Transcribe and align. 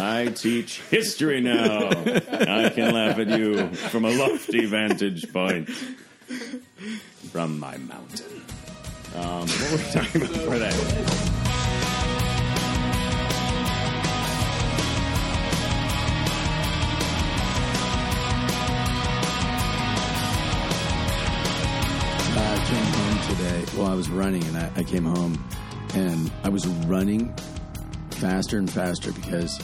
I 0.00 0.28
teach 0.28 0.80
history 0.82 1.40
now. 1.42 1.88
I 1.90 2.70
can 2.70 2.94
laugh 2.94 3.18
at 3.18 3.28
you 3.38 3.68
from 3.74 4.06
a 4.06 4.10
lofty 4.10 4.64
vantage 4.64 5.30
point 5.32 5.68
from 7.30 7.58
my 7.60 7.76
mountain. 7.76 8.42
Um, 9.14 9.46
what 9.46 9.70
were 9.70 9.76
we 9.76 9.82
talking 9.92 10.22
about 10.22 10.32
before 10.32 10.58
that? 10.58 10.74
I 22.36 22.56
came 22.66 22.84
home 22.84 23.36
today. 23.36 23.64
Well, 23.76 23.86
I 23.88 23.94
was 23.94 24.08
running 24.08 24.44
and 24.44 24.56
I, 24.56 24.70
I 24.76 24.82
came 24.82 25.04
home 25.04 25.44
and 25.94 26.30
I 26.42 26.48
was 26.48 26.66
running 26.66 27.34
faster 28.12 28.58
and 28.58 28.70
faster 28.70 29.12
because 29.12 29.60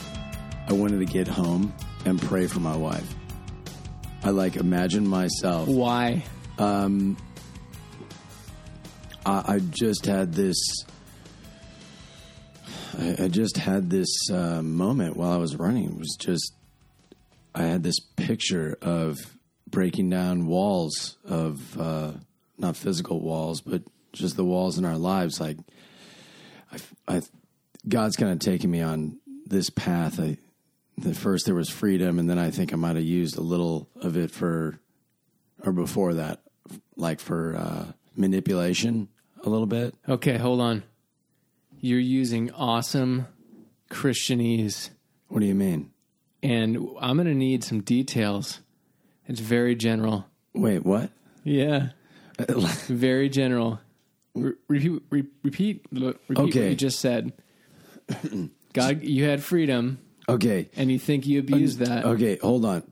I 0.68 0.72
wanted 0.72 0.98
to 0.98 1.04
get 1.04 1.28
home 1.28 1.72
and 2.04 2.20
pray 2.20 2.46
for 2.46 2.60
my 2.60 2.76
wife. 2.76 3.14
I 4.24 4.30
like 4.30 4.56
imagine 4.56 5.06
myself. 5.06 5.68
Why? 5.68 6.24
I, 9.24 9.54
I 9.54 9.58
just 9.58 10.06
had 10.06 10.32
this. 10.32 10.56
I, 12.98 13.24
I 13.24 13.28
just 13.28 13.56
had 13.56 13.90
this 13.90 14.08
uh, 14.30 14.62
moment 14.62 15.16
while 15.16 15.32
I 15.32 15.36
was 15.36 15.56
running. 15.56 15.84
It 15.84 15.98
was 15.98 16.16
just. 16.18 16.52
I 17.54 17.62
had 17.62 17.82
this 17.82 18.00
picture 18.16 18.76
of 18.82 19.16
breaking 19.70 20.10
down 20.10 20.46
walls 20.46 21.16
of 21.24 21.80
uh, 21.80 22.12
not 22.58 22.76
physical 22.76 23.20
walls, 23.20 23.60
but 23.60 23.82
just 24.12 24.36
the 24.36 24.44
walls 24.44 24.78
in 24.78 24.84
our 24.84 24.98
lives. 24.98 25.40
Like, 25.40 25.58
I, 26.72 26.78
I 27.16 27.22
God's 27.88 28.16
kind 28.16 28.32
of 28.32 28.40
taking 28.40 28.70
me 28.70 28.80
on 28.82 29.18
this 29.46 29.70
path. 29.70 30.18
I, 30.20 30.38
at 31.04 31.16
first 31.16 31.46
there 31.46 31.54
was 31.54 31.68
freedom, 31.68 32.18
and 32.18 32.28
then 32.30 32.38
I 32.38 32.50
think 32.50 32.72
I 32.72 32.76
might 32.76 32.96
have 32.96 33.04
used 33.04 33.36
a 33.36 33.40
little 33.42 33.88
of 33.96 34.16
it 34.16 34.30
for, 34.30 34.78
or 35.64 35.72
before 35.72 36.14
that, 36.14 36.40
like 36.96 37.20
for 37.20 37.56
uh, 37.56 37.92
manipulation 38.16 39.08
a 39.44 39.48
little 39.50 39.66
bit. 39.66 39.94
Okay, 40.08 40.36
hold 40.38 40.60
on. 40.60 40.82
You're 41.80 41.98
using 42.00 42.50
awesome 42.52 43.26
Christianese, 43.90 44.90
What 45.28 45.40
do 45.40 45.46
you 45.46 45.54
mean? 45.54 45.90
and 46.42 46.76
I'm 47.00 47.16
going 47.16 47.26
to 47.26 47.34
need 47.34 47.64
some 47.64 47.80
details. 47.82 48.60
It's 49.26 49.40
very 49.40 49.74
general. 49.74 50.26
Wait, 50.54 50.84
what? 50.84 51.10
Yeah, 51.44 51.88
very 52.88 53.28
general. 53.28 53.80
Re- 54.34 54.52
repeat, 54.68 55.02
re- 55.10 55.24
repeat, 55.42 55.86
repeat 55.92 56.18
what 56.28 56.38
Okay. 56.48 56.70
you 56.70 56.76
just 56.76 57.00
said. 57.00 57.32
God, 58.72 59.02
you 59.02 59.24
had 59.24 59.42
freedom, 59.42 59.98
okay, 60.28 60.68
and 60.76 60.90
you 60.90 60.98
think 60.98 61.26
you 61.26 61.40
abused 61.40 61.78
that. 61.80 62.04
okay, 62.04 62.36
hold 62.36 62.64
on. 62.64 62.82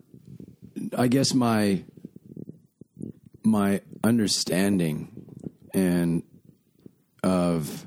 I 0.96 1.08
guess 1.08 1.34
my 1.34 1.84
my 3.42 3.80
understanding 4.02 5.10
and 5.72 6.22
of 7.22 7.86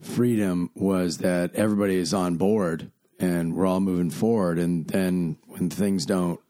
freedom 0.00 0.70
was 0.74 1.18
that 1.18 1.54
everybody 1.54 1.96
is 1.96 2.14
on 2.14 2.36
board 2.36 2.90
and 3.18 3.54
we're 3.54 3.66
all 3.66 3.80
moving 3.80 4.10
forward 4.10 4.58
and 4.58 4.86
then 4.88 5.36
when 5.46 5.68
things 5.70 6.06
don't 6.06 6.40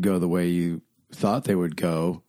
go 0.00 0.18
the 0.18 0.28
way 0.28 0.48
you 0.48 0.82
thought 1.12 1.44
they 1.44 1.54
would 1.54 1.76
go 1.76 2.22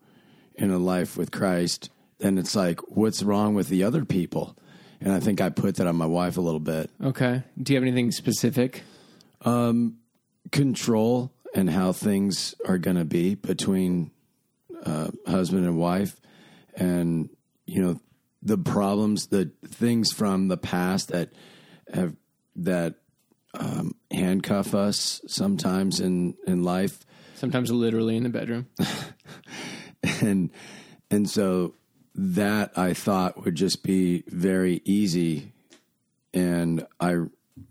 in 0.56 0.72
a 0.72 0.78
life 0.78 1.18
with 1.18 1.32
Christ 1.32 1.90
then 2.20 2.38
it's 2.38 2.56
like 2.56 2.80
what's 2.90 3.24
wrong 3.24 3.54
with 3.56 3.70
the 3.70 3.84
other 3.84 4.06
people 4.06 4.56
and 5.02 5.14
I 5.14 5.20
think 5.20 5.42
I 5.42 5.50
put 5.50 5.76
that 5.76 5.88
on 5.88 5.96
my 5.96 6.06
wife 6.06 6.38
a 6.38 6.42
little 6.42 6.60
bit 6.60 6.90
Okay. 7.04 7.44
Do 7.62 7.74
you 7.74 7.78
have 7.78 7.84
anything 7.84 8.12
specific? 8.12 8.84
Control 10.52 11.32
and 11.54 11.70
how 11.70 11.92
things 11.92 12.56
are 12.66 12.78
going 12.78 12.98
to 12.98 13.06
be 13.06 13.36
between 13.36 14.12
uh, 14.84 15.10
husband 15.26 15.66
and 15.66 15.78
wife 15.78 16.20
and 16.76 17.30
you 17.66 17.82
know 17.82 18.00
the 18.44 18.58
problems 18.58 19.28
the 19.28 19.52
things 19.66 20.12
from 20.12 20.48
the 20.48 20.58
past 20.58 21.10
that 21.10 21.32
have 21.94 22.16
that 22.56 22.96
um, 23.58 23.96
handcuff 24.12 24.76
us 24.76 25.22
sometimes 25.28 26.00
in 26.00 26.36
in 26.46 26.64
life 26.64 27.06
Sometimes 27.38 27.70
literally 27.70 28.18
in 28.18 28.24
the 28.24 28.30
bedroom. 28.30 28.66
and 30.22 30.50
and 31.12 31.30
so 31.30 31.76
that 32.16 32.76
I 32.76 32.94
thought 32.94 33.46
would 33.46 33.54
just 33.54 33.84
be 33.84 34.24
very 34.26 34.82
easy, 34.86 35.54
and 36.34 36.88
I 37.00 37.18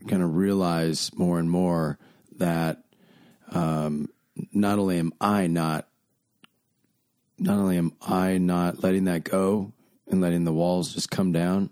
kind 0.07 0.23
of 0.23 0.37
realize 0.37 1.11
more 1.15 1.39
and 1.39 1.51
more 1.51 1.99
that 2.37 2.83
um, 3.51 4.09
not 4.53 4.79
only 4.79 4.99
am 4.99 5.13
I 5.21 5.47
not 5.47 5.89
not 7.39 7.59
only 7.59 7.77
am 7.77 7.93
I 8.01 8.39
not 8.39 8.83
letting 8.83 9.05
that 9.05 9.25
go 9.25 9.73
and 10.09 10.21
letting 10.21 10.45
the 10.45 10.53
walls 10.53 10.95
just 10.95 11.11
come 11.11 11.33
down, 11.33 11.71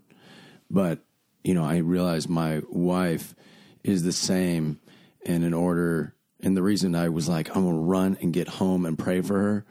but 0.71 1.00
you 1.43 1.55
know 1.55 1.65
I 1.65 1.78
realize 1.78 2.28
my 2.28 2.62
wife 2.69 3.34
is 3.83 4.03
the 4.03 4.12
same, 4.12 4.81
and 5.25 5.44
in 5.44 5.55
order. 5.55 6.15
And 6.41 6.55
the 6.55 6.62
reason 6.62 6.94
I 6.94 7.09
was 7.09 7.27
like, 7.27 7.49
I'm 7.56 7.65
gonna 7.65 7.78
run 7.78 8.19
and 8.21 8.33
get 8.33 8.49
home 8.49 8.84
and 8.84 8.99
pray 8.99 9.23
for 9.23 9.39
her, 9.41 9.65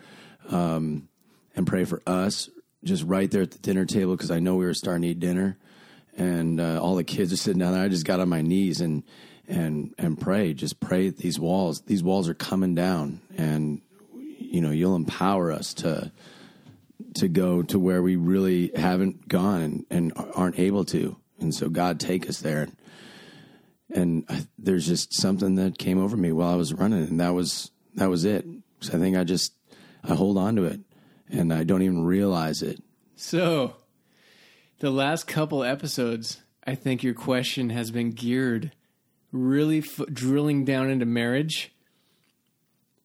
um, 0.49 1.07
and 1.55 1.67
pray 1.67 1.85
for 1.85 2.01
us, 2.07 2.49
just 2.83 3.03
right 3.03 3.29
there 3.29 3.43
at 3.43 3.51
the 3.51 3.59
dinner 3.59 3.85
table 3.85 4.15
because 4.15 4.31
I 4.31 4.39
know 4.39 4.55
we 4.55 4.65
were 4.65 4.73
starting 4.73 5.03
to 5.03 5.09
eat 5.09 5.19
dinner, 5.19 5.57
and 6.17 6.59
uh, 6.59 6.81
all 6.81 6.95
the 6.95 7.03
kids 7.03 7.33
are 7.33 7.37
sitting 7.37 7.59
down 7.59 7.73
there. 7.73 7.83
I 7.83 7.89
just 7.89 8.05
got 8.05 8.19
on 8.19 8.29
my 8.29 8.41
knees 8.41 8.81
and 8.81 9.03
and 9.47 9.93
and 9.97 10.19
pray, 10.19 10.53
just 10.53 10.79
pray 10.79 11.09
these 11.09 11.39
walls. 11.39 11.81
These 11.81 12.03
walls 12.03 12.29
are 12.29 12.33
coming 12.33 12.75
down, 12.75 13.21
and 13.37 13.81
you 14.13 14.61
know 14.61 14.71
you'll 14.71 14.95
empower 14.95 15.51
us 15.51 15.73
to 15.75 16.11
to 17.15 17.27
go 17.27 17.61
to 17.61 17.77
where 17.79 18.01
we 18.01 18.15
really 18.15 18.71
haven't 18.75 19.27
gone 19.27 19.61
and, 19.61 19.85
and 19.89 20.13
aren't 20.35 20.59
able 20.59 20.85
to. 20.85 21.15
And 21.39 21.53
so 21.53 21.69
God 21.69 21.99
take 21.99 22.27
us 22.27 22.39
there. 22.39 22.67
And 23.93 24.25
I, 24.29 24.47
there's 24.57 24.87
just 24.87 25.13
something 25.13 25.55
that 25.55 25.77
came 25.77 26.01
over 26.01 26.17
me 26.17 26.31
while 26.31 26.51
I 26.51 26.55
was 26.55 26.73
running, 26.73 27.03
and 27.03 27.19
that 27.19 27.33
was 27.33 27.71
that 27.95 28.09
was 28.09 28.25
it. 28.25 28.45
So 28.79 28.93
I 28.93 28.97
think 28.97 29.15
I 29.15 29.23
just 29.23 29.53
I 30.03 30.15
hold 30.15 30.37
on 30.37 30.55
to 30.55 30.65
it, 30.65 30.79
and 31.29 31.53
I 31.53 31.63
don't 31.63 31.83
even 31.83 32.03
realize 32.03 32.61
it. 32.61 32.81
So, 33.15 33.75
the 34.79 34.89
last 34.91 35.27
couple 35.27 35.63
episodes, 35.63 36.41
I 36.65 36.75
think 36.75 37.03
your 37.03 37.13
question 37.13 37.69
has 37.69 37.91
been 37.91 38.11
geared 38.11 38.71
really 39.31 39.79
f- 39.79 40.01
drilling 40.11 40.65
down 40.65 40.89
into 40.89 41.05
marriage. 41.05 41.71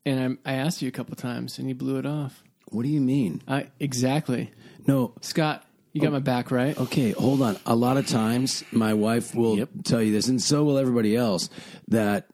And 0.05 0.39
I, 0.45 0.53
I 0.53 0.55
asked 0.55 0.83
you 0.83 0.89
a 0.89 0.93
couple 0.93 1.15
times, 1.17 1.59
and 1.59 1.69
you 1.69 1.75
blew 1.75 1.99
it 1.99 2.07
off. 2.07 2.43
What 2.71 2.83
do 2.83 2.89
you 2.89 3.01
mean? 3.01 3.43
I 3.49 3.69
exactly, 3.81 4.51
No, 4.87 5.15
Scott. 5.21 5.65
You 5.95 6.03
got 6.03 6.09
oh. 6.09 6.13
my 6.13 6.19
back, 6.21 6.51
right? 6.51 6.79
Okay, 6.79 7.13
hold 7.13 7.41
on. 7.43 7.57
A 7.67 7.75
lot 7.75 7.97
of 7.97 8.07
times, 8.07 8.63
my 8.71 8.93
wife 8.95 9.35
will 9.35 9.67
tell 9.85 10.03
you 10.03 10.13
this, 10.13 10.29
and 10.29 10.41
so 10.41 10.63
will 10.63 10.79
everybody 10.79 11.17
else, 11.17 11.49
that 11.89 12.27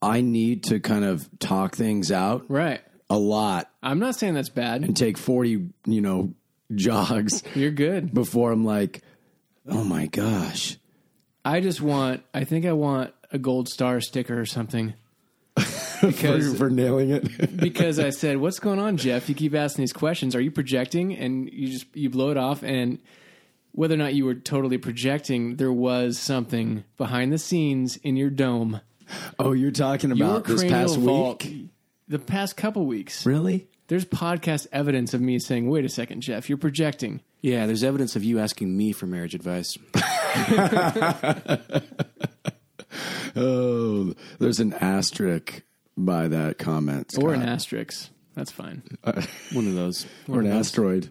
I 0.00 0.22
need 0.22 0.64
to 0.64 0.80
kind 0.80 1.04
of 1.04 1.28
talk 1.38 1.76
things 1.76 2.10
out 2.10 2.46
Right. 2.48 2.80
a 3.10 3.18
lot 3.18 3.70
I'm 3.82 3.98
not 3.98 4.14
saying 4.16 4.32
that's 4.34 4.48
bad. 4.48 4.82
and 4.82 4.96
take 4.96 5.18
40, 5.18 5.68
you 5.84 6.00
know, 6.00 6.32
jogs 6.74 7.42
You're 7.54 7.70
good. 7.70 8.12
before 8.14 8.52
I'm 8.52 8.64
like, 8.64 9.02
oh 9.68 9.84
my 9.84 10.06
gosh. 10.06 10.76
I 11.44 11.60
just 11.60 11.80
want. 11.80 12.22
I 12.34 12.44
think 12.44 12.66
I 12.66 12.72
want 12.72 13.12
a 13.32 13.38
gold 13.38 13.68
star 13.68 14.00
sticker 14.00 14.38
or 14.38 14.44
something. 14.46 14.94
For, 16.00 16.06
Because 16.06 16.56
for 16.56 16.70
nailing 16.70 17.10
it. 17.10 17.56
because 17.58 17.98
I 17.98 18.08
said, 18.08 18.38
"What's 18.38 18.58
going 18.58 18.78
on, 18.78 18.96
Jeff? 18.96 19.28
You 19.28 19.34
keep 19.34 19.54
asking 19.54 19.82
these 19.82 19.92
questions. 19.92 20.34
Are 20.34 20.40
you 20.40 20.50
projecting?" 20.50 21.14
And 21.14 21.50
you 21.52 21.68
just 21.68 21.94
you 21.94 22.08
blow 22.08 22.30
it 22.30 22.38
off. 22.38 22.62
And 22.62 22.98
whether 23.72 23.94
or 23.94 23.98
not 23.98 24.14
you 24.14 24.24
were 24.24 24.34
totally 24.34 24.78
projecting, 24.78 25.56
there 25.56 25.72
was 25.72 26.18
something 26.18 26.84
behind 26.96 27.32
the 27.34 27.38
scenes 27.38 27.96
in 27.98 28.16
your 28.16 28.30
dome. 28.30 28.80
oh, 29.38 29.52
you're 29.52 29.70
talking 29.72 30.14
Your 30.16 30.26
about 30.26 30.44
this 30.46 30.64
past 30.64 30.96
vault- 30.96 31.44
week? 31.44 31.68
the 32.08 32.18
past 32.18 32.56
couple 32.56 32.86
weeks. 32.86 33.26
Really? 33.26 33.68
There's 33.90 34.04
podcast 34.04 34.68
evidence 34.70 35.14
of 35.14 35.20
me 35.20 35.40
saying, 35.40 35.68
"Wait 35.68 35.84
a 35.84 35.88
second, 35.88 36.20
Jeff, 36.20 36.48
you're 36.48 36.58
projecting." 36.58 37.22
Yeah, 37.40 37.66
there's 37.66 37.82
evidence 37.82 38.14
of 38.14 38.22
you 38.22 38.38
asking 38.38 38.76
me 38.76 38.92
for 38.92 39.06
marriage 39.06 39.34
advice. 39.34 39.76
Oh, 43.36 44.14
there's 44.40 44.58
an 44.58 44.72
asterisk 44.74 45.62
by 45.96 46.26
that 46.28 46.58
comment. 46.58 47.14
Or 47.16 47.32
an 47.32 47.42
asterisk. 47.42 48.10
That's 48.34 48.50
fine. 48.50 48.82
One 49.52 49.68
of 49.68 49.74
those. 49.74 50.04
or 50.28 50.40
an 50.40 50.48
asteroid. 50.48 51.10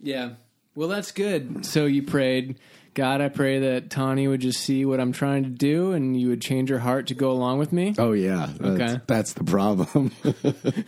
Yeah. 0.00 0.34
Well, 0.76 0.88
that's 0.88 1.10
good. 1.10 1.66
So 1.66 1.86
you 1.86 2.02
prayed, 2.04 2.60
God, 2.94 3.20
I 3.20 3.28
pray 3.28 3.60
that 3.60 3.88
Tani 3.90 4.26
would 4.28 4.40
just 4.40 4.60
see 4.60 4.84
what 4.84 4.98
I'm 5.00 5.12
trying 5.12 5.44
to 5.44 5.48
do 5.48 5.92
and 5.92 6.20
you 6.20 6.28
would 6.28 6.42
change 6.42 6.70
her 6.70 6.80
heart 6.80 7.06
to 7.08 7.14
go 7.14 7.30
along 7.30 7.58
with 7.58 7.72
me. 7.72 7.94
Oh 7.98 8.12
yeah, 8.12 8.50
that's, 8.58 8.80
Okay. 8.82 9.00
that's 9.06 9.32
the 9.34 9.44
problem. 9.44 10.10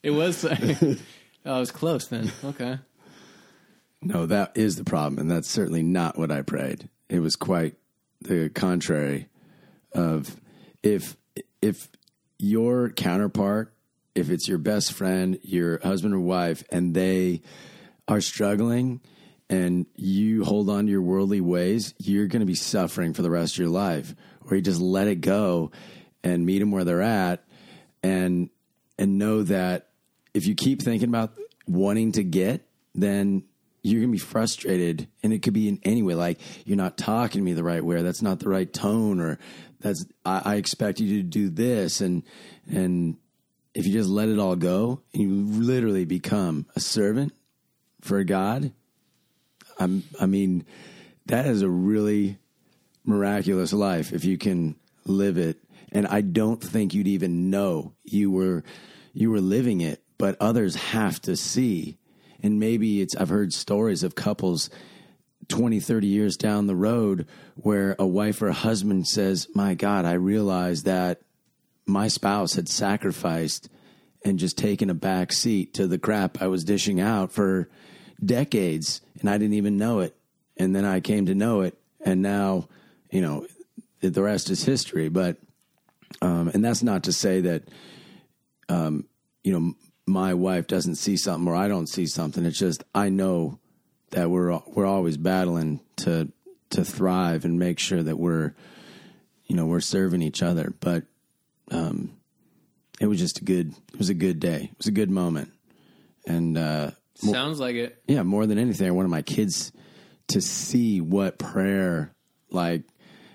It 0.00 0.10
was. 0.12 0.44
oh, 0.44 0.96
I 1.44 1.58
was 1.58 1.72
close 1.72 2.06
then. 2.06 2.30
Okay. 2.44 2.78
no, 4.00 4.26
that 4.26 4.52
is 4.56 4.76
the 4.76 4.84
problem, 4.84 5.18
and 5.18 5.28
that's 5.28 5.48
certainly 5.50 5.82
not 5.82 6.16
what 6.16 6.30
I 6.30 6.42
prayed. 6.42 6.88
It 7.08 7.18
was 7.18 7.34
quite 7.34 7.74
the 8.20 8.48
contrary 8.48 9.26
of 9.92 10.36
if 10.84 11.16
if 11.60 11.88
your 12.38 12.90
counterpart, 12.90 13.74
if 14.14 14.30
it's 14.30 14.46
your 14.46 14.58
best 14.58 14.92
friend, 14.92 15.38
your 15.42 15.80
husband 15.82 16.14
or 16.14 16.20
wife, 16.20 16.62
and 16.70 16.94
they 16.94 17.42
are 18.06 18.20
struggling 18.20 19.00
and 19.50 19.86
you 19.96 20.44
hold 20.44 20.68
on 20.68 20.86
to 20.86 20.90
your 20.90 21.02
worldly 21.02 21.40
ways, 21.40 21.94
you're 21.98 22.26
going 22.26 22.40
to 22.40 22.46
be 22.46 22.54
suffering 22.54 23.14
for 23.14 23.22
the 23.22 23.30
rest 23.30 23.54
of 23.54 23.58
your 23.58 23.68
life. 23.68 24.14
Or 24.48 24.56
you 24.56 24.62
just 24.62 24.80
let 24.80 25.08
it 25.08 25.20
go 25.20 25.70
and 26.22 26.44
meet 26.44 26.58
them 26.58 26.70
where 26.70 26.84
they're 26.84 27.02
at 27.02 27.44
and 28.02 28.50
and 28.98 29.18
know 29.18 29.42
that 29.44 29.88
if 30.34 30.46
you 30.46 30.54
keep 30.54 30.82
thinking 30.82 31.08
about 31.08 31.32
wanting 31.66 32.12
to 32.12 32.24
get, 32.24 32.66
then 32.94 33.44
you're 33.82 34.00
gonna 34.00 34.12
be 34.12 34.18
frustrated, 34.18 35.08
and 35.22 35.32
it 35.32 35.42
could 35.42 35.54
be 35.54 35.68
in 35.68 35.80
any 35.84 36.02
way. 36.02 36.14
Like 36.14 36.40
you're 36.66 36.76
not 36.76 36.98
talking 36.98 37.40
to 37.40 37.44
me 37.44 37.52
the 37.52 37.64
right 37.64 37.84
way, 37.84 37.96
or 37.96 38.02
that's 38.02 38.22
not 38.22 38.40
the 38.40 38.48
right 38.48 38.70
tone, 38.72 39.20
or 39.20 39.38
that's 39.80 40.04
I, 40.24 40.42
I 40.44 40.54
expect 40.56 41.00
you 41.00 41.18
to 41.18 41.22
do 41.22 41.48
this, 41.48 42.00
and 42.00 42.22
and 42.68 43.16
if 43.74 43.86
you 43.86 43.92
just 43.92 44.08
let 44.08 44.28
it 44.28 44.38
all 44.38 44.56
go, 44.56 45.02
you 45.12 45.28
literally 45.28 46.04
become 46.04 46.66
a 46.74 46.80
servant 46.80 47.32
for 48.00 48.24
God, 48.24 48.72
I'm, 49.78 50.04
I 50.20 50.26
mean, 50.26 50.64
that 51.26 51.46
is 51.46 51.62
a 51.62 51.68
really 51.68 52.38
miraculous 53.04 53.72
life 53.72 54.12
if 54.12 54.24
you 54.24 54.36
can 54.36 54.76
live 55.04 55.38
it. 55.38 55.58
And 55.92 56.06
I 56.06 56.20
don't 56.20 56.62
think 56.62 56.92
you'd 56.92 57.06
even 57.08 57.50
know 57.50 57.94
you 58.04 58.30
were 58.30 58.62
you 59.14 59.30
were 59.30 59.40
living 59.40 59.80
it, 59.80 60.02
but 60.18 60.36
others 60.40 60.76
have 60.76 61.20
to 61.22 61.36
see. 61.36 61.98
And 62.42 62.60
maybe 62.60 63.00
it's 63.00 63.16
I've 63.16 63.30
heard 63.30 63.52
stories 63.52 64.02
of 64.02 64.14
couples 64.14 64.70
20, 65.48 65.80
30 65.80 66.06
years 66.06 66.36
down 66.36 66.66
the 66.66 66.76
road 66.76 67.26
where 67.56 67.96
a 67.98 68.06
wife 68.06 68.42
or 68.42 68.48
a 68.48 68.52
husband 68.52 69.08
says, 69.08 69.48
My 69.54 69.74
God, 69.74 70.04
I 70.04 70.12
realized 70.12 70.84
that 70.84 71.22
my 71.86 72.08
spouse 72.08 72.54
had 72.54 72.68
sacrificed 72.68 73.68
and 74.24 74.38
just 74.38 74.58
taken 74.58 74.90
a 74.90 74.94
back 74.94 75.32
seat 75.32 75.74
to 75.74 75.86
the 75.86 75.98
crap 75.98 76.42
I 76.42 76.48
was 76.48 76.64
dishing 76.64 77.00
out 77.00 77.32
for 77.32 77.68
decades 78.24 79.00
and 79.20 79.28
I 79.28 79.38
didn't 79.38 79.54
even 79.54 79.76
know 79.76 80.00
it. 80.00 80.16
And 80.56 80.74
then 80.74 80.84
I 80.84 81.00
came 81.00 81.26
to 81.26 81.34
know 81.34 81.60
it. 81.62 81.78
And 82.00 82.22
now, 82.22 82.68
you 83.10 83.20
know, 83.20 83.46
the 84.00 84.22
rest 84.22 84.50
is 84.50 84.64
history. 84.64 85.08
But, 85.08 85.36
um, 86.20 86.48
and 86.48 86.64
that's 86.64 86.82
not 86.82 87.04
to 87.04 87.12
say 87.12 87.40
that, 87.42 87.64
um, 88.68 89.06
you 89.42 89.52
know, 89.52 89.74
my 90.06 90.34
wife 90.34 90.66
doesn't 90.66 90.96
see 90.96 91.16
something 91.16 91.46
or 91.46 91.54
I 91.54 91.68
don't 91.68 91.88
see 91.88 92.06
something. 92.06 92.44
It's 92.44 92.58
just, 92.58 92.82
I 92.94 93.08
know 93.08 93.58
that 94.10 94.30
we're, 94.30 94.58
we're 94.66 94.86
always 94.86 95.16
battling 95.16 95.80
to, 95.96 96.32
to 96.70 96.84
thrive 96.84 97.44
and 97.44 97.58
make 97.58 97.78
sure 97.78 98.02
that 98.02 98.18
we're, 98.18 98.54
you 99.46 99.56
know, 99.56 99.66
we're 99.66 99.80
serving 99.80 100.22
each 100.22 100.42
other. 100.42 100.74
But, 100.80 101.04
um, 101.70 102.14
it 103.00 103.06
was 103.06 103.18
just 103.18 103.40
a 103.40 103.44
good, 103.44 103.74
it 103.92 103.98
was 103.98 104.08
a 104.08 104.14
good 104.14 104.40
day. 104.40 104.70
It 104.72 104.78
was 104.78 104.86
a 104.86 104.92
good 104.92 105.10
moment. 105.10 105.52
And, 106.26 106.58
uh, 106.58 106.90
Sounds 107.20 107.58
like 107.60 107.76
it. 107.76 108.02
yeah, 108.06 108.22
more 108.22 108.46
than 108.46 108.58
anything, 108.58 108.86
I 108.86 108.92
wanted 108.92 109.08
my 109.08 109.22
kids 109.22 109.72
to 110.28 110.40
see 110.40 111.00
what 111.00 111.38
prayer 111.38 112.12
like. 112.50 112.82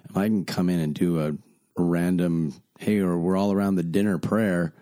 If 0.09 0.17
I 0.17 0.27
can 0.27 0.45
come 0.45 0.69
in 0.69 0.79
and 0.79 0.93
do 0.93 1.19
a, 1.19 1.29
a 1.29 1.83
random, 1.83 2.53
hey, 2.79 2.99
or 2.99 3.17
we're 3.17 3.37
all 3.37 3.51
around 3.51 3.75
the 3.75 3.83
dinner 3.83 4.17
prayer, 4.19 4.73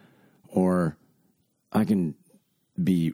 or 0.48 0.98
I 1.72 1.86
can 1.86 2.16
be 2.82 3.14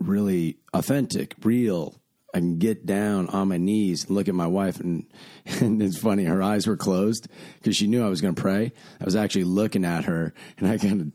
really 0.00 0.58
authentic, 0.74 1.34
real. 1.42 1.94
I 2.34 2.40
can 2.40 2.58
get 2.58 2.84
down 2.84 3.28
on 3.28 3.48
my 3.48 3.56
knees 3.56 4.04
and 4.04 4.14
look 4.14 4.28
at 4.28 4.34
my 4.34 4.46
wife, 4.46 4.80
and, 4.80 5.06
and 5.60 5.80
it's 5.82 5.96
funny. 5.98 6.24
Her 6.24 6.42
eyes 6.42 6.66
were 6.66 6.76
closed 6.76 7.28
because 7.58 7.76
she 7.76 7.86
knew 7.86 8.04
I 8.04 8.08
was 8.08 8.20
going 8.20 8.34
to 8.34 8.40
pray. 8.40 8.72
I 9.00 9.04
was 9.04 9.16
actually 9.16 9.44
looking 9.44 9.84
at 9.84 10.04
her, 10.04 10.34
and 10.58 10.68
I 10.68 10.76
kind 10.76 11.00
of 11.00 11.12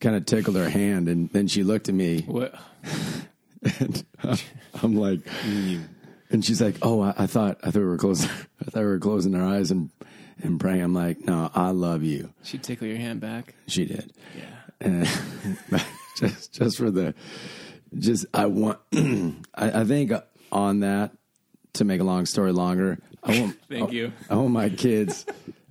kind 0.00 0.16
of 0.16 0.24
tickled 0.26 0.56
her 0.56 0.68
hand, 0.70 1.08
and 1.08 1.30
then 1.30 1.48
she 1.48 1.62
looked 1.64 1.88
at 1.88 1.94
me, 1.94 2.22
What? 2.22 2.54
and 3.80 4.04
I'm 4.82 4.94
like, 4.96 5.20
and 6.30 6.44
she's 6.44 6.60
like, 6.60 6.76
"Oh, 6.82 7.00
I, 7.02 7.14
I 7.18 7.26
thought 7.26 7.58
I 7.62 7.70
thought 7.70 7.80
we 7.80 7.84
were 7.86 7.96
closing. 7.98 8.30
I 8.60 8.64
thought 8.70 8.80
we 8.80 8.86
were 8.86 8.98
closing 8.98 9.34
our 9.34 9.46
eyes 9.46 9.70
and 9.70 9.90
and 10.42 10.58
praying." 10.60 10.82
I'm 10.82 10.94
like, 10.94 11.20
"No, 11.20 11.50
I 11.54 11.70
love 11.70 12.02
you." 12.02 12.32
She 12.42 12.58
tickle 12.58 12.86
your 12.86 12.96
hand 12.98 13.20
back. 13.20 13.54
She 13.66 13.84
did, 13.86 14.12
Yeah. 14.36 14.44
and 14.80 15.08
just 16.18 16.52
just 16.52 16.76
for 16.78 16.90
the 16.90 17.14
just 17.98 18.26
I 18.34 18.46
want. 18.46 18.78
I, 19.54 19.80
I 19.80 19.84
think 19.84 20.12
on 20.52 20.80
that 20.80 21.12
to 21.74 21.84
make 21.84 22.00
a 22.00 22.04
long 22.04 22.26
story 22.26 22.52
longer. 22.52 22.98
I 23.22 23.40
want. 23.40 23.56
Thank 23.68 23.92
you. 23.92 24.12
I 24.28 24.36
want 24.36 24.50
my 24.50 24.68
kids. 24.68 25.24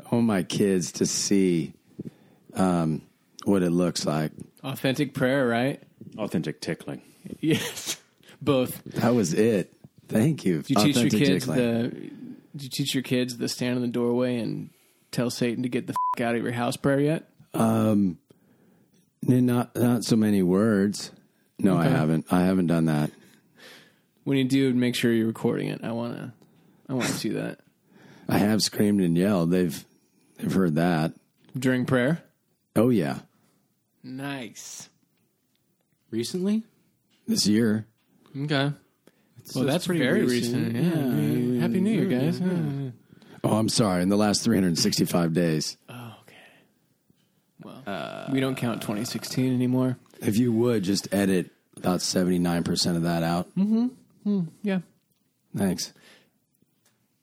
I 0.10 0.16
want 0.16 0.28
my 0.28 0.44
kids 0.44 0.94
to 0.94 1.06
see 1.06 1.74
um, 2.56 3.01
what 3.46 3.63
it 3.63 3.69
looks 3.72 4.06
like. 4.06 4.31
Authentic 4.63 5.13
prayer, 5.13 5.48
right? 5.48 5.81
Authentic 6.18 6.62
tickling. 6.62 7.01
Yes. 7.40 7.98
Both. 8.42 8.84
That 8.86 9.14
was 9.16 9.34
it. 9.34 9.74
Thank 10.08 10.46
you. 10.46 10.62
Do 10.62 10.74
you 10.74 10.75
teach 10.84 10.96
your 10.98 11.06
Authentic 11.08 11.20
kids 11.28 11.46
tickling. 11.46 11.58
the? 11.58 11.90
Do 12.56 12.64
you 12.66 12.70
teach 12.70 12.94
your 12.94 13.04
kids 13.04 13.38
the 13.38 13.48
stand 13.50 13.78
in 13.78 13.81
the 13.81 13.88
doorway 13.88 14.38
and 14.38 14.70
tell 15.12 15.30
Satan 15.30 15.64
to 15.64 15.70
get 15.70 15.88
the 15.88 15.96
f- 16.18 16.22
out 16.22 16.36
of 16.36 16.44
your 16.44 16.52
house 16.52 16.75
prayer 16.78 17.00
yet? 17.00 17.30
Um, 17.54 18.18
Not 19.25 19.75
not 19.75 20.04
so 20.04 20.16
many 20.16 20.44
words. 20.44 21.12
No, 21.60 21.78
I 21.78 21.86
Okay. 21.88 21.96
haven't. 21.96 22.25
I 22.31 22.42
haven't 22.42 22.68
done 22.68 22.86
that. 22.86 23.12
When 24.25 24.38
you 24.38 24.44
do, 24.44 24.74
make 24.74 24.96
sure 24.96 25.12
you're 25.14 25.28
recording 25.28 25.70
it. 25.70 25.81
I 25.84 25.92
wanna. 25.94 26.34
I 26.90 26.94
want 26.94 27.08
to 27.08 27.14
see 27.14 27.30
that 27.30 27.60
I 28.28 28.38
have 28.38 28.62
screamed 28.62 29.00
and 29.02 29.18
yelled. 29.18 29.52
They've 29.52 29.84
they've 30.38 30.54
heard 30.54 30.75
that. 30.75 31.14
during 31.58 31.86
prayer. 31.86 32.22
Oh 32.75 32.90
yeah, 32.90 33.20
Nice. 34.04 34.90
Recently? 36.12 36.64
This 37.28 37.48
year. 37.48 37.86
Okay. 38.36 38.72
Well, 39.56 39.66
that's, 39.66 39.86
pretty 39.88 40.02
very 40.02 40.24
recent. 40.25 40.74
recent. 40.74 41.56
Yeah. 41.56 41.62
Happy 41.62 41.81
New 41.81 41.92
Year, 41.92 42.06
guys. 42.06 42.40
Yeah. 42.40 42.92
Oh, 43.44 43.58
I'm 43.58 43.70
sorry. 43.70 44.02
In 44.02 44.10
the 44.10 44.16
last 44.16 44.44
365 44.44 45.34
days. 45.34 45.78
Oh, 45.90 46.16
okay. 46.22 46.38
Well, 47.86 48.30
we 48.31 48.40
don't 48.40 48.56
count 48.56 48.81
2016 48.81 49.54
anymore. 49.54 49.98
If 50.22 50.38
you 50.38 50.54
would 50.54 50.84
just 50.84 51.14
edit 51.14 51.52
about 51.75 52.02
79 52.02 52.64
percent 52.64 52.96
of 52.96 53.04
that 53.04 53.24
out. 53.24 53.54
Mm-hmm. 53.58 54.40
Yeah. 54.62 54.80
Thanks. 55.56 55.92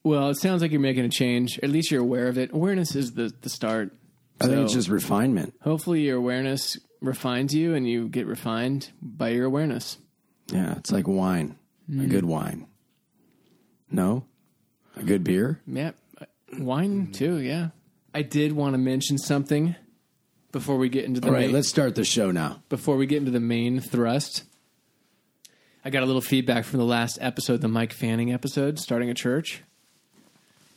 Well, 0.03 0.29
it 0.31 0.37
sounds 0.37 0.61
like 0.63 0.71
you're 0.71 0.81
making 0.81 1.05
a 1.05 1.11
change. 1.11 1.59
At 1.63 1.71
least 1.71 1.91
you're 1.91 2.03
aware 2.03 2.29
of 2.29 2.37
it. 2.39 2.53
Awareness 2.53 2.95
is 2.95 3.13
the 3.13 3.33
the 3.41 3.49
start. 3.49 3.93
I 4.41 4.47
think 4.47 4.65
it's 4.65 4.73
just 4.73 4.89
refinement. 4.89 5.55
Hopefully, 5.63 6.03
your 6.03 6.17
awareness 6.17 6.79
refines 7.01 7.55
you, 7.55 7.75
and 7.75 7.89
you 7.89 8.09
get 8.09 8.27
refined 8.27 8.91
by 9.01 9.31
your 9.31 9.47
awareness. 9.47 9.99
Yeah, 10.53 10.77
it's 10.77 10.93
like 10.93 11.09
wine. 11.09 11.57
A 11.89 12.07
good 12.07 12.25
mm. 12.25 12.29
wine. 12.29 12.67
No, 13.91 14.25
a 14.97 15.03
good 15.03 15.25
beer. 15.25 15.61
Yeah, 15.67 15.93
uh, 16.21 16.27
wine 16.59 17.09
mm. 17.09 17.13
too. 17.13 17.39
Yeah, 17.39 17.69
I 18.15 18.23
did 18.23 18.53
want 18.53 18.75
to 18.75 18.79
mention 18.79 19.19
something 19.19 19.75
before 20.53 20.77
we 20.77 20.89
get 20.89 21.05
into 21.05 21.21
the 21.21 21.29
All 21.29 21.33
right, 21.33 21.47
main, 21.47 21.53
let's 21.53 21.69
start 21.69 21.95
the 21.95 22.05
show 22.05 22.31
now. 22.31 22.63
before 22.69 22.97
we 22.97 23.07
get 23.07 23.19
into 23.19 23.31
the 23.33 23.41
main 23.41 23.81
thrust. 23.81 24.45
I 25.85 25.91
got 25.91 26.03
a 26.03 26.07
little 26.07 26.21
feedback 26.21 26.65
from 26.67 26.79
the 26.79 26.85
last 26.85 27.19
episode, 27.23 27.63
the 27.63 27.69
Mike 27.69 27.95
Fanning 27.95 28.33
episode, 28.33 28.79
starting 28.79 29.09
a 29.09 29.15
church. 29.15 29.63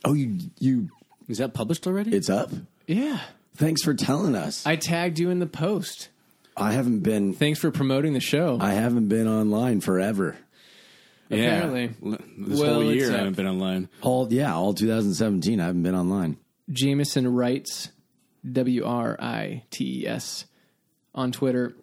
Oh, 0.04 0.14
you 0.14 0.38
you. 0.58 0.88
Is 1.28 1.38
that 1.38 1.54
published 1.54 1.86
already? 1.86 2.14
It's 2.14 2.28
up. 2.28 2.50
Yeah, 2.86 3.20
Thanks 3.56 3.82
for 3.82 3.94
telling 3.94 4.34
us. 4.34 4.66
I 4.66 4.76
tagged 4.76 5.18
you 5.18 5.30
in 5.30 5.38
the 5.38 5.46
post. 5.46 6.08
I 6.56 6.72
haven't 6.72 7.00
been. 7.00 7.32
Thanks 7.34 7.58
for 7.58 7.70
promoting 7.70 8.12
the 8.12 8.20
show. 8.20 8.58
I 8.60 8.72
haven't 8.74 9.08
been 9.08 9.26
online 9.26 9.80
forever. 9.80 10.36
yeah. 11.28 11.36
apparently. 11.66 11.90
L- 12.04 12.18
This 12.38 12.60
Well, 12.60 12.74
whole 12.74 12.92
year 12.94 13.10
uh, 13.10 13.14
I 13.14 13.18
haven't 13.18 13.36
been 13.36 13.46
online. 13.48 13.88
All 14.02 14.32
yeah, 14.32 14.54
all 14.54 14.72
2017. 14.74 15.60
I 15.60 15.66
haven't 15.66 15.82
been 15.82 15.94
online. 15.96 16.36
Jameson 16.70 17.26
Writes, 17.34 17.90
W 18.50 18.84
R 18.84 19.16
I 19.20 19.64
T 19.70 20.02
E 20.02 20.06
S, 20.06 20.46
on 21.14 21.32
Twitter, 21.32 21.74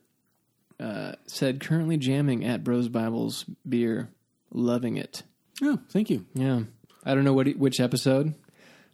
uh, 0.80 1.14
said 1.28 1.60
currently 1.60 1.98
jamming 1.98 2.46
at 2.46 2.64
Bros 2.64 2.88
Bibles 2.88 3.46
beer, 3.68 4.10
loving 4.52 4.98
it. 4.98 5.24
Oh, 5.62 5.80
thank 5.90 6.10
you. 6.10 6.26
Yeah, 6.34 6.62
I 7.06 7.14
don't 7.14 7.24
know 7.26 7.34
what 7.34 7.48
which 7.58 7.80
episode. 7.80 8.28
I'm 8.28 8.36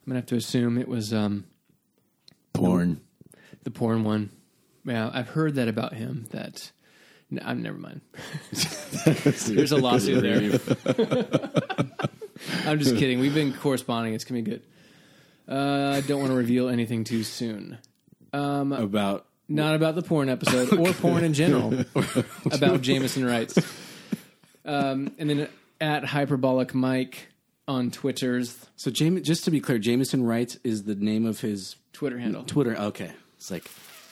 gonna 0.07 0.19
have 0.19 0.25
to 0.27 0.35
assume 0.35 0.77
it 0.77 0.87
was 0.87 1.13
um, 1.13 1.45
Porn. 2.53 2.99
the 3.63 3.71
porn 3.71 4.03
one. 4.03 4.31
Yeah, 4.87 5.11
I've 5.13 5.29
heard 5.29 5.55
that 5.55 5.67
about 5.67 5.93
him. 5.93 6.25
That 6.31 6.71
no, 7.29 7.41
I'm 7.45 7.61
never 7.61 7.77
mind. 7.77 8.01
There's 8.51 9.71
a 9.71 9.77
lawsuit 9.77 10.21
there. 10.23 10.37
I'm 12.65 12.79
just 12.79 12.95
kidding. 12.95 13.19
We've 13.19 13.33
been 13.33 13.53
corresponding. 13.53 14.13
It's 14.13 14.23
gonna 14.23 14.41
be 14.41 14.49
good. 14.51 14.63
Uh, 15.47 15.93
I 15.95 16.01
don't 16.01 16.19
want 16.19 16.31
to 16.31 16.37
reveal 16.37 16.69
anything 16.69 17.03
too 17.03 17.23
soon. 17.23 17.77
About 18.33 19.25
Not 19.49 19.75
about 19.75 19.95
the 19.95 20.01
porn 20.01 20.29
episode 20.29 20.73
or 20.77 20.93
porn 20.93 21.23
in 21.23 21.33
general. 21.33 21.73
about 22.51 22.81
Jameson 22.81 23.25
Wrights. 23.25 23.57
Um, 24.65 25.13
and 25.17 25.29
then 25.29 25.49
at 25.79 26.05
Hyperbolic 26.05 26.73
Mike 26.75 27.29
on 27.67 27.89
Twitter's 27.91 28.65
So, 28.75 28.91
Jame, 28.91 29.23
just 29.23 29.45
to 29.45 29.51
be 29.51 29.59
clear, 29.59 29.79
Jameson 29.79 30.23
Wright 30.23 30.55
is 30.63 30.83
the 30.83 30.95
name 30.95 31.25
of 31.25 31.41
his 31.41 31.75
Twitter 31.93 32.19
handle. 32.19 32.43
Twitter. 32.43 32.75
Okay, 32.77 33.11
it's 33.37 33.49
like 33.49 33.63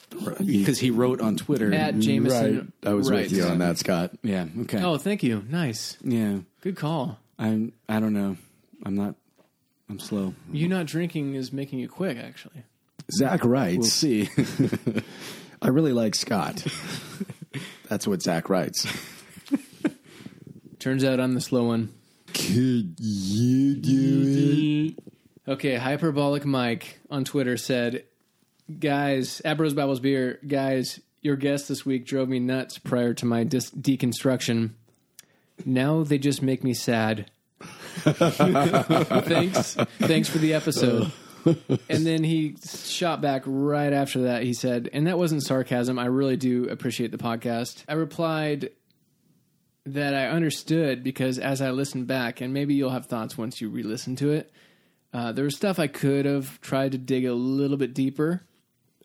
because 0.10 0.80
he 0.80 0.92
wrote 0.92 1.22
on 1.22 1.36
Twitter. 1.38 1.74
At 1.74 2.00
Jameson. 2.00 2.74
Right. 2.84 2.90
I 2.92 2.94
was 2.94 3.10
Wright. 3.10 3.24
with 3.24 3.32
you 3.32 3.44
on 3.46 3.60
that, 3.60 3.78
Scott. 3.78 4.12
yeah. 4.24 4.46
Okay. 4.62 4.82
Oh, 4.84 4.98
thank 4.98 5.24
you. 5.24 5.44
Nice. 5.50 5.98
Yeah. 6.04 6.40
Good 6.62 6.76
call. 6.76 7.20
I'm. 7.38 7.74
I 7.90 8.00
don't 8.00 8.14
know. 8.14 8.38
I'm 8.84 8.96
not. 8.96 9.16
I'm 9.90 10.00
slow. 10.00 10.34
You 10.52 10.68
not 10.68 10.86
drinking 10.88 11.36
is 11.36 11.54
making 11.54 11.80
you 11.80 11.88
quick, 11.88 12.18
actually. 12.18 12.64
Zack 13.12 13.46
writes. 13.46 13.78
We'll 13.78 13.88
see. 13.88 14.30
I 15.62 15.68
really 15.70 15.94
like 15.94 16.16
Scott. 16.16 16.66
That's 17.90 18.08
what 18.08 18.22
Zack 18.22 18.50
writes. 18.50 18.88
Turns 20.80 21.04
out 21.04 21.20
I'm 21.20 21.34
the 21.34 21.42
slow 21.42 21.64
one. 21.66 21.94
Could 22.34 22.96
you 23.00 23.76
do 23.76 24.96
it? 24.98 25.52
Okay, 25.52 25.76
hyperbolic 25.76 26.46
Mike 26.46 27.00
on 27.10 27.24
Twitter 27.24 27.58
said, 27.58 28.04
"Guys, 28.80 29.42
at 29.46 29.58
Bros 29.58 29.74
Bibles 29.74 30.00
Beer, 30.00 30.40
guys, 30.48 31.00
your 31.22 31.36
guest 31.36 31.68
this 31.68 31.86
week 31.86 32.06
drove 32.06 32.30
me 32.30 32.40
nuts 32.40 32.78
prior 32.78 33.14
to 33.16 33.26
my 33.26 33.44
dis- 33.44 33.72
deconstruction. 33.72 34.72
Now 35.66 36.04
they 36.04 36.18
just 36.18 36.42
make 36.42 36.64
me 36.64 36.74
sad. 36.74 37.30
thanks, 37.60 39.76
thanks 40.00 40.30
for 40.30 40.38
the 40.38 40.54
episode." 40.54 41.12
and 41.90 42.06
then 42.06 42.24
he 42.24 42.56
shot 42.86 43.22
back 43.22 43.44
right 43.46 43.94
after 43.94 44.24
that. 44.24 44.44
He 44.44 44.54
said, 44.54 44.90
"And 44.94 45.08
that 45.08 45.18
wasn't 45.18 45.44
sarcasm. 45.44 46.00
I 46.00 46.06
really 46.06 46.38
do 46.38 46.68
appreciate 46.70 47.12
the 47.12 47.18
podcast." 47.18 47.84
I 47.88 47.94
replied 47.94 48.72
that 49.86 50.16
I 50.16 50.30
understood 50.30 51.04
because 51.04 51.38
as 51.38 51.62
I 51.62 51.72
listened 51.72 52.08
back, 52.08 52.42
and 52.42 52.54
maybe 52.54 52.74
you'll 52.74 52.90
have 52.90 53.06
thoughts 53.06 53.38
once 53.38 53.62
you 53.62 53.70
re-listen 53.70 54.16
to 54.18 54.32
it. 54.32 54.52
Uh, 55.14 55.32
there 55.32 55.46
was 55.46 55.56
stuff 55.56 55.80
I 55.80 55.88
could 55.88 56.26
have 56.26 56.60
tried 56.60 56.92
to 56.92 56.98
dig 56.98 57.26
a 57.26 57.34
little 57.34 57.78
bit 57.78 57.94
deeper. 57.94 58.44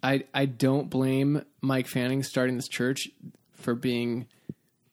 I 0.03 0.25
I 0.35 0.47
don't 0.47 0.89
blame 0.91 1.43
Mike 1.61 1.87
Fanning 1.87 2.23
starting 2.23 2.57
this 2.57 2.69
church 2.69 3.09
for 3.55 3.75
being. 3.75 4.27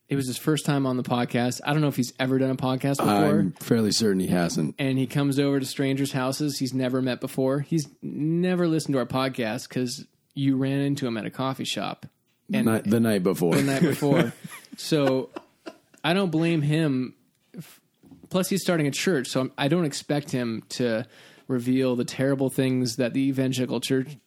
It 0.09 0.15
was 0.15 0.25
his 0.27 0.37
first 0.37 0.65
time 0.65 0.85
on 0.85 0.95
the 0.95 1.03
podcast. 1.03 1.59
I 1.65 1.73
don't 1.73 1.81
know 1.81 1.89
if 1.89 1.97
he's 1.97 2.13
ever 2.17 2.37
done 2.39 2.49
a 2.49 2.55
podcast 2.55 2.97
before. 2.97 3.39
I'm 3.39 3.51
fairly 3.53 3.91
certain 3.91 4.21
he 4.21 4.27
hasn't. 4.27 4.75
and 4.79 4.97
he 4.97 5.05
comes 5.05 5.37
over 5.37 5.59
to 5.59 5.65
strangers' 5.65 6.13
houses 6.13 6.57
he's 6.59 6.73
never 6.73 7.01
met 7.01 7.19
before. 7.19 7.59
He's 7.59 7.89
never 8.01 8.69
listened 8.69 8.93
to 8.93 8.99
our 8.99 9.05
podcast 9.05 9.67
because 9.67 10.05
you 10.33 10.55
ran 10.55 10.79
into 10.79 11.05
him 11.07 11.17
at 11.17 11.25
a 11.25 11.29
coffee 11.29 11.65
shop 11.65 12.05
and 12.53 12.65
the 12.85 12.99
night 13.01 13.21
before. 13.21 13.55
the 13.55 13.63
night 13.63 13.81
before. 13.81 14.31
so 14.77 15.29
I 16.05 16.13
don't 16.13 16.31
blame 16.31 16.61
him. 16.61 17.13
Plus, 18.29 18.47
he's 18.49 18.61
starting 18.61 18.87
a 18.87 18.91
church, 18.91 19.27
so 19.27 19.41
I'm- 19.41 19.51
I 19.57 19.67
don't 19.67 19.85
expect 19.85 20.31
him 20.31 20.63
to 20.69 21.05
reveal 21.49 21.95
the 21.97 22.05
terrible 22.05 22.49
things 22.49 22.95
that 22.97 23.13
the 23.13 23.27
evangelical 23.27 23.79
church. 23.81 24.17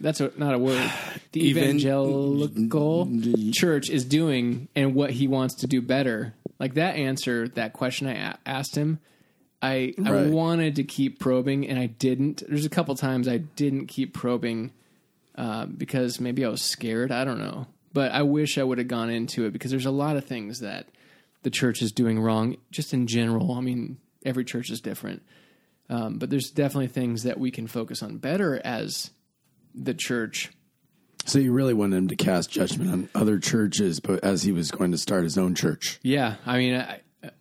That's 0.00 0.20
a, 0.20 0.32
not 0.36 0.54
a 0.54 0.58
word. 0.58 0.90
The 1.32 1.48
evangelical 1.50 3.10
church 3.52 3.90
is 3.90 4.06
doing 4.06 4.68
and 4.74 4.94
what 4.94 5.10
he 5.10 5.28
wants 5.28 5.56
to 5.56 5.66
do 5.66 5.82
better. 5.82 6.34
Like 6.58 6.74
that 6.74 6.96
answer, 6.96 7.48
that 7.48 7.74
question 7.74 8.06
I 8.06 8.14
a- 8.14 8.38
asked 8.46 8.74
him, 8.74 9.00
I 9.60 9.92
I 10.02 10.28
wanted 10.28 10.76
to 10.76 10.84
keep 10.84 11.18
probing 11.18 11.68
and 11.68 11.78
I 11.78 11.86
didn't. 11.86 12.42
There's 12.48 12.64
a 12.64 12.70
couple 12.70 12.94
times 12.94 13.28
I 13.28 13.36
didn't 13.36 13.86
keep 13.88 14.14
probing 14.14 14.72
uh, 15.36 15.66
because 15.66 16.20
maybe 16.20 16.42
I 16.42 16.48
was 16.48 16.62
scared. 16.62 17.12
I 17.12 17.24
don't 17.24 17.38
know. 17.38 17.66
But 17.92 18.12
I 18.12 18.22
wish 18.22 18.56
I 18.56 18.62
would 18.62 18.78
have 18.78 18.88
gone 18.88 19.10
into 19.10 19.44
it 19.44 19.52
because 19.52 19.70
there's 19.70 19.86
a 19.86 19.90
lot 19.90 20.16
of 20.16 20.24
things 20.24 20.60
that 20.60 20.86
the 21.42 21.50
church 21.50 21.82
is 21.82 21.92
doing 21.92 22.18
wrong, 22.18 22.56
just 22.70 22.94
in 22.94 23.06
general. 23.06 23.52
I 23.52 23.60
mean, 23.60 23.98
every 24.24 24.44
church 24.44 24.70
is 24.70 24.80
different. 24.80 25.22
Um, 25.88 26.18
but 26.18 26.30
there's 26.30 26.50
definitely 26.50 26.88
things 26.88 27.22
that 27.22 27.38
we 27.38 27.50
can 27.50 27.66
focus 27.66 28.02
on 28.02 28.16
better 28.16 28.60
as 28.64 29.10
the 29.76 29.94
church. 29.94 30.50
so 31.24 31.38
you 31.38 31.52
really 31.52 31.74
wanted 31.74 31.96
him 31.96 32.08
to 32.08 32.16
cast 32.16 32.50
judgment 32.50 32.90
on 32.90 33.08
other 33.14 33.38
churches, 33.38 34.00
but 34.00 34.24
as 34.24 34.42
he 34.42 34.52
was 34.52 34.70
going 34.70 34.92
to 34.92 34.98
start 34.98 35.24
his 35.24 35.36
own 35.38 35.54
church. 35.54 35.98
Yeah. 36.02 36.36
I 36.46 36.58
mean, 36.58 36.74
I, 36.74 37.00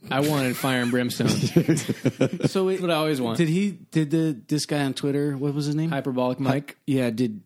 I 0.10 0.20
wanted 0.22 0.58
fire 0.58 0.82
and 0.82 0.92
brimstone. 0.92 1.30
so 1.30 2.66
wait, 2.66 2.74
That's 2.76 2.82
what 2.82 2.92
I 2.92 2.96
always 2.96 3.22
want. 3.22 3.38
did 3.38 3.50
he? 3.50 3.72
Did 3.72 4.12
the 4.12 4.40
this 4.48 4.66
guy 4.66 4.84
on 4.84 4.94
Twitter? 4.94 5.38
What 5.38 5.54
was 5.54 5.66
his 5.66 5.76
name? 5.76 5.90
Hyperbolic 5.92 6.40
Mike. 6.40 6.78
Yeah. 6.88 7.10
Did 7.12 7.42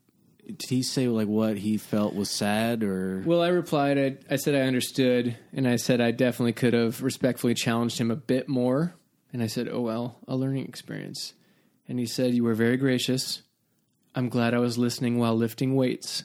did 0.46 0.69
he 0.69 0.81
say 0.81 1.08
like 1.08 1.27
what 1.27 1.58
he 1.58 1.77
felt 1.77 2.15
was 2.15 2.29
sad 2.31 2.84
or? 2.84 3.22
Well, 3.25 3.41
I 3.41 3.50
replied, 3.50 3.98
I, 4.00 4.34
I 4.34 4.36
said 4.38 4.55
I 4.55 4.62
understood, 4.62 5.38
and 5.53 5.67
I 5.67 5.75
said 5.75 6.01
I 6.01 6.12
definitely 6.12 6.53
could 6.53 6.74
have 6.74 7.03
respectfully 7.03 7.53
challenged 7.53 8.00
him 8.00 8.10
a 8.10 8.15
bit 8.15 8.48
more. 8.50 8.96
And 9.31 9.43
I 9.43 9.48
said, 9.48 9.67
oh, 9.69 9.81
well, 9.81 10.17
a 10.27 10.36
learning 10.36 10.65
experience. 10.65 11.34
And 11.88 12.00
he 12.00 12.05
said, 12.08 12.34
You 12.34 12.43
were 12.43 12.55
very 12.55 12.77
gracious. 12.77 13.43
I'm 14.15 14.29
glad 14.29 14.53
I 14.53 14.59
was 14.59 14.77
listening 14.77 15.17
while 15.17 15.35
lifting 15.35 15.75
weights. 15.75 16.23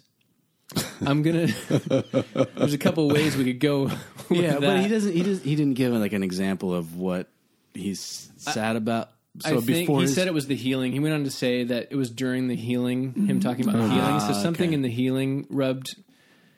I'm 1.04 1.22
going 1.22 1.48
to. 1.48 2.46
There's 2.56 2.72
a 2.72 2.78
couple 2.78 3.08
ways 3.08 3.36
we 3.36 3.44
could 3.44 3.60
go. 3.60 3.82
With 4.30 4.40
yeah, 4.40 4.52
that. 4.52 4.60
but 4.60 4.80
he 4.80 4.88
doesn't. 4.88 5.12
He 5.12 5.22
does. 5.22 5.42
He 5.42 5.54
didn't 5.54 5.74
give 5.74 5.92
like 5.92 6.12
an 6.12 6.22
example 6.22 6.74
of 6.74 6.96
what 6.96 7.28
he's 7.74 8.30
sad 8.36 8.76
about. 8.76 9.10
So 9.40 9.50
I 9.50 9.52
think 9.54 9.66
before 9.66 9.98
he 9.98 10.02
his- 10.02 10.14
said 10.14 10.28
it 10.28 10.34
was 10.34 10.46
the 10.46 10.56
healing. 10.56 10.92
He 10.92 11.00
went 11.00 11.14
on 11.14 11.24
to 11.24 11.30
say 11.30 11.64
that 11.64 11.88
it 11.90 11.96
was 11.96 12.10
during 12.10 12.48
the 12.48 12.56
healing, 12.56 13.12
him 13.14 13.40
talking 13.40 13.68
about 13.68 13.76
mm-hmm. 13.76 13.94
healing. 13.94 14.20
So 14.20 14.28
ah, 14.28 14.32
something 14.32 14.68
okay. 14.68 14.74
in 14.74 14.82
the 14.82 14.88
healing 14.90 15.46
rubbed 15.50 15.96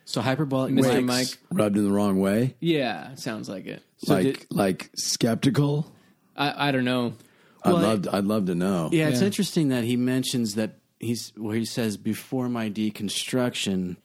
so 0.04 0.20
hyperbolic. 0.20 0.72
Mr. 0.72 0.94
Mike- 0.94 1.04
Mike. 1.04 1.38
Rubbed 1.50 1.76
in 1.76 1.84
the 1.84 1.90
wrong 1.90 2.20
way? 2.20 2.54
Yeah, 2.60 3.14
sounds 3.16 3.48
like 3.48 3.66
it. 3.66 3.82
like 4.06 4.22
did- 4.24 4.46
like 4.50 4.90
skeptical? 4.94 5.92
I, 6.36 6.68
I 6.68 6.70
don't 6.70 6.84
know. 6.84 7.14
Well, 7.64 7.76
I'd 7.76 7.82
love 7.82 8.14
I'd 8.14 8.24
love 8.24 8.46
to 8.46 8.54
know. 8.54 8.90
Yeah, 8.92 9.08
it's 9.08 9.20
Yeah. 9.20 9.26
interesting 9.26 9.68
that 9.68 9.84
he 9.84 9.96
mentions 9.96 10.54
that 10.54 10.78
he's 11.00 11.32
where 11.36 11.56
he 11.56 11.64
says 11.64 11.96
before 11.96 12.48
my 12.48 12.70
deconstruction, 12.70 13.96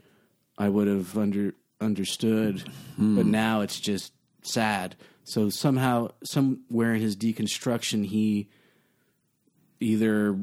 I 0.57 0.69
would 0.69 0.87
have 0.87 1.17
under 1.17 1.53
understood, 1.79 2.63
but 2.97 3.25
now 3.25 3.61
it's 3.61 3.79
just 3.79 4.13
sad. 4.43 4.95
So 5.23 5.49
somehow, 5.49 6.09
somewhere 6.23 6.93
in 6.93 7.01
his 7.01 7.15
deconstruction, 7.15 8.05
he 8.05 8.49
either 9.79 10.37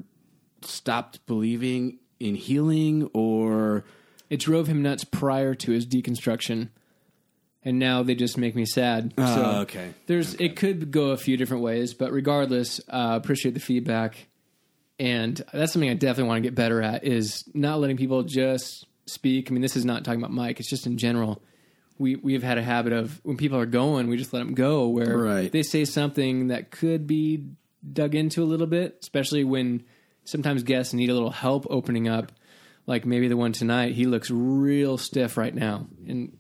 stopped 0.63 1.25
believing 1.27 1.99
in 2.19 2.35
healing 2.35 3.09
or 3.13 3.85
It 4.31 4.41
drove 4.41 4.67
him 4.67 4.83
nuts 4.83 5.05
prior 5.05 5.55
to 5.55 5.71
his 5.73 5.87
deconstruction, 5.87 6.69
and 7.65 7.79
now 7.79 8.03
they 8.03 8.15
just 8.15 8.37
make 8.37 8.55
me 8.55 8.65
sad. 8.67 9.15
so 9.17 9.25
Oh, 9.25 9.61
okay. 9.63 9.95
there's 10.07 10.35
it 10.35 10.57
could 10.57 10.91
go 10.91 11.11
a 11.11 11.17
few 11.17 11.37
different 11.37 11.63
ways, 11.63 11.95
but 11.95 12.13
regardless, 12.13 12.81
uh, 12.89 13.19
appreciate 13.23 13.55
the 13.55 13.61
feedback, 13.61 14.28
and 14.99 15.41
that's 15.53 15.73
something 15.73 15.91
I 15.91 15.95
definitely 15.95 16.29
want 16.29 16.43
to 16.43 16.47
get 16.49 16.55
better 16.55 16.83
at 16.83 17.05
is 17.05 17.45
not 17.55 17.81
letting 17.81 17.97
people 17.97 18.23
just 18.25 18.87
speak. 19.07 19.51
I 19.51 19.53
mean, 19.53 19.63
this 19.63 19.77
is 19.77 19.85
not 19.85 20.05
talking 20.05 20.21
about 20.21 20.33
Mike; 20.33 20.61
it's 20.61 20.69
just 20.71 20.87
in 20.87 20.99
general. 20.99 21.43
We 21.99 22.17
we've 22.17 22.43
had 22.43 22.59
a 22.59 22.63
habit 22.63 22.93
of 22.93 23.21
when 23.25 23.37
people 23.37 23.59
are 23.59 23.67
going, 23.67 24.09
we 24.09 24.17
just 24.17 24.33
let 24.33 24.41
them 24.41 24.55
go. 24.55 24.89
Where 24.89 25.17
Right. 25.19 25.51
they 25.51 25.63
say 25.63 25.85
something 25.85 26.49
that 26.49 26.71
could 26.71 27.07
be 27.07 27.45
dug 27.93 28.15
into 28.15 28.43
a 28.43 28.47
little 28.47 28.67
bit, 28.67 28.99
especially 29.03 29.45
when 29.45 29.85
sometimes 30.25 30.63
guests 30.63 30.93
need 30.95 31.11
a 31.11 31.15
little 31.15 31.31
help 31.31 31.67
opening 31.71 32.09
up. 32.09 32.33
Like 32.87 33.05
maybe 33.05 33.29
the 33.29 33.37
one 33.37 33.53
tonight, 33.53 33.93
he 33.95 34.07
looks 34.07 34.31
real 34.31 34.97
stiff 34.97 35.37
right 35.37 35.55
now, 35.55 35.87
and 36.07 36.33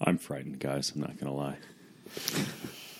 I'm 0.00 0.18
frightened, 0.18 0.58
guys. 0.60 0.92
I'm 0.94 1.00
not 1.00 1.18
going 1.18 1.26
to 1.26 1.32
lie. 1.32 1.56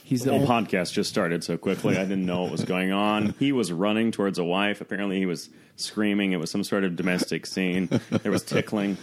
He's 0.07 0.21
the 0.23 0.31
The 0.31 0.39
whole 0.39 0.51
only, 0.53 0.67
podcast 0.69 0.93
just 0.93 1.11
started 1.11 1.45
so 1.45 1.59
quickly. 1.59 1.97
I 1.99 2.03
didn't 2.05 2.25
know 2.27 2.43
what 2.43 2.53
was 2.53 2.65
going 2.65 2.93
on. 2.93 3.35
He 3.39 3.53
was 3.53 3.71
running 3.73 4.13
towards 4.13 4.39
a 4.39 4.45
wife. 4.45 4.81
Apparently, 4.81 5.19
he 5.19 5.27
was 5.27 5.51
screaming. 5.77 6.33
It 6.33 6.37
was 6.39 6.51
some 6.51 6.65
sort 6.65 6.85
of 6.85 6.97
domestic 6.97 7.45
scene. 7.47 7.89
There 8.11 8.33
was 8.33 8.43
tickling. 8.43 8.97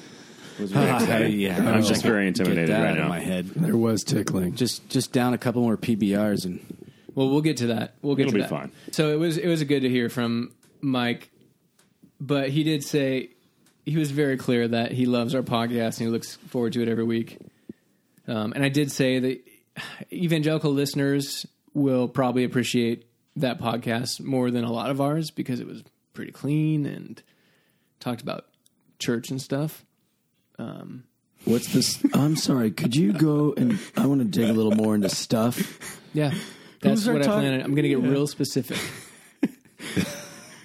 It 0.58 0.62
was 0.62 0.72
very 0.72 0.90
exciting. 0.92 1.40
yeah, 1.40 1.58
I'm 1.58 1.84
just 1.84 2.04
very 2.04 2.28
intimidated 2.28 2.68
Get 2.68 2.74
that 2.78 2.82
right 2.84 2.92
out 2.92 2.98
of 2.98 3.04
now. 3.04 3.10
my 3.10 3.20
head. 3.20 3.48
There 3.50 3.76
was 3.78 4.04
tickling. 4.04 4.56
Just 4.56 4.88
just 4.90 5.12
down 5.12 5.34
a 5.34 5.38
couple 5.38 5.62
more 5.62 5.78
PBRs 5.78 6.46
and 6.46 6.60
Well, 7.16 7.30
we'll 7.30 7.42
get 7.42 7.58
to 7.58 7.68
that. 7.68 7.96
We'll 8.02 8.16
get 8.16 8.28
It'll 8.28 8.32
to 8.34 8.38
be 8.38 8.42
that. 8.42 8.50
fine. 8.50 8.72
So 8.92 9.10
it 9.12 9.18
was 9.20 9.38
it 9.38 9.48
was 9.48 9.64
good 9.64 9.82
to 9.82 9.90
hear 9.90 10.10
from 10.10 10.52
Mike, 10.82 11.30
but 12.22 12.50
he 12.50 12.64
did 12.64 12.84
say 12.84 13.30
he 13.86 13.98
was 13.98 14.12
very 14.12 14.38
clear 14.38 14.68
that 14.68 14.92
he 14.92 15.06
loves 15.06 15.34
our 15.36 15.42
podcast 15.42 15.98
and 16.00 16.08
he 16.08 16.08
looks 16.08 16.36
forward 16.36 16.74
to 16.74 16.82
it 16.82 16.88
every 16.88 17.04
week. 17.04 17.38
Um, 18.28 18.54
and 18.54 18.64
I 18.64 18.70
did 18.70 18.92
say 18.92 19.20
that 19.20 19.42
evangelical 20.12 20.72
listeners 20.72 21.46
will 21.74 22.08
probably 22.08 22.44
appreciate 22.44 23.06
that 23.36 23.60
podcast 23.60 24.22
more 24.22 24.52
than 24.52 24.64
a 24.64 24.72
lot 24.72 24.90
of 24.92 25.02
ours 25.02 25.32
because 25.32 25.60
it 25.60 25.68
was 25.68 25.84
pretty 26.14 26.32
clean 26.32 26.86
and 26.86 27.22
talked 28.00 28.22
about 28.22 28.46
church 29.00 29.30
and 29.32 29.42
stuff. 29.42 29.84
Um, 30.60 31.06
What's 31.46 31.74
this? 31.74 32.02
I'm 32.14 32.36
sorry. 32.38 32.72
Could 32.72 32.96
you 32.96 33.12
go 33.12 33.54
and 33.58 33.78
I 33.98 34.06
want 34.06 34.22
to 34.22 34.26
dig 34.26 34.50
a 34.50 34.54
little 34.54 34.72
more 34.72 34.96
into 34.96 35.10
stuff. 35.10 36.00
Yeah, 36.14 36.30
that's 36.82 37.02
Who's 37.02 37.08
our 37.08 37.14
what 37.16 37.24
I 37.24 37.26
tar- 37.26 37.40
plan. 37.42 37.54
on- 37.56 37.62
I'm 37.62 37.72
going 37.72 37.84
to 37.84 37.90
get 37.90 38.00
real 38.00 38.28
specific. 38.28 38.78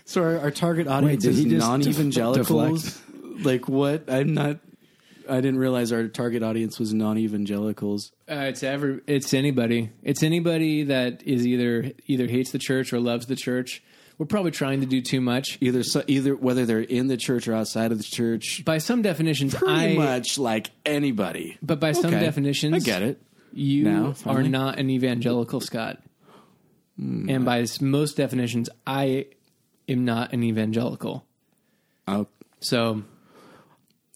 So 0.05 0.23
our, 0.23 0.39
our 0.41 0.51
target 0.51 0.87
audience 0.89 1.23
did 1.23 1.35
is 1.35 1.45
non-evangelicals. 1.47 3.01
like 3.43 3.69
what? 3.69 4.11
I'm 4.11 4.33
not. 4.35 4.59
I 5.29 5.37
didn't 5.41 5.59
realize 5.59 5.93
our 5.93 6.09
target 6.09 6.43
audience 6.43 6.79
was 6.79 6.93
non-evangelicals. 6.95 8.13
Uh, 8.31 8.35
it's 8.49 8.63
ever. 8.63 9.01
It's 9.07 9.35
anybody. 9.35 9.91
It's 10.03 10.23
anybody 10.23 10.85
that 10.85 11.23
is 11.25 11.47
either 11.47 11.93
either 12.07 12.27
hates 12.27 12.51
the 12.51 12.59
church 12.59 12.93
or 12.93 13.01
loves 13.01 13.27
the 13.27 13.37
church. 13.37 13.83
We're 14.19 14.27
probably 14.27 14.51
trying 14.51 14.81
to 14.81 14.87
do 14.87 15.01
too 15.01 15.21
much. 15.21 15.59
Either 15.61 15.83
so, 15.85 16.03
either 16.09 16.35
whether 16.35 16.67
they're 16.67 16.81
in 16.81 17.07
the 17.07 17.17
church 17.17 17.47
or 17.47 17.55
outside 17.55 17.93
of 17.93 17.99
the 17.99 18.05
church. 18.05 18.65
By 18.65 18.79
some 18.79 19.01
definitions, 19.03 19.55
Pretty 19.55 19.73
I. 19.73 19.95
much 19.95 20.39
like 20.39 20.71
anybody. 20.85 21.57
But 21.63 21.79
by 21.79 21.93
some 21.93 22.07
Okay. 22.13 22.19
definitions, 22.21 22.75
I 22.75 22.79
get 22.81 23.03
it. 23.03 23.23
You 23.53 23.85
Now, 23.85 24.07
are 24.09 24.15
finally? 24.15 24.49
not 24.49 24.79
an 24.81 24.91
evangelical, 24.91 25.61
Scott. 25.61 26.03
And 26.97 27.45
by 27.45 27.61
s- 27.61 27.81
most 27.81 28.17
definitions, 28.17 28.69
I 28.87 29.27
am 29.89 30.05
not 30.05 30.33
an 30.33 30.43
evangelical. 30.43 31.25
Oh, 32.09 32.27
So, 32.61 33.05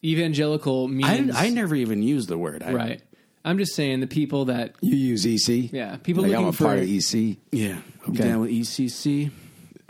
evangelical 0.04 0.88
means 0.88 1.34
I, 1.34 1.46
I 1.46 1.50
never 1.50 1.74
even 1.74 2.02
used 2.02 2.28
the 2.28 2.38
word. 2.38 2.62
I, 2.62 2.72
right. 2.72 3.02
I'm 3.44 3.58
just 3.58 3.74
saying 3.74 4.00
the 4.00 4.06
people 4.06 4.46
that 4.46 4.74
You 4.80 4.94
use 4.96 5.26
EC? 5.26 5.72
yeah 5.72 5.96
people 5.96 6.22
Like 6.22 6.32
I'm 6.32 6.44
looking 6.44 6.48
a 6.48 6.52
for 6.52 6.64
part 6.64 6.78
of 6.78 6.88
EC. 6.88 7.38
Yeah. 7.50 7.78
I'm 8.06 8.12
Okay. 8.14 8.24
down 8.24 8.40
with 8.40 8.50
ECC. 8.50 9.30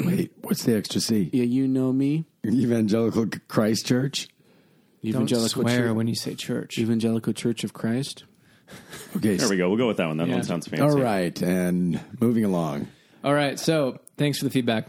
Wait, 0.00 0.32
what's 0.40 0.64
the 0.64 0.76
extra 0.76 1.00
C? 1.00 1.30
Yeah, 1.32 1.44
you 1.44 1.68
know 1.68 1.92
me. 1.92 2.24
Evangelical 2.46 3.26
Christ 3.48 3.86
Church? 3.86 4.28
don't 5.02 5.08
Evangelical 5.10 5.62
swear 5.62 5.88
Church, 5.88 5.94
when 5.96 6.06
you 6.08 6.14
say 6.14 6.34
church. 6.34 6.78
Evangelical 6.78 7.32
Church 7.32 7.62
of 7.64 7.72
Christ. 7.72 8.24
Okay. 9.16 9.36
There 9.36 9.48
we 9.48 9.56
go. 9.56 9.68
We'll 9.68 9.78
go 9.78 9.86
with 9.88 9.98
that 9.98 10.06
one. 10.08 10.16
That 10.16 10.28
Yeah. 10.28 10.34
one 10.36 10.44
sounds 10.44 10.66
fancy. 10.66 10.82
All 10.82 10.96
right, 10.98 11.40
and 11.42 12.00
moving 12.20 12.44
along. 12.44 12.88
All 13.22 13.34
right, 13.34 13.58
so 13.58 14.00
thanks 14.16 14.38
for 14.38 14.44
the 14.44 14.50
feedback. 14.50 14.88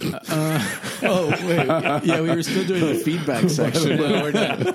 Oh 0.00 1.28
wait, 1.46 1.66
yeah, 2.06 2.20
we 2.20 2.28
were 2.30 2.42
still 2.42 2.64
doing 2.66 2.80
the 2.94 3.00
feedback 3.04 3.48
section. 3.50 3.98
Well, 3.98 4.22
we're 4.22 4.32
done. 4.32 4.74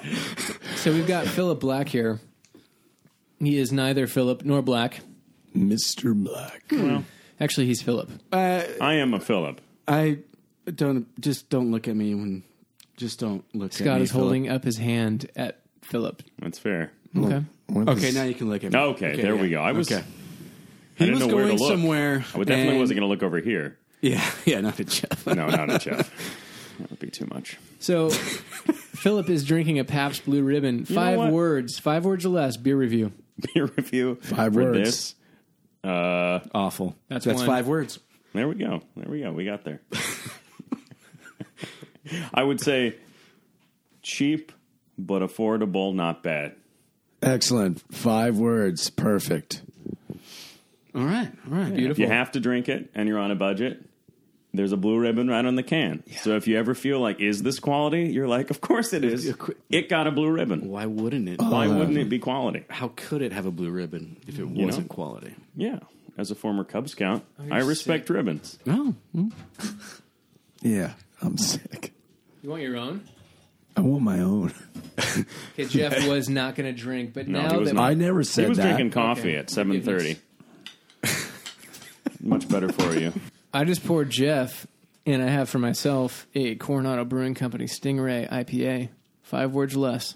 So 0.76 0.92
we've 0.92 1.08
got 1.08 1.26
Philip 1.28 1.60
Black 1.60 1.88
here. 1.90 2.20
He 3.40 3.58
is 3.58 3.72
neither 3.72 4.08
Philip 4.08 4.44
nor 4.44 4.62
Black. 4.62 5.00
Mr. 5.56 6.14
Black. 6.14 6.64
Well, 6.72 7.04
Actually, 7.40 7.68
he's 7.68 7.82
Philip. 7.82 8.10
Uh, 8.34 8.64
I 8.82 8.96
am 8.96 9.14
a 9.14 9.20
Philip. 9.20 9.62
I 9.88 10.20
don't 10.76 11.08
just 11.22 11.50
don't 11.50 11.72
look 11.72 11.88
at 11.88 11.96
me 11.96 12.14
when 12.14 12.44
just 12.98 13.20
don't 13.20 13.44
look 13.56 13.74
at 13.74 13.80
me. 13.80 13.86
Scott 13.86 14.02
is 14.02 14.12
Philip. 14.12 14.24
holding 14.24 14.50
up 14.50 14.64
his 14.64 14.78
hand 14.78 15.30
at 15.36 15.62
Philip. 15.82 16.22
That's 16.40 16.60
fair. 16.60 16.92
Okay. 17.18 17.44
What 17.68 17.88
Okay, 17.90 18.10
is- 18.10 18.16
now 18.16 18.24
you 18.24 18.36
can 18.36 18.50
look 18.50 18.64
at 18.64 18.72
me. 18.74 18.78
Okay, 18.80 19.16
there 19.22 19.36
we 19.36 19.50
go. 19.50 19.62
I 19.62 19.72
was- 19.72 19.92
okay. 19.92 20.04
I 20.04 21.04
He 21.04 21.06
didn't 21.06 21.20
was 21.20 21.28
know 21.30 21.36
where 21.36 21.44
to 21.46 21.50
going 21.52 21.60
look. 21.60 21.72
somewhere. 21.72 22.26
I 22.36 22.38
definitely 22.40 22.68
and- 22.72 22.80
wasn't 22.80 23.00
going 23.00 23.08
to 23.08 23.14
look 23.14 23.24
over 23.24 23.40
here. 23.40 23.78
Yeah, 24.02 24.24
yeah, 24.46 24.62
not 24.62 24.80
at 24.80 24.88
Jeff. 24.88 25.26
No, 25.28 25.48
not 25.48 25.70
at 25.70 25.82
Jeff. 25.86 26.12
That 26.80 26.90
would 26.90 27.00
be 27.00 27.10
too 27.10 27.28
much. 27.32 27.58
So 27.80 28.10
Philip 28.10 29.30
is 29.30 29.44
drinking 29.44 29.80
a 29.80 29.84
Pabst 29.84 30.26
Blue 30.26 30.44
Ribbon. 30.44 30.86
know 30.90 30.96
Five 30.96 31.32
words, 31.32 31.78
five 31.80 32.06
words 32.06 32.26
or 32.26 32.30
less. 32.30 32.56
Beer 32.58 32.78
review. 32.78 33.12
Beer 33.54 33.66
review. 33.66 34.16
Five 34.22 34.54
for 34.54 34.64
words. 34.64 34.80
This. 34.80 35.16
Uh, 35.84 36.40
Awful. 36.54 36.96
That's 37.10 37.26
That's 37.26 37.40
one. 37.40 37.48
five 37.48 37.68
words. 37.68 38.00
there 38.34 38.48
we 38.48 38.56
go. 38.56 38.82
There 38.96 39.10
we 39.10 39.22
go. 39.22 39.32
We 39.32 39.46
got 39.46 39.64
there. 39.64 39.82
I 42.34 42.44
would 42.44 42.60
say 42.62 42.96
cheap 44.02 44.52
but 44.98 45.22
affordable, 45.22 45.94
not 45.94 46.24
bad. 46.24 46.56
Excellent. 47.22 47.82
Five 47.94 48.38
words. 48.38 48.90
Perfect. 48.90 49.62
All 50.96 51.04
right, 51.06 51.32
all 51.50 51.58
right. 51.58 51.74
Beautiful. 51.74 51.92
If 51.92 52.00
you 52.00 52.08
have 52.08 52.32
to 52.32 52.40
drink 52.40 52.68
it 52.68 52.90
and 52.96 53.08
you're 53.08 53.20
on 53.20 53.32
a 53.32 53.36
budget, 53.36 53.86
there's 54.54 54.72
a 54.72 54.78
blue 54.78 54.98
ribbon 55.00 55.28
right 55.28 55.46
on 55.46 55.56
the 55.56 55.64
can. 55.64 56.04
So 56.22 56.36
if 56.36 56.48
you 56.48 56.58
ever 56.58 56.74
feel 56.74 57.00
like, 57.00 57.20
is 57.20 57.44
this 57.44 57.60
quality? 57.60 58.06
You're 58.06 58.28
like, 58.28 58.50
of 58.50 58.62
course 58.62 58.94
it 58.94 59.04
is. 59.04 59.32
It 59.70 59.90
got 59.90 60.08
a 60.08 60.12
blue 60.12 60.30
ribbon. 60.32 60.68
Why 60.70 60.86
wouldn't 60.88 61.30
it? 61.30 61.40
Why 61.42 61.68
Uh, 61.68 61.78
wouldn't 61.78 61.98
it 61.98 62.10
be 62.10 62.20
quality? 62.20 62.64
How 62.70 62.92
could 62.96 63.22
it 63.22 63.32
have 63.32 63.46
a 63.46 63.52
blue 63.52 63.70
ribbon 63.70 64.18
if 64.28 64.36
it 64.40 64.48
You 64.48 64.66
wasn't 64.66 64.90
know? 64.90 64.94
quality? 64.96 65.36
Yeah. 65.56 65.80
As 66.18 66.32
a 66.32 66.36
former 66.36 66.64
Cub 66.64 66.90
Scout, 66.90 67.24
you're 67.42 67.54
I 67.54 67.60
respect 67.60 68.10
ribbons. 68.10 68.60
Oh, 68.68 68.96
Yeah, 70.62 70.94
I'm 71.22 71.38
sick. 71.38 71.94
You 72.42 72.50
want 72.50 72.62
your 72.64 72.76
own? 72.76 73.04
I 73.78 73.82
want 73.82 74.04
my 74.04 74.20
own. 74.20 74.52
Okay, 75.00 75.66
Jeff 75.68 76.08
was 76.10 76.28
not 76.28 76.56
going 76.56 76.74
to 76.74 76.78
drink, 76.78 77.14
but 77.14 77.28
No, 77.30 77.42
now 77.44 77.52
he 77.54 77.58
was 77.60 77.70
that 77.70 77.76
not. 77.76 77.90
I 77.90 77.94
never 77.94 78.24
said 78.26 78.44
He 78.46 78.50
was 78.50 78.58
that. 78.58 78.64
drinking 78.64 78.92
coffee 78.92 79.30
Okay. 79.30 79.36
at 79.38 79.48
7:30. 79.48 80.18
Much 82.22 82.50
better 82.50 82.70
for 82.72 82.94
you. 82.98 83.14
I 83.54 83.64
just 83.64 83.86
poured 83.86 84.10
Jeff, 84.10 84.68
and 85.06 85.24
I 85.24 85.28
have 85.28 85.50
for 85.50 85.60
myself 85.60 86.28
a 86.36 86.56
Coronado 86.56 87.06
Brewing 87.06 87.34
Company 87.34 87.66
Stingray 87.66 88.30
IPA. 88.30 88.90
Five 89.24 89.52
words 89.52 89.76
less. 89.76 90.16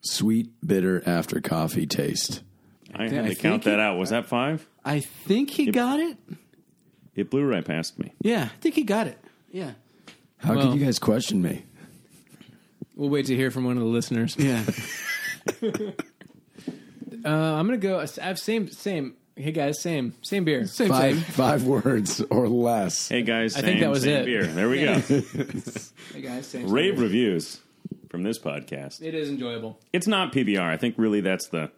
Sweet, 0.00 0.50
bitter 0.66 1.02
after 1.06 1.40
coffee 1.40 1.86
taste. 1.86 2.42
I 2.94 3.04
I 3.04 3.08
had 3.08 3.22
to 3.22 3.28
think 3.28 3.38
count 3.38 3.62
that 3.64 3.74
it- 3.74 3.80
out. 3.80 3.98
Was 3.98 4.10
that 4.10 4.26
five? 4.26 4.66
I 4.84 5.00
think 5.00 5.50
he 5.50 5.70
got 5.70 6.00
it. 6.00 6.18
It 7.14 7.30
blew 7.30 7.44
right 7.44 7.64
past 7.64 7.98
me. 7.98 8.12
Yeah, 8.20 8.44
I 8.52 8.56
think 8.60 8.74
he 8.74 8.82
got 8.82 9.06
it. 9.06 9.18
Yeah, 9.50 9.72
How 10.38 10.54
Well- 10.56 10.70
could 10.72 10.80
you 10.80 10.84
guys 10.84 10.98
question 10.98 11.40
me? 11.42 11.64
We'll 12.96 13.10
wait 13.10 13.26
to 13.26 13.36
hear 13.36 13.50
from 13.50 13.64
one 13.64 13.76
of 13.76 13.82
the 13.82 13.88
listeners. 13.88 14.36
yeah. 14.38 14.64
Uh, 17.24 17.28
I'm 17.28 17.68
going 17.68 17.78
to 17.80 17.86
go. 17.86 18.00
I 18.00 18.24
have 18.24 18.36
same 18.38 18.68
same. 18.68 19.14
Hey 19.34 19.52
guys, 19.52 19.80
same 19.80 20.14
same 20.22 20.44
beer. 20.44 20.66
Same 20.66 20.88
Five, 20.88 21.14
thing. 21.14 21.24
five 21.32 21.64
words 21.64 22.20
or 22.30 22.48
less. 22.48 23.08
Hey 23.08 23.22
guys, 23.22 23.56
I 23.56 23.60
same, 23.60 23.66
think 23.66 23.80
that 23.80 23.90
was 23.90 24.02
same 24.02 24.22
it. 24.22 24.24
beer. 24.26 24.46
There 24.46 24.68
we 24.68 24.82
go. 24.84 24.94
Hey 26.12 26.20
guys, 26.20 26.46
same. 26.46 26.68
Rave 26.70 26.96
beer. 26.96 27.04
reviews 27.04 27.60
from 28.10 28.22
this 28.22 28.38
podcast. 28.38 29.00
It 29.00 29.14
is 29.14 29.30
enjoyable. 29.30 29.80
It's 29.92 30.06
not 30.06 30.32
PBR. 30.32 30.60
I 30.60 30.76
think 30.76 30.96
really 30.98 31.22
that's 31.22 31.48
the 31.48 31.70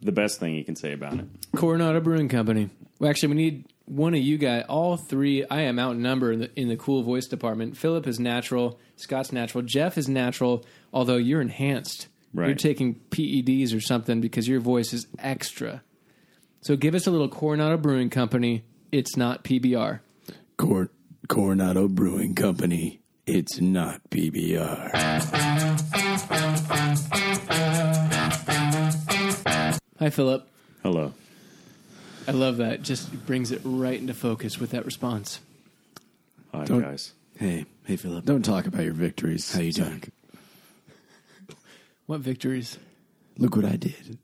the 0.00 0.12
best 0.12 0.38
thing 0.38 0.54
you 0.54 0.64
can 0.64 0.76
say 0.76 0.92
about 0.92 1.14
it. 1.18 1.26
Coronado 1.56 2.00
Brewing 2.00 2.28
Company. 2.28 2.70
Well, 3.00 3.10
actually, 3.10 3.30
we 3.30 3.34
need 3.36 3.64
one 3.86 4.14
of 4.14 4.20
you 4.20 4.38
guys. 4.38 4.64
All 4.68 4.96
three. 4.96 5.44
I 5.50 5.62
am 5.62 5.80
outnumbered 5.80 6.34
in 6.34 6.40
the, 6.40 6.50
in 6.60 6.68
the 6.68 6.76
cool 6.76 7.02
voice 7.02 7.26
department. 7.26 7.76
Philip 7.76 8.06
is 8.06 8.20
natural. 8.20 8.78
Scott's 8.96 9.32
natural. 9.32 9.62
Jeff 9.62 9.98
is 9.98 10.08
natural. 10.08 10.64
Although 10.92 11.16
you're 11.16 11.40
enhanced. 11.40 12.06
Right. 12.32 12.48
You're 12.48 12.56
taking 12.56 12.96
PEDs 13.10 13.74
or 13.74 13.80
something 13.80 14.20
because 14.20 14.46
your 14.46 14.60
voice 14.60 14.92
is 14.92 15.06
extra. 15.18 15.82
So 16.68 16.76
give 16.76 16.94
us 16.94 17.06
a 17.06 17.10
little 17.10 17.30
Coronado 17.30 17.78
Brewing 17.78 18.10
Company. 18.10 18.62
It's 18.92 19.16
not 19.16 19.42
PBR. 19.42 20.00
Cor- 20.58 20.90
Coronado 21.26 21.88
Brewing 21.88 22.34
Company. 22.34 23.00
It's 23.26 23.58
not 23.58 24.02
PBR. 24.10 24.90
Hi, 29.98 30.10
Philip. 30.10 30.46
Hello. 30.82 31.14
I 32.26 32.32
love 32.32 32.58
that. 32.58 32.82
Just 32.82 33.24
brings 33.24 33.50
it 33.50 33.62
right 33.64 33.98
into 33.98 34.12
focus 34.12 34.58
with 34.60 34.72
that 34.72 34.84
response. 34.84 35.40
Hi 36.52 36.66
Don't- 36.66 36.82
guys. 36.82 37.14
Hey, 37.38 37.64
hey, 37.86 37.96
Philip. 37.96 38.26
Don't 38.26 38.44
talk 38.44 38.66
about 38.66 38.84
your 38.84 38.92
victories. 38.92 39.50
How 39.54 39.60
you 39.62 39.72
Zack. 39.72 39.86
doing? 39.86 40.12
What 42.04 42.20
victories? 42.20 42.76
Look 43.38 43.56
what 43.56 43.64
I 43.64 43.76
did. 43.76 44.18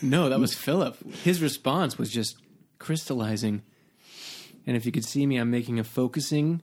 No, 0.00 0.28
that 0.28 0.38
was 0.40 0.54
Philip. 0.54 0.96
His 1.24 1.40
response 1.42 1.98
was 1.98 2.10
just 2.10 2.36
crystallizing. 2.78 3.62
And 4.66 4.76
if 4.76 4.86
you 4.86 4.92
could 4.92 5.04
see 5.04 5.26
me, 5.26 5.36
I'm 5.38 5.50
making 5.50 5.78
a 5.78 5.84
focusing. 5.84 6.62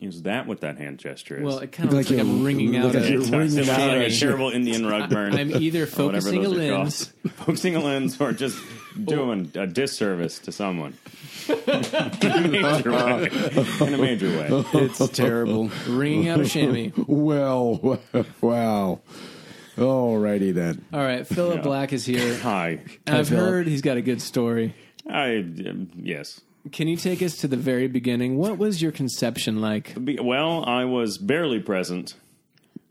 Is 0.00 0.22
that 0.22 0.46
what 0.46 0.60
that 0.60 0.76
hand 0.76 0.98
gesture 0.98 1.36
is? 1.38 1.42
Well, 1.44 1.58
it 1.60 1.72
kind 1.72 1.88
of 1.88 1.94
looks 1.94 2.10
like 2.10 2.18
like 2.18 2.26
I'm 2.28 2.44
wringing 2.44 2.76
out. 2.76 2.86
like 2.94 2.96
a- 3.04 3.10
you're 3.10 3.20
It's 3.22 3.30
wringing 3.30 3.58
it's 3.58 3.68
out 3.70 3.78
like 3.88 3.96
a- 3.98 4.06
a 4.06 4.10
terrible 4.10 4.50
Indian 4.50 4.84
rug 4.86 5.08
burn. 5.08 5.34
I'm 5.34 5.50
either 5.56 5.86
focusing 5.86 6.44
a 6.44 6.48
those 6.48 6.58
are 6.58 6.68
called. 6.70 6.78
lens. 6.82 7.12
focusing 7.36 7.76
a 7.76 7.80
lens, 7.80 8.20
or 8.20 8.32
just 8.32 8.58
doing 9.02 9.50
a 9.54 9.66
disservice 9.66 10.38
to 10.40 10.52
someone 10.52 10.94
in 11.48 11.54
a 11.64 12.48
major 12.48 12.92
way. 12.92 13.30
In 13.80 13.94
a 13.94 13.98
major 13.98 14.28
way. 14.28 14.48
It's 14.74 15.08
terrible. 15.10 15.70
wringing 15.88 16.28
out 16.28 16.40
a 16.40 16.44
chamois. 16.48 16.90
Well, 17.06 17.98
wow. 18.42 19.00
Alrighty 19.76 20.54
then. 20.54 20.84
All 20.92 21.00
right, 21.00 21.26
Philip 21.26 21.56
Yeah. 21.56 21.62
Black 21.62 21.92
is 21.92 22.04
here. 22.06 22.36
Hi. 22.42 22.80
I've 23.06 23.28
Philip. 23.28 23.44
heard 23.44 23.66
he's 23.66 23.82
got 23.82 23.96
a 23.96 24.02
good 24.02 24.22
story. 24.22 24.74
I 25.08 25.36
um, 25.38 25.90
yes. 25.96 26.40
Can 26.72 26.88
you 26.88 26.96
take 26.96 27.22
us 27.22 27.36
to 27.38 27.48
the 27.48 27.56
very 27.56 27.86
beginning? 27.86 28.38
What 28.38 28.58
was 28.58 28.82
your 28.82 28.90
conception 28.90 29.60
like? 29.60 30.02
Be- 30.04 30.18
Well, 30.20 30.64
I 30.66 30.84
was 30.84 31.16
barely 31.18 31.60
present. 31.60 32.14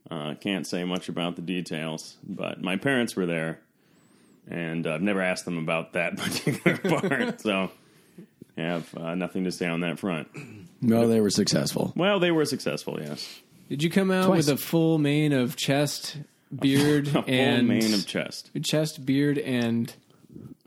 Uh, 0.09 0.35
can't 0.35 0.65
say 0.67 0.83
much 0.83 1.09
about 1.09 1.35
the 1.35 1.41
details, 1.41 2.15
but 2.23 2.61
my 2.61 2.77
parents 2.77 3.15
were 3.15 3.25
there, 3.25 3.59
and 4.47 4.85
I've 4.85 5.01
never 5.01 5.21
asked 5.21 5.45
them 5.45 5.57
about 5.57 5.93
that 5.93 6.15
particular 6.17 6.77
part, 6.77 7.41
so 7.41 7.71
I 8.55 8.61
have 8.61 8.95
uh, 8.95 9.15
nothing 9.15 9.43
to 9.45 9.51
say 9.51 9.65
on 9.67 9.81
that 9.81 9.97
front. 9.99 10.27
No, 10.79 11.07
they 11.07 11.19
were 11.19 11.31
successful. 11.31 11.91
Well, 11.95 12.19
they 12.19 12.29
were 12.31 12.45
successful, 12.45 12.99
yes. 13.01 13.41
Did 13.67 13.81
you 13.81 13.89
come 13.89 14.11
out 14.11 14.27
Twice. 14.27 14.45
with 14.45 14.49
a 14.49 14.57
full 14.61 14.99
mane 14.99 15.33
of 15.33 15.55
chest, 15.55 16.17
beard, 16.59 17.07
A 17.09 17.11
full 17.11 17.23
and 17.27 17.67
mane 17.67 17.93
of 17.93 18.05
chest. 18.07 18.51
chest, 18.63 19.05
beard, 19.05 19.37
and 19.37 19.93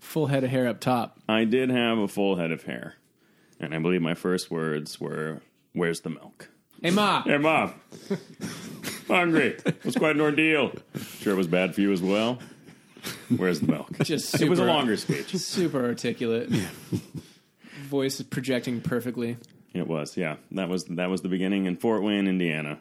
full 0.00 0.26
head 0.26 0.44
of 0.44 0.50
hair 0.50 0.66
up 0.68 0.80
top? 0.80 1.18
I 1.28 1.44
did 1.44 1.70
have 1.70 1.98
a 1.98 2.08
full 2.08 2.36
head 2.36 2.50
of 2.50 2.64
hair, 2.64 2.94
and 3.60 3.74
I 3.74 3.78
believe 3.78 4.02
my 4.02 4.14
first 4.14 4.50
words 4.50 5.00
were, 5.00 5.40
"Where's 5.72 6.00
the 6.00 6.10
milk?" 6.10 6.50
Hey, 6.82 6.90
ma. 6.90 7.22
Hey, 7.26 7.38
mom. 7.38 7.74
hungry. 9.08 9.56
It 9.66 9.84
was 9.84 9.96
quite 9.96 10.14
an 10.14 10.20
ordeal. 10.20 10.72
Sure, 11.20 11.32
it 11.32 11.36
was 11.36 11.46
bad 11.48 11.74
for 11.74 11.80
you 11.80 11.92
as 11.92 12.00
well. 12.02 12.38
Where's 13.36 13.60
the 13.60 13.66
milk? 13.68 13.90
Just 14.02 14.40
it 14.40 14.48
was 14.48 14.58
a 14.58 14.64
longer 14.64 14.96
speech. 14.96 15.34
Super 15.36 15.84
articulate. 15.84 16.50
Voice 17.84 18.20
projecting 18.22 18.80
perfectly. 18.80 19.36
It 19.72 19.86
was, 19.86 20.16
yeah. 20.16 20.36
That 20.52 20.68
was 20.68 20.84
that 20.84 21.08
was 21.10 21.22
the 21.22 21.28
beginning 21.28 21.66
in 21.66 21.76
Fort 21.76 22.02
Wayne, 22.02 22.26
Indiana. 22.26 22.78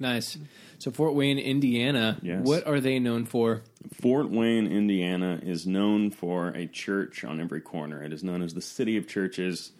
Nice. 0.00 0.38
So 0.78 0.90
Fort 0.90 1.14
Wayne, 1.14 1.38
Indiana. 1.38 2.18
Yes. 2.22 2.40
What 2.42 2.66
are 2.66 2.80
they 2.80 2.98
known 2.98 3.26
for? 3.26 3.62
Fort 4.00 4.30
Wayne, 4.30 4.66
Indiana 4.66 5.38
is 5.42 5.66
known 5.66 6.10
for 6.10 6.48
a 6.48 6.66
church 6.66 7.22
on 7.22 7.38
every 7.40 7.60
corner. 7.60 8.02
It 8.02 8.12
is 8.12 8.24
known 8.24 8.40
as 8.42 8.54
the 8.54 8.62
city 8.62 8.96
of 8.96 9.06
churches. 9.06 9.72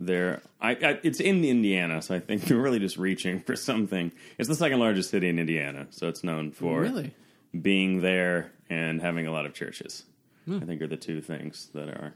There, 0.00 0.42
I, 0.60 0.70
I, 0.70 1.00
it's 1.02 1.20
in 1.20 1.44
Indiana, 1.44 2.00
so 2.00 2.14
I 2.14 2.20
think 2.20 2.42
they're 2.44 2.56
really 2.56 2.78
just 2.78 2.96
reaching 2.96 3.40
for 3.40 3.56
something. 3.56 4.10
It's 4.38 4.48
the 4.48 4.54
second 4.54 4.78
largest 4.80 5.10
city 5.10 5.28
in 5.28 5.38
Indiana, 5.38 5.86
so 5.90 6.08
it's 6.08 6.24
known 6.24 6.50
for 6.52 6.80
Really? 6.80 7.14
being 7.60 8.00
there 8.00 8.52
and 8.70 9.00
having 9.02 9.26
a 9.26 9.32
lot 9.32 9.44
of 9.44 9.54
churches. 9.54 10.04
Hmm. 10.46 10.60
I 10.62 10.66
think 10.66 10.80
are 10.82 10.86
the 10.86 10.96
two 10.96 11.20
things 11.20 11.68
that 11.74 11.88
are. 11.88 12.14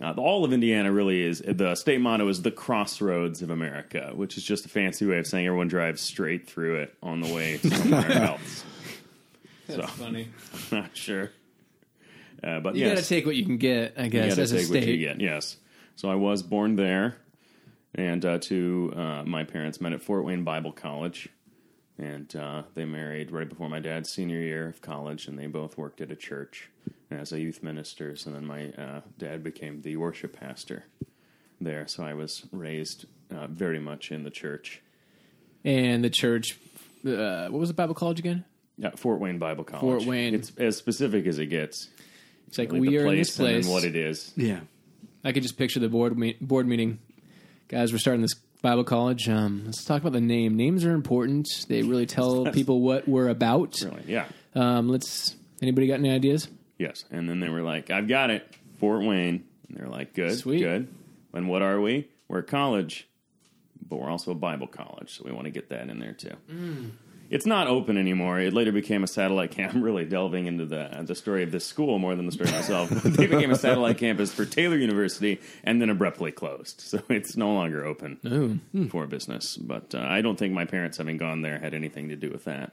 Uh, 0.00 0.12
all 0.16 0.44
of 0.44 0.52
Indiana 0.52 0.90
really 0.92 1.22
is 1.22 1.40
the 1.46 1.74
state 1.74 2.00
motto 2.00 2.26
is 2.28 2.42
the 2.42 2.50
crossroads 2.50 3.42
of 3.42 3.50
America, 3.50 4.12
which 4.14 4.36
is 4.36 4.42
just 4.44 4.64
a 4.66 4.68
fancy 4.68 5.06
way 5.06 5.18
of 5.18 5.26
saying 5.26 5.46
everyone 5.46 5.68
drives 5.68 6.00
straight 6.00 6.48
through 6.48 6.76
it 6.76 6.94
on 7.02 7.20
the 7.20 7.32
way 7.32 7.58
somewhere 7.58 8.10
else. 8.22 8.64
That's 9.68 9.90
funny. 9.92 10.28
I'm 10.72 10.78
Not 10.78 10.96
sure, 10.96 11.30
uh, 12.42 12.60
but 12.60 12.74
You 12.74 12.86
yes, 12.86 12.94
got 12.96 13.02
to 13.04 13.08
take 13.08 13.26
what 13.26 13.36
you 13.36 13.44
can 13.44 13.58
get, 13.58 13.94
I 13.96 14.04
you 14.04 14.10
guess, 14.10 14.30
gotta 14.30 14.42
as 14.42 14.52
a 14.52 14.58
take 14.58 14.68
what 14.70 14.76
you 14.78 14.82
state. 14.82 14.98
get. 14.98 15.20
Yes, 15.20 15.56
so 15.94 16.10
I 16.10 16.14
was 16.16 16.42
born 16.42 16.76
there, 16.76 17.16
and 17.94 18.24
uh, 18.24 18.38
to 18.38 18.92
uh, 18.96 19.22
my 19.24 19.44
parents 19.44 19.80
met 19.80 19.92
at 19.92 20.02
Fort 20.02 20.24
Wayne 20.24 20.42
Bible 20.42 20.72
College, 20.72 21.28
and 21.96 22.34
uh, 22.34 22.62
they 22.74 22.84
married 22.84 23.30
right 23.30 23.48
before 23.48 23.68
my 23.68 23.78
dad's 23.78 24.10
senior 24.10 24.40
year 24.40 24.68
of 24.68 24.80
college, 24.82 25.28
and 25.28 25.38
they 25.38 25.46
both 25.46 25.78
worked 25.78 26.00
at 26.00 26.10
a 26.10 26.16
church 26.16 26.70
as 27.12 27.32
a 27.32 27.40
youth 27.40 27.62
minister, 27.62 28.14
and 28.26 28.34
then 28.34 28.46
my 28.46 28.70
uh, 28.70 29.00
dad 29.18 29.42
became 29.42 29.82
the 29.82 29.96
worship 29.96 30.38
pastor 30.38 30.84
there. 31.60 31.86
So 31.86 32.04
I 32.04 32.14
was 32.14 32.44
raised 32.52 33.06
uh, 33.34 33.46
very 33.46 33.78
much 33.78 34.10
in 34.10 34.24
the 34.24 34.30
church. 34.30 34.80
And 35.64 36.02
the 36.02 36.10
church, 36.10 36.58
uh, 37.06 37.48
what 37.48 37.58
was 37.60 37.68
the 37.68 37.74
Bible 37.74 37.94
college 37.94 38.18
again? 38.18 38.44
Yeah, 38.78 38.90
Fort 38.96 39.20
Wayne 39.20 39.38
Bible 39.38 39.64
College. 39.64 39.80
Fort 39.82 40.04
Wayne. 40.06 40.34
It's 40.34 40.50
as 40.58 40.76
specific 40.76 41.26
as 41.26 41.38
it 41.38 41.46
gets. 41.46 41.88
It's 42.48 42.58
like 42.58 42.72
Like 42.72 42.80
we 42.80 42.88
the 42.88 42.98
are 42.98 43.06
in 43.06 43.16
this 43.16 43.36
place. 43.36 43.64
and 43.64 43.72
what 43.72 43.84
it 43.84 43.94
is. 43.96 44.32
Yeah. 44.36 44.60
I 45.24 45.32
could 45.32 45.42
just 45.42 45.56
picture 45.56 45.78
the 45.78 45.88
board 45.88 46.18
me- 46.18 46.36
board 46.40 46.66
meeting. 46.66 46.98
Guys, 47.68 47.92
we're 47.92 47.98
starting 47.98 48.22
this 48.22 48.34
Bible 48.60 48.82
college. 48.84 49.28
Um, 49.28 49.62
let's 49.66 49.84
talk 49.84 50.00
about 50.00 50.12
the 50.14 50.20
name. 50.20 50.56
Names 50.56 50.84
are 50.84 50.92
important. 50.92 51.48
They 51.68 51.82
really 51.82 52.06
tell 52.18 52.46
people 52.46 52.80
what 52.80 53.06
we're 53.06 53.28
about. 53.28 53.80
Really, 53.82 54.02
yeah. 54.08 54.24
Um, 54.54 54.88
let's. 54.88 55.36
Anybody 55.62 55.86
got 55.86 56.00
any 56.00 56.10
ideas? 56.10 56.48
Yes. 56.82 57.04
And 57.10 57.28
then 57.28 57.40
they 57.40 57.48
were 57.48 57.62
like, 57.62 57.90
I've 57.90 58.08
got 58.08 58.30
it, 58.30 58.46
Fort 58.78 59.02
Wayne. 59.04 59.44
And 59.68 59.76
they're 59.78 59.88
like, 59.88 60.14
good, 60.14 60.36
Sweet. 60.36 60.60
good. 60.60 60.88
And 61.32 61.48
what 61.48 61.62
are 61.62 61.80
we? 61.80 62.08
We're 62.28 62.40
a 62.40 62.42
college, 62.42 63.08
but 63.88 63.96
we're 63.96 64.10
also 64.10 64.30
a 64.32 64.34
Bible 64.34 64.66
college. 64.66 65.16
So 65.16 65.22
we 65.24 65.32
want 65.32 65.44
to 65.44 65.50
get 65.50 65.68
that 65.70 65.88
in 65.88 65.98
there 65.98 66.12
too. 66.12 66.34
It's 67.30 67.46
not 67.46 67.66
open 67.66 67.96
anymore. 67.96 68.38
It 68.40 68.52
later 68.52 68.72
became 68.72 69.02
a 69.02 69.06
satellite 69.06 69.50
camp. 69.56 69.74
I'm 69.74 69.82
really 69.82 70.04
delving 70.04 70.46
into 70.46 70.66
the 70.66 70.98
uh, 70.98 71.02
the 71.02 71.14
story 71.14 71.42
of 71.42 71.50
this 71.50 71.64
school 71.64 71.98
more 71.98 72.14
than 72.14 72.26
the 72.26 72.32
story 72.32 72.50
myself. 72.50 72.90
They 73.04 73.26
became 73.26 73.50
a 73.50 73.54
satellite 73.56 73.96
campus 73.96 74.30
for 74.34 74.44
Taylor 74.44 74.76
University 74.76 75.40
and 75.64 75.80
then 75.80 75.88
abruptly 75.88 76.30
closed. 76.32 76.80
So 76.82 77.00
it's 77.08 77.34
no 77.36 77.54
longer 77.54 77.86
open 77.86 78.60
Oh, 78.74 78.86
for 78.90 79.06
business. 79.06 79.56
But 79.56 79.94
uh, 79.94 80.00
I 80.06 80.20
don't 80.20 80.38
think 80.38 80.52
my 80.52 80.66
parents 80.66 80.98
having 80.98 81.16
gone 81.16 81.40
there 81.40 81.58
had 81.58 81.72
anything 81.72 82.10
to 82.10 82.16
do 82.16 82.28
with 82.30 82.44
that. 82.44 82.72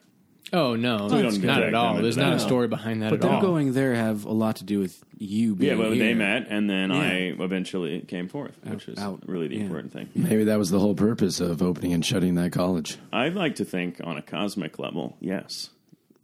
Oh 0.53 0.75
no, 0.75 1.07
we 1.11 1.21
don't 1.21 1.43
not 1.43 1.61
at 1.63 1.73
all. 1.73 1.95
There's 2.01 2.17
into 2.17 2.29
not 2.29 2.37
a 2.37 2.39
story 2.39 2.67
behind 2.67 3.01
that 3.01 3.09
But 3.09 3.15
at 3.15 3.21
them 3.21 3.35
all. 3.35 3.41
going 3.41 3.73
there 3.73 3.93
have 3.95 4.25
a 4.25 4.31
lot 4.31 4.57
to 4.57 4.63
do 4.63 4.79
with 4.79 5.03
you 5.17 5.55
being 5.55 5.71
Yeah, 5.71 5.77
well, 5.77 5.91
here. 5.91 6.03
they 6.03 6.13
met, 6.13 6.47
and 6.49 6.69
then 6.69 6.89
Yeah. 6.91 6.97
I 7.01 7.13
eventually 7.43 8.01
came 8.01 8.27
forth, 8.29 8.57
which 8.63 8.87
is 8.87 8.97
out. 8.97 9.23
really 9.27 9.47
the 9.47 9.55
Yeah. 9.57 9.63
important 9.63 9.91
thing. 9.93 10.09
Maybe 10.15 10.45
that 10.45 10.57
was 10.57 10.69
the 10.71 10.79
whole 10.79 10.95
purpose 10.95 11.39
of 11.39 11.61
opening 11.61 11.93
and 11.93 12.05
shutting 12.05 12.35
that 12.35 12.51
college. 12.51 12.97
I'd 13.11 13.35
like 13.35 13.55
to 13.55 13.65
think, 13.65 13.99
on 14.03 14.17
a 14.17 14.21
cosmic 14.21 14.79
level, 14.79 15.17
yes, 15.19 15.69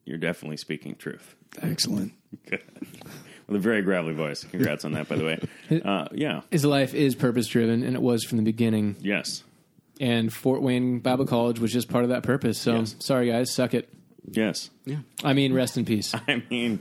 you're 0.06 0.18
definitely 0.18 0.58
speaking 0.58 0.96
truth. 0.96 1.36
Excellent. 1.62 2.14
Good. 2.50 2.62
With 3.48 3.58
a 3.58 3.60
very 3.60 3.84
gravelly 3.84 4.16
voice. 4.16 4.44
Congrats 4.44 4.86
on 4.86 4.94
that, 4.94 5.08
by 5.08 5.18
the 5.18 5.24
way. 5.24 5.40
Uh, 5.84 6.08
yeah, 6.14 6.42
His 6.50 6.66
life 6.66 6.96
is 6.96 7.14
purpose 7.16 7.46
driven, 7.48 7.84
and 7.84 7.96
it 7.96 8.02
was 8.02 8.24
from 8.24 8.38
the 8.40 8.44
beginning. 8.44 8.96
yes, 9.02 9.44
And 10.02 10.34
Fort 10.34 10.62
Wayne 10.64 10.98
Bible 11.00 11.26
College 11.26 11.60
was 11.60 11.72
just 11.72 11.88
part 11.88 12.04
of 12.04 12.10
that 12.10 12.24
purpose. 12.24 12.58
So 12.58 12.80
Yes. 12.80 12.96
sorry, 13.00 13.28
guys, 13.28 13.54
suck 13.54 13.74
it. 13.76 13.88
Yes. 14.32 14.70
Yeah. 14.86 14.98
I 15.24 15.34
mean, 15.34 15.54
rest 15.54 15.78
in 15.78 15.86
peace. 15.86 16.14
I 16.28 16.44
mean, 16.50 16.80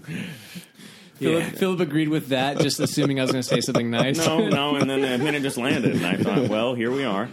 Philip, 1.16 1.44
Philip 1.56 1.80
agreed 1.80 2.08
with 2.08 2.28
that, 2.28 2.58
just 2.58 2.80
assuming 2.80 3.20
I 3.20 3.22
was 3.22 3.30
going 3.32 3.42
to 3.42 3.48
say 3.48 3.60
something 3.60 3.90
nice. 4.02 4.18
no, 4.18 4.48
no, 4.48 4.76
and 4.76 4.90
then 4.90 5.00
the 5.00 5.18
minute 5.18 5.42
just 5.42 5.56
landed, 5.56 5.94
and 5.94 6.04
I 6.06 6.16
thought, 6.16 6.48
well, 6.48 6.74
here 6.74 6.90
we 6.90 7.04
are, 7.04 7.28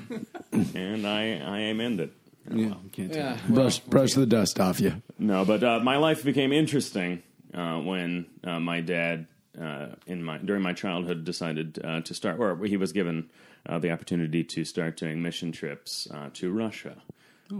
and 0.51 1.05
I, 1.07 1.39
I 1.39 1.57
amended. 1.71 2.11
Yeah. 2.49 2.65
You 2.65 2.89
can't 2.91 3.13
Yeah. 3.13 3.37
Brush, 3.49 3.79
brush 3.79 4.13
the 4.13 4.25
dust 4.25 4.59
off 4.59 4.79
you. 4.79 5.01
No, 5.17 5.45
but 5.45 5.63
uh, 5.63 5.79
my 5.79 5.97
life 5.97 6.23
became 6.23 6.51
interesting 6.51 7.21
uh, 7.53 7.77
when 7.79 8.25
uh, 8.43 8.59
my 8.59 8.81
dad, 8.81 9.27
uh, 9.59 9.89
in 10.07 10.23
my 10.23 10.37
during 10.39 10.61
my 10.61 10.73
childhood, 10.73 11.23
decided 11.23 11.79
uh, 11.83 12.01
to 12.01 12.13
start, 12.13 12.39
or 12.39 12.57
he 12.65 12.77
was 12.77 12.91
given 12.93 13.29
uh, 13.67 13.77
the 13.79 13.91
opportunity 13.91 14.43
to 14.43 14.63
start 14.65 14.97
doing 14.97 15.21
mission 15.21 15.51
trips 15.51 16.07
uh, 16.13 16.29
to 16.33 16.51
Russia 16.51 16.95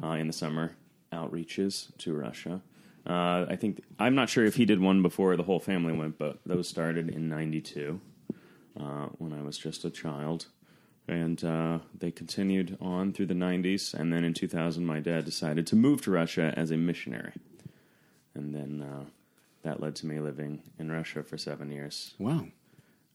uh, 0.04 0.08
in 0.12 0.28
the 0.28 0.34
summer, 0.34 0.76
outreaches 1.12 1.95
to 2.00 2.13
Russia. 2.13 2.62
Uh, 3.06 3.45
I 3.50 3.56
think 3.56 3.84
I'm 4.00 4.15
not 4.15 4.30
sure 4.30 4.45
if 4.45 4.56
he 4.56 4.65
did 4.65 4.80
one 4.80 5.02
before 5.02 5.36
the 5.36 5.43
whole 5.43 5.60
family 5.60 5.93
went, 5.93 6.17
but 6.17 6.39
those 6.45 6.67
started 6.67 7.10
in 7.10 7.30
'92 7.30 8.00
uh, 8.80 9.08
when 9.17 9.34
I 9.34 9.41
was 9.41 9.58
just 9.58 9.86
a 9.86 9.89
child. 9.89 10.47
And 11.08 11.43
uh, 11.43 11.80
they 11.97 12.12
continued 12.12 12.78
on 12.80 13.12
through 13.12 13.26
the 13.26 13.34
90s. 13.34 13.93
And 13.93 14.13
then 14.13 14.24
in 14.24 14.34
2000, 14.34 14.86
my 14.86 15.00
dad 15.00 15.26
decided 15.26 15.67
to 15.67 15.76
move 15.76 16.02
to 16.04 16.12
Russia 16.12 16.54
as 16.56 16.71
a 16.71 16.78
missionary. 16.78 17.34
And 18.34 18.56
then 18.56 18.88
uh, 18.88 19.06
that 19.63 19.82
led 19.82 19.95
to 19.97 20.06
me 20.06 20.19
living 20.19 20.62
in 20.80 20.91
Russia 20.91 21.24
for 21.24 21.38
seven 21.38 21.71
years. 21.71 22.13
Wow. 22.17 22.47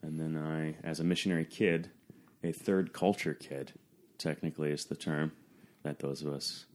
And 0.02 0.20
then 0.20 0.36
I, 0.36 0.76
as 0.86 1.00
a 1.00 1.04
missionary 1.04 1.44
kid, 1.44 1.90
a 2.42 2.52
third 2.52 2.92
culture 2.92 3.34
kid, 3.34 3.72
technically 4.18 4.70
is 4.70 4.84
the 4.84 4.96
term 4.96 5.32
that 5.82 6.00
those 6.00 6.22
of 6.22 6.32
us 6.32 6.66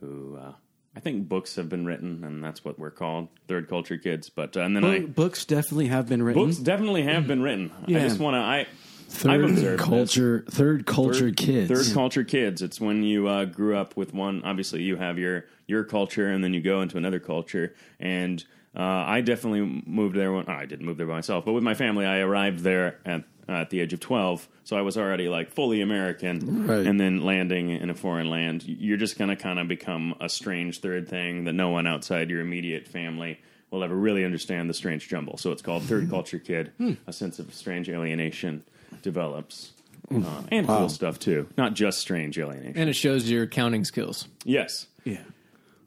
who, 0.00 0.36
uh, 0.36 0.52
I 0.96 1.00
think 1.00 1.28
books 1.28 1.56
have 1.56 1.68
been 1.68 1.86
written, 1.86 2.24
and 2.24 2.42
that's 2.42 2.64
what 2.64 2.78
we're 2.78 2.90
called, 2.90 3.28
third 3.46 3.68
culture 3.68 3.96
kids. 3.96 4.30
But 4.30 4.56
uh, 4.56 4.60
and 4.60 4.74
then 4.76 4.84
I, 4.84 5.00
books 5.00 5.44
definitely 5.44 5.88
have 5.88 6.08
been 6.08 6.22
written. 6.22 6.44
books 6.44 6.58
definitely 6.58 7.04
have 7.04 7.26
been 7.26 7.42
written. 7.42 7.72
Yeah. 7.86 7.98
I 7.98 8.00
just 8.02 8.18
want 8.18 8.34
to, 8.34 8.38
I, 8.38 8.66
Third 9.08 9.42
observed 9.44 9.80
this. 9.80 9.86
culture, 9.86 10.44
third 10.50 10.86
culture 10.86 11.20
third, 11.20 11.36
kids. 11.36 11.70
Third 11.70 11.94
culture 11.94 12.24
kids. 12.24 12.60
It's 12.60 12.80
when 12.80 13.02
you 13.02 13.26
uh, 13.26 13.46
grew 13.46 13.76
up 13.76 13.96
with 13.96 14.12
one. 14.12 14.42
Obviously, 14.44 14.82
you 14.82 14.96
have 14.96 15.18
your 15.18 15.46
your 15.66 15.84
culture, 15.84 16.28
and 16.28 16.44
then 16.44 16.52
you 16.52 16.60
go 16.60 16.82
into 16.82 16.98
another 16.98 17.18
culture. 17.18 17.74
And 17.98 18.44
uh, 18.76 18.82
I 18.82 19.22
definitely 19.22 19.82
moved 19.86 20.14
there. 20.14 20.32
When, 20.32 20.44
oh, 20.46 20.52
I 20.52 20.66
didn't 20.66 20.84
move 20.84 20.98
there 20.98 21.06
by 21.06 21.14
myself, 21.14 21.44
but 21.46 21.52
with 21.52 21.64
my 21.64 21.74
family, 21.74 22.04
I 22.04 22.18
arrived 22.18 22.60
there 22.60 22.98
at 23.06 23.24
uh, 23.48 23.52
at 23.52 23.70
the 23.70 23.80
age 23.80 23.94
of 23.94 24.00
twelve. 24.00 24.46
So 24.64 24.76
I 24.76 24.82
was 24.82 24.98
already 24.98 25.30
like 25.30 25.50
fully 25.50 25.80
American. 25.80 26.66
Right. 26.66 26.86
And 26.86 27.00
then 27.00 27.22
landing 27.22 27.70
in 27.70 27.88
a 27.88 27.94
foreign 27.94 28.28
land, 28.28 28.64
you're 28.64 28.98
just 28.98 29.18
gonna 29.18 29.36
kind 29.36 29.58
of 29.58 29.68
become 29.68 30.16
a 30.20 30.28
strange 30.28 30.80
third 30.80 31.08
thing 31.08 31.44
that 31.44 31.54
no 31.54 31.70
one 31.70 31.86
outside 31.86 32.28
your 32.28 32.42
immediate 32.42 32.86
family 32.86 33.40
will 33.70 33.82
ever 33.82 33.94
really 33.94 34.24
understand 34.24 34.68
the 34.68 34.74
strange 34.74 35.08
jumble. 35.08 35.38
So 35.38 35.50
it's 35.50 35.62
called 35.62 35.82
third 35.82 36.08
culture 36.10 36.38
kid. 36.38 36.72
A 37.06 37.12
sense 37.12 37.38
of 37.38 37.52
strange 37.54 37.88
alienation 37.88 38.64
develops. 39.02 39.72
Uh, 40.10 40.42
and 40.50 40.66
cool 40.66 40.88
stuff 40.88 41.18
too, 41.18 41.46
not 41.58 41.74
just 41.74 41.98
strange 41.98 42.38
alienation. 42.38 42.78
And 42.78 42.88
it 42.88 42.94
shows 42.94 43.28
your 43.30 43.46
counting 43.46 43.84
skills. 43.84 44.26
yes, 44.44 44.86
Yeah. 45.04 45.20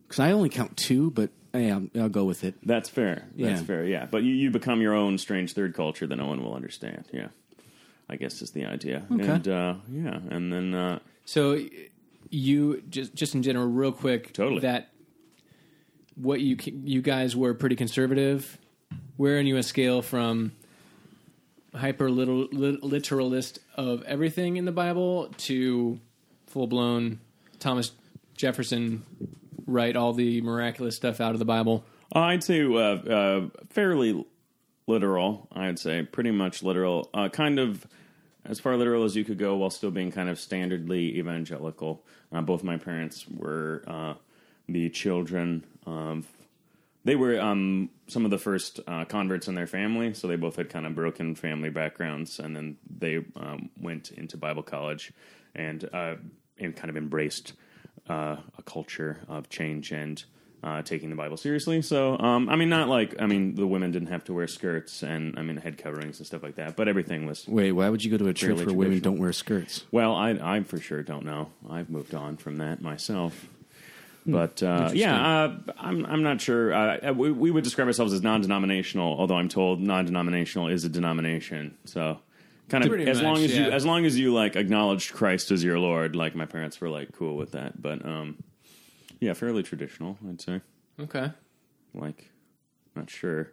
Because 0.07 0.19
I 0.19 0.31
only 0.33 0.49
count 0.49 0.75
two, 0.77 1.09
but 1.09 1.31
hey, 1.53 1.71
I'll, 1.71 1.87
I'll 1.99 2.09
go 2.09 2.25
with 2.25 2.43
it. 2.43 2.55
that's 2.63 2.87
fair. 2.89 3.25
That's 3.35 3.61
Yeah. 3.61 3.65
fair. 3.65 3.85
Yeah, 3.85 4.05
but 4.11 4.21
you, 4.23 4.33
you 4.35 4.51
become 4.51 4.79
your 4.81 4.93
own 4.93 5.17
strange 5.17 5.53
third 5.53 5.73
culture 5.73 6.05
that 6.05 6.15
no 6.17 6.27
one 6.27 6.43
will 6.43 6.53
understand. 6.53 7.05
Yeah, 7.11 7.29
I 8.09 8.15
guess 8.17 8.41
is 8.43 8.51
the 8.51 8.65
idea. 8.65 9.05
Okay. 9.11 9.25
And 9.27 9.47
uh, 9.47 9.73
yeah, 9.89 10.19
and 10.29 10.51
then 10.53 10.75
uh, 10.75 10.99
So 11.25 11.57
you 12.29 12.83
just 12.89 13.15
just 13.15 13.33
in 13.35 13.41
general, 13.41 13.65
real 13.67 13.91
quick, 13.93 14.33
Totally. 14.33 14.59
that 14.61 14.89
what 16.15 16.41
you 16.41 16.57
you 16.83 17.01
guys 17.01 17.35
were 17.35 17.53
pretty 17.53 17.75
conservative. 17.75 18.57
Where 19.17 19.39
on 19.39 19.47
you 19.47 19.57
a 19.57 19.63
scale 19.63 20.01
from 20.01 20.51
hyper 21.73 22.09
little, 22.09 22.47
literalist 22.51 23.59
of 23.75 24.03
everything 24.03 24.57
in 24.57 24.65
the 24.65 24.71
Bible 24.71 25.33
to 25.37 25.99
full 26.47 26.67
blown 26.67 27.19
Thomas 27.59 27.91
Jefferson 28.35 29.03
write 29.65 29.95
all 29.95 30.13
the 30.13 30.41
miraculous 30.41 30.95
stuff 30.95 31.21
out 31.21 31.33
of 31.33 31.39
the 31.39 31.45
Bible. 31.45 31.85
I'd 32.13 32.43
say 32.43 32.63
uh, 32.63 32.77
uh, 32.77 33.49
fairly 33.69 34.25
literal. 34.87 35.47
I'd 35.53 35.79
say 35.79 36.03
pretty 36.03 36.31
much 36.31 36.61
literal. 36.61 37.09
Uh, 37.13 37.29
kind 37.29 37.59
of 37.59 37.87
as 38.43 38.59
far 38.59 38.75
literal 38.75 39.03
as 39.03 39.15
you 39.15 39.23
could 39.23 39.37
go, 39.37 39.55
while 39.55 39.69
still 39.69 39.91
being 39.91 40.11
kind 40.11 40.27
of 40.27 40.37
standardly 40.37 41.15
evangelical. 41.15 42.03
Uh, 42.33 42.41
both 42.41 42.63
my 42.63 42.77
parents 42.77 43.25
were 43.29 43.83
uh, 43.87 44.13
the 44.67 44.89
children 44.89 45.63
of. 45.85 46.27
They 47.03 47.15
were 47.15 47.39
um, 47.39 47.89
some 48.07 48.25
of 48.25 48.31
the 48.31 48.37
first 48.37 48.79
uh, 48.87 49.05
converts 49.05 49.47
in 49.47 49.55
their 49.55 49.67
family, 49.67 50.13
so 50.13 50.27
they 50.27 50.35
both 50.35 50.55
had 50.55 50.69
kind 50.69 50.85
of 50.85 50.93
broken 50.93 51.33
family 51.35 51.69
backgrounds, 51.69 52.39
and 52.39 52.55
then 52.55 52.77
they 52.89 53.25
um, 53.35 53.69
went 53.79 54.11
into 54.11 54.37
Bible 54.37 54.63
college 54.63 55.11
and 55.55 55.87
uh, 55.91 56.15
and 56.59 56.75
kind 56.75 56.89
of 56.89 56.97
embraced 56.97 57.53
uh, 58.07 58.37
a 58.57 58.63
culture 58.63 59.21
of 59.27 59.49
change 59.49 59.91
and 59.91 60.23
uh, 60.63 60.81
taking 60.83 61.09
the 61.09 61.15
Bible 61.15 61.37
seriously. 61.37 61.81
So, 61.81 62.17
um, 62.19 62.47
I 62.49 62.55
mean, 62.55 62.69
not 62.69 62.87
like 62.87 63.15
I 63.19 63.25
mean, 63.25 63.55
the 63.55 63.65
women 63.65 63.91
didn't 63.91 64.09
have 64.09 64.23
to 64.25 64.33
wear 64.33 64.47
skirts 64.47 65.01
and 65.01 65.37
I 65.37 65.41
mean 65.41 65.57
head 65.57 65.77
coverings 65.77 66.19
and 66.19 66.27
stuff 66.27 66.43
like 66.43 66.55
that, 66.55 66.75
but 66.75 66.87
everything 66.87 67.25
was 67.25 67.47
Wait, 67.47 67.71
why 67.71 67.89
would 67.89 68.03
you 68.03 68.11
go 68.11 68.17
to 68.17 68.27
a 68.27 68.33
church 68.33 68.57
where 68.57 68.75
women 68.75 68.99
don't 68.99 69.19
wear 69.19 69.33
skirts? 69.33 69.85
well. 69.91 70.13
I 70.13 70.31
I 70.31 70.61
for 70.63 70.79
sure 70.79 71.01
don't 71.01 71.25
know. 71.25 71.49
I've 71.69 71.89
moved 71.89 72.13
on 72.13 72.37
from 72.37 72.57
that 72.57 72.81
myself. 72.81 73.47
Hmm. 74.25 74.31
But 74.33 74.61
uh, 74.61 74.91
yeah, 74.93 75.15
uh, 75.43 75.57
I'm 75.79 76.05
I'm 76.05 76.23
not 76.23 76.41
sure. 76.41 76.73
Uh, 76.73 77.11
we, 77.13 77.31
we 77.31 77.49
would 77.51 77.63
describe 77.63 77.87
ourselves 77.87 78.13
as 78.13 78.21
non-denominational, 78.21 79.17
although 79.19 79.35
I'm 79.35 79.49
told 79.49 79.81
non-denominational 79.81 80.67
is 80.67 80.83
a 80.83 80.89
denomination. 80.89 81.77
So 81.85 82.19
kind 82.69 82.83
of 82.83 82.89
Pretty 82.89 83.09
as 83.09 83.21
long 83.21 83.33
much, 83.33 83.43
as 83.45 83.57
you 83.57 83.63
as 83.65 83.85
long 83.85 84.05
as 84.05 84.19
you 84.19 84.33
like 84.33 84.55
acknowledged 84.55 85.13
Christ 85.13 85.51
as 85.51 85.63
your 85.63 85.79
Lord, 85.79 86.15
like 86.15 86.35
my 86.35 86.45
parents 86.45 86.79
were 86.79 86.89
like 86.89 87.11
cool 87.13 87.35
with 87.35 87.51
that. 87.53 87.81
But 87.81 88.05
um, 88.05 88.43
yeah, 89.19 89.33
fairly 89.33 89.63
traditional, 89.63 90.17
I'd 90.29 90.39
say. 90.41 90.61
Okay. 90.99 91.31
Like, 91.93 92.29
not 92.95 93.09
sure 93.09 93.51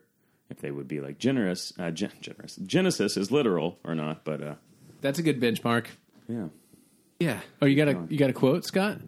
if 0.50 0.60
they 0.60 0.70
would 0.70 0.86
be 0.86 1.00
like 1.00 1.18
generous. 1.18 1.72
Uh, 1.78 1.90
gen- 1.90 2.12
generous. 2.20 2.56
Genesis 2.56 3.16
is 3.16 3.30
literal 3.32 3.78
or 3.84 3.94
not, 3.94 4.24
but 4.24 4.42
uh, 4.42 4.54
That's 5.00 5.18
a 5.18 5.22
good 5.22 5.40
benchmark. 5.40 5.86
yeah. 6.28 6.48
Yeah. 7.20 7.40
Oh, 7.60 7.66
you 7.66 7.74
got 7.74 7.88
a 7.88 8.06
you 8.08 8.16
got 8.18 8.30
a 8.30 8.32
quote, 8.34 8.64
Scott? 8.64 8.98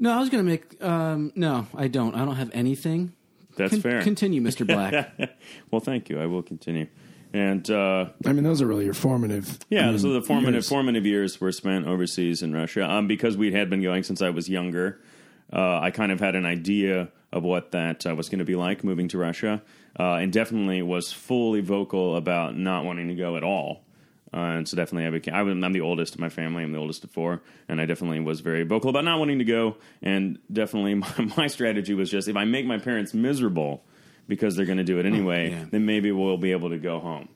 No, 0.00 0.12
I 0.12 0.18
was 0.18 0.30
going 0.30 0.44
to 0.44 0.50
make. 0.50 0.82
Um, 0.82 1.30
no, 1.36 1.66
I 1.76 1.88
don't. 1.88 2.14
I 2.14 2.24
don't 2.24 2.36
have 2.36 2.50
anything. 2.54 3.12
That's 3.56 3.72
Con- 3.72 3.80
fair. 3.82 4.02
Continue, 4.02 4.40
Mr. 4.40 4.66
Black. 4.66 5.12
well, 5.70 5.80
thank 5.80 6.08
you. 6.08 6.18
I 6.18 6.26
will 6.26 6.42
continue. 6.42 6.86
And 7.32 7.70
uh, 7.70 8.06
I 8.26 8.32
mean, 8.32 8.42
those 8.42 8.60
are 8.60 8.66
really 8.66 8.86
your 8.86 8.94
formative. 8.94 9.58
yeah, 9.68 9.86
I 9.86 9.90
mean, 9.90 9.98
so 9.98 10.12
the 10.12 10.22
formative 10.22 10.54
years. 10.54 10.68
formative 10.68 11.06
years 11.06 11.40
were 11.40 11.52
spent 11.52 11.86
overseas 11.86 12.42
in 12.42 12.52
Russia. 12.52 12.90
Um, 12.90 13.06
because 13.06 13.36
we 13.36 13.52
had 13.52 13.70
been 13.70 13.82
going 13.82 14.02
since 14.02 14.20
I 14.22 14.30
was 14.30 14.48
younger, 14.48 15.00
uh, 15.52 15.78
I 15.78 15.90
kind 15.90 16.10
of 16.10 16.18
had 16.18 16.34
an 16.34 16.46
idea 16.46 17.10
of 17.32 17.44
what 17.44 17.70
that 17.72 18.04
uh, 18.06 18.14
was 18.14 18.28
going 18.28 18.40
to 18.40 18.44
be 18.44 18.56
like 18.56 18.82
moving 18.82 19.06
to 19.08 19.18
Russia, 19.18 19.62
uh, 19.98 20.14
and 20.14 20.32
definitely 20.32 20.82
was 20.82 21.12
fully 21.12 21.60
vocal 21.60 22.16
about 22.16 22.56
not 22.56 22.84
wanting 22.84 23.08
to 23.08 23.14
go 23.14 23.36
at 23.36 23.44
all. 23.44 23.84
Uh, 24.32 24.38
and 24.38 24.68
so 24.68 24.76
definitely, 24.76 25.06
I 25.06 25.10
became. 25.10 25.34
I, 25.34 25.40
I'm 25.40 25.72
the 25.72 25.80
oldest 25.80 26.14
of 26.14 26.20
my 26.20 26.28
family. 26.28 26.62
I'm 26.62 26.72
the 26.72 26.78
oldest 26.78 27.02
of 27.02 27.10
four, 27.10 27.42
and 27.68 27.80
I 27.80 27.86
definitely 27.86 28.20
was 28.20 28.40
very 28.40 28.62
vocal 28.62 28.90
about 28.90 29.04
not 29.04 29.18
wanting 29.18 29.40
to 29.40 29.44
go. 29.44 29.76
And 30.02 30.38
definitely, 30.52 30.94
my, 30.94 31.32
my 31.36 31.46
strategy 31.48 31.94
was 31.94 32.10
just 32.10 32.28
if 32.28 32.36
I 32.36 32.44
make 32.44 32.66
my 32.66 32.78
parents 32.78 33.12
miserable 33.12 33.84
because 34.28 34.54
they're 34.54 34.66
going 34.66 34.78
to 34.78 34.84
do 34.84 35.00
it 35.00 35.06
anyway, 35.06 35.50
yeah. 35.50 35.64
then 35.70 35.84
maybe 35.84 36.12
we'll 36.12 36.38
be 36.38 36.52
able 36.52 36.70
to 36.70 36.78
go 36.78 37.00
home. 37.00 37.28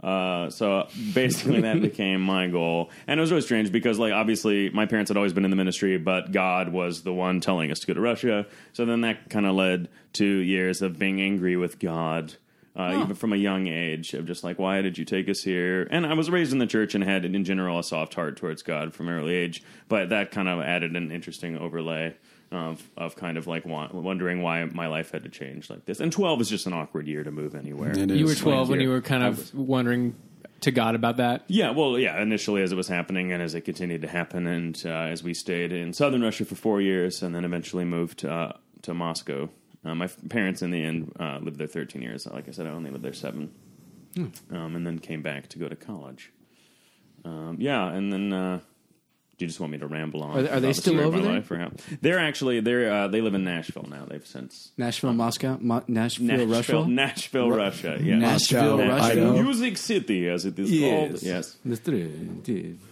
Uh, 0.00 0.50
so 0.50 0.86
basically, 1.14 1.62
that 1.62 1.80
became 1.82 2.20
my 2.20 2.46
goal, 2.46 2.90
and 3.08 3.18
it 3.18 3.20
was 3.20 3.32
really 3.32 3.42
strange 3.42 3.72
because, 3.72 3.98
like, 3.98 4.12
obviously, 4.12 4.70
my 4.70 4.86
parents 4.86 5.08
had 5.08 5.16
always 5.16 5.32
been 5.32 5.44
in 5.44 5.50
the 5.50 5.56
ministry, 5.56 5.98
but 5.98 6.30
God 6.30 6.68
was 6.68 7.02
the 7.02 7.12
one 7.12 7.40
telling 7.40 7.72
us 7.72 7.80
to 7.80 7.86
go 7.88 7.94
to 7.94 8.00
Russia. 8.00 8.46
So 8.72 8.84
then 8.84 9.00
that 9.00 9.30
kind 9.30 9.46
of 9.46 9.56
led 9.56 9.88
to 10.14 10.24
years 10.24 10.80
of 10.80 10.98
being 10.98 11.20
angry 11.20 11.56
with 11.56 11.80
God, 11.80 12.34
uh, 12.76 13.00
even 13.02 13.14
from 13.14 13.32
a 13.32 13.36
young 13.36 13.66
age, 13.66 14.12
of 14.14 14.26
just 14.26 14.44
like, 14.44 14.58
why 14.58 14.82
did 14.82 14.98
you 14.98 15.04
take 15.04 15.28
us 15.28 15.42
here? 15.42 15.88
And 15.90 16.06
I 16.06 16.14
was 16.14 16.30
raised 16.30 16.52
in 16.52 16.58
the 16.58 16.66
church 16.66 16.94
and 16.94 17.02
had, 17.02 17.24
in 17.24 17.44
general, 17.44 17.78
a 17.78 17.82
soft 17.84 18.14
heart 18.14 18.36
towards 18.36 18.62
God 18.62 18.94
from 18.94 19.08
an 19.08 19.14
early 19.14 19.34
age, 19.34 19.62
but 19.88 20.10
that 20.10 20.30
kind 20.30 20.48
of 20.48 20.60
added 20.60 20.94
an 20.96 21.10
interesting 21.10 21.56
overlay. 21.58 22.14
Of, 22.52 22.88
of 22.96 23.16
kind 23.16 23.38
of 23.38 23.48
like 23.48 23.66
wa- 23.66 23.88
wondering 23.92 24.40
why 24.40 24.64
my 24.66 24.86
life 24.86 25.10
had 25.10 25.24
to 25.24 25.28
change 25.28 25.68
like 25.68 25.84
this, 25.84 25.98
and 25.98 26.12
twelve 26.12 26.40
is 26.40 26.48
just 26.48 26.68
an 26.68 26.74
awkward 26.74 27.08
year 27.08 27.24
to 27.24 27.32
move 27.32 27.56
anywhere. 27.56 27.90
It 27.90 28.08
You 28.08 28.24
were 28.24 28.36
12 28.36 28.68
when 28.68 28.80
you 28.80 28.88
were 28.88 29.00
kind 29.00 29.24
of 29.24 29.52
wondering 29.52 30.14
to 30.60 30.70
God 30.70 30.94
about 30.94 31.16
that. 31.16 31.42
Yeah, 31.48 31.70
well, 31.70 31.98
yeah, 31.98 32.22
initially 32.22 32.62
as 32.62 32.70
it 32.70 32.76
was 32.76 32.86
happening 32.86 33.32
and 33.32 33.42
as 33.42 33.56
it 33.56 33.62
continued 33.62 34.02
to 34.02 34.08
happen, 34.08 34.46
and 34.46 34.80
uh, 34.86 34.90
as 34.90 35.24
we 35.24 35.34
stayed 35.34 35.72
in 35.72 35.92
southern 35.92 36.22
Russia 36.22 36.44
for 36.44 36.54
four 36.54 36.80
years 36.80 37.20
and 37.20 37.34
then 37.34 37.44
eventually 37.44 37.84
moved 37.84 38.24
uh, 38.24 38.52
to 38.82 38.94
Moscow. 38.94 39.50
Uh, 39.86 39.94
my 39.94 40.06
f- 40.06 40.16
parents, 40.28 40.62
in 40.62 40.70
the 40.72 40.82
end, 40.82 41.12
uh, 41.20 41.38
lived 41.40 41.58
there 41.58 41.66
13 41.68 42.02
years. 42.02 42.26
Like 42.26 42.48
I 42.48 42.50
said, 42.50 42.66
I 42.66 42.70
only 42.70 42.90
lived 42.90 43.04
there 43.04 43.12
seven. 43.12 43.52
Um, 44.50 44.74
and 44.76 44.86
then 44.86 44.98
came 44.98 45.22
back 45.22 45.48
to 45.50 45.58
go 45.58 45.68
to 45.68 45.76
college. 45.76 46.32
Um, 47.24 47.56
yeah, 47.60 47.88
and 47.92 48.12
then. 48.12 48.32
Uh, 48.32 48.60
do 49.38 49.44
you 49.44 49.48
just 49.48 49.60
want 49.60 49.70
me 49.70 49.78
to 49.80 49.86
ramble 49.86 50.22
on? 50.22 50.38
Are 50.38 50.42
they- 50.42 50.48
are 50.48 50.60
they 50.60 50.68
the 50.68 50.72
still 50.74 50.98
over 50.98 51.20
there? 51.20 51.32
life 51.34 51.50
or 51.50 51.58
how- 51.58 51.70
They're 52.00 52.18
actually 52.18 52.60
they're 52.60 52.90
uh, 52.90 53.08
they 53.08 53.20
live 53.20 53.34
in 53.34 53.44
Nashville 53.44 53.86
now. 53.86 54.06
They've 54.08 54.26
since 54.26 54.72
Nashville, 54.78 55.12
Moscow, 55.12 55.58
Mo- 55.60 55.84
Nashville, 55.86 56.26
Nashville, 56.26 56.46
Russia. 56.46 56.88
Nashville, 56.88 57.50
Russia. 57.50 57.98
Yeah, 58.02 58.16
Nashville, 58.16 58.78
Moscow, 58.78 58.88
Russia. 58.96 59.12
Idaho. 59.12 59.42
Music 59.42 59.76
City, 59.76 60.26
as 60.26 60.46
it 60.46 60.58
is 60.58 60.70
called. 60.80 61.22
Yes. 61.22 61.54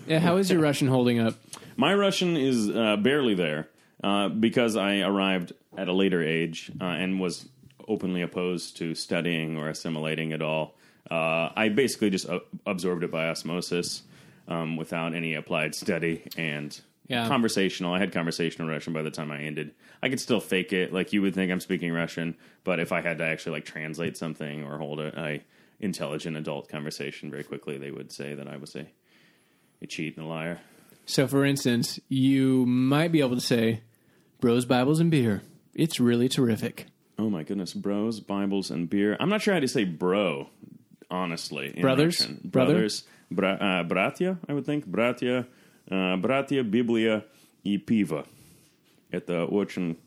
Yeah, 0.06 0.18
how 0.18 0.36
is 0.36 0.50
your 0.50 0.60
Russian 0.60 0.88
holding 0.88 1.18
up? 1.18 1.34
My 1.78 1.94
Russian 1.94 2.36
is 2.36 2.68
uh, 2.68 2.96
barely 2.98 3.32
there 3.34 3.68
uh, 4.04 4.28
because 4.28 4.76
I 4.76 5.00
arrived 5.00 5.52
at 5.76 5.88
a 5.88 5.92
later 5.92 6.22
age 6.22 6.70
uh, 6.80 6.84
and 6.84 7.18
was 7.18 7.48
openly 7.88 8.22
opposed 8.22 8.76
to 8.76 8.94
studying 8.94 9.56
or 9.56 9.68
assimilating 9.68 10.32
at 10.32 10.42
all. 10.42 10.74
Uh, 11.10 11.48
I 11.56 11.68
basically 11.70 12.10
just 12.10 12.26
absorbed 12.66 13.02
it 13.04 13.10
by 13.10 13.28
osmosis 13.28 14.02
um, 14.46 14.76
without 14.76 15.14
any 15.14 15.34
applied 15.34 15.74
study 15.74 16.22
and 16.36 16.78
Yeah. 17.08 17.28
conversational. 17.28 17.92
I 17.94 17.98
had 17.98 18.12
conversational 18.12 18.68
Russian 18.68 18.92
by 18.92 19.02
the 19.02 19.10
time 19.10 19.30
I 19.30 19.40
ended. 19.42 19.72
I 20.02 20.08
could 20.10 20.20
still 20.20 20.40
fake 20.40 20.72
it, 20.72 20.92
like 20.92 21.12
you 21.12 21.20
would 21.22 21.34
think 21.34 21.50
I'm 21.50 21.60
speaking 21.60 21.92
Russian, 21.92 22.36
but 22.62 22.80
if 22.80 22.92
I 22.92 23.00
had 23.02 23.18
to 23.18 23.24
actually 23.24 23.52
like 23.58 23.64
translate 23.66 24.16
something 24.16 24.64
or 24.64 24.78
hold 24.78 25.00
a, 25.00 25.18
a 25.18 25.42
intelligent 25.80 26.36
adult 26.36 26.68
conversation 26.68 27.30
very 27.30 27.44
quickly, 27.44 27.78
they 27.78 27.90
would 27.90 28.12
say 28.12 28.34
that 28.34 28.48
I 28.48 28.56
was 28.58 28.74
a 28.76 28.86
a 29.82 29.86
cheat 29.86 30.16
and 30.16 30.24
a 30.26 30.28
liar. 30.28 30.60
So, 31.06 31.26
for 31.26 31.44
instance, 31.44 32.00
you 32.08 32.64
might 32.64 33.12
be 33.12 33.20
able 33.20 33.34
to 33.34 33.40
say, 33.54 33.80
Bros, 34.43 34.65
Bibles, 34.65 34.99
and 34.99 35.11
Beer. 35.11 35.41
It's 35.73 35.99
really 35.99 36.27
terrific. 36.27 36.87
Oh 37.19 37.29
my 37.29 37.43
goodness, 37.43 37.73
bros, 37.73 38.21
Bibles, 38.21 38.71
and 38.71 38.89
beer. 38.89 39.17
I'm 39.19 39.27
not 39.27 39.41
sure 39.41 39.53
how 39.53 39.59
to 39.59 39.67
say 39.67 39.83
bro, 39.83 40.47
honestly. 41.11 41.73
in 41.75 41.81
Brothers? 41.81 42.21
Russian. 42.21 42.39
Brother? 42.45 42.73
brothers, 42.73 43.03
bra- 43.29 43.59
uh, 43.59 43.83
bratья, 43.83 44.37
I 44.47 44.53
would 44.53 44.65
think, 44.65 44.85
братья, 44.85 45.45
uh, 45.91 46.15
братья, 46.15 46.63
Библия 46.63 47.25
и 47.65 47.77
пиво. 47.77 48.25
Это 49.11 49.43
очень 49.45 49.97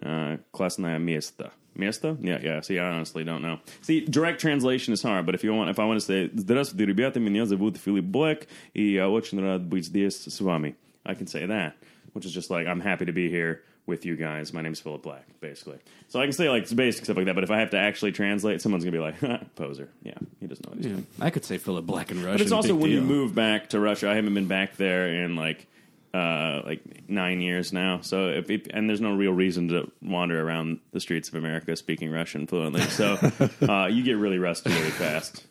uh, 0.00 0.38
классное 0.50 0.98
место. 0.98 1.52
Место? 1.74 2.16
Yeah, 2.20 2.40
yeah. 2.42 2.60
See, 2.60 2.78
I 2.78 2.90
honestly 2.90 3.22
don't 3.22 3.42
know. 3.42 3.58
See, 3.82 4.06
direct 4.06 4.40
translation 4.40 4.94
is 4.94 5.02
hard, 5.02 5.26
but 5.26 5.34
if 5.34 5.44
you 5.44 5.52
want, 5.52 5.68
if 5.68 5.78
I 5.78 5.84
want 5.84 6.00
to 6.00 6.06
say, 6.06 6.30
здравствуйте, 6.34 6.86
ребята, 6.86 7.20
меня 7.20 7.44
зовут 7.44 7.76
Филипп 7.76 8.04
Блэк, 8.04 8.46
и 8.72 8.92
я 8.92 9.10
очень 9.10 9.40
рад 9.40 9.62
быть 9.62 9.84
здесь 9.86 10.16
с 10.16 10.40
вами. 10.40 10.74
I 11.04 11.14
can 11.14 11.26
say 11.26 11.44
that, 11.46 11.74
which 12.14 12.24
is 12.24 12.32
just 12.32 12.50
like, 12.50 12.66
I'm 12.66 12.80
happy 12.80 13.04
to 13.04 13.12
be 13.12 13.28
here 13.28 13.62
with 13.87 14.05
you 14.05 14.15
guys. 14.15 14.53
My 14.53 14.61
name's 14.61 14.79
Philip 14.79 15.01
Black, 15.01 15.25
basically. 15.39 15.79
So 16.09 16.19
I 16.19 16.25
can 16.25 16.33
say 16.33 16.49
like 16.49 16.69
basic 16.75 17.05
stuff 17.05 17.17
like 17.17 17.25
that, 17.25 17.35
but 17.35 17.43
if 17.43 17.49
I 17.49 17.59
have 17.59 17.71
to 17.71 17.77
actually 17.77 18.11
translate, 18.11 18.61
someone's 18.61 18.83
gonna 18.83 18.91
be 18.91 18.99
like, 18.99 19.55
poser. 19.55 19.89
Yeah, 20.03 20.13
he 20.39 20.45
doesn't 20.45 20.65
know 20.65 20.71
what 20.71 20.77
he's 20.77 20.91
doing. 20.91 21.07
I 21.19 21.29
could 21.31 21.45
say 21.45 21.57
Philip 21.57 21.85
Black 21.85 22.11
in 22.11 22.17
Russian. 22.17 22.33
But 22.33 22.41
it's 22.41 22.51
also 22.51 22.75
when 22.75 22.91
you 22.91 23.01
move 23.01 23.33
back 23.33 23.69
to 23.69 23.79
Russia. 23.79 24.11
I 24.11 24.15
haven't 24.15 24.33
been 24.35 24.47
back 24.47 24.75
there 24.75 25.07
in 25.07 25.35
like 25.35 25.65
uh, 26.13 26.61
like 26.65 27.09
nine 27.09 27.41
years 27.41 27.71
now. 27.71 28.01
So 28.01 28.29
if, 28.29 28.49
if 28.49 28.67
and 28.71 28.89
there's 28.89 29.01
no 29.01 29.15
real 29.15 29.33
reason 29.33 29.69
to 29.69 29.91
wander 30.01 30.41
around 30.41 30.79
the 30.91 30.99
streets 30.99 31.29
of 31.29 31.35
America 31.35 31.75
speaking 31.75 32.11
Russian 32.11 32.47
fluently. 32.47 32.81
So 32.81 33.17
uh, 33.67 33.87
you 33.87 34.03
get 34.03 34.17
really 34.17 34.39
rusty 34.39 34.69
really 34.71 34.91
fast. 34.91 35.45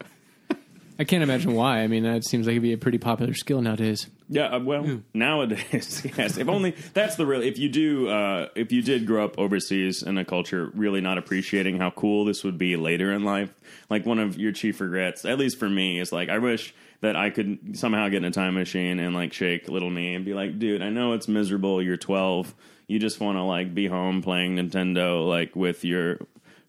I 0.99 1.05
can't 1.05 1.23
imagine 1.23 1.55
why. 1.55 1.81
I 1.81 1.89
mean, 1.89 2.05
that 2.05 2.25
seems 2.25 2.47
like 2.47 2.53
it'd 2.53 2.63
be 2.63 2.73
a 2.73 2.79
pretty 2.79 2.99
popular 2.99 3.35
skill 3.35 3.61
nowadays. 3.61 4.09
Yeah, 4.29 4.47
uh, 4.47 4.61
well, 4.61 5.03
nowadays, 5.13 6.05
yes. 6.17 6.39
If 6.39 6.49
only 6.49 6.75
that's 6.95 7.17
the 7.17 7.27
real. 7.27 7.43
If 7.43 7.59
you 7.59 7.69
do, 7.69 8.09
uh, 8.09 8.49
if 8.55 8.73
you 8.73 8.83
did 8.83 9.07
grow 9.07 9.25
up 9.25 9.39
overseas 9.39 10.03
in 10.03 10.17
a 10.17 10.25
culture, 10.25 10.71
really 10.75 11.01
not 11.01 11.19
appreciating 11.19 11.79
how 11.79 11.91
cool 11.91 12.25
this 12.25 12.43
would 12.45 12.57
be 12.57 12.77
later 12.77 13.13
in 13.13 13.25
life, 13.25 13.53
like 13.91 14.07
one 14.07 14.19
of 14.19 14.39
your 14.39 14.53
chief 14.53 14.81
regrets, 14.81 15.25
at 15.25 15.39
least 15.39 15.59
for 15.59 15.69
me, 15.69 16.01
is 16.01 16.13
like 16.13 16.29
I 16.31 16.39
wish 16.39 16.75
that 17.03 17.15
I 17.15 17.29
could 17.29 17.77
somehow 17.79 18.09
get 18.09 18.19
in 18.19 18.25
a 18.25 18.31
time 18.31 18.55
machine 18.55 18.99
and 18.99 19.15
like 19.15 19.35
shake 19.35 19.69
little 19.69 19.91
me 19.91 20.15
and 20.15 20.25
be 20.25 20.33
like, 20.33 20.59
dude, 20.59 20.81
I 20.81 20.89
know 20.89 21.13
it's 21.13 21.29
miserable. 21.29 21.83
You're 21.83 21.99
12. 21.99 22.55
You 22.89 22.99
just 22.99 23.21
want 23.21 23.37
to 23.37 23.43
like 23.43 23.75
be 23.75 23.87
home 23.87 24.23
playing 24.23 24.57
Nintendo, 24.57 25.29
like 25.29 25.55
with 25.55 25.85
your 25.85 26.21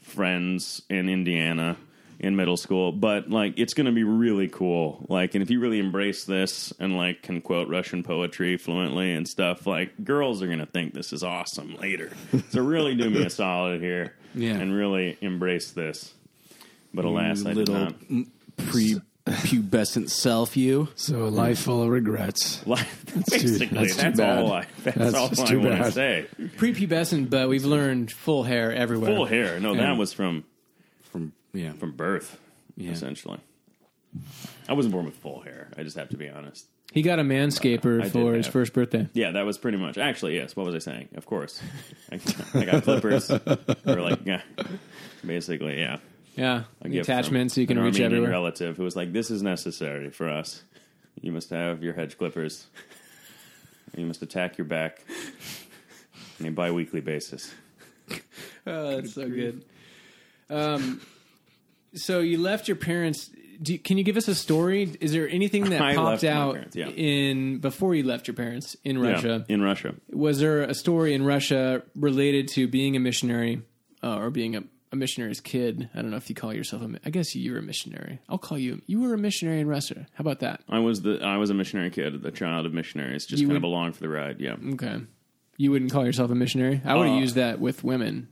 friends 0.02 0.82
in 0.90 1.08
Indiana 1.08 1.78
in 2.20 2.36
middle 2.36 2.58
school, 2.58 2.92
but 2.92 3.30
like 3.30 3.54
it's 3.60 3.74
going 3.74 3.86
to 3.86 3.92
be 3.92 4.04
really 4.04 4.48
cool. 4.48 5.06
Like, 5.08 5.36
and 5.36 5.42
if 5.44 5.50
you 5.52 5.60
really 5.60 5.80
embrace 5.80 6.24
this 6.26 6.74
and 6.80 6.96
like 6.98 7.22
can 7.22 7.42
quote 7.42 7.68
Russian 7.70 8.02
poetry 8.04 8.58
fluently 8.58 9.14
and 9.14 9.28
stuff, 9.28 9.68
like 9.68 10.04
girls 10.04 10.42
are 10.42 10.48
going 10.48 10.60
to 10.60 10.66
think 10.66 10.94
this 10.94 11.14
is 11.14 11.24
awesome 11.24 11.76
later. 11.76 12.12
so 12.50 12.64
really 12.64 12.96
do 12.96 13.10
me 13.10 13.24
a 13.24 13.30
solid 13.30 13.82
here, 13.82 14.16
Yeah. 14.34 14.54
and 14.56 14.74
really 14.74 15.18
embrace 15.22 15.72
this. 15.72 16.14
But 16.94 17.06
alas, 17.06 17.46
I 17.46 17.54
did 17.54 17.70
not. 17.70 17.94
pre 18.58 19.00
pubescent 19.28 20.10
self 20.10 20.56
you. 20.58 20.88
So 20.96 21.24
a 21.24 21.30
life 21.30 21.60
full 21.60 21.84
of 21.84 21.90
regrets. 21.90 22.66
Life, 22.66 23.06
too- 23.06 23.22
basically, 23.30 23.68
that's 23.78 23.96
that's, 23.98 24.18
too 24.18 24.24
bad. 24.24 24.40
all 24.40 24.52
I. 24.54 24.66
That's, 24.84 24.98
That's 24.98 25.16
all 25.16 25.30
I 25.46 25.46
too 25.48 25.60
want 25.60 25.72
to 25.78 25.84
bad. 25.84 25.94
say. 25.94 26.26
Prepubescent, 26.40 27.30
but 27.30 27.50
we've 27.50 27.66
learned 27.66 28.12
full 28.12 28.44
hair 28.44 28.74
everywhere. 28.74 29.14
Full 29.16 29.26
hair. 29.26 29.60
No, 29.60 29.74
Yeah. 29.74 29.82
that 29.82 29.98
was 29.98 30.14
from 30.14 30.42
From 30.42 30.46
yeah, 31.54 31.74
from 31.74 31.92
birth, 31.92 32.40
Yeah. 32.76 32.92
essentially. 32.92 33.40
I 34.68 34.74
wasn't 34.74 34.94
born 34.94 35.06
with 35.06 35.16
full 35.16 35.42
hair. 35.42 35.70
I 35.78 35.84
just 35.84 35.98
have 35.98 36.10
to 36.10 36.18
be 36.18 36.30
honest. 36.30 36.66
He 36.94 37.02
got 37.02 37.20
a 37.20 37.24
manscaper 37.24 38.00
I 38.00 38.04
did 38.04 38.12
for 38.14 38.34
his 38.34 38.46
have- 38.46 38.54
first 38.54 38.74
birthday. 38.74 39.08
Yeah, 39.14 39.32
that 39.32 39.46
was 39.46 39.58
pretty 39.58 39.78
much. 39.78 39.98
Actually, 39.98 40.36
yes. 40.36 40.56
What 40.56 40.66
was 40.66 40.74
I 40.74 40.80
saying? 40.80 41.10
Of 41.16 41.26
course, 41.26 41.62
I, 42.12 42.20
I 42.54 42.66
got 42.66 42.84
clippers. 42.84 43.30
or 43.86 44.02
like, 44.02 44.20
yeah, 44.26 44.42
basically, 45.26 45.80
yeah. 45.80 45.98
Yeah, 46.36 46.64
A 46.82 46.84
the 46.84 46.90
gift 46.90 47.08
from 47.08 47.14
attachment 47.16 47.52
so 47.52 47.62
you 47.62 47.68
can 47.68 47.78
an 47.78 47.84
reach 47.84 47.96
Armenian 47.96 48.12
everywhere. 48.14 48.30
Relative 48.32 48.78
who 48.78 48.84
was 48.84 48.96
like, 48.96 49.12
"This 49.12 49.30
is 49.32 49.42
necessary 49.44 50.12
for 50.12 50.30
us. 50.30 50.64
You 51.22 51.32
must 51.32 51.50
have 51.50 51.84
your 51.84 51.94
hedge 51.94 52.18
clippers. 52.18 52.68
You 53.98 54.06
must 54.06 54.22
attack 54.22 54.58
your 54.58 54.66
back 54.66 55.04
on 56.40 56.46
a 56.48 56.52
bi-weekly 56.52 57.02
basis." 57.02 57.54
Oh, 58.70 58.98
that's 58.98 59.14
so 59.14 59.30
good. 59.30 59.64
Um, 60.50 61.00
so 61.94 62.20
you 62.20 62.38
left 62.40 62.68
your 62.68 62.78
parents. 62.78 63.30
Do 63.60 63.74
you, 63.74 63.80
can 63.80 63.98
you 63.98 64.04
give 64.04 64.18
us 64.18 64.28
a 64.28 64.36
story? 64.36 64.96
Is 65.02 65.12
there 65.14 65.28
anything 65.28 65.70
that 65.72 65.82
I 65.90 65.96
popped 65.96 66.24
out 66.24 66.54
parents, 66.54 66.76
yeah. 66.76 66.90
in 66.90 67.58
before 67.58 67.96
you 67.96 68.04
left 68.04 68.28
your 68.28 68.36
parents 68.36 68.78
in 68.84 69.00
Russia? 69.00 69.46
Yeah, 69.50 69.56
in 69.56 69.64
Russia. 69.64 69.96
Was 70.12 70.40
there 70.40 70.62
a 70.62 70.76
story 70.76 71.16
in 71.16 71.26
Russia 71.26 71.82
related 71.96 72.50
to 72.50 72.68
being 72.68 72.96
a 72.96 73.00
missionary 73.00 73.64
uh, 74.04 74.18
or 74.18 74.30
being 74.30 74.56
a, 74.56 74.64
a 74.92 74.96
missionary's 74.96 75.42
kid? 75.42 75.90
I 75.96 76.04
don't 76.04 76.12
know 76.12 76.18
if 76.18 76.30
you 76.30 76.36
call 76.36 76.54
yourself 76.54 76.84
a. 76.84 77.00
I 77.04 77.10
guess 77.10 77.34
you 77.36 77.52
were 77.52 77.58
a 77.58 77.64
missionary. 77.64 78.20
I'll 78.30 78.38
call 78.38 78.60
you. 78.60 78.84
You 78.86 79.02
were 79.02 79.16
a 79.16 79.18
missionary 79.18 79.60
in 79.60 79.68
Russia. 79.68 80.06
How 80.14 80.22
about 80.22 80.42
that? 80.42 80.62
I 80.70 80.78
was 80.78 81.02
the 81.02 81.20
I 81.24 81.38
was 81.38 81.50
a 81.50 81.56
missionary 81.56 81.90
kid, 81.90 82.22
the 82.22 82.30
child 82.32 82.68
of 82.68 82.74
missionaries, 82.74 83.26
just 83.26 83.42
You 83.42 83.48
kind 83.48 83.54
would- 83.54 83.58
of 83.68 83.72
along 83.72 83.94
for 83.94 84.02
the 84.02 84.10
ride. 84.10 84.40
Yeah. 84.40 84.56
Okay. 84.74 85.02
You 85.60 85.72
wouldn't 85.72 85.92
call 85.92 86.06
yourself 86.06 86.30
a 86.30 86.36
missionary. 86.36 86.80
I 86.86 86.94
would 86.94 87.08
have 87.08 87.16
Uh, 87.18 87.20
used 87.22 87.34
that 87.36 87.60
with 87.60 87.84
women. 87.84 88.28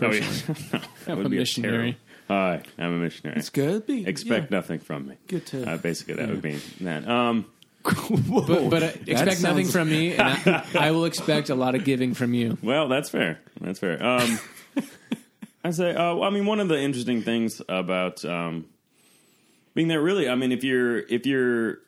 Oh, 0.00 0.12
yeah. 0.12 0.20
Personally. 0.20 0.84
that 1.06 1.16
would 1.16 1.26
a 1.26 1.28
be 1.28 1.38
missionary. 1.38 1.74
A 1.74 1.80
terrible- 1.80 1.98
Hi, 2.28 2.62
I'm 2.78 2.92
a 2.94 2.96
missionary. 2.98 3.38
it's 3.38 3.48
good. 3.50 3.86
Be, 3.86 4.06
Expect 4.06 4.50
yeah. 4.50 4.58
nothing 4.58 4.80
from 4.80 5.08
me. 5.08 5.14
Good 5.28 5.46
to- 5.46 5.68
Uh, 5.70 5.76
basically, 5.78 6.14
that 6.14 6.28
would 6.28 6.42
be 6.42 6.56
that. 6.82 7.08
Um, 7.08 7.46
But, 7.84 8.68
but 8.70 8.82
uh, 8.82 8.86
expect 9.06 9.40
nothing 9.42 9.64
sounds- 9.64 9.72
from 9.72 9.88
me, 9.90 10.12
and 10.14 10.22
I, 10.46 10.64
I 10.74 10.90
will 10.90 11.06
expect 11.06 11.48
a 11.48 11.54
lot 11.54 11.74
of 11.74 11.84
giving 11.84 12.12
from 12.12 12.34
you. 12.34 12.58
Well, 12.62 12.86
that's 12.88 13.08
fair. 13.08 13.40
That's 13.60 13.78
fair. 13.78 14.02
Um, 14.04 14.38
I 15.64 15.70
say, 15.70 15.90
uh, 15.94 16.14
well, 16.16 16.24
I 16.24 16.30
mean, 16.30 16.44
one 16.44 16.60
of 16.60 16.68
the 16.68 16.78
interesting 16.78 17.22
things 17.22 17.62
about 17.68 18.24
um, 18.26 18.66
being 19.74 19.88
there, 19.88 20.02
really, 20.02 20.28
I 20.28 20.34
mean, 20.34 20.52
if 20.52 20.64
you're 20.64 20.98
if 20.98 21.24
you're 21.24 21.78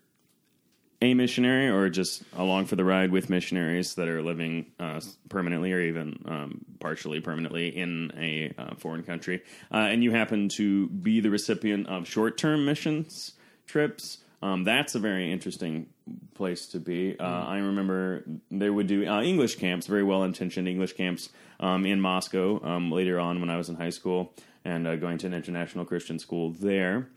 a 1.02 1.14
missionary 1.14 1.68
or 1.68 1.88
just 1.88 2.22
along 2.36 2.66
for 2.66 2.76
the 2.76 2.84
ride 2.84 3.10
with 3.10 3.30
missionaries 3.30 3.94
that 3.94 4.06
are 4.08 4.22
living 4.22 4.66
uh, 4.78 5.00
permanently 5.28 5.72
or 5.72 5.80
even 5.80 6.22
um, 6.26 6.64
partially 6.78 7.20
permanently 7.20 7.68
in 7.68 8.12
a 8.16 8.52
uh, 8.58 8.74
foreign 8.76 9.02
country, 9.02 9.42
uh, 9.72 9.76
and 9.76 10.04
you 10.04 10.10
happen 10.10 10.48
to 10.48 10.88
be 10.88 11.20
the 11.20 11.30
recipient 11.30 11.86
of 11.86 12.06
short-term 12.06 12.64
missions 12.64 13.32
trips. 13.66 14.18
Um, 14.42 14.64
that's 14.64 14.94
a 14.94 14.98
very 14.98 15.30
interesting 15.30 15.86
place 16.34 16.66
to 16.68 16.80
be. 16.80 17.18
Uh, 17.18 17.24
I 17.24 17.58
remember 17.58 18.24
they 18.50 18.70
would 18.70 18.86
do 18.86 19.06
uh, 19.06 19.22
English 19.22 19.56
camps, 19.56 19.86
very 19.86 20.02
well 20.02 20.22
intentioned 20.24 20.66
English 20.66 20.94
camps 20.94 21.28
um, 21.60 21.84
in 21.84 22.00
Moscow 22.00 22.62
um, 22.64 22.90
later 22.90 23.20
on 23.20 23.40
when 23.40 23.50
I 23.50 23.56
was 23.56 23.68
in 23.68 23.76
high 23.76 23.90
school 23.90 24.32
and 24.64 24.86
uh, 24.86 24.96
going 24.96 25.18
to 25.18 25.26
an 25.26 25.34
international 25.34 25.84
Christian 25.84 26.18
school 26.18 26.52
there. 26.52 27.08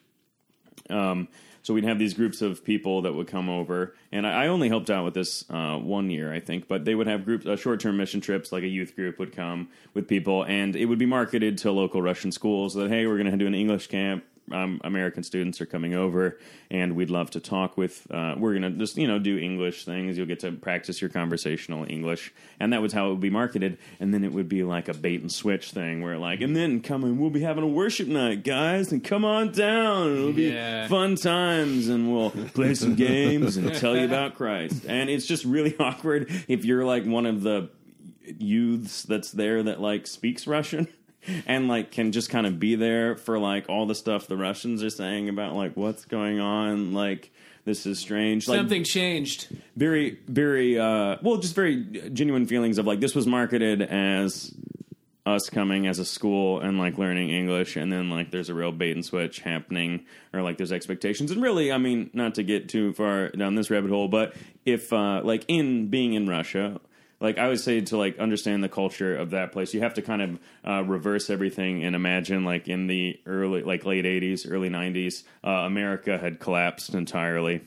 Um, 0.89 1.27
so 1.63 1.73
we'd 1.73 1.85
have 1.85 1.97
these 1.97 2.13
groups 2.13 2.41
of 2.41 2.63
people 2.63 3.01
that 3.01 3.13
would 3.13 3.27
come 3.27 3.49
over, 3.49 3.95
and 4.11 4.27
I, 4.27 4.43
I 4.43 4.47
only 4.47 4.69
helped 4.69 4.89
out 4.89 5.05
with 5.05 5.13
this 5.13 5.45
uh, 5.49 5.77
one 5.77 6.09
year, 6.09 6.31
I 6.31 6.39
think. 6.39 6.67
But 6.67 6.85
they 6.85 6.93
would 6.93 7.07
have 7.07 7.25
groups, 7.25 7.45
uh, 7.45 7.55
short-term 7.55 7.97
mission 7.97 8.21
trips, 8.21 8.51
like 8.51 8.63
a 8.63 8.67
youth 8.67 8.95
group 8.95 9.17
would 9.17 9.31
come 9.31 9.69
with 9.93 10.07
people, 10.07 10.43
and 10.43 10.75
it 10.75 10.85
would 10.85 10.99
be 10.99 11.05
marketed 11.05 11.57
to 11.59 11.71
local 11.71 12.01
Russian 12.01 12.31
schools 12.31 12.75
that 12.75 12.89
hey, 12.89 13.07
we're 13.07 13.17
going 13.17 13.31
to 13.31 13.37
do 13.37 13.47
an 13.47 13.55
English 13.55 13.87
camp. 13.87 14.23
Um, 14.51 14.81
American 14.83 15.23
students 15.23 15.61
are 15.61 15.65
coming 15.65 15.93
over, 15.93 16.37
and 16.69 16.95
we'd 16.97 17.09
love 17.09 17.31
to 17.31 17.39
talk 17.39 17.77
with. 17.77 18.05
Uh, 18.11 18.35
we're 18.37 18.51
going 18.59 18.63
to 18.73 18.77
just 18.77 18.97
you 18.97 19.07
know 19.07 19.17
do 19.17 19.37
English 19.37 19.85
things. 19.85 20.17
You'll 20.17 20.27
get 20.27 20.41
to 20.41 20.51
practice 20.51 21.01
your 21.01 21.09
conversational 21.09 21.85
English, 21.89 22.33
and 22.59 22.73
that 22.73 22.81
was 22.81 22.91
how 22.91 23.07
it 23.07 23.11
would 23.11 23.19
be 23.21 23.29
marketed. 23.29 23.77
And 24.01 24.13
then 24.13 24.23
it 24.25 24.33
would 24.33 24.49
be 24.49 24.63
like 24.63 24.89
a 24.89 24.93
bait 24.93 25.21
and 25.21 25.31
switch 25.31 25.71
thing, 25.71 26.01
where 26.03 26.17
like, 26.17 26.41
and 26.41 26.55
then 26.55 26.81
come 26.81 27.03
and 27.05 27.17
we'll 27.19 27.29
be 27.29 27.39
having 27.41 27.63
a 27.63 27.67
worship 27.67 28.07
night, 28.09 28.43
guys, 28.43 28.91
and 28.91 29.01
come 29.01 29.23
on 29.23 29.51
down. 29.53 30.11
It'll 30.11 30.33
be 30.33 30.49
Yeah. 30.49 30.87
fun 30.89 31.15
times 31.15 31.87
and 31.87 32.13
we'll 32.13 32.31
play 32.31 32.73
some 32.75 32.95
games 32.95 33.55
and 33.55 33.73
tell 33.73 33.95
you 33.97 34.03
about 34.05 34.35
Christ. 34.35 34.83
And 34.87 35.09
it's 35.09 35.25
just 35.25 35.45
really 35.45 35.75
awkward 35.79 36.29
if 36.49 36.65
you're 36.65 36.83
like 36.85 37.05
one 37.05 37.25
of 37.25 37.43
the 37.43 37.69
youths 38.37 39.03
that's 39.03 39.31
there 39.31 39.63
that 39.63 39.79
like 39.81 40.07
speaks 40.07 40.47
Russian 40.47 40.87
and 41.45 41.67
like 41.67 41.91
can 41.91 42.11
just 42.11 42.29
kind 42.29 42.45
of 42.47 42.59
be 42.59 42.75
there 42.75 43.15
for 43.15 43.39
like 43.39 43.69
all 43.69 43.85
the 43.85 43.95
stuff 43.95 44.27
the 44.27 44.37
Russians 44.37 44.83
are 44.83 44.89
saying 44.89 45.29
about 45.29 45.55
like 45.55 45.75
what's 45.75 46.05
going 46.05 46.39
on 46.39 46.93
like 46.93 47.31
this 47.65 47.85
is 47.85 47.99
strange 47.99 48.47
like 48.47 48.57
Something 48.57 48.83
changed. 48.83 49.47
very 49.75 50.19
very 50.27 50.77
uh 50.79 51.17
well 51.21 51.37
just 51.37 51.55
very 51.55 51.83
genuine 52.13 52.45
feelings 52.45 52.77
of 52.77 52.85
like 52.85 52.99
this 52.99 53.15
was 53.15 53.25
marketed 53.25 53.81
as 53.81 54.53
us 55.25 55.49
coming 55.49 55.87
as 55.87 55.99
a 55.99 56.03
school 56.05 56.59
and 56.59 56.77
like 56.77 56.97
learning 56.97 57.29
english 57.29 57.77
and 57.77 57.93
then 57.93 58.09
like 58.09 58.29
there's 58.31 58.49
a 58.49 58.53
real 58.53 58.73
bait 58.73 58.91
and 58.91 59.05
switch 59.05 59.39
happening 59.39 60.03
or 60.33 60.41
like 60.41 60.57
there's 60.57 60.73
expectations 60.73 61.31
and 61.31 61.41
really 61.41 61.71
i 61.71 61.77
mean 61.77 62.09
not 62.11 62.35
to 62.35 62.43
get 62.43 62.67
too 62.67 62.91
far 62.91 63.29
down 63.29 63.55
this 63.55 63.69
rabbit 63.69 63.89
hole 63.89 64.09
but 64.09 64.35
if 64.65 64.91
uh 64.91 65.21
like 65.23 65.45
in 65.47 65.87
being 65.87 66.13
in 66.13 66.27
russia 66.27 66.77
like 67.23 67.37
I 67.37 67.47
would 67.47 67.59
say 67.61 67.79
to 67.79 67.97
like 67.97 68.19
understand 68.19 68.63
the 68.63 68.69
culture 68.69 69.15
of 69.15 69.29
that 69.29 69.53
place, 69.53 69.73
you 69.73 69.79
have 69.79 69.93
to 69.93 70.01
kind 70.01 70.21
of 70.21 70.39
uh, 70.67 70.83
reverse 70.83 71.29
everything 71.29 71.83
and 71.85 71.95
imagine 71.95 72.43
like 72.43 72.67
in 72.67 72.87
the 72.87 73.17
early, 73.25 73.63
like 73.63 73.85
late 73.85 74.03
'80s, 74.03 74.45
early 74.47 74.69
'90s, 74.69 75.23
uh, 75.43 75.49
America 75.49 76.17
had 76.17 76.41
collapsed 76.41 76.93
entirely. 76.93 77.61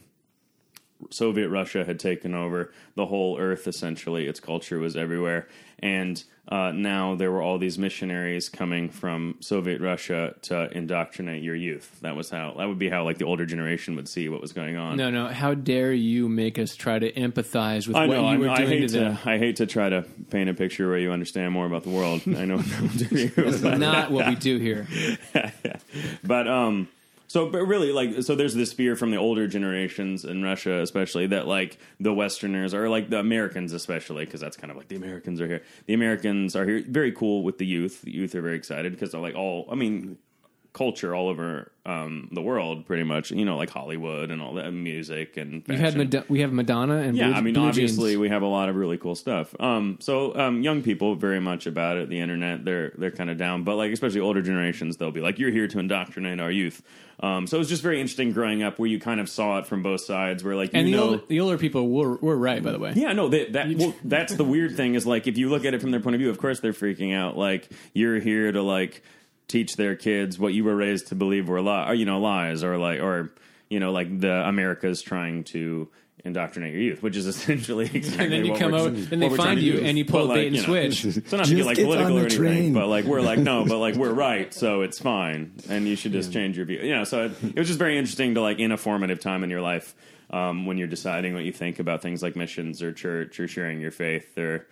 Soviet 1.10 1.48
Russia 1.48 1.84
had 1.84 1.98
taken 1.98 2.34
over 2.34 2.70
the 2.94 3.06
whole 3.06 3.38
earth 3.38 3.66
essentially. 3.66 4.26
Its 4.26 4.40
culture 4.40 4.78
was 4.78 4.94
everywhere. 4.94 5.48
And 5.78 6.22
uh, 6.48 6.70
now 6.72 7.16
there 7.16 7.32
were 7.32 7.42
all 7.42 7.58
these 7.58 7.76
missionaries 7.76 8.48
coming 8.48 8.88
from 8.88 9.36
Soviet 9.40 9.80
Russia 9.80 10.34
to 10.42 10.70
indoctrinate 10.70 11.42
your 11.42 11.56
youth. 11.56 11.98
That 12.02 12.14
was 12.14 12.30
how, 12.30 12.54
that 12.56 12.66
would 12.68 12.78
be 12.78 12.88
how 12.88 13.04
like 13.04 13.18
the 13.18 13.24
older 13.24 13.44
generation 13.44 13.96
would 13.96 14.08
see 14.08 14.28
what 14.28 14.40
was 14.40 14.52
going 14.52 14.76
on. 14.76 14.96
No, 14.96 15.10
no. 15.10 15.26
How 15.26 15.54
dare 15.54 15.92
you 15.92 16.28
make 16.28 16.58
us 16.58 16.76
try 16.76 16.98
to 16.98 17.12
empathize 17.12 17.88
with 17.88 17.96
I 17.96 18.06
what 18.06 18.16
know. 18.16 18.32
you 18.32 18.38
were 18.38 18.48
I 18.48 18.58
doing 18.58 18.68
hate 18.68 18.88
to 18.90 18.98
them? 18.98 19.16
to. 19.16 19.28
I 19.28 19.38
hate 19.38 19.56
to 19.56 19.66
try 19.66 19.88
to 19.88 20.02
paint 20.30 20.48
a 20.48 20.54
picture 20.54 20.88
where 20.88 20.98
you 20.98 21.10
understand 21.10 21.52
more 21.52 21.66
about 21.66 21.82
the 21.82 21.90
world. 21.90 22.22
I 22.26 22.44
know, 22.44 22.58
That's 22.58 23.62
not 23.62 24.12
what 24.12 24.28
we 24.28 24.36
do 24.36 24.58
here. 24.58 24.86
but 26.24 26.46
um, 26.46 26.88
so 27.26 27.48
but 27.50 27.64
really, 27.64 27.92
like, 27.92 28.22
so 28.22 28.34
there's 28.34 28.54
this 28.54 28.72
fear 28.72 28.96
from 28.96 29.10
the 29.10 29.16
older 29.16 29.46
generations 29.46 30.24
in 30.24 30.42
Russia, 30.42 30.80
especially 30.80 31.26
that 31.28 31.46
like 31.46 31.78
the 32.00 32.12
Westerners 32.12 32.74
or 32.74 32.88
like 32.88 33.10
the 33.10 33.18
Americans, 33.18 33.72
especially 33.72 34.24
because 34.24 34.40
that's 34.40 34.56
kind 34.56 34.70
of 34.70 34.76
like 34.76 34.88
the 34.88 34.96
Americans 34.96 35.40
are 35.40 35.46
here. 35.46 35.62
The 35.86 35.94
Americans 35.94 36.54
are 36.56 36.66
here, 36.66 36.84
very 36.86 37.12
cool 37.12 37.42
with 37.42 37.58
the 37.58 37.66
youth. 37.66 38.02
The 38.02 38.12
youth 38.12 38.34
are 38.34 38.42
very 38.42 38.56
excited 38.56 38.92
because 38.92 39.12
they're 39.12 39.20
like 39.20 39.34
all. 39.34 39.66
I 39.70 39.74
mean. 39.74 40.18
Culture 40.76 41.14
all 41.14 41.28
over 41.28 41.72
um, 41.86 42.28
the 42.32 42.42
world, 42.42 42.84
pretty 42.84 43.02
much. 43.02 43.30
You 43.30 43.46
know, 43.46 43.56
like 43.56 43.70
Hollywood 43.70 44.30
and 44.30 44.42
all 44.42 44.54
that 44.54 44.70
music 44.72 45.38
and 45.38 45.64
We've 45.66 45.78
had. 45.78 45.96
Mad- 45.96 46.24
we 46.28 46.42
have 46.42 46.52
Madonna 46.52 46.98
and 46.98 47.16
Yeah, 47.16 47.28
Blue, 47.28 47.34
I 47.34 47.40
mean, 47.40 47.54
Blue 47.54 47.66
obviously, 47.66 48.10
Jeans. 48.10 48.20
we 48.20 48.28
have 48.28 48.42
a 48.42 48.46
lot 48.46 48.68
of 48.68 48.76
really 48.76 48.98
cool 48.98 49.14
stuff. 49.14 49.58
Um, 49.58 49.96
so 50.00 50.36
um, 50.36 50.62
young 50.62 50.82
people 50.82 51.14
very 51.14 51.40
much 51.40 51.66
about 51.66 51.96
it. 51.96 52.10
The 52.10 52.20
internet, 52.20 52.64
they're 52.66 52.92
they're 52.98 53.10
kind 53.10 53.30
of 53.30 53.38
down, 53.38 53.64
but 53.64 53.76
like 53.76 53.90
especially 53.90 54.20
older 54.20 54.42
generations, 54.42 54.98
they'll 54.98 55.10
be 55.10 55.22
like, 55.22 55.38
"You're 55.38 55.50
here 55.50 55.66
to 55.66 55.78
indoctrinate 55.78 56.40
our 56.40 56.50
youth." 56.50 56.82
Um, 57.20 57.46
so 57.46 57.56
it 57.56 57.60
was 57.60 57.70
just 57.70 57.82
very 57.82 57.98
interesting 57.98 58.32
growing 58.32 58.62
up, 58.62 58.78
where 58.78 58.90
you 58.90 59.00
kind 59.00 59.18
of 59.20 59.30
saw 59.30 59.58
it 59.58 59.66
from 59.66 59.82
both 59.82 60.02
sides. 60.02 60.44
Where 60.44 60.56
like 60.56 60.74
you 60.74 60.80
and 60.80 60.88
the 60.88 60.92
know, 60.92 61.02
older, 61.04 61.22
the 61.26 61.40
older 61.40 61.56
people 61.56 61.88
were 61.88 62.16
were 62.16 62.36
right, 62.36 62.62
by 62.62 62.72
the 62.72 62.78
way. 62.78 62.92
yeah, 62.94 63.14
no, 63.14 63.28
that, 63.28 63.54
that 63.54 63.74
well, 63.76 63.94
that's 64.04 64.34
the 64.34 64.44
weird 64.44 64.76
thing 64.76 64.94
is 64.94 65.06
like 65.06 65.26
if 65.26 65.38
you 65.38 65.48
look 65.48 65.64
at 65.64 65.72
it 65.72 65.80
from 65.80 65.90
their 65.92 66.00
point 66.00 66.16
of 66.16 66.20
view, 66.20 66.28
of 66.28 66.36
course 66.38 66.60
they're 66.60 66.74
freaking 66.74 67.14
out. 67.16 67.38
Like 67.38 67.70
you're 67.94 68.20
here 68.20 68.52
to 68.52 68.60
like 68.60 69.02
teach 69.48 69.76
their 69.76 69.94
kids 69.94 70.38
what 70.38 70.52
you 70.54 70.64
were 70.64 70.74
raised 70.76 71.08
to 71.08 71.14
believe 71.14 71.48
were 71.48 71.60
li- 71.62 71.84
or, 71.88 71.94
you 71.94 72.04
know 72.04 72.20
lies 72.20 72.64
or 72.64 72.78
like 72.78 73.00
or 73.00 73.32
you 73.70 73.78
know 73.80 73.92
like 73.92 74.20
the 74.20 74.32
America's 74.48 75.02
trying 75.02 75.44
to 75.44 75.88
indoctrinate 76.24 76.72
your 76.72 76.82
youth, 76.82 77.02
which 77.04 77.16
is 77.16 77.26
essentially 77.32 77.84
exactly 77.94 78.24
And 78.24 78.32
then 78.32 78.44
you 78.44 78.50
what 78.52 78.60
come 78.60 78.72
we're- 78.72 78.86
out, 78.86 78.94
then 79.10 79.20
they 79.20 79.26
what 79.28 79.30
we're 79.32 79.36
trying 79.36 79.48
find 79.58 79.60
you, 79.62 79.78
and 79.80 79.96
you 79.96 80.04
pull 80.04 80.26
But, 80.26 80.32
a 80.32 80.34
bait 80.34 80.38
like, 80.38 80.46
and 80.46 80.56
you 80.56 80.62
know, 80.62 80.90
switch. 80.90 81.28
So 81.28 81.36
not 81.36 81.46
to 81.46 81.50
get 81.54 81.56
Just 81.58 81.66
like 81.66 81.76
political 81.76 82.16
or 82.16 82.20
anything, 82.22 82.38
train. 82.38 82.72
but 82.72 82.88
like 82.88 83.04
we're 83.04 83.20
like 83.20 83.38
no, 83.38 83.64
but 83.68 83.78
like 83.78 83.94
we're 83.94 84.12
right, 84.12 84.52
so 84.52 84.82
it's 84.82 84.98
fine, 84.98 85.52
and 85.68 85.86
you 85.86 85.94
should 85.94 86.12
just 86.12 86.32
change 86.32 86.56
your 86.56 86.66
view. 86.66 86.80
You 86.80 86.96
know, 86.96 87.04
so 87.04 87.26
it, 87.26 87.32
it 87.44 87.56
was 87.58 87.68
just 87.68 87.78
very 87.78 87.96
interesting 87.98 88.34
to 88.34 88.40
like 88.40 88.58
in 88.58 88.72
a 88.72 88.76
formative 88.76 89.20
time 89.20 89.44
in 89.44 89.50
your 89.50 89.60
life 89.62 89.94
um, 90.30 90.66
when 90.66 90.76
you're 90.78 90.88
deciding 90.88 91.34
what 91.34 91.44
you 91.44 91.52
think 91.52 91.78
about 91.78 92.02
things 92.02 92.20
like 92.22 92.34
missions 92.34 92.82
or 92.82 92.92
church 92.92 93.38
or 93.38 93.46
sharing 93.46 93.80
your 93.80 93.92
faith 93.92 94.36
or 94.36 94.66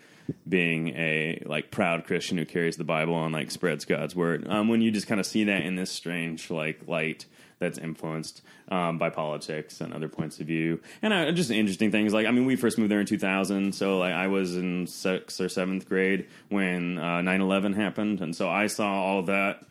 being 0.49 0.89
a 0.89 1.43
like 1.47 1.71
proud 1.71 2.05
Christian 2.05 2.39
who 2.39 2.45
carries 2.45 2.77
the 2.77 2.85
Bible 2.85 3.23
and 3.25 3.33
like 3.33 3.51
spreads 3.51 3.85
God's 3.85 4.15
word. 4.15 4.47
Um, 4.49 4.69
when 4.69 4.81
you 4.81 4.91
just 4.91 5.07
kind 5.07 5.21
of 5.21 5.27
see 5.27 5.45
that 5.45 5.63
in 5.63 5.77
this 5.77 5.91
strange 5.91 6.51
like 6.51 6.87
light 6.87 7.27
that's 7.59 7.79
influenced 7.79 8.43
um, 8.69 8.99
by 8.99 9.11
politics 9.11 9.81
and 9.81 9.93
other 9.93 10.09
points 10.09 10.41
of 10.41 10.47
view, 10.47 10.81
and 11.03 11.13
uh, 11.13 11.33
just 11.33 11.51
interesting 11.51 11.91
things. 11.91 12.13
Like, 12.13 12.27
I 12.27 12.31
mean, 12.31 12.47
we 12.47 12.57
first 12.57 12.79
moved 12.79 12.91
there 12.91 13.01
in 13.01 13.07
2000, 13.07 13.75
so 13.75 13.99
like 13.99 14.13
I 14.13 14.27
was 14.27 14.57
in 14.57 14.87
sixth 14.87 15.41
or 15.41 15.49
seventh 15.49 15.89
grade 15.89 16.27
when 16.49 16.99
uh, 16.99 17.21
9/11 17.21 17.75
happened, 17.75 18.21
and 18.21 18.35
so 18.35 18.49
I 18.49 18.67
saw 18.67 18.93
all 18.93 19.23
that 19.25 19.65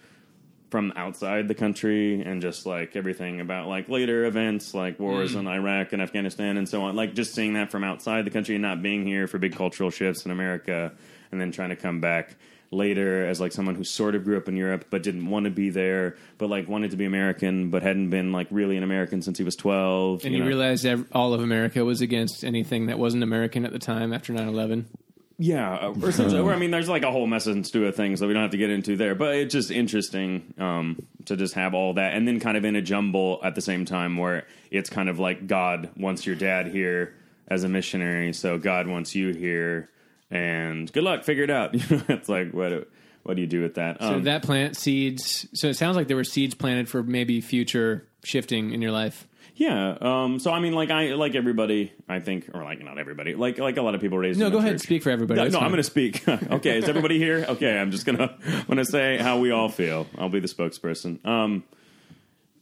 from 0.73 0.91
outside 0.95 1.47
the 1.47 1.53
country 1.53 2.23
and 2.23 2.41
just 2.41 2.65
like 2.65 2.95
everything 2.95 3.39
about 3.39 3.67
like 3.67 3.89
later 3.89 4.25
events 4.25 4.73
like 4.73 4.99
wars 4.99 5.35
mm. 5.35 5.41
in 5.41 5.47
Iraq 5.47 5.93
and 5.93 6.01
Afghanistan 6.01 6.57
and 6.57 6.67
so 6.67 6.81
on. 6.81 6.95
Like 6.95 7.13
just 7.13 7.35
seeing 7.35 7.53
that 7.53 7.69
from 7.69 7.83
outside 7.83 8.25
the 8.25 8.31
country 8.31 8.55
and 8.55 8.63
not 8.63 8.81
being 8.81 9.05
here 9.05 9.27
for 9.27 9.37
big 9.37 9.55
cultural 9.55 9.91
shifts 9.91 10.25
in 10.25 10.31
America 10.31 10.91
and 11.31 11.39
then 11.39 11.51
trying 11.51 11.69
to 11.69 11.75
come 11.75 12.01
back 12.01 12.35
later 12.71 13.23
as 13.23 13.39
like 13.39 13.51
someone 13.51 13.75
who 13.75 13.83
sort 13.83 14.15
of 14.15 14.23
grew 14.23 14.35
up 14.35 14.47
in 14.47 14.57
Europe 14.57 14.85
but 14.89 15.03
didn't 15.03 15.29
want 15.29 15.43
to 15.43 15.51
be 15.51 15.69
there 15.69 16.15
but 16.39 16.49
like 16.49 16.67
wanted 16.67 16.89
to 16.89 16.97
be 16.97 17.05
American 17.05 17.69
but 17.69 17.83
hadn't 17.83 18.09
been 18.09 18.31
like 18.31 18.47
really 18.49 18.75
an 18.75 18.81
American 18.81 19.21
since 19.21 19.37
he 19.37 19.43
was 19.43 19.55
12 19.55 20.25
And 20.25 20.33
you, 20.33 20.39
know? 20.39 20.47
realized 20.47 20.87
all 21.11 21.35
of 21.35 21.41
America 21.41 21.85
was 21.85 22.01
against 22.01 22.43
anything 22.43 22.87
that 22.87 22.97
wasn't 22.97 23.21
American 23.21 23.63
at 23.63 23.73
the 23.73 23.77
time 23.77 24.11
after 24.11 24.33
9 24.33 24.47
11. 24.47 24.87
Yeah, 25.43 25.73
uh, 25.73 26.39
or 26.41 26.53
I 26.53 26.57
mean, 26.57 26.71
there's 26.71 26.87
like 26.87 27.03
a 27.03 27.11
whole 27.11 27.27
message 27.27 27.69
to 27.73 27.85
of 27.87 27.97
things 27.97 28.21
that 28.21 28.27
we 28.27 28.33
don't 28.33 28.43
have 28.43 28.51
to 28.51 28.57
get 28.57 28.69
into 28.69 28.95
there, 28.95 29.13
but 29.13 29.35
it's 29.35 29.51
just 29.51 29.71
interesting 29.71 30.53
um, 30.57 31.05
to 31.25 31.35
just 31.35 31.55
have 31.55 31.73
all 31.73 31.95
that, 31.95 32.13
and 32.13 32.25
then 32.25 32.39
kind 32.39 32.55
of 32.55 32.63
in 32.63 32.77
a 32.77 32.81
jumble 32.81 33.41
at 33.43 33.53
the 33.53 33.59
same 33.59 33.83
time, 33.83 34.15
where 34.15 34.47
it's 34.71 34.89
kind 34.89 35.09
of 35.09 35.19
like 35.19 35.45
God 35.45 35.89
wants 35.97 36.25
your 36.25 36.37
dad 36.37 36.67
here 36.67 37.13
as 37.49 37.65
a 37.65 37.67
missionary, 37.69 38.31
so 38.31 38.57
God 38.57 38.87
wants 38.87 39.15
you 39.15 39.33
here, 39.33 39.89
and 40.31 40.89
good 40.93 41.03
luck, 41.03 41.25
figure 41.25 41.43
it 41.43 41.51
out. 41.51 41.73
You 41.89 41.97
know, 41.97 42.03
it's 42.07 42.29
like 42.29 42.53
what 42.53 42.87
what 43.23 43.35
do 43.35 43.41
you 43.41 43.47
do 43.47 43.61
with 43.61 43.75
that? 43.75 43.99
So 43.99 44.13
Um, 44.13 44.23
that 44.23 44.43
plant 44.43 44.77
seeds. 44.77 45.45
So 45.53 45.67
it 45.67 45.73
sounds 45.73 45.97
like 45.97 46.07
there 46.07 46.15
were 46.15 46.23
seeds 46.23 46.55
planted 46.55 46.87
for 46.87 47.03
maybe 47.03 47.41
future 47.41 48.07
shifting 48.23 48.71
in 48.71 48.81
your 48.81 48.91
life. 48.91 49.27
Yeah, 49.55 49.97
um, 50.01 50.39
so 50.39 50.51
I 50.51 50.59
mean, 50.59 50.73
like 50.73 50.89
I 50.89 51.13
like 51.13 51.35
everybody, 51.35 51.93
I 52.09 52.19
think, 52.19 52.49
or 52.53 52.63
like 52.63 52.83
not 52.83 52.97
everybody, 52.97 53.35
like 53.35 53.59
like 53.59 53.77
a 53.77 53.83
lot 53.83 53.93
of 53.93 54.01
people 54.01 54.17
raised. 54.17 54.39
No, 54.39 54.49
go 54.49 54.57
ahead. 54.57 54.73
church. 54.73 54.81
Speak 54.81 55.03
for 55.03 55.11
everybody. 55.11 55.39
No, 55.41 55.47
no 55.47 55.59
I'm 55.59 55.69
going 55.69 55.77
to 55.77 55.83
speak. 55.83 56.27
okay, 56.27 56.79
is 56.79 56.89
everybody 56.89 57.19
here? 57.19 57.45
Okay, 57.47 57.77
I'm 57.77 57.91
just 57.91 58.05
gonna 58.05 58.35
I'm 58.43 58.65
gonna 58.67 58.83
say 58.83 59.17
how 59.17 59.39
we 59.39 59.51
all 59.51 59.69
feel. 59.69 60.07
I'll 60.17 60.29
be 60.29 60.39
the 60.39 60.47
spokesperson. 60.47 61.23
Um, 61.23 61.63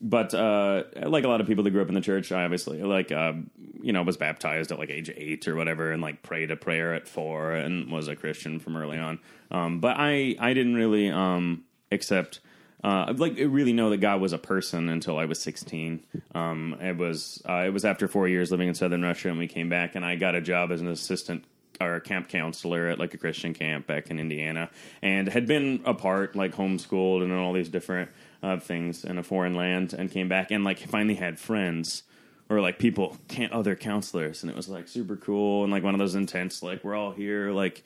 but 0.01 0.33
uh, 0.33 0.83
like 1.05 1.23
a 1.23 1.27
lot 1.29 1.39
of 1.39 1.47
people 1.47 1.63
that 1.63 1.71
grew 1.71 1.81
up 1.81 1.87
in 1.87 1.93
the 1.93 2.01
church, 2.01 2.31
I 2.31 2.43
obviously 2.43 2.81
like 2.81 3.11
uh, 3.11 3.33
you 3.81 3.93
know 3.93 4.03
was 4.03 4.17
baptized 4.17 4.73
at 4.73 4.79
like 4.79 4.89
age 4.89 5.09
eight 5.15 5.47
or 5.47 5.55
whatever, 5.55 5.91
and 5.91 6.01
like 6.01 6.23
prayed 6.23 6.51
a 6.51 6.57
prayer 6.57 6.93
at 6.93 7.07
four, 7.07 7.53
and 7.53 7.89
was 7.89 8.09
a 8.09 8.17
Christian 8.17 8.59
from 8.59 8.75
early 8.75 8.97
on. 8.97 9.19
Um, 9.49 9.79
but 9.79 9.95
I 9.97 10.35
I 10.39 10.53
didn't 10.53 10.75
really 10.75 11.09
um, 11.09 11.63
accept. 11.91 12.41
Uh, 12.83 13.13
like 13.17 13.37
really 13.37 13.73
know 13.73 13.91
that 13.91 13.97
God 13.97 14.21
was 14.21 14.33
a 14.33 14.39
person 14.39 14.89
until 14.89 15.17
I 15.17 15.25
was 15.25 15.39
16. 15.41 16.03
Um, 16.33 16.77
it 16.81 16.97
was 16.97 17.41
uh, 17.47 17.63
it 17.65 17.69
was 17.69 17.85
after 17.85 18.07
four 18.07 18.27
years 18.27 18.51
living 18.51 18.67
in 18.67 18.73
southern 18.73 19.03
Russia, 19.03 19.29
and 19.29 19.37
we 19.37 19.47
came 19.47 19.69
back, 19.69 19.95
and 19.95 20.03
I 20.03 20.15
got 20.15 20.35
a 20.35 20.41
job 20.41 20.71
as 20.71 20.81
an 20.81 20.87
assistant 20.87 21.45
or 21.79 21.95
a 21.95 22.01
camp 22.01 22.29
counselor 22.29 22.87
at 22.87 22.99
like 22.99 23.13
a 23.13 23.17
Christian 23.17 23.53
camp 23.53 23.87
back 23.87 24.09
in 24.09 24.19
Indiana, 24.19 24.69
and 25.01 25.27
had 25.27 25.45
been 25.45 25.81
apart, 25.85 26.35
like 26.35 26.55
homeschooled, 26.55 27.23
and 27.23 27.31
all 27.31 27.53
these 27.53 27.69
different 27.69 28.09
uh, 28.41 28.59
things 28.59 29.05
in 29.05 29.17
a 29.17 29.23
foreign 29.23 29.53
land, 29.53 29.93
and 29.93 30.09
came 30.09 30.27
back 30.27 30.49
and 30.49 30.63
like 30.63 30.79
finally 30.79 31.15
had 31.15 31.39
friends 31.39 32.03
or 32.49 32.59
like 32.59 32.77
people, 32.77 33.17
can 33.29 33.49
other 33.53 33.75
counselors, 33.75 34.43
and 34.43 34.49
it 34.49 34.55
was 34.57 34.67
like 34.67 34.87
super 34.87 35.15
cool 35.15 35.63
and 35.63 35.71
like 35.71 35.83
one 35.83 35.95
of 35.95 35.99
those 35.99 36.15
intense, 36.15 36.61
like 36.61 36.83
we're 36.83 36.95
all 36.95 37.11
here, 37.11 37.51
like 37.51 37.83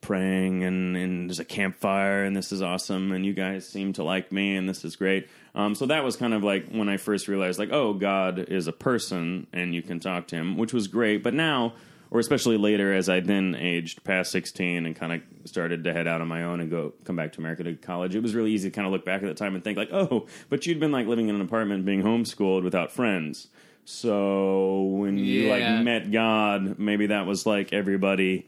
praying 0.00 0.64
and, 0.64 0.96
and 0.96 1.28
there's 1.28 1.40
a 1.40 1.44
campfire 1.44 2.24
and 2.24 2.36
this 2.36 2.52
is 2.52 2.62
awesome 2.62 3.12
and 3.12 3.24
you 3.26 3.32
guys 3.34 3.68
seem 3.68 3.92
to 3.92 4.02
like 4.02 4.32
me 4.32 4.56
and 4.56 4.68
this 4.68 4.84
is 4.84 4.96
great. 4.96 5.28
Um, 5.54 5.74
so 5.74 5.86
that 5.86 6.04
was 6.04 6.16
kind 6.16 6.32
of 6.32 6.42
like 6.44 6.68
when 6.68 6.88
i 6.88 6.96
first 6.96 7.28
realized 7.28 7.58
like 7.58 7.72
oh 7.72 7.92
god 7.92 8.38
is 8.38 8.66
a 8.66 8.72
person 8.72 9.46
and 9.52 9.74
you 9.74 9.82
can 9.82 10.00
talk 10.00 10.28
to 10.28 10.36
him 10.36 10.56
which 10.56 10.72
was 10.72 10.88
great. 10.88 11.22
But 11.22 11.34
now 11.34 11.74
or 12.10 12.18
especially 12.18 12.56
later 12.56 12.92
as 12.92 13.08
i 13.08 13.20
then 13.20 13.54
aged 13.54 14.02
past 14.04 14.32
16 14.32 14.86
and 14.86 14.96
kind 14.96 15.12
of 15.12 15.22
started 15.48 15.84
to 15.84 15.92
head 15.92 16.08
out 16.08 16.20
on 16.20 16.28
my 16.28 16.42
own 16.42 16.60
and 16.60 16.70
go 16.70 16.92
come 17.04 17.16
back 17.16 17.32
to 17.32 17.38
america 17.40 17.62
to 17.62 17.74
college 17.74 18.16
it 18.16 18.22
was 18.22 18.34
really 18.34 18.50
easy 18.50 18.68
to 18.70 18.74
kind 18.74 18.86
of 18.86 18.92
look 18.92 19.04
back 19.04 19.22
at 19.22 19.28
the 19.28 19.34
time 19.34 19.54
and 19.54 19.62
think 19.62 19.76
like 19.78 19.92
oh 19.92 20.26
but 20.48 20.66
you'd 20.66 20.80
been 20.80 20.92
like 20.92 21.06
living 21.06 21.28
in 21.28 21.34
an 21.36 21.40
apartment 21.40 21.84
being 21.84 22.02
homeschooled 22.02 22.64
without 22.64 22.90
friends. 22.90 23.48
So 23.84 24.82
when 24.82 25.18
you 25.18 25.48
like 25.50 25.84
met 25.84 26.12
god 26.12 26.78
maybe 26.78 27.06
that 27.06 27.26
was 27.26 27.46
like 27.46 27.72
everybody 27.72 28.46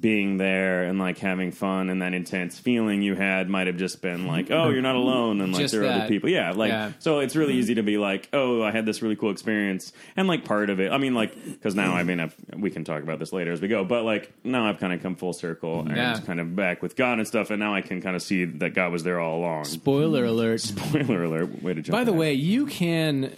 being 0.00 0.38
there 0.38 0.84
and 0.84 0.98
like 0.98 1.18
having 1.18 1.52
fun 1.52 1.90
and 1.90 2.00
that 2.00 2.14
intense 2.14 2.58
feeling 2.58 3.02
you 3.02 3.14
had 3.14 3.48
might 3.48 3.66
have 3.66 3.76
just 3.76 4.00
been 4.00 4.26
like, 4.26 4.46
mm-hmm. 4.46 4.54
oh, 4.54 4.70
you're 4.70 4.80
not 4.80 4.94
alone 4.94 5.40
and 5.40 5.52
like 5.52 5.62
Just 5.62 5.72
there 5.72 5.82
are 5.82 5.88
other 5.88 6.08
people. 6.08 6.30
Yeah, 6.30 6.52
like 6.52 6.70
Yeah. 6.70 6.92
so 6.98 7.18
it's 7.18 7.36
really 7.36 7.52
mm-hmm. 7.52 7.60
easy 7.60 7.74
to 7.74 7.82
be 7.82 7.98
like, 7.98 8.28
oh, 8.32 8.62
I 8.62 8.70
had 8.70 8.86
this 8.86 9.02
really 9.02 9.16
cool 9.16 9.30
experience 9.30 9.92
and 10.16 10.26
like 10.26 10.44
part 10.44 10.70
of 10.70 10.80
it. 10.80 10.92
I 10.92 10.98
mean, 10.98 11.14
like 11.14 11.34
because 11.44 11.74
now 11.74 11.94
I 11.94 12.04
mean 12.04 12.20
I've, 12.20 12.34
we 12.56 12.70
can 12.70 12.84
talk 12.84 13.02
about 13.02 13.18
this 13.18 13.32
later 13.32 13.52
as 13.52 13.60
we 13.60 13.68
go, 13.68 13.84
but 13.84 14.04
like 14.04 14.32
now 14.44 14.66
I've 14.66 14.78
kind 14.78 14.92
of 14.94 15.02
come 15.02 15.14
full 15.14 15.34
circle 15.34 15.80
and 15.80 15.94
Yeah. 15.94 16.18
kind 16.24 16.40
of 16.40 16.56
back 16.56 16.80
with 16.80 16.96
God 16.96 17.18
and 17.18 17.26
stuff, 17.28 17.50
and 17.50 17.60
now 17.60 17.74
I 17.74 17.82
can 17.82 18.00
kind 18.00 18.16
of 18.16 18.22
see 18.22 18.44
that 18.46 18.70
God 18.74 18.92
was 18.92 19.02
there 19.04 19.20
all 19.20 19.38
along. 19.40 19.64
Spoiler 19.64 20.22
hmm. 20.22 20.30
alert. 20.30 20.60
Spoiler 20.60 21.24
alert! 21.24 21.62
Way 21.62 21.74
to 21.74 21.82
jump. 21.82 21.92
By 21.92 22.04
the 22.04 22.12
way, 22.12 22.32
you 22.32 22.66
can. 22.66 23.34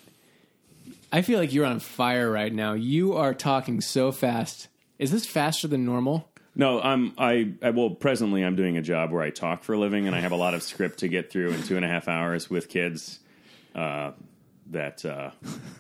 I 1.13 1.23
feel 1.23 1.39
like 1.39 1.53
you're 1.53 1.67
on 1.67 1.81
fire 1.81 2.31
right 2.31 2.53
now. 2.53 2.75
You 2.75 3.15
are 3.17 3.35
talking 3.35 3.81
so 3.81 4.13
fast. 4.13 4.69
Is 4.99 5.11
this 5.11 5.27
faster 5.27 5.67
than 5.69 5.85
normal? 5.85 6.29
No, 6.57 6.81
I'm 6.81 7.13
I, 7.19 7.53
I 7.63 7.71
well 7.71 7.91
presently 7.91 8.43
I'm 8.45 8.55
doing 8.57 8.77
a 8.77 8.83
job 8.83 9.11
where 9.11 9.23
I 9.23 9.31
talk 9.31 9.65
for 9.65 9.73
a 9.73 9.79
living 9.79 10.07
and 10.07 10.15
I 10.15 10.21
have 10.21 10.33
a 10.33 10.37
lot 10.37 10.55
of 10.55 10.63
script 10.63 11.01
to 11.01 11.09
get 11.09 11.31
through 11.31 11.51
in 11.51 11.63
two 11.65 11.77
and 11.77 11.85
a 11.85 11.89
half 11.89 12.07
hours 12.09 12.49
with 12.49 12.69
kids 12.69 13.19
uh, 13.75 14.13
that 14.71 15.05
uh, 15.05 15.31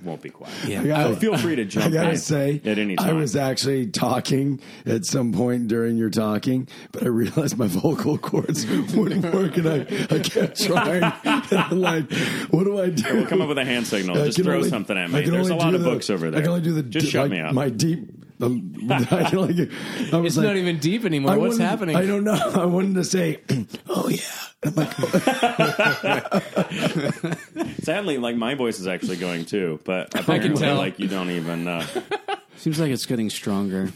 won't 0.04 0.20
be 0.20 0.28
quiet. 0.30 0.52
Yeah. 0.66 0.82
I 0.82 0.86
gotta- 0.86 1.14
So 1.14 1.20
feel 1.20 1.38
free 1.38 1.56
to 1.56 1.62
I 1.80 1.88
gotta 1.90 2.10
in 2.10 2.16
say, 2.18 2.60
at 2.64 2.78
any 2.78 2.96
time. 2.96 3.08
I 3.08 3.12
was 3.12 3.34
actually 3.36 3.86
talking 3.86 4.60
at 4.84 5.04
some 5.06 5.32
point 5.32 5.68
during 5.68 5.96
your 5.96 6.10
talking, 6.10 6.68
but 6.92 7.02
I 7.04 7.06
realized 7.06 7.56
my 7.56 7.66
vocal 7.68 8.18
cords 8.18 8.66
wouldn't 8.94 9.32
work, 9.34 9.56
and 9.56 9.68
I, 9.68 9.80
I 10.14 10.18
kept 10.18 10.60
trying. 10.62 11.02
And 11.24 11.52
I'm 11.52 11.80
like, 11.80 12.12
what 12.50 12.64
do 12.64 12.78
I 12.80 12.90
do? 12.90 13.14
We'll 13.14 13.26
come 13.26 13.40
up 13.40 13.48
with 13.48 13.58
a 13.58 13.64
hand 13.64 13.86
signal. 13.86 14.18
I 14.20 14.26
Just 14.26 14.42
throw 14.42 14.56
only- 14.56 14.68
something 14.68 14.98
at 14.98 15.04
I 15.04 15.06
me. 15.06 15.22
can 15.22 15.32
There's 15.32 15.48
a 15.48 15.52
only 15.54 15.64
lot 15.64 15.70
do 15.70 15.76
of 15.76 15.82
the- 15.84 15.90
books 15.90 16.10
over 16.10 16.30
there. 16.30 16.40
I 16.40 16.42
can 16.42 16.50
only 16.50 16.62
do 16.64 16.74
the 16.74 16.82
Just 16.82 17.06
di- 17.06 17.10
shut 17.12 17.22
like, 17.22 17.30
me 17.30 17.40
up. 17.40 17.54
My 17.54 17.70
deep. 17.70 18.23
Um, 18.40 18.74
I 18.90 19.30
can 19.30 19.38
only, 19.38 19.70
I 20.12 20.16
was 20.16 20.32
It's 20.32 20.36
like, 20.36 20.46
not 20.46 20.56
even 20.56 20.78
deep 20.78 21.04
anymore. 21.04 21.32
I 21.32 21.36
What's 21.36 21.58
happening? 21.58 21.96
I 21.96 22.06
don't 22.06 22.24
know. 22.24 22.34
I 22.54 22.64
wanted 22.64 22.94
to 22.96 23.04
say, 23.04 23.40
oh 23.88 24.08
yeah. 24.08 24.20
Sadly, 27.82 28.18
like 28.18 28.36
my 28.36 28.54
voice 28.54 28.80
is 28.80 28.86
actually 28.86 29.16
going 29.16 29.44
too, 29.44 29.80
but 29.84 30.10
can 30.10 30.20
apparently, 30.20 30.60
tell. 30.60 30.76
like 30.76 30.98
you 30.98 31.08
don't 31.08 31.30
even. 31.30 31.68
Uh, 31.68 31.86
Seems 32.56 32.78
like 32.80 32.90
it's 32.90 33.06
getting 33.06 33.30
stronger. 33.30 33.90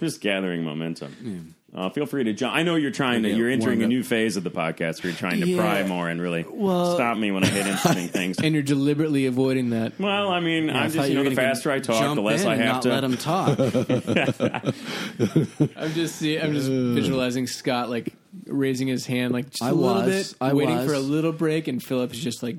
just 0.00 0.20
gathering 0.20 0.64
momentum. 0.64 1.54
Uh, 1.76 1.90
feel 1.90 2.06
free 2.06 2.24
to 2.24 2.32
jump. 2.32 2.54
I 2.56 2.62
know 2.62 2.76
you're 2.76 2.90
trying 2.90 3.22
to. 3.24 3.28
Yeah, 3.28 3.36
You're 3.36 3.50
entering 3.50 3.82
a 3.82 3.86
new 3.86 4.02
phase 4.02 4.38
of 4.38 4.44
the 4.44 4.50
podcast 4.50 5.02
where 5.04 5.10
you're 5.10 5.18
trying 5.18 5.42
to 5.42 5.46
Yeah. 5.46 5.58
pry 5.60 5.82
more 5.86 6.08
and 6.08 6.18
really 6.22 6.46
Well- 6.48 6.94
stop 6.94 7.18
me 7.18 7.30
when 7.30 7.44
I 7.44 7.48
hit 7.48 7.66
interesting 7.66 8.08
things. 8.18 8.38
and 8.42 8.54
you're 8.54 8.62
deliberately 8.62 9.26
avoiding 9.26 9.68
that. 9.70 9.92
Well, 10.00 10.28
I 10.30 10.40
mean, 10.40 10.70
I 10.70 10.84
I'm 10.84 10.90
thought 10.90 10.94
just 10.96 11.08
you 11.10 11.16
know 11.16 11.24
the 11.28 11.36
faster 11.36 11.70
I 11.70 11.80
talk, 11.80 12.00
jump 12.00 12.14
the 12.16 12.22
less 12.22 12.40
in 12.42 12.48
I 12.48 12.52
and 12.54 12.62
have 12.62 12.72
not 12.76 12.82
to. 12.82 12.88
let 12.88 13.04
him 13.04 13.16
talk. 13.18 13.58
I'm 15.76 15.92
just 15.92 16.16
see, 16.16 16.38
I'm 16.38 16.52
just 16.54 16.68
visualizing 16.70 17.46
Scott 17.46 17.90
like 17.90 18.14
raising 18.46 18.88
his 18.88 19.06
hand 19.06 19.32
like 19.32 19.50
just 19.50 19.62
a 19.62 19.66
I 19.66 19.70
little 19.72 20.02
was. 20.02 20.32
bit, 20.32 20.36
I 20.40 20.52
waiting 20.54 20.76
was. 20.76 20.86
for 20.86 20.94
a 20.94 20.98
little 20.98 21.32
break, 21.32 21.68
and 21.68 21.82
Philip 21.82 22.12
is 22.12 22.22
just 22.22 22.42
like, 22.42 22.56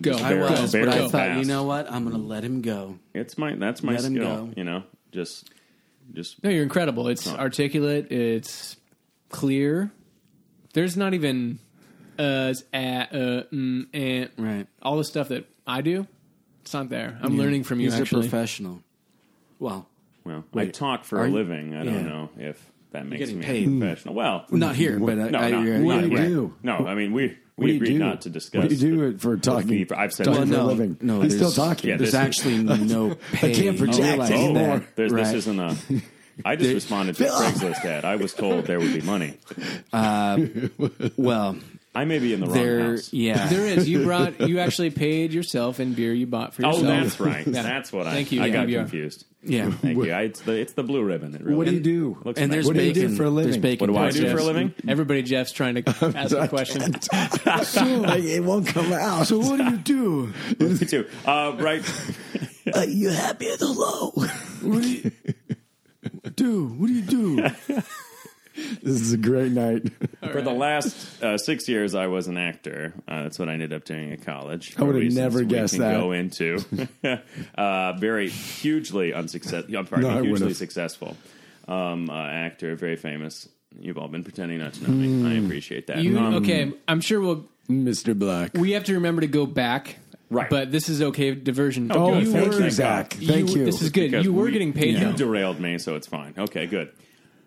go. 0.00 0.12
I 0.14 0.30
Barrel- 0.30 0.50
was, 0.50 0.72
but 0.72 0.72
barrel 0.72 0.92
I 0.94 0.98
thought, 0.98 1.10
fast. 1.12 1.38
you 1.40 1.44
know 1.46 1.64
what? 1.64 1.90
I'm 1.90 2.04
going 2.04 2.16
to 2.16 2.22
let 2.26 2.44
him 2.44 2.62
go. 2.62 2.98
It's 3.14 3.36
my 3.38 3.54
that's 3.56 3.82
my 3.82 3.92
Let 3.94 4.04
him 4.04 4.14
skill. 4.14 4.46
go. 4.46 4.52
You 4.56 4.64
know, 4.64 4.82
just 5.12 5.50
just 6.14 6.42
No, 6.42 6.50
you're 6.50 6.62
incredible. 6.62 7.08
It's 7.08 7.26
Oh. 7.26 7.36
articulate. 7.36 8.10
It's 8.10 8.76
clear. 9.28 9.90
There's 10.74 10.96
not 10.96 11.14
even 11.14 11.58
uh, 12.18 12.54
uh, 12.72 12.76
uh 12.76 13.42
mm, 13.52 13.86
eh, 13.94 14.26
Right. 14.36 14.66
all 14.82 14.96
the 14.98 15.04
stuff 15.04 15.28
that 15.28 15.46
I 15.66 15.80
do. 15.80 16.06
It's 16.62 16.74
not 16.74 16.88
there. 16.90 17.18
I'm 17.22 17.36
learning 17.38 17.64
from 17.64 17.80
you. 17.80 17.90
He's 17.90 17.98
actually, 18.00 18.26
a 18.26 18.30
professional. 18.30 18.82
Well, 19.58 19.88
well. 20.24 20.44
I 20.54 20.66
talk 20.66 21.04
for 21.04 21.24
a 21.24 21.28
living. 21.28 21.74
I 21.74 21.84
don't 21.84 22.06
know 22.06 22.28
if 22.38 22.70
that 22.92 23.06
makes 23.06 23.20
getting 23.20 23.38
me 23.38 23.44
paid. 23.44 23.68
professional. 23.78 24.14
Well, 24.14 24.44
not 24.50 24.76
here, 24.76 24.98
but 24.98 25.18
I, 25.18 25.28
no, 25.30 25.38
I, 25.38 25.50
no, 25.50 25.62
you're- 25.62 25.78
not 25.78 26.00
do 26.02 26.08
you 26.08 26.16
yet. 26.16 26.28
do? 26.28 26.54
No, 26.62 26.76
I 26.86 26.94
mean 26.94 27.12
we 27.12 27.38
We 27.60 27.70
do 27.72 27.76
agreed 27.76 27.92
do? 27.94 27.98
not 27.98 28.20
to 28.22 28.30
discuss. 28.30 28.62
What 28.62 28.70
do 28.78 29.04
it 29.04 29.20
for 29.20 29.36
talking? 29.36 29.84
for- 29.86 29.96
I've 29.98 30.12
said 30.12 30.24
talking 30.26 30.46
for 30.48 30.54
a 30.58 30.64
living. 30.64 30.96
no, 31.00 31.20
he's 31.20 31.36
still 31.36 31.50
talking. 31.52 31.90
Yeah, 31.90 31.96
There's 31.96 32.14
actually 32.14 32.62
no 32.62 33.16
pay. 33.32 33.54
can't 33.54 33.78
project 33.78 34.00
realize 34.00 34.30
it. 34.30 34.34
Oh, 34.36 34.82
Right. 34.96 35.24
this 35.24 35.32
isn't 35.34 35.60
a. 35.60 35.76
I 36.44 36.56
just 36.56 36.72
responded 36.72 37.16
to. 37.16 37.24
Craigslist 37.24 37.84
ad. 37.84 38.04
I 38.04 38.16
was 38.16 38.32
told 38.32 38.64
there 38.64 38.78
would 38.80 38.94
be 38.94 39.02
money. 39.02 39.34
Uh, 39.92 40.38
well, 41.16 41.56
I 41.92 42.04
may 42.04 42.20
be 42.20 42.32
in 42.32 42.38
the 42.40 42.46
wrong 42.46 42.54
There, 42.54 42.90
house. 42.92 43.12
yeah. 43.12 43.48
There 43.50 43.66
is. 43.66 43.88
You 43.88 44.04
brought. 44.04 44.40
You 44.40 44.60
actually 44.60 44.90
paid 44.90 45.32
yourself 45.32 45.80
in 45.80 45.94
beer 45.94 46.12
you 46.12 46.26
bought 46.26 46.54
for 46.54 46.62
yourself. 46.62 46.84
Oh, 46.84 46.86
that's 46.86 47.18
right. 47.18 47.44
Yeah. 47.46 47.62
That's 47.62 47.92
what 47.92 48.06
I. 48.06 48.12
Thank 48.12 48.30
you, 48.30 48.42
I 48.42 48.46
yeah, 48.46 48.52
got 48.52 48.66
we 48.68 48.76
are. 48.76 48.80
confused. 48.82 49.24
yeah. 49.42 49.70
Thank 49.72 50.04
you. 50.04 50.12
I, 50.12 50.20
it's 50.22 50.40
the 50.42 50.52
it's 50.52 50.74
the 50.74 50.84
blue 50.84 51.02
ribbon. 51.02 51.34
It 51.34 51.40
really 51.42 51.56
What 51.56 51.66
do 51.66 51.72
you 51.72 51.80
do? 51.80 52.16
looks 52.22 52.40
And 52.40 52.48
nice. 52.50 52.54
there's 52.56 52.66
What 52.68 52.76
do 52.76 52.82
you 52.84 52.92
do 52.92 53.00
bacon. 53.02 53.16
for 53.16 53.24
a 53.24 53.30
living? 53.30 53.50
There's 53.50 53.60
bacon. 53.62 53.92
What 53.92 53.98
do 53.98 54.04
I 54.04 54.06
Patch, 54.10 54.20
do 54.20 54.30
for 54.30 54.38
a 54.38 54.44
living? 54.44 54.72
Everybody, 54.86 55.22
Jeff's 55.22 55.50
trying 55.50 55.82
to 55.82 55.88
ask 56.16 56.36
a 56.36 56.46
question. 56.46 56.82
Like, 58.02 58.22
it 58.24 58.44
won't 58.44 58.68
come 58.68 58.92
out. 58.92 59.26
So 59.26 59.38
what 59.40 59.56
do 59.58 59.64
you 59.64 59.76
do? 59.78 60.32
Me 60.60 60.78
too. 60.78 61.08
Uh, 61.26 61.56
right. 61.58 61.82
Are 62.72 62.84
you 62.84 63.08
happy 63.10 63.48
at 63.50 63.58
the 63.58 63.66
low? 63.66 64.10
What 64.62 64.82
do 64.82 64.88
you 64.88 65.10
do? 66.36 66.66
What 66.68 66.86
do 66.86 66.92
you 66.92 67.02
do? 67.02 67.82
This 68.82 69.00
is 69.00 69.12
a 69.12 69.16
great 69.16 69.52
night. 69.52 69.90
For 70.32 70.42
the 70.42 70.52
last 70.52 71.22
uh, 71.22 71.36
six 71.38 71.68
years, 71.68 71.94
I 71.94 72.06
was 72.06 72.26
an 72.28 72.36
actor. 72.36 72.92
Uh, 73.08 73.24
that's 73.24 73.38
what 73.38 73.48
I 73.48 73.54
ended 73.54 73.72
up 73.72 73.84
doing 73.84 74.12
at 74.12 74.22
college. 74.24 74.74
I 74.78 74.82
would 74.82 74.94
have 74.94 75.02
reasons 75.02 75.16
never 75.18 75.38
we 75.40 75.46
guessed 75.46 75.74
can 75.74 75.82
that. 75.82 76.00
Go 76.00 76.12
into 76.12 76.58
uh, 77.54 77.92
very 77.98 78.28
hugely 78.28 79.12
unsuccessful. 79.12 79.76
I'm 79.76 79.86
sorry, 79.86 80.02
No, 80.02 80.08
I 80.10 80.12
hugely 80.22 80.30
would've. 80.32 80.56
successful 80.56 81.16
um, 81.68 82.10
uh, 82.10 82.14
actor, 82.26 82.74
very 82.76 82.96
famous. 82.96 83.48
You've 83.78 83.98
all 83.98 84.08
been 84.08 84.24
pretending 84.24 84.58
not 84.58 84.74
to 84.74 84.82
know 84.84 84.90
me. 84.90 85.30
I 85.30 85.44
appreciate 85.44 85.86
that. 85.88 85.98
You 85.98 86.18
Um, 86.18 86.34
okay? 86.36 86.72
I'm 86.88 87.00
sure 87.00 87.20
we'll. 87.20 87.46
Mr. 87.68 88.18
Black. 88.18 88.52
We 88.54 88.72
have 88.72 88.82
to 88.84 88.94
remember 88.94 89.20
to 89.20 89.28
go 89.28 89.46
back. 89.46 89.96
Right. 90.28 90.48
But 90.50 90.70
this 90.72 90.88
is 90.88 91.02
okay 91.02 91.34
diversion. 91.34 91.90
Oh, 91.92 92.14
Oh, 92.14 92.20
good. 92.20 92.28
thank 92.32 92.50
Thank 92.52 92.64
you, 92.64 92.70
Zack. 92.70 93.12
Thank 93.14 93.54
you. 93.54 93.64
This 93.64 93.82
is 93.82 93.90
good. 93.90 94.10
because 94.10 94.24
You 94.24 94.32
were 94.32 94.44
we- 94.44 94.52
getting 94.52 94.72
paid. 94.72 94.94
You 94.98 95.06
though. 95.06 95.12
derailed 95.12 95.58
me, 95.60 95.78
so 95.78 95.94
it's 95.96 96.06
fine. 96.06 96.34
Okay, 96.38 96.66
good. 96.66 96.90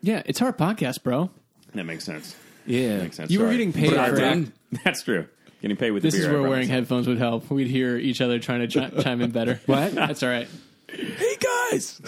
Yeah, 0.04 0.22
it's 0.26 0.42
our 0.42 0.52
podcast, 0.52 1.02
bro. 1.02 1.30
That 1.74 1.84
makes 1.84 2.04
sense. 2.04 2.36
Yeah. 2.66 2.98
Makes 2.98 3.16
sense. 3.16 3.30
You 3.30 3.38
were 3.40 3.46
Sorry. 3.46 3.56
getting 3.56 3.72
paid 3.72 3.90
But 3.94 4.10
for 4.10 4.52
That's 4.84 5.02
true. 5.02 5.26
Getting 5.62 5.78
paid 5.78 5.92
with 5.92 6.02
This 6.02 6.12
the 6.12 6.20
is 6.20 6.26
beer, 6.26 6.32
I 6.32 6.32
where 6.34 6.42
promise. 6.42 6.50
wearing 6.56 6.68
headphones 6.68 7.08
would 7.08 7.16
help. 7.16 7.50
We'd 7.50 7.68
hear 7.68 7.96
each 7.96 8.20
other 8.20 8.38
trying 8.38 8.68
to 8.68 8.90
chi- 8.90 9.02
chime 9.02 9.22
in 9.22 9.30
better. 9.30 9.60
What? 9.66 9.94
That's 9.94 10.22
all 10.22 10.28
right. 10.28 10.46
Hey 10.90 11.36
guys. 11.72 12.00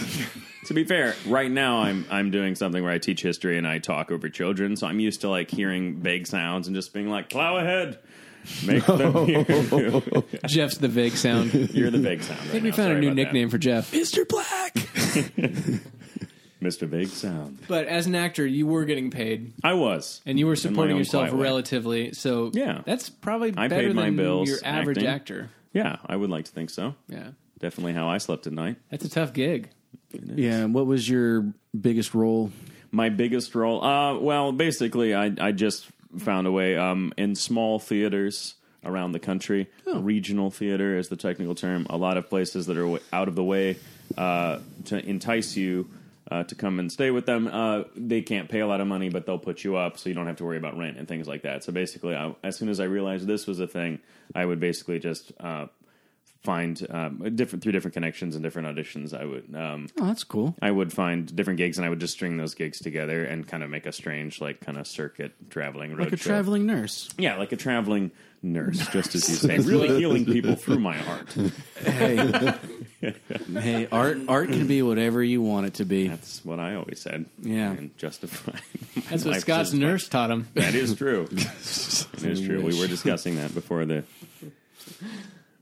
To 0.67 0.75
be 0.75 0.85
fair, 0.85 1.15
right 1.27 1.51
now 1.51 1.79
I'm 1.79 2.05
I'm 2.11 2.31
doing 2.31 2.55
something 2.55 2.83
where 2.85 2.93
I 2.93 2.99
teach 2.99 3.23
history 3.23 3.57
and 3.57 3.67
I 3.67 3.79
talk 3.79 4.11
over 4.13 4.29
children, 4.29 4.77
so 4.77 4.87
I'm 4.87 5.01
used 5.01 5.23
to 5.23 5.31
like 5.31 5.51
hearing 5.51 5.97
vague 5.97 6.27
sounds 6.27 6.67
and 6.67 6.77
just 6.77 6.93
being 6.93 7.09
like, 7.09 7.31
"Plow 7.31 7.57
ahead." 7.57 7.99
Make 8.65 8.85
them 8.87 9.27
hear. 9.27 10.23
Jeff's 10.47 10.77
the 10.79 10.89
vague 10.89 11.15
sound. 11.17 11.53
You're 11.73 11.91
the 11.91 11.99
vague 11.99 12.23
sound. 12.23 12.41
I 12.41 12.45
think 12.45 12.63
we 12.65 12.71
found 12.73 12.93
a 12.93 13.01
new 13.01 13.13
nickname 13.15 13.49
for 13.49 13.59
Jeff. 13.59 13.91
Mr. 13.93 14.29
Black. 14.29 14.75
Mr. 16.63 16.87
Vague 16.89 17.09
Sound. 17.09 17.59
But 17.69 17.87
as 17.87 18.07
an 18.07 18.15
actor, 18.15 18.47
you 18.47 18.67
were 18.67 18.85
getting 18.85 19.11
paid, 19.11 19.53
I 19.63 19.75
was, 19.75 20.23
and 20.25 20.39
you 20.39 20.47
were 20.47 20.57
supporting 20.57 20.93
own 20.95 20.99
yourself 21.01 21.29
quiet 21.29 21.37
way. 21.37 21.43
relatively. 21.43 22.13
So 22.13 22.51
Yeah. 22.55 22.81
that's 22.85 23.09
probably 23.11 23.53
I 23.57 23.69
better 23.69 23.89
paid 23.89 23.97
my 23.97 24.07
than 24.07 24.17
bills 24.17 24.49
your 24.49 24.59
average 24.65 24.99
acting. 24.99 25.09
actor. 25.11 25.51
Yeah, 25.73 25.97
I 26.07 26.17
would 26.17 26.31
like 26.31 26.47
to 26.47 26.51
think 26.53 26.71
so. 26.71 26.95
Yeah, 27.09 27.29
Definitely 27.59 27.93
how 27.93 28.09
I 28.09 28.19
slept 28.19 28.47
at 28.47 28.53
night. 28.53 28.77
that's 28.91 29.05
a 29.05 29.11
tough 29.11 29.33
gig. 29.33 29.69
Yeah. 30.13 30.65
What 30.67 30.87
was 30.87 31.09
your 31.09 31.53
biggest 31.79 32.15
role? 32.15 32.51
My 32.91 33.09
biggest 33.11 33.55
role, 33.55 33.83
uh, 33.85 34.19
well, 34.19 34.53
basically, 34.53 35.15
I 35.15 35.33
I 35.39 35.53
just 35.53 35.87
found 36.19 36.47
a 36.47 36.53
way 36.53 36.77
um, 36.77 37.13
in 37.19 37.35
small 37.35 37.79
theaters 37.79 38.55
around 38.85 39.13
the 39.13 39.19
country. 39.19 39.69
Regional 39.93 40.51
theater 40.51 40.97
is 40.97 41.09
the 41.09 41.17
technical 41.17 41.55
term. 41.55 41.87
A 41.91 41.97
lot 41.99 42.17
of 42.17 42.31
places 42.31 42.67
that 42.67 42.77
are 42.79 42.83
w- 42.83 43.03
out 43.13 43.29
of 43.29 43.35
the 43.35 43.45
way 43.45 43.77
uh, 44.17 44.61
to 44.87 45.05
entice 45.07 45.57
you 45.57 45.89
uh, 46.31 46.45
to 46.45 46.55
come 46.55 46.79
and 46.79 46.91
stay 46.91 47.11
with 47.11 47.27
them. 47.27 47.47
Uh, 47.47 47.85
they 47.95 48.23
can't 48.23 48.49
pay 48.49 48.61
a 48.61 48.67
lot 48.67 48.81
of 48.81 48.87
money, 48.87 49.09
but 49.09 49.27
they'll 49.27 49.39
put 49.39 49.63
you 49.65 49.77
up, 49.77 49.99
so 49.99 50.09
you 50.09 50.15
don't 50.15 50.27
have 50.27 50.37
to 50.37 50.45
worry 50.45 50.59
about 50.59 50.77
rent 50.77 50.97
and 50.99 51.07
things 51.07 51.29
like 51.29 51.43
that. 51.43 51.63
So 51.65 51.73
basically, 51.73 52.15
I, 52.17 52.35
as 52.43 52.57
soon 52.57 52.69
as 52.69 52.81
I 52.81 52.85
realized 52.85 53.27
this 53.27 53.47
was 53.47 53.61
a 53.61 53.67
thing, 53.67 54.01
I 54.35 54.45
would 54.45 54.61
basically 54.61 54.99
just. 54.99 55.33
Uh, 55.41 55.67
Find 56.43 56.87
um, 56.91 57.35
different 57.35 57.65
through 57.65 57.73
different 57.73 57.95
connections 57.95 58.37
and 58.37 58.45
different 58.45 58.69
auditions. 58.69 59.13
I 59.13 59.25
would 59.25 59.53
um, 59.57 59.89
Oh, 59.99 60.07
that's 60.07 60.23
cool. 60.23 60.55
I 60.63 60.71
would 60.71 60.93
find 60.93 61.35
different 61.35 61.57
gigs 61.57 61.77
and 61.77 61.85
I 61.85 61.89
would 61.89 61.99
just 61.99 62.13
string 62.13 62.37
those 62.37 62.55
gigs 62.55 62.79
together 62.79 63.25
and 63.25 63.45
kind 63.49 63.65
of 63.65 63.71
make 63.71 63.85
a 63.85 63.91
strange, 63.91 64.41
like, 64.41 64.61
kind 64.61 64.79
of 64.79 64.87
circuit 64.87 65.33
traveling 65.51 65.91
road 65.97 66.05
Like 66.05 66.13
a 66.13 66.17
show. 66.17 66.29
traveling 66.31 66.65
nurse. 66.65 67.09
yeah, 67.19 67.37
like 67.37 67.51
a 67.51 67.57
traveling 67.57 68.13
nurse, 68.45 68.87
just 68.89 69.17
as 69.17 69.29
you 69.29 69.35
say, 69.49 69.59
really 69.59 69.99
healing 69.99 70.25
people 70.25 70.55
through 70.55 70.79
my 70.79 70.97
art. 71.09 71.35
Hey, 71.85 72.53
hey, 73.53 73.89
art 73.93 74.19
art 74.29 74.49
can 74.49 74.67
be 74.67 74.83
whatever 74.83 75.23
you 75.23 75.43
want 75.43 75.67
it 75.67 75.75
to 75.75 75.85
be. 75.85 76.09
That's 76.09 76.45
what 76.45 76.59
I 76.59 76.77
always 76.77 77.01
said. 77.01 77.27
Yeah. 77.41 77.73
and 77.73 77.97
justify. 77.99 78.59
That's 79.11 79.25
what 79.25 79.41
Scott's 79.41 79.73
nurse 79.73 80.09
taught 80.09 80.31
him. 80.31 80.49
That 80.55 80.75
is 80.75 80.95
true. 80.95 81.29
it 81.31 82.25
is 82.25 82.41
true. 82.41 82.63
We 82.63 82.79
were 82.79 82.87
discussing 82.87 83.37
that 83.37 83.55
before 83.55 83.85
the. 83.85 84.05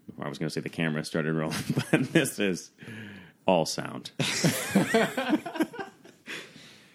Before 0.06 0.26
I 0.26 0.28
was 0.28 0.38
going 0.38 0.48
to 0.48 0.50
say 0.50 0.60
the 0.60 0.68
camera 0.68 1.04
started 1.04 1.34
rolling, 1.34 1.56
but 1.90 2.12
this 2.12 2.38
is 2.38 2.70
all 3.46 3.66
sound, 3.66 4.10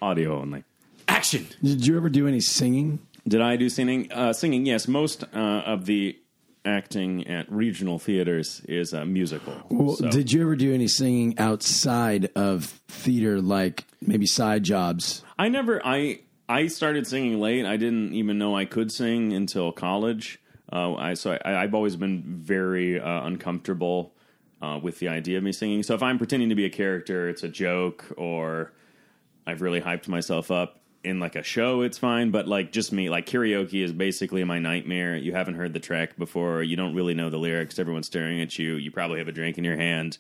audio 0.02 0.40
only. 0.40 0.64
Action. 1.08 1.48
Did 1.62 1.86
you 1.86 1.98
ever 1.98 2.10
do 2.10 2.28
any 2.28 2.40
singing? 2.40 3.00
Did 3.28 3.42
I 3.42 3.58
do 3.58 3.68
singing? 3.70 4.12
Uh, 4.12 4.32
singing, 4.34 4.66
yes. 4.66 4.88
Most 4.88 5.24
uh, 5.34 5.38
of 5.38 5.86
the 5.86 6.19
acting 6.66 7.28
at 7.28 7.52
regional 7.52 8.00
theaters 8.00 8.62
is 8.68 8.94
a 8.94 9.06
musical. 9.06 9.54
Well, 9.70 9.96
So- 9.96 10.10
Did 10.10 10.32
you 10.32 10.42
ever 10.42 10.56
do 10.56 10.74
any 10.74 10.88
singing 10.88 11.38
outside 11.40 12.30
of 12.36 12.66
theater, 12.88 13.42
like 13.42 13.86
maybe 14.02 14.26
side 14.26 14.64
jobs? 14.64 15.24
I 15.38 15.50
never. 15.50 15.82
I 15.86 16.20
I 16.48 16.68
started 16.68 17.06
singing 17.08 17.40
late. 17.40 17.66
I 17.66 17.78
didn't 17.78 18.14
even 18.14 18.38
know 18.38 18.56
I 18.56 18.66
could 18.66 18.92
sing 18.92 19.34
until 19.34 19.72
college. 19.72 20.40
Uh, 20.72 20.96
I 20.96 21.14
so 21.14 21.38
I, 21.46 21.64
I've 21.64 21.74
always 21.74 21.96
been 21.96 22.24
very 22.26 23.00
uh, 23.00 23.26
uncomfortable 23.26 24.14
uh, 24.62 24.80
with 24.82 25.00
the 25.00 25.08
idea 25.08 25.38
of 25.38 25.44
me 25.44 25.52
singing. 25.52 25.84
So 25.84 25.94
if 25.96 26.04
I'm 26.04 26.18
pretending 26.18 26.50
to 26.50 26.56
be 26.56 26.66
a 26.66 26.70
character, 26.70 27.30
it's 27.30 27.44
a 27.44 27.48
joke, 27.50 28.06
or 28.18 28.74
I've 29.48 29.62
really 29.62 29.82
hyped 29.82 30.08
myself 30.08 30.52
up 30.52 30.82
in 31.04 31.20
like 31.20 31.36
a 31.36 31.44
show, 31.44 31.82
it's 31.82 31.98
fine. 31.98 32.32
But 32.32 32.48
like 32.48 32.72
just 32.72 32.92
me, 32.92 33.10
like 33.10 33.26
karaoke 33.26 33.84
is 33.84 33.92
basically 33.94 34.44
my 34.44 34.60
nightmare. 34.60 35.16
You 35.16 35.34
haven't 35.34 35.56
heard 35.56 35.74
the 35.74 35.80
track 35.80 36.18
before. 36.18 36.62
You 36.64 36.76
don't 36.76 36.94
really 36.96 37.14
know 37.14 37.30
the 37.30 37.38
lyrics. 37.38 37.80
Everyone's 37.80 38.08
staring 38.08 38.42
at 38.42 38.58
you. 38.60 38.76
You 38.76 38.92
probably 38.92 39.20
have 39.20 39.28
a 39.28 39.32
drink 39.32 39.58
in 39.58 39.64
your 39.64 39.78
hand. 39.78 40.18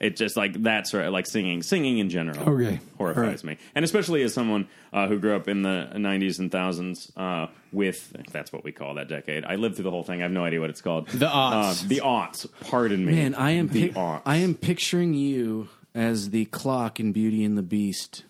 It's 0.00 0.18
just 0.18 0.36
like 0.36 0.60
that's 0.60 0.92
right, 0.92 1.06
like 1.06 1.24
singing, 1.24 1.62
singing 1.62 1.98
in 1.98 2.10
general. 2.10 2.40
Okay. 2.50 2.80
horrifies 2.98 3.16
All 3.18 3.22
right. 3.30 3.44
me, 3.44 3.58
and 3.76 3.84
especially 3.84 4.22
as 4.22 4.34
someone 4.34 4.66
uh, 4.92 5.06
who 5.06 5.20
grew 5.20 5.36
up 5.36 5.46
in 5.46 5.62
the 5.62 5.88
'90s 5.94 6.40
and 6.40 6.50
thousands 6.50 7.12
uh, 7.16 7.46
with 7.70 8.12
that's 8.32 8.52
what 8.52 8.64
we 8.64 8.72
call 8.72 8.94
that 8.94 9.08
decade. 9.08 9.44
I 9.44 9.54
lived 9.54 9.76
through 9.76 9.84
the 9.84 9.92
whole 9.92 10.02
thing. 10.02 10.18
I 10.20 10.24
have 10.24 10.32
no 10.32 10.44
idea 10.44 10.60
what 10.60 10.68
it's 10.70 10.80
called. 10.80 11.06
The 11.08 11.26
aughts. 11.28 11.84
Uh, 11.84 11.88
the 11.88 12.00
aughts. 12.04 12.46
Pardon 12.62 13.06
me, 13.06 13.12
Man, 13.12 13.34
I 13.36 13.52
am 13.52 13.68
the 13.68 13.88
pic- 13.88 13.94
aughts. 13.96 14.22
I 14.26 14.38
am 14.38 14.54
picturing 14.56 15.14
you 15.14 15.68
as 15.94 16.30
the 16.30 16.46
clock 16.46 16.98
in 16.98 17.12
Beauty 17.12 17.44
and 17.44 17.56
the 17.56 17.62
Beast. 17.62 18.24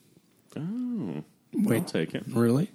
I'll 0.54 1.24
Wait, 1.54 1.86
take 1.86 2.14
it. 2.14 2.24
really? 2.28 2.70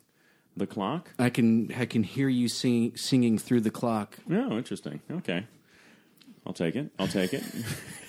The 0.58 0.68
clock. 0.68 1.12
I 1.20 1.30
can 1.30 1.72
I 1.78 1.86
can 1.86 2.04
hear 2.04 2.28
you 2.28 2.48
sing, 2.50 2.96
singing 2.98 3.38
through 3.38 3.62
the 3.62 3.72
clock. 3.72 4.18
Oh, 4.30 4.58
interesting. 4.58 5.00
Okay, 5.10 5.46
I'll 6.46 6.54
take 6.54 6.76
it. 6.76 6.92
I'll 7.00 7.08
take 7.08 7.34
it. 7.34 7.44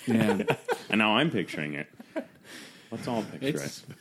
Yeah, 0.07 0.41
and 0.89 0.97
now 0.97 1.15
I'm 1.17 1.29
picturing 1.29 1.75
it. 1.75 1.85
Let's 2.91 3.07
all 3.07 3.21
picture 3.21 3.47
It's- 3.49 3.83
it. 3.87 3.95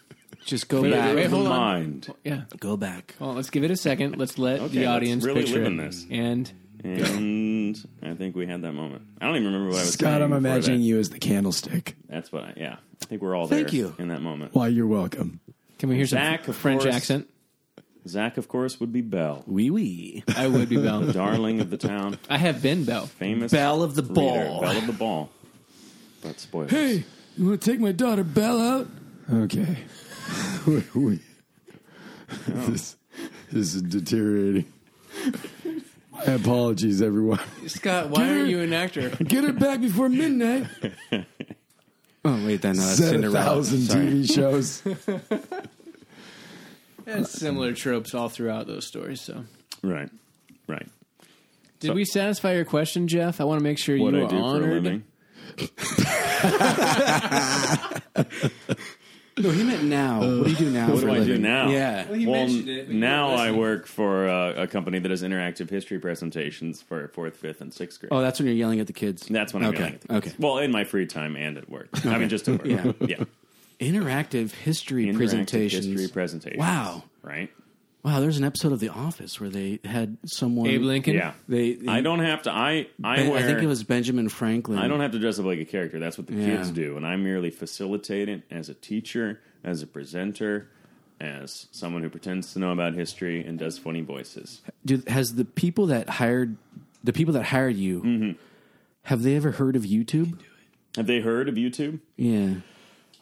just 0.47 0.67
go 0.71 0.81
Wait, 0.81 0.93
back. 0.93 1.15
wait, 1.15 1.27
hold 1.27 1.47
on. 1.47 1.51
mind. 1.61 2.15
Yeah. 2.25 2.45
Go 2.59 2.79
back. 2.79 3.15
Well, 3.21 3.35
let's 3.35 3.51
give 3.51 3.65
it 3.65 3.71
a 3.71 3.77
second. 3.77 4.17
Let's 4.17 4.39
let 4.39 4.61
Okay, 4.61 4.69
the 4.79 4.81
let's 4.87 4.89
audience 4.97 5.25
really 5.25 5.43
picture 5.43 5.59
live 5.59 5.67
in 5.67 5.79
it. 5.81 5.85
this. 5.91 6.07
And 6.11 6.51
And 6.83 7.87
I 8.03 8.15
think 8.15 8.35
we 8.35 8.47
had 8.47 8.63
that 8.63 8.73
moment. 8.73 9.03
I 9.21 9.27
don't 9.27 9.37
even 9.37 9.47
remember 9.53 9.69
what 9.73 9.77
I 9.77 9.81
was 9.83 9.93
Scott, 9.93 10.09
saying 10.09 10.23
I'm 10.23 10.31
before 10.31 10.39
imagining 10.39 10.81
that. 10.81 10.87
you 10.87 10.99
as 10.99 11.11
the 11.11 11.19
candlestick. 11.19 11.97
That's 12.09 12.33
what 12.33 12.45
I, 12.45 12.53
yeah. 12.57 12.77
I 13.03 13.05
think 13.05 13.21
we're 13.21 13.37
all 13.37 13.47
there 13.47 13.61
Thank 13.61 13.75
you. 13.75 13.95
in 13.99 14.09
that 14.09 14.23
moment. 14.23 14.55
Why, 14.55 14.69
you're 14.69 14.87
welcome. 14.87 15.41
Can 15.81 15.89
we 15.89 15.97
hear 15.97 16.07
some 16.07 16.19
Zack, 16.19 16.47
of 16.47 16.55
French 16.57 16.83
course. 16.83 16.95
accent? 16.95 17.29
Zack, 18.07 18.37
of 18.37 18.49
course, 18.49 18.79
would 18.81 18.93
be 18.93 19.01
Belle, 19.01 19.43
Wee 19.47 19.71
wee. 19.71 20.25
I 20.37 20.47
would 20.47 20.69
be 20.69 20.77
Belle. 20.77 21.07
darling 21.13 21.61
of 21.61 21.71
the 21.71 21.77
town, 21.77 22.19
I 22.29 22.39
have 22.39 22.63
been 22.63 22.85
Belle. 22.85 23.07
famous 23.07 23.51
Belle 23.51 23.83
of 23.83 23.95
the 23.95 24.03
reader, 24.03 24.15
ball. 24.15 24.61
Belle 24.61 24.77
of 24.79 24.87
the 24.87 24.93
ball. 24.93 25.31
But 26.23 26.39
spoilers. 26.39 26.71
Hey, 26.71 27.05
you 27.37 27.47
want 27.49 27.61
to 27.63 27.71
take 27.71 27.81
my 27.81 27.93
daughter 27.93 28.23
Belle 28.25 28.61
out? 28.61 28.89
Okay. 29.33 29.77
We- 30.67 30.85
we- 30.95 31.21
oh. 32.31 32.37
this, 32.71 32.97
this 33.51 33.75
is 33.75 33.81
deteriorating. 33.83 34.67
My 36.13 36.35
apologies, 36.35 37.01
everyone. 37.01 37.41
Scott, 37.67 38.11
why 38.11 38.29
aren't 38.29 38.49
you 38.49 38.61
an 38.61 38.75
actor? 38.75 39.09
Get 39.25 39.45
her 39.45 39.53
back 39.55 39.81
before 39.81 40.09
midnight. 40.11 40.67
oh 41.13 42.47
wait, 42.47 42.61
then 42.61 42.77
no, 42.77 42.83
that's 42.83 42.97
Said 42.99 43.07
a 43.07 43.11
Cinderella. 43.13 43.45
thousand 43.45 43.81
Sorry. 43.81 44.05
TV 44.07 44.35
shows. 44.35 44.83
And 47.11 47.27
similar 47.27 47.73
tropes 47.73 48.15
all 48.15 48.29
throughout 48.29 48.67
those 48.67 48.87
stories. 48.87 49.21
So, 49.21 49.45
Right, 49.83 50.09
right. 50.67 50.87
did 51.81 51.89
So- 51.89 51.95
we 51.95 52.05
satisfy 52.05 52.55
your 52.55 52.65
question, 52.65 53.09
Jeff? 53.09 53.41
I 53.41 53.45
want 53.45 53.59
to 53.61 53.65
make 53.65 53.79
sure 53.79 53.99
What 53.99 54.15
you 54.15 54.21
I 54.21 54.25
are 54.25 54.29
do 54.29 54.37
for 54.37 54.43
a 54.43 54.45
honored. 54.45 54.85
living. 54.85 55.05
No, 59.39 59.49
he 59.51 59.63
meant 59.63 59.85
now. 59.85 60.19
what 60.21 60.45
do 60.45 60.51
you 60.51 60.57
do 60.57 60.71
now? 60.71 60.91
What 60.91 61.01
for 61.01 61.07
do 61.07 61.13
a 61.13 61.15
I 61.15 61.19
do 61.21 61.25
living? 61.25 61.43
now? 61.43 61.71
Yeah. 61.71 62.05
Well, 62.11 62.19
he 62.19 62.27
well, 62.27 62.41
mentioned 62.47 62.69
it, 62.69 62.87
but 62.89 62.95
you 62.95 63.01
now 63.01 63.29
weren't 63.29 63.41
I 63.41 63.45
listening. 63.45 63.61
work 63.61 63.87
for 63.87 64.29
uh, 64.29 64.63
a 64.65 64.67
company 64.67 64.99
that 64.99 65.09
does 65.09 65.23
interactive 65.23 65.71
history 65.71 65.99
presentations 65.99 66.83
for 66.83 67.09
fourth, 67.09 67.37
fifth, 67.37 67.63
and 67.63 67.73
sixth 67.73 68.01
grade. 68.01 68.11
Oh, 68.13 68.21
that's 68.21 68.39
when 68.39 68.49
you're 68.49 68.57
yelling 68.57 68.81
at 68.81 68.87
the 68.87 68.93
kids. 68.93 69.27
That's 69.31 69.55
when 69.55 69.63
I'm 69.63 69.71
okay. 69.71 69.79
yelling 69.79 69.95
at 69.95 70.01
the 70.03 70.09
kids. 70.09 70.27
Okay. 70.27 70.37
Well, 70.39 70.59
in 70.59 70.71
my 70.71 70.85
free 70.85 71.07
time 71.07 71.37
and 71.37 71.57
at 71.57 71.71
work. 71.71 71.89
I 72.05 72.19
mean, 72.19 72.29
just 72.29 72.49
at 72.49 72.59
work. 72.59 72.67
Yeah. 72.67 72.93
yeah. 73.01 73.25
Interactive 73.81 74.53
history 74.53 75.07
Interactive 75.07 75.17
presentations. 75.17 75.87
history 75.87 76.09
presentations. 76.09 76.61
Wow. 76.61 77.05
Right? 77.23 77.51
Wow, 78.03 78.21
there's 78.21 78.39
an 78.39 78.45
episode 78.45 78.73
of 78.73 78.81
The 78.81 78.89
Office 78.89 79.39
where 79.41 79.51
they 79.51 79.79
had 79.85 80.17
someone. 80.25 80.67
Abe 80.69 80.81
Lincoln. 80.83 81.15
Yeah. 81.15 81.33
They, 81.49 81.79
I 81.87 82.01
don't 82.01 82.21
have 82.21 82.43
to. 82.43 82.51
I 82.51 82.87
I 83.05 83.17
Ben- 83.17 83.29
wear. 83.31 83.39
I 83.39 83.43
think 83.43 83.63
it 83.63 83.67
was 83.67 83.85
Benjamin 83.85 84.29
Franklin. 84.31 84.79
I 84.79 84.89
don't 84.89 85.01
have 85.01 85.13
to 85.13 85.19
dress 85.19 85.39
up 85.39 85.45
like 85.45 85.59
a 85.59 85.65
character. 85.67 85.99
That's 85.99 86.17
what 86.17 86.27
the 86.27 86.35
Yeah. 86.35 86.57
kids 86.57 86.71
do, 86.71 86.97
and 86.97 87.07
I 87.07 87.17
merely 87.17 87.51
facilitate 87.51 88.31
it 88.31 88.43
as 88.51 88.71
a 88.71 88.75
teacher, 88.75 89.41
as 89.65 89.83
a 89.83 89.87
presenter, 89.87 90.71
as 91.21 91.67
someone 91.73 92.03
who 92.03 92.09
pretends 92.09 92.55
to 92.55 92.59
know 92.59 92.73
about 92.73 92.95
history 92.95 93.45
and 93.45 93.59
does 93.59 93.77
funny 93.77 94.01
voices. 94.01 94.63
Do, 94.87 95.03
has 95.07 95.35
the 95.35 95.45
people 95.45 95.87
that 95.89 96.09
hired 96.09 96.57
the 97.05 97.13
people 97.13 97.35
that 97.35 97.45
hired 97.45 97.77
you 97.77 98.01
Mm-hmm. 98.01 98.31
have 99.03 99.23
they 99.23 99.37
ever 99.37 99.51
heard 99.51 99.77
of 99.77 99.83
YouTube? 99.83 100.39
Have 100.97 101.07
they 101.07 101.21
heard 101.21 101.51
of 101.51 101.57
YouTube? 101.57 102.01
Yeah. 102.17 102.55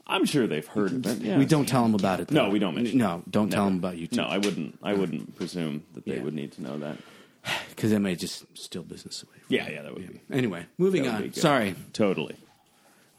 I'm 0.08 0.24
sure 0.24 0.46
they've 0.46 0.66
heard 0.66 0.92
of 0.92 1.06
it. 1.06 1.18
Yeah. 1.18 1.36
We 1.38 1.44
don't 1.44 1.66
tell 1.68 1.82
them 1.82 1.94
about 1.94 2.20
it. 2.20 2.28
Though. 2.28 2.44
No, 2.46 2.50
we 2.50 2.58
don't 2.58 2.74
mention. 2.74 2.98
No, 2.98 3.22
don't 3.30 3.50
tell 3.50 3.64
Never. 3.64 3.70
them 3.70 3.78
about 3.78 3.94
YouTube. 3.96 4.16
No, 4.16 4.24
I 4.24 4.38
wouldn't. 4.38 4.78
I 4.82 4.94
wouldn't 4.94 5.36
presume 5.36 5.84
that 5.94 6.04
they 6.06 6.16
Yeah. 6.16 6.22
would 6.22 6.34
need 6.34 6.52
to 6.52 6.62
know 6.62 6.78
that. 6.78 6.96
because 7.70 7.90
that 7.90 8.00
may 8.00 8.14
just 8.14 8.44
steal 8.56 8.82
business 8.82 9.22
away. 9.22 9.34
from 9.46 9.54
Yeah, 9.54 9.68
yeah, 9.70 9.82
that 9.82 9.94
would 9.94 10.08
be 10.08 10.20
Anyway, 10.34 10.66
moving 10.78 11.02
that 11.04 11.12
would 11.14 11.22
on. 11.24 11.28
good. 11.30 11.36
Sorry. 11.36 11.74
Totally, 11.92 12.36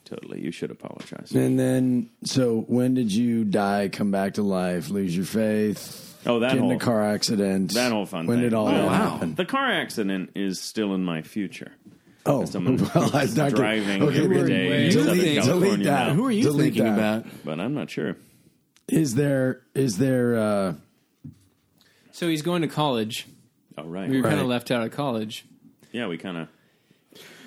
totally. 0.05 0.41
You 0.41 0.51
should 0.51 0.71
apologize. 0.71 1.31
And 1.31 1.59
then, 1.59 2.09
so 2.23 2.61
when 2.67 2.93
did 2.95 3.11
you 3.13 3.45
die, 3.45 3.89
come 3.89 4.11
back 4.11 4.33
to 4.35 4.41
life, 4.43 4.89
lose 4.89 5.15
your 5.15 5.25
faith, 5.25 6.05
Oh, 6.25 6.39
that 6.39 6.49
get 6.49 6.57
in 6.57 6.63
whole 6.63 6.71
a 6.73 6.79
car 6.79 7.03
accident? 7.03 7.73
that 7.75 7.91
whole 7.91 8.05
fun. 8.05 8.25
When 8.27 8.37
thing. 8.37 8.43
did 8.45 8.53
all 8.53 8.65
Well, 8.65 8.73
that 8.75 8.85
wow. 8.87 9.09
happen? 9.13 9.35
The 9.35 9.45
car 9.45 9.71
accident 9.71 10.31
is 10.35 10.59
still 10.59 10.93
in 10.93 11.03
my 11.05 11.21
future. 11.21 11.71
Oh, 12.25 12.45
Someone 12.45 12.77
well, 12.95 13.09
I'm 13.15 13.33
not 13.33 13.53
driving 13.53 14.03
okay, 14.03 14.23
every 14.23 14.37
then 14.37 14.45
day 14.47 14.69
Wait. 14.69 14.85
in 14.87 14.91
Delete- 14.91 14.93
Southern 14.93 15.17
delete 15.17 15.43
California 15.43 15.85
that. 15.85 16.07
now. 16.09 16.13
Who 16.13 16.25
are 16.25 16.31
you 16.31 16.43
Delete 16.43 16.73
thinking 16.75 16.95
that. 16.95 17.19
about? 17.21 17.25
But 17.45 17.59
I'm 17.59 17.73
not 17.73 17.89
sure. 17.89 18.17
Is 18.87 19.15
there 19.15 19.61
is 19.73 19.97
there 19.97 20.37
uh 20.37 20.73
So 22.11 22.27
he's 22.27 22.41
going 22.41 22.61
to 22.63 22.67
college. 22.67 23.27
Oh, 23.77 23.83
right. 23.83 24.09
We 24.09 24.17
were 24.17 24.23
kind 24.23 24.35
Right. 24.35 24.41
of 24.41 24.47
left 24.49 24.71
out 24.71 24.83
of 24.85 24.91
college, 24.91 25.45
Yeah, 25.93 26.07
we 26.07 26.17
kind 26.17 26.37
of. 26.37 26.47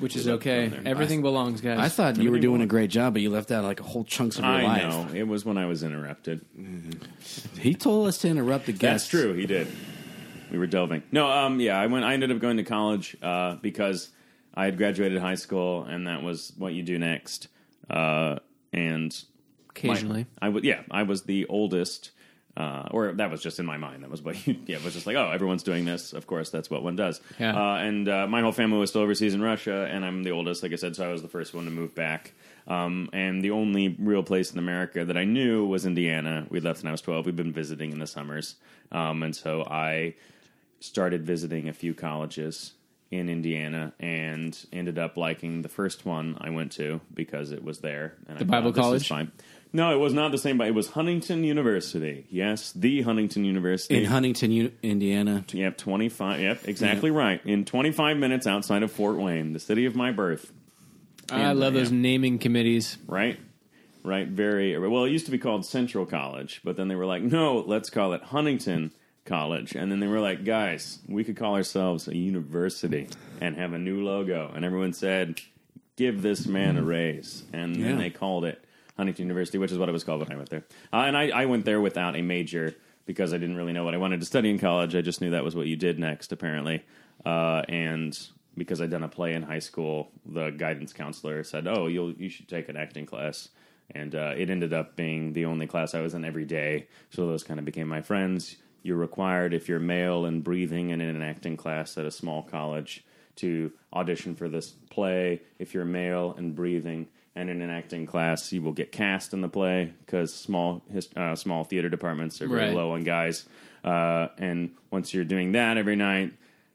which 0.00 0.16
is 0.16 0.26
okay. 0.26 0.64
left 0.64 0.76
out 0.78 0.84
there. 0.84 0.90
Everything 0.92 1.20
belongs, 1.22 1.60
guys. 1.60 1.78
I 1.78 1.88
thought 1.88 2.16
you 2.16 2.30
were 2.30 2.38
doing 2.38 2.54
belongs. 2.56 2.64
a 2.64 2.68
great 2.68 2.90
job, 2.90 3.12
but 3.12 3.22
you 3.22 3.28
left 3.30 3.50
out 3.50 3.64
like 3.64 3.80
a 3.80 3.82
whole 3.84 4.04
chunks 4.04 4.38
of 4.38 4.44
your 4.44 4.52
life. 4.54 4.64
I 4.64 4.88
life. 4.88 5.12
know 5.12 5.14
it 5.18 5.24
was 5.28 5.44
when 5.44 5.58
I 5.58 5.66
was 5.66 5.82
interrupted. 5.82 6.44
He 7.60 7.74
told 7.74 8.08
us 8.08 8.18
to 8.18 8.28
interrupt 8.28 8.66
the 8.66 8.72
guest. 8.72 8.80
That's 8.80 9.08
true. 9.08 9.34
He 9.34 9.44
did. 9.46 9.68
We 10.50 10.58
were 10.58 10.66
delving. 10.66 11.02
No, 11.12 11.30
um, 11.30 11.60
yeah, 11.60 11.78
I 11.78 11.86
went. 11.86 12.04
I 12.04 12.14
ended 12.14 12.30
up 12.30 12.38
going 12.38 12.56
to 12.58 12.64
college 12.64 13.16
uh, 13.22 13.56
because 13.56 14.08
I 14.54 14.64
had 14.66 14.76
graduated 14.76 15.20
high 15.20 15.34
school, 15.36 15.84
and 15.84 16.06
that 16.06 16.22
was 16.22 16.52
what 16.56 16.74
you 16.74 16.82
do 16.82 16.98
next. 16.98 17.48
Uh, 17.88 18.38
and 18.72 19.12
my- 19.12 19.70
occasionally. 19.70 20.26
I 20.40 20.48
would. 20.48 20.64
Yeah, 20.64 20.82
I 20.90 21.02
was 21.02 21.22
the 21.22 21.46
oldest. 21.46 22.10
Uh, 22.54 22.86
or 22.90 23.12
that 23.12 23.30
was 23.30 23.42
just 23.42 23.58
in 23.58 23.64
my 23.64 23.78
mind. 23.78 24.02
That 24.02 24.10
was 24.10 24.20
what. 24.20 24.46
You, 24.46 24.56
yeah, 24.66 24.76
it 24.76 24.84
was 24.84 24.92
just 24.92 25.06
like, 25.06 25.16
oh, 25.16 25.30
everyone's 25.30 25.62
doing 25.62 25.86
this. 25.86 26.12
Of 26.12 26.26
course, 26.26 26.50
that's 26.50 26.68
what 26.68 26.82
one 26.82 26.96
does. 26.96 27.20
Yeah. 27.38 27.56
Uh, 27.56 27.76
and 27.76 28.06
uh, 28.08 28.26
my 28.26 28.42
whole 28.42 28.52
family 28.52 28.78
was 28.78 28.90
still 28.90 29.00
overseas 29.00 29.32
in 29.32 29.40
Russia, 29.40 29.88
and 29.90 30.04
I'm 30.04 30.22
the 30.22 30.32
oldest, 30.32 30.62
like 30.62 30.72
I 30.72 30.76
said, 30.76 30.94
so 30.94 31.08
I 31.08 31.12
was 31.12 31.22
the 31.22 31.28
first 31.28 31.54
one 31.54 31.64
to 31.64 31.70
move 31.70 31.94
back. 31.94 32.32
Um, 32.68 33.08
and 33.14 33.42
the 33.42 33.52
only 33.52 33.96
real 33.98 34.22
place 34.22 34.52
in 34.52 34.58
America 34.58 35.02
that 35.04 35.16
I 35.16 35.24
knew 35.24 35.66
was 35.66 35.86
Indiana. 35.86 36.46
We 36.50 36.60
left 36.60 36.82
when 36.82 36.88
I 36.88 36.92
was 36.92 37.00
12. 37.00 37.24
We've 37.24 37.34
been 37.34 37.52
visiting 37.54 37.90
in 37.90 37.98
the 37.98 38.06
summers, 38.06 38.56
um, 38.92 39.22
and 39.22 39.34
so 39.34 39.64
I 39.64 40.14
started 40.80 41.24
visiting 41.24 41.68
a 41.68 41.72
few 41.72 41.94
colleges 41.94 42.72
in 43.12 43.28
Indiana 43.28 43.92
and 44.00 44.58
ended 44.72 44.98
up 44.98 45.16
liking 45.16 45.62
the 45.62 45.68
first 45.68 46.04
one 46.06 46.36
I 46.40 46.50
went 46.50 46.72
to 46.72 47.00
because 47.14 47.52
it 47.52 47.62
was 47.62 47.78
there. 47.80 48.14
And 48.26 48.38
The 48.38 48.44
I 48.44 48.48
Bible 48.48 48.72
thought, 48.72 48.92
this 48.92 49.02
is 49.02 49.08
College? 49.08 49.28
fine. 49.30 49.32
No, 49.74 49.92
it 49.94 49.98
was 49.98 50.12
not 50.12 50.32
the 50.32 50.38
same. 50.38 50.58
But 50.58 50.66
it 50.68 50.74
was 50.74 50.88
Huntington 50.90 51.44
University. 51.44 52.26
Yes, 52.30 52.72
the 52.72 53.02
Huntington 53.02 53.44
University 53.44 53.96
In 53.96 54.04
Huntington, 54.06 54.50
U- 54.50 54.72
Indiana. 54.82 55.44
Yep, 55.52 55.78
twenty 55.78 56.08
five. 56.08 56.40
Yep, 56.40 56.68
exactly 56.68 57.10
right. 57.10 57.40
In 57.46 57.64
twenty 57.64 57.90
five 57.92 58.16
minutes 58.16 58.46
outside 58.46 58.82
of 58.82 58.90
Fort 58.92 59.16
Wayne, 59.16 59.52
the 59.52 59.60
city 59.60 59.84
of 59.86 59.94
my 59.94 60.10
birth. 60.10 60.50
I 61.30 61.52
love 61.52 61.74
uh, 61.74 61.78
those 61.78 61.90
Yeah. 61.92 61.98
naming 61.98 62.38
committees. 62.38 62.98
Right, 63.06 63.38
right. 64.02 64.28
Very 64.28 64.76
well. 64.78 65.04
It 65.04 65.10
used 65.10 65.24
to 65.26 65.32
be 65.32 65.38
called 65.38 65.64
Central 65.64 66.04
College, 66.04 66.60
but 66.64 66.76
then 66.76 66.88
they 66.88 66.94
were 66.96 67.06
like, 67.06 67.22
no, 67.22 67.58
let's 67.66 67.88
call 67.88 68.12
it 68.12 68.22
Huntington 68.22 68.92
College. 69.24 69.74
And 69.76 69.90
then 69.92 70.00
they 70.00 70.06
were 70.08 70.20
like, 70.20 70.44
guys, 70.44 70.98
we 71.06 71.22
could 71.22 71.36
call 71.36 71.54
ourselves 71.54 72.08
a 72.08 72.16
university 72.16 73.08
and 73.40 73.56
have 73.56 73.72
a 73.72 73.78
new 73.78 74.02
logo. 74.04 74.50
And 74.54 74.64
everyone 74.64 74.92
said, 74.92 75.40
give 75.96 76.22
this 76.22 76.46
man 76.46 76.76
a 76.76 76.82
raise. 76.82 77.44
And 77.52 77.76
Yeah. 77.76 77.88
then 77.88 77.98
they 77.98 78.10
called 78.10 78.44
it 78.44 78.64
Huntington 78.96 79.24
University, 79.26 79.58
which 79.58 79.70
is 79.70 79.78
what 79.78 79.88
it 79.88 79.92
was 79.92 80.02
called 80.04 80.20
when 80.20 80.32
I 80.32 80.36
went 80.36 80.50
there. 80.50 80.64
Uh, 80.92 80.96
and 81.06 81.16
I, 81.16 81.28
I 81.28 81.46
went 81.46 81.64
there 81.64 81.80
without 81.80 82.16
a 82.16 82.22
major 82.22 82.74
because 83.06 83.32
I 83.32 83.38
didn't 83.38 83.56
really 83.56 83.72
know 83.72 83.84
what 83.84 83.94
I 83.94 83.98
wanted 83.98 84.20
to 84.20 84.26
study 84.26 84.50
in 84.50 84.58
college. 84.58 84.96
I 84.96 85.02
just 85.02 85.20
knew 85.20 85.30
that 85.30 85.44
was 85.44 85.54
what 85.54 85.66
you 85.66 85.76
did 85.76 85.98
next, 86.00 86.32
apparently. 86.32 86.84
Uh, 87.24 87.62
and 87.68 88.18
because 88.56 88.80
I'd 88.80 88.90
done 88.90 89.02
a 89.04 89.08
play 89.08 89.34
in 89.34 89.42
high 89.44 89.60
school, 89.60 90.10
the 90.26 90.50
guidance 90.50 90.92
counselor 90.92 91.42
said, 91.44 91.66
"Oh, 91.66 91.86
you'll 91.86 92.12
you 92.12 92.28
should 92.28 92.48
take 92.48 92.68
an 92.68 92.76
acting 92.76 93.06
class." 93.06 93.48
And 93.94 94.14
uh, 94.14 94.34
it 94.36 94.50
ended 94.50 94.72
up 94.72 94.94
being 94.96 95.32
the 95.32 95.44
only 95.46 95.66
class 95.66 95.94
I 95.94 96.00
was 96.00 96.14
in 96.14 96.24
every 96.24 96.44
day. 96.44 96.88
So 97.10 97.26
those 97.26 97.44
kind 97.44 97.58
of 97.58 97.64
became 97.66 97.88
my 97.88 98.02
friends. 98.02 98.56
You're 98.82 98.96
required 98.96 99.54
if 99.54 99.68
you're 99.68 99.78
male 99.78 100.24
and 100.24 100.42
breathing 100.42 100.92
and 100.92 101.00
in 101.00 101.08
an 101.08 101.22
acting 101.22 101.56
class 101.56 101.96
at 101.98 102.04
a 102.04 102.10
small 102.10 102.42
college 102.42 103.04
to 103.36 103.72
audition 103.92 104.34
for 104.34 104.48
this 104.48 104.70
play. 104.90 105.40
If 105.58 105.72
you're 105.74 105.84
male 105.84 106.34
and 106.36 106.54
breathing 106.54 107.08
and 107.34 107.48
in 107.48 107.62
an 107.62 107.70
acting 107.70 108.04
class, 108.06 108.52
you 108.52 108.60
will 108.62 108.72
get 108.72 108.92
cast 108.92 109.32
in 109.32 109.40
the 109.40 109.48
play 109.48 109.92
because 110.04 110.34
small 110.34 110.82
uh, 111.16 111.34
small 111.36 111.64
theater 111.64 111.88
departments 111.88 112.42
are 112.42 112.48
very 112.48 112.66
Right. 112.66 112.74
low 112.74 112.92
on 112.92 113.04
guys. 113.04 113.46
Uh, 113.84 114.28
and 114.38 114.70
once 114.90 115.14
you're 115.14 115.24
doing 115.24 115.52
that 115.52 115.76
every 115.78 115.96
night, 115.96 116.32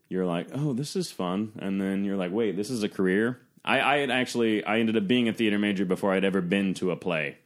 you're 0.10 0.26
like, 0.26 0.48
oh, 0.54 0.74
this 0.74 0.96
is 0.96 1.12
fun. 1.12 1.52
And 1.60 1.80
then 1.80 2.04
you're 2.06 2.18
like, 2.18 2.32
wait, 2.32 2.56
this 2.56 2.70
is 2.70 2.82
a 2.84 2.90
career. 2.90 3.40
I, 3.64 3.82
I 3.82 3.98
had 3.98 4.10
actually 4.10 4.64
I 4.64 4.80
ended 4.80 4.96
up 4.98 5.08
being 5.08 5.28
a 5.28 5.34
theater 5.34 5.60
major 5.60 5.86
before 5.86 6.14
I'd 6.14 6.24
ever 6.26 6.40
been 6.42 6.74
to 6.76 6.92
a 6.92 6.96
play 6.96 7.38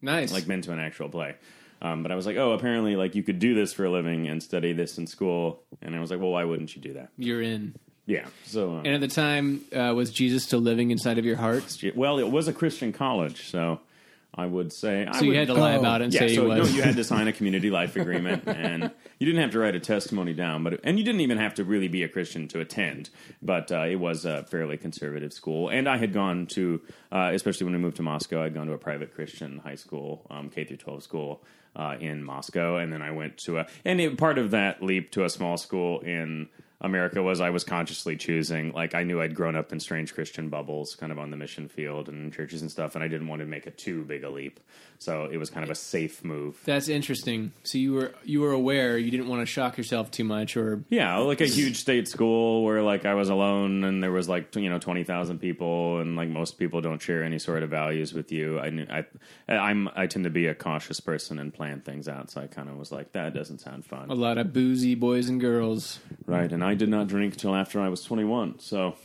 Nice. 0.00 0.32
like 0.32 0.46
been 0.46 0.62
to 0.62 0.72
an 0.72 0.78
actual 0.78 1.08
play. 1.10 1.36
Um, 1.82 2.02
but 2.02 2.10
I 2.10 2.14
was 2.14 2.26
like, 2.26 2.36
oh, 2.36 2.52
apparently, 2.52 2.96
like 2.96 3.14
you 3.14 3.22
could 3.22 3.38
do 3.38 3.54
this 3.54 3.72
for 3.72 3.84
a 3.84 3.90
living 3.90 4.28
and 4.28 4.42
study 4.42 4.72
this 4.72 4.98
in 4.98 5.06
school. 5.06 5.62
And 5.82 5.94
I 5.94 6.00
was 6.00 6.10
like, 6.10 6.20
well, 6.20 6.30
why 6.30 6.44
wouldn't 6.44 6.74
you 6.74 6.82
do 6.82 6.94
that? 6.94 7.10
You're 7.18 7.42
in. 7.42 7.74
Yeah. 8.06 8.26
So, 8.44 8.76
uh, 8.76 8.82
And 8.84 8.88
at 8.94 9.00
the 9.00 9.08
time, 9.08 9.62
uh, 9.74 9.92
was 9.94 10.10
Jesus 10.10 10.44
still 10.44 10.60
living 10.60 10.90
inside 10.90 11.18
of 11.18 11.24
your 11.24 11.36
heart? 11.36 11.76
well, 11.94 12.18
it 12.18 12.30
was 12.30 12.46
a 12.48 12.52
Christian 12.52 12.92
college, 12.92 13.50
so 13.50 13.80
I 14.32 14.46
would 14.46 14.72
say. 14.72 15.04
I 15.06 15.18
So 15.18 15.24
you 15.24 15.30
would, 15.30 15.36
had 15.38 15.48
to 15.48 15.54
lie 15.54 15.74
Oh. 15.74 15.80
about 15.80 16.02
it 16.02 16.04
and 16.04 16.14
yeah, 16.14 16.20
say 16.20 16.34
so 16.36 16.42
you 16.46 16.54
no, 16.54 16.64
you 16.66 16.82
had 16.82 16.94
to 16.96 17.04
sign 17.04 17.26
a 17.26 17.32
community 17.38 17.68
life 17.68 17.96
agreement, 17.96 18.44
and 18.46 18.92
you 19.18 19.26
didn't 19.26 19.40
have 19.42 19.50
to 19.52 19.58
write 19.58 19.74
a 19.74 19.80
testimony 19.80 20.34
down, 20.34 20.62
but 20.62 20.78
and 20.84 20.98
you 20.98 21.04
didn't 21.04 21.20
even 21.22 21.38
have 21.38 21.54
to 21.54 21.64
really 21.64 21.88
be 21.88 22.04
a 22.04 22.08
Christian 22.08 22.46
to 22.48 22.60
attend. 22.60 23.10
But 23.42 23.72
uh, 23.72 23.86
it 23.90 23.96
was 23.96 24.24
a 24.24 24.44
fairly 24.44 24.76
conservative 24.76 25.32
school, 25.32 25.68
and 25.68 25.88
I 25.88 25.96
had 25.98 26.12
gone 26.12 26.46
to, 26.48 26.80
uh, 27.10 27.30
especially 27.34 27.64
when 27.64 27.72
we 27.74 27.80
moved 27.80 27.96
to 27.96 28.02
Moscow, 28.04 28.42
I'd 28.44 28.54
gone 28.54 28.68
to 28.68 28.72
a 28.72 28.78
private 28.78 29.12
Christian 29.14 29.58
high 29.58 29.74
school, 29.74 30.26
um, 30.30 30.48
K 30.48 30.64
through 30.64 30.76
twelve 30.76 31.02
school 31.02 31.42
uh, 31.76 31.96
in 32.00 32.24
Moscow, 32.24 32.76
and 32.78 32.92
then 32.92 33.02
I 33.02 33.12
went 33.12 33.36
to 33.38 33.58
a, 33.58 33.66
and 33.84 34.00
it, 34.00 34.18
part 34.18 34.38
of 34.38 34.50
that 34.50 34.82
leap 34.82 35.12
to 35.12 35.24
a 35.24 35.30
small 35.30 35.56
school 35.56 36.00
in. 36.00 36.48
America 36.78 37.22
was 37.22 37.40
I 37.40 37.48
was 37.48 37.64
consciously 37.64 38.18
choosing 38.18 38.70
like 38.72 38.94
I 38.94 39.02
knew 39.02 39.22
I'd 39.22 39.34
grown 39.34 39.56
up 39.56 39.72
in 39.72 39.80
strange 39.80 40.12
Christian 40.12 40.50
bubbles 40.50 40.94
kind 40.94 41.10
of 41.10 41.18
on 41.18 41.30
the 41.30 41.36
mission 41.36 41.68
field 41.68 42.10
and 42.10 42.30
churches 42.30 42.60
and 42.60 42.70
stuff 42.70 42.94
and 42.94 43.02
I 43.02 43.08
didn't 43.08 43.28
want 43.28 43.40
to 43.40 43.46
make 43.46 43.66
a 43.66 43.70
too 43.70 44.04
big 44.04 44.24
a 44.24 44.28
leap 44.28 44.60
so 44.98 45.28
it 45.30 45.36
was 45.36 45.50
kind 45.50 45.64
of 45.64 45.70
a 45.70 45.74
safe 45.74 46.24
move 46.24 46.58
That's 46.64 46.88
interesting. 46.88 47.52
So 47.64 47.78
you 47.78 47.92
were 47.92 48.14
you 48.24 48.40
were 48.40 48.52
aware 48.52 48.96
you 48.98 49.10
didn't 49.10 49.28
want 49.28 49.42
to 49.42 49.46
shock 49.46 49.76
yourself 49.76 50.10
too 50.10 50.24
much, 50.24 50.56
or 50.56 50.84
Yeah, 50.88 51.18
like 51.18 51.40
a 51.40 51.46
huge 51.46 51.76
state 51.76 52.08
school 52.08 52.64
where 52.64 52.82
like 52.82 53.04
I 53.04 53.14
was 53.14 53.28
alone 53.28 53.84
and 53.84 54.02
there 54.02 54.12
was 54.12 54.28
like 54.28 54.54
you 54.56 54.68
know 54.70 54.78
twenty 54.78 55.04
thousand 55.04 55.38
people 55.38 56.00
and 56.00 56.16
like 56.16 56.28
most 56.28 56.58
people 56.58 56.80
don't 56.80 57.00
share 57.00 57.22
any 57.22 57.38
sort 57.38 57.62
of 57.62 57.70
values 57.70 58.12
with 58.14 58.32
you. 58.32 58.58
I 58.58 58.70
knew 58.70 58.86
I 58.90 59.04
I'm 59.48 59.88
I 59.94 60.06
tend 60.06 60.24
to 60.24 60.30
be 60.30 60.46
a 60.46 60.54
cautious 60.54 61.00
person 61.00 61.38
and 61.38 61.52
plan 61.52 61.80
things 61.80 62.08
out, 62.08 62.30
so 62.30 62.40
I 62.40 62.46
kind 62.46 62.68
of 62.68 62.76
was 62.76 62.92
like 62.92 63.12
that 63.12 63.34
doesn't 63.34 63.60
sound 63.60 63.84
fun, 63.84 64.10
a 64.10 64.14
lot 64.14 64.38
of 64.38 64.52
boozy 64.52 64.94
boys 64.94 65.28
and 65.28 65.40
girls. 65.40 66.00
right? 66.26 66.50
And 66.52 66.62
I 66.64 66.74
did 66.74 66.88
not 66.88 67.06
drink 67.06 67.36
till 67.36 67.54
after 67.54 67.80
I 67.80 67.88
was 67.88 68.02
twenty 68.02 68.24
one, 68.24 68.58
so 68.58 68.96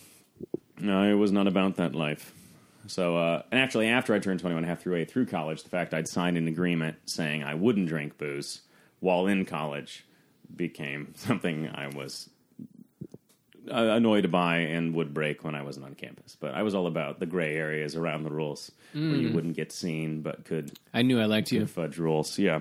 no, 0.79 1.03
it 1.03 1.15
was 1.15 1.31
not 1.31 1.47
about 1.47 1.75
that 1.77 1.93
life. 1.95 2.33
So, 2.87 3.17
uh, 3.17 3.43
and 3.51 3.59
actually, 3.59 3.87
after 3.87 4.13
I 4.13 4.19
turned 4.19 4.39
21, 4.39 4.63
halfway 4.63 4.81
through 4.83 4.95
A 5.01 5.05
through 5.05 5.25
college, 5.27 5.63
the 5.63 5.69
fact 5.69 5.93
I'd 5.93 6.07
signed 6.07 6.37
an 6.37 6.47
agreement 6.47 6.97
saying 7.05 7.43
I 7.43 7.53
wouldn't 7.55 7.87
drink 7.87 8.17
booze 8.17 8.61
while 8.99 9.27
in 9.27 9.45
college 9.45 10.05
became 10.55 11.13
something 11.15 11.69
I 11.69 11.87
was 11.87 12.29
uh, 13.71 13.75
annoyed 13.75 14.31
by 14.31 14.57
and 14.57 14.93
would 14.95 15.13
break 15.13 15.43
when 15.43 15.53
I 15.55 15.61
wasn't 15.61 15.85
on 15.85 15.93
campus. 15.95 16.35
But 16.39 16.53
I 16.55 16.63
was 16.63 16.73
all 16.75 16.87
about 16.87 17.19
the 17.19 17.25
gray 17.27 17.55
areas 17.55 17.95
around 17.95 18.23
the 18.23 18.31
rules 18.31 18.71
where 18.93 19.03
Mm. 19.03 19.21
you 19.21 19.31
wouldn't 19.31 19.55
get 19.55 19.71
seen 19.71 20.21
but 20.21 20.43
could 20.43 20.73
I 20.93 21.01
knew 21.03 21.21
I 21.21 21.25
liked 21.25 21.51
you. 21.53 21.65
fudge 21.67 21.97
rules. 21.97 22.37
Yeah. 22.37 22.59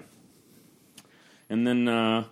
And 1.48 1.66
then 1.66 1.88
uh, 1.88 2.24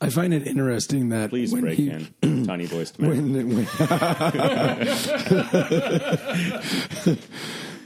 I 0.00 0.10
find 0.10 0.34
it 0.34 0.46
interesting 0.46 1.08
that 1.10 1.30
please 1.30 1.52
when 1.52 1.62
break 1.62 1.78
he- 1.78 1.90
in, 2.22 2.44
tiny 2.46 2.66
voiced 2.66 2.98
man. 2.98 3.32
When, 3.32 3.56
when 3.56 3.66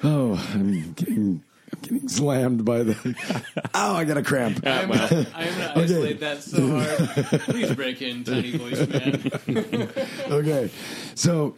oh, 0.02 0.34
I'm 0.52 0.92
getting, 0.92 1.42
I'm 1.72 1.80
getting 1.82 2.08
slammed 2.08 2.64
by 2.64 2.82
the. 2.82 3.44
Oh, 3.74 3.94
I 3.94 4.04
got 4.04 4.16
a 4.16 4.22
cramp. 4.22 4.58
Uh, 4.58 4.86
well, 4.88 5.26
I'm 5.34 5.58
gonna 5.58 5.72
isolate 5.76 6.20
that 6.20 6.42
so 6.42 6.80
hard. 6.80 7.40
Please 7.42 7.72
break 7.74 8.02
in, 8.02 8.24
tiny 8.24 8.56
voice 8.56 8.86
man. 8.88 9.90
Okay, 10.30 10.70
so 11.14 11.54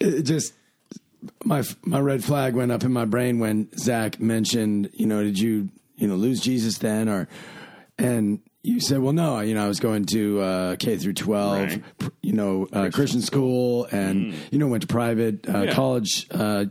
it 0.00 0.22
just 0.22 0.52
my 1.44 1.62
my 1.84 2.00
red 2.00 2.22
flag 2.22 2.54
went 2.54 2.72
up 2.72 2.84
in 2.84 2.92
my 2.92 3.04
brain 3.06 3.38
when 3.38 3.68
Zack 3.78 4.20
mentioned, 4.20 4.90
you 4.92 5.06
know, 5.06 5.22
did 5.22 5.38
you 5.38 5.70
you 5.96 6.08
know 6.08 6.16
lose 6.16 6.40
Jesus 6.40 6.78
then 6.78 7.08
or 7.08 7.28
and 7.98 8.40
you 8.64 8.80
said, 8.80 8.98
well, 9.00 9.12
no, 9.12 9.40
you 9.40 9.54
know, 9.54 9.64
I 9.64 9.68
was 9.68 9.78
going 9.78 10.06
to 10.06 10.40
uh, 10.40 10.76
K 10.76 10.96
through 10.96 11.12
twelve, 11.12 11.68
Right. 11.68 11.82
pr- 11.98 12.08
you 12.22 12.32
know, 12.32 12.66
uh, 12.72 12.90
Christian 12.92 13.20
school, 13.20 13.86
and 13.92 14.34
you 14.50 14.58
know, 14.58 14.66
went 14.66 14.80
to 14.82 14.86
private 14.88 15.46
uh, 15.48 15.62
Yeah. 15.64 15.72
college, 15.74 16.26
uh, 16.30 16.64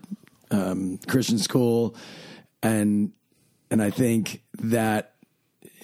um, 0.51 0.97
Christian 1.07 1.37
school, 1.37 1.95
and 2.61 3.11
and 3.71 3.81
I 3.81 3.89
think 3.91 4.41
that 4.59 5.13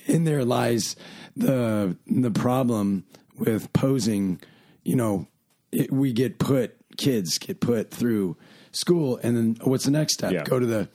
in 0.07 0.24
there 0.24 0.43
lies 0.43 0.95
the 1.38 1.95
the 2.07 2.32
problem 2.32 3.05
with 3.38 3.72
posing. 3.74 4.41
You 4.84 4.95
know, 4.95 5.28
it, 5.72 5.91
we 5.91 6.12
get 6.14 6.39
put 6.39 6.76
kids 6.97 7.38
get 7.38 7.60
put 7.62 7.91
through 7.91 8.36
school, 8.72 9.20
and 9.22 9.38
then 9.38 9.57
what's 9.62 9.86
the 9.86 9.91
next 9.91 10.16
step? 10.16 10.32
Yeah. 10.32 10.43
Go 10.43 10.60
to 10.60 10.66
the 10.66 10.89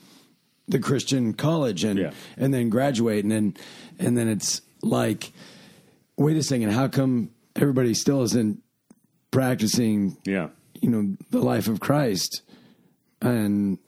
the 0.67 0.79
Christian 0.79 1.33
college 1.33 1.83
and 1.85 1.99
Yeah. 1.99 2.11
and 2.37 2.53
then 2.53 2.69
graduate, 2.69 3.23
and 3.23 3.31
then 3.31 3.53
and 3.97 4.17
then 4.17 4.27
it's 4.27 4.61
like, 4.85 5.31
wait 6.17 6.37
a 6.37 6.43
second, 6.43 6.71
how 6.71 6.87
come 6.87 7.31
everybody 7.55 7.93
still 7.93 8.21
isn't 8.23 8.61
practicing? 9.31 10.17
yeah. 10.25 10.49
You 10.81 10.89
know, 10.91 11.15
the 11.31 11.39
life 11.39 11.67
of 11.67 11.79
Christ, 11.79 12.41
and 13.21 13.79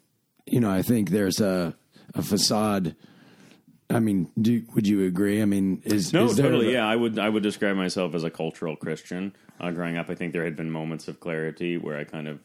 you 0.47 0.59
know, 0.59 0.71
I 0.71 0.81
think 0.81 1.09
there's 1.11 1.39
a 1.41 1.75
a 2.15 2.21
facade. 2.23 2.95
I 3.89 3.99
mean, 3.99 4.31
do 4.39 4.63
would 4.73 4.87
you 4.87 5.05
agree? 5.05 5.41
I 5.41 5.45
mean, 5.45 5.81
is 5.85 6.11
No, 6.13 6.25
is 6.25 6.37
totally. 6.37 6.69
a- 6.69 6.71
Yeah, 6.73 6.87
I 6.87 6.95
would. 6.95 7.19
I 7.19 7.29
would 7.29 7.43
describe 7.43 7.75
myself 7.75 8.15
as 8.15 8.23
a 8.23 8.31
cultural 8.31 8.75
Christian. 8.75 9.35
Uh, 9.59 9.71
growing 9.71 9.97
up, 9.97 10.09
I 10.09 10.15
think 10.15 10.33
there 10.33 10.43
had 10.45 10.55
been 10.55 10.71
moments 10.71 11.07
of 11.07 11.19
clarity 11.19 11.77
where 11.77 11.97
I 11.97 12.03
kind 12.05 12.27
of 12.29 12.39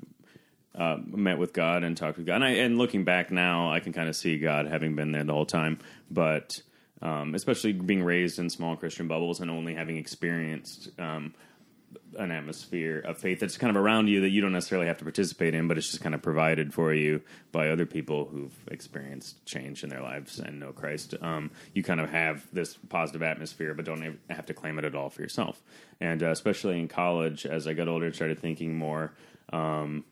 uh, 0.75 0.97
met 1.07 1.39
with 1.39 1.53
God 1.53 1.85
and 1.85 1.97
talked 1.97 2.19
with 2.19 2.27
God. 2.27 2.37
And, 2.37 2.45
I, 2.45 2.51
and 2.51 2.77
looking 2.79 3.05
back 3.05 3.31
now, 3.31 3.71
I 3.73 3.81
can 3.81 3.93
kind 3.93 4.09
of 4.09 4.17
see 4.17 4.39
God 4.39 4.67
having 4.67 4.97
been 4.97 5.13
there 5.13 5.25
the 5.25 5.33
whole 5.33 5.47
time. 5.47 5.79
But 6.11 6.61
um, 7.03 7.35
especially 7.35 7.73
being 7.73 8.03
raised 8.03 8.39
in 8.39 8.49
small 8.49 8.77
Christian 8.77 9.09
bubbles 9.09 9.41
and 9.41 9.51
only 9.51 9.75
having 9.75 9.97
experienced 9.97 10.89
um, 10.99 11.35
an 12.19 12.31
atmosphere 12.31 13.01
of 13.01 13.19
faith 13.19 13.41
that's 13.41 13.57
kind 13.57 13.75
of 13.75 13.83
around 13.83 14.09
you 14.09 14.21
that 14.21 14.31
you 14.31 14.41
don't 14.41 14.53
necessarily 14.53 14.87
have 14.87 14.99
to 14.99 15.05
participate 15.05 15.55
in, 15.55 15.67
but 15.67 15.77
it's 15.77 15.91
just 15.91 16.03
kind 16.03 16.15
of 16.15 16.23
provided 16.23 16.73
for 16.73 16.95
you 16.95 17.21
by 17.51 17.69
other 17.69 17.87
people 17.87 18.27
who've 18.27 18.55
experienced 18.69 19.45
change 19.47 19.83
in 19.83 19.91
their 19.91 20.01
lives 20.01 20.39
and 20.39 20.61
know 20.61 20.73
Christ. 20.73 21.15
Um, 21.21 21.51
you 21.75 21.83
kind 21.83 22.01
of 22.01 22.11
have 22.11 22.47
this 22.53 22.79
positive 22.89 23.23
atmosphere, 23.23 23.75
but 23.75 23.85
don't 23.85 24.19
have 24.31 24.47
to 24.47 24.55
claim 24.55 24.79
it 24.79 24.85
at 24.85 24.95
all 24.95 25.11
for 25.11 25.23
yourself. 25.23 25.61
And 26.01 26.23
uh, 26.23 26.31
especially 26.31 26.79
in 26.79 26.89
college, 26.89 27.47
as 27.47 27.67
I 27.67 27.73
got 27.73 27.89
older 27.89 28.07
and 28.07 28.15
started 28.15 28.39
thinking 28.39 28.77
more, 28.77 29.13
um, 29.53 30.05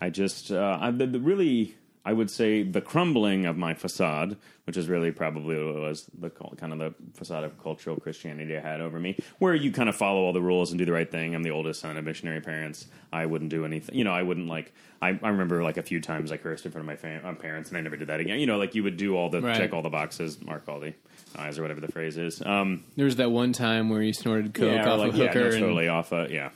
I 0.00 0.10
just 0.10 0.52
uh, 0.52 0.78
I, 0.80 0.90
the, 0.90 1.06
the 1.06 1.20
really 1.20 1.76
I 2.04 2.12
would 2.12 2.30
say 2.30 2.62
the 2.62 2.80
crumbling 2.80 3.44
of 3.46 3.56
my 3.58 3.74
facade, 3.74 4.36
which 4.64 4.76
is 4.76 4.88
really 4.88 5.10
probably 5.10 5.56
what 5.56 5.76
it 5.76 5.80
was 5.80 6.08
the 6.18 6.30
kind 6.30 6.72
of 6.72 6.78
the 6.78 6.94
facade 7.14 7.44
of 7.44 7.62
cultural 7.62 7.96
Christianity 7.96 8.56
I 8.56 8.60
had 8.60 8.80
over 8.80 8.98
me, 8.98 9.16
where 9.38 9.54
you 9.54 9.70
kind 9.72 9.88
of 9.88 9.96
follow 9.96 10.20
all 10.22 10.32
the 10.32 10.40
rules 10.40 10.70
and 10.70 10.78
do 10.78 10.84
the 10.84 10.92
right 10.92 11.10
thing. 11.10 11.34
I'm 11.34 11.42
the 11.42 11.50
oldest 11.50 11.80
son 11.80 11.96
of 11.96 12.04
missionary 12.04 12.40
parents. 12.40 12.86
I 13.12 13.26
wouldn't 13.26 13.50
do 13.50 13.64
anything, 13.64 13.94
you 13.96 14.04
know. 14.04 14.12
I 14.12 14.22
wouldn't 14.22 14.48
like. 14.48 14.72
I, 15.00 15.18
I 15.22 15.28
remember 15.28 15.62
like 15.62 15.76
a 15.76 15.82
few 15.82 16.00
times 16.00 16.32
I 16.32 16.36
cursed 16.38 16.64
in 16.66 16.72
front 16.72 16.82
of 16.82 16.86
my 16.86 16.96
fam- 16.96 17.36
parents, 17.36 17.68
and 17.68 17.78
I 17.78 17.80
never 17.82 17.96
did 17.96 18.08
that 18.08 18.20
again. 18.20 18.38
You 18.40 18.46
know, 18.46 18.58
like 18.58 18.74
you 18.74 18.82
would 18.84 18.96
do 18.96 19.16
all 19.16 19.28
the 19.28 19.40
Right. 19.42 19.56
check 19.56 19.72
all 19.72 19.82
the 19.82 19.90
boxes, 19.90 20.42
mark 20.42 20.64
all 20.68 20.80
the 20.80 20.94
eyes 21.36 21.58
or 21.58 21.62
whatever 21.62 21.80
the 21.80 21.92
phrase 21.92 22.16
is. 22.16 22.40
Um, 22.42 22.84
There 22.96 23.04
was 23.04 23.16
that 23.16 23.30
one 23.30 23.52
time 23.52 23.90
where 23.90 24.02
you 24.02 24.12
snorted 24.12 24.54
coke 24.54 24.72
yeah, 24.72 24.90
off 24.90 24.98
like, 25.00 25.14
a 25.14 25.16
yeah, 25.16 25.26
hooker. 25.26 25.40
no, 25.40 25.46
and 25.50 25.58
totally 25.60 25.88
off 25.88 26.12
a 26.12 26.26
yeah. 26.30 26.50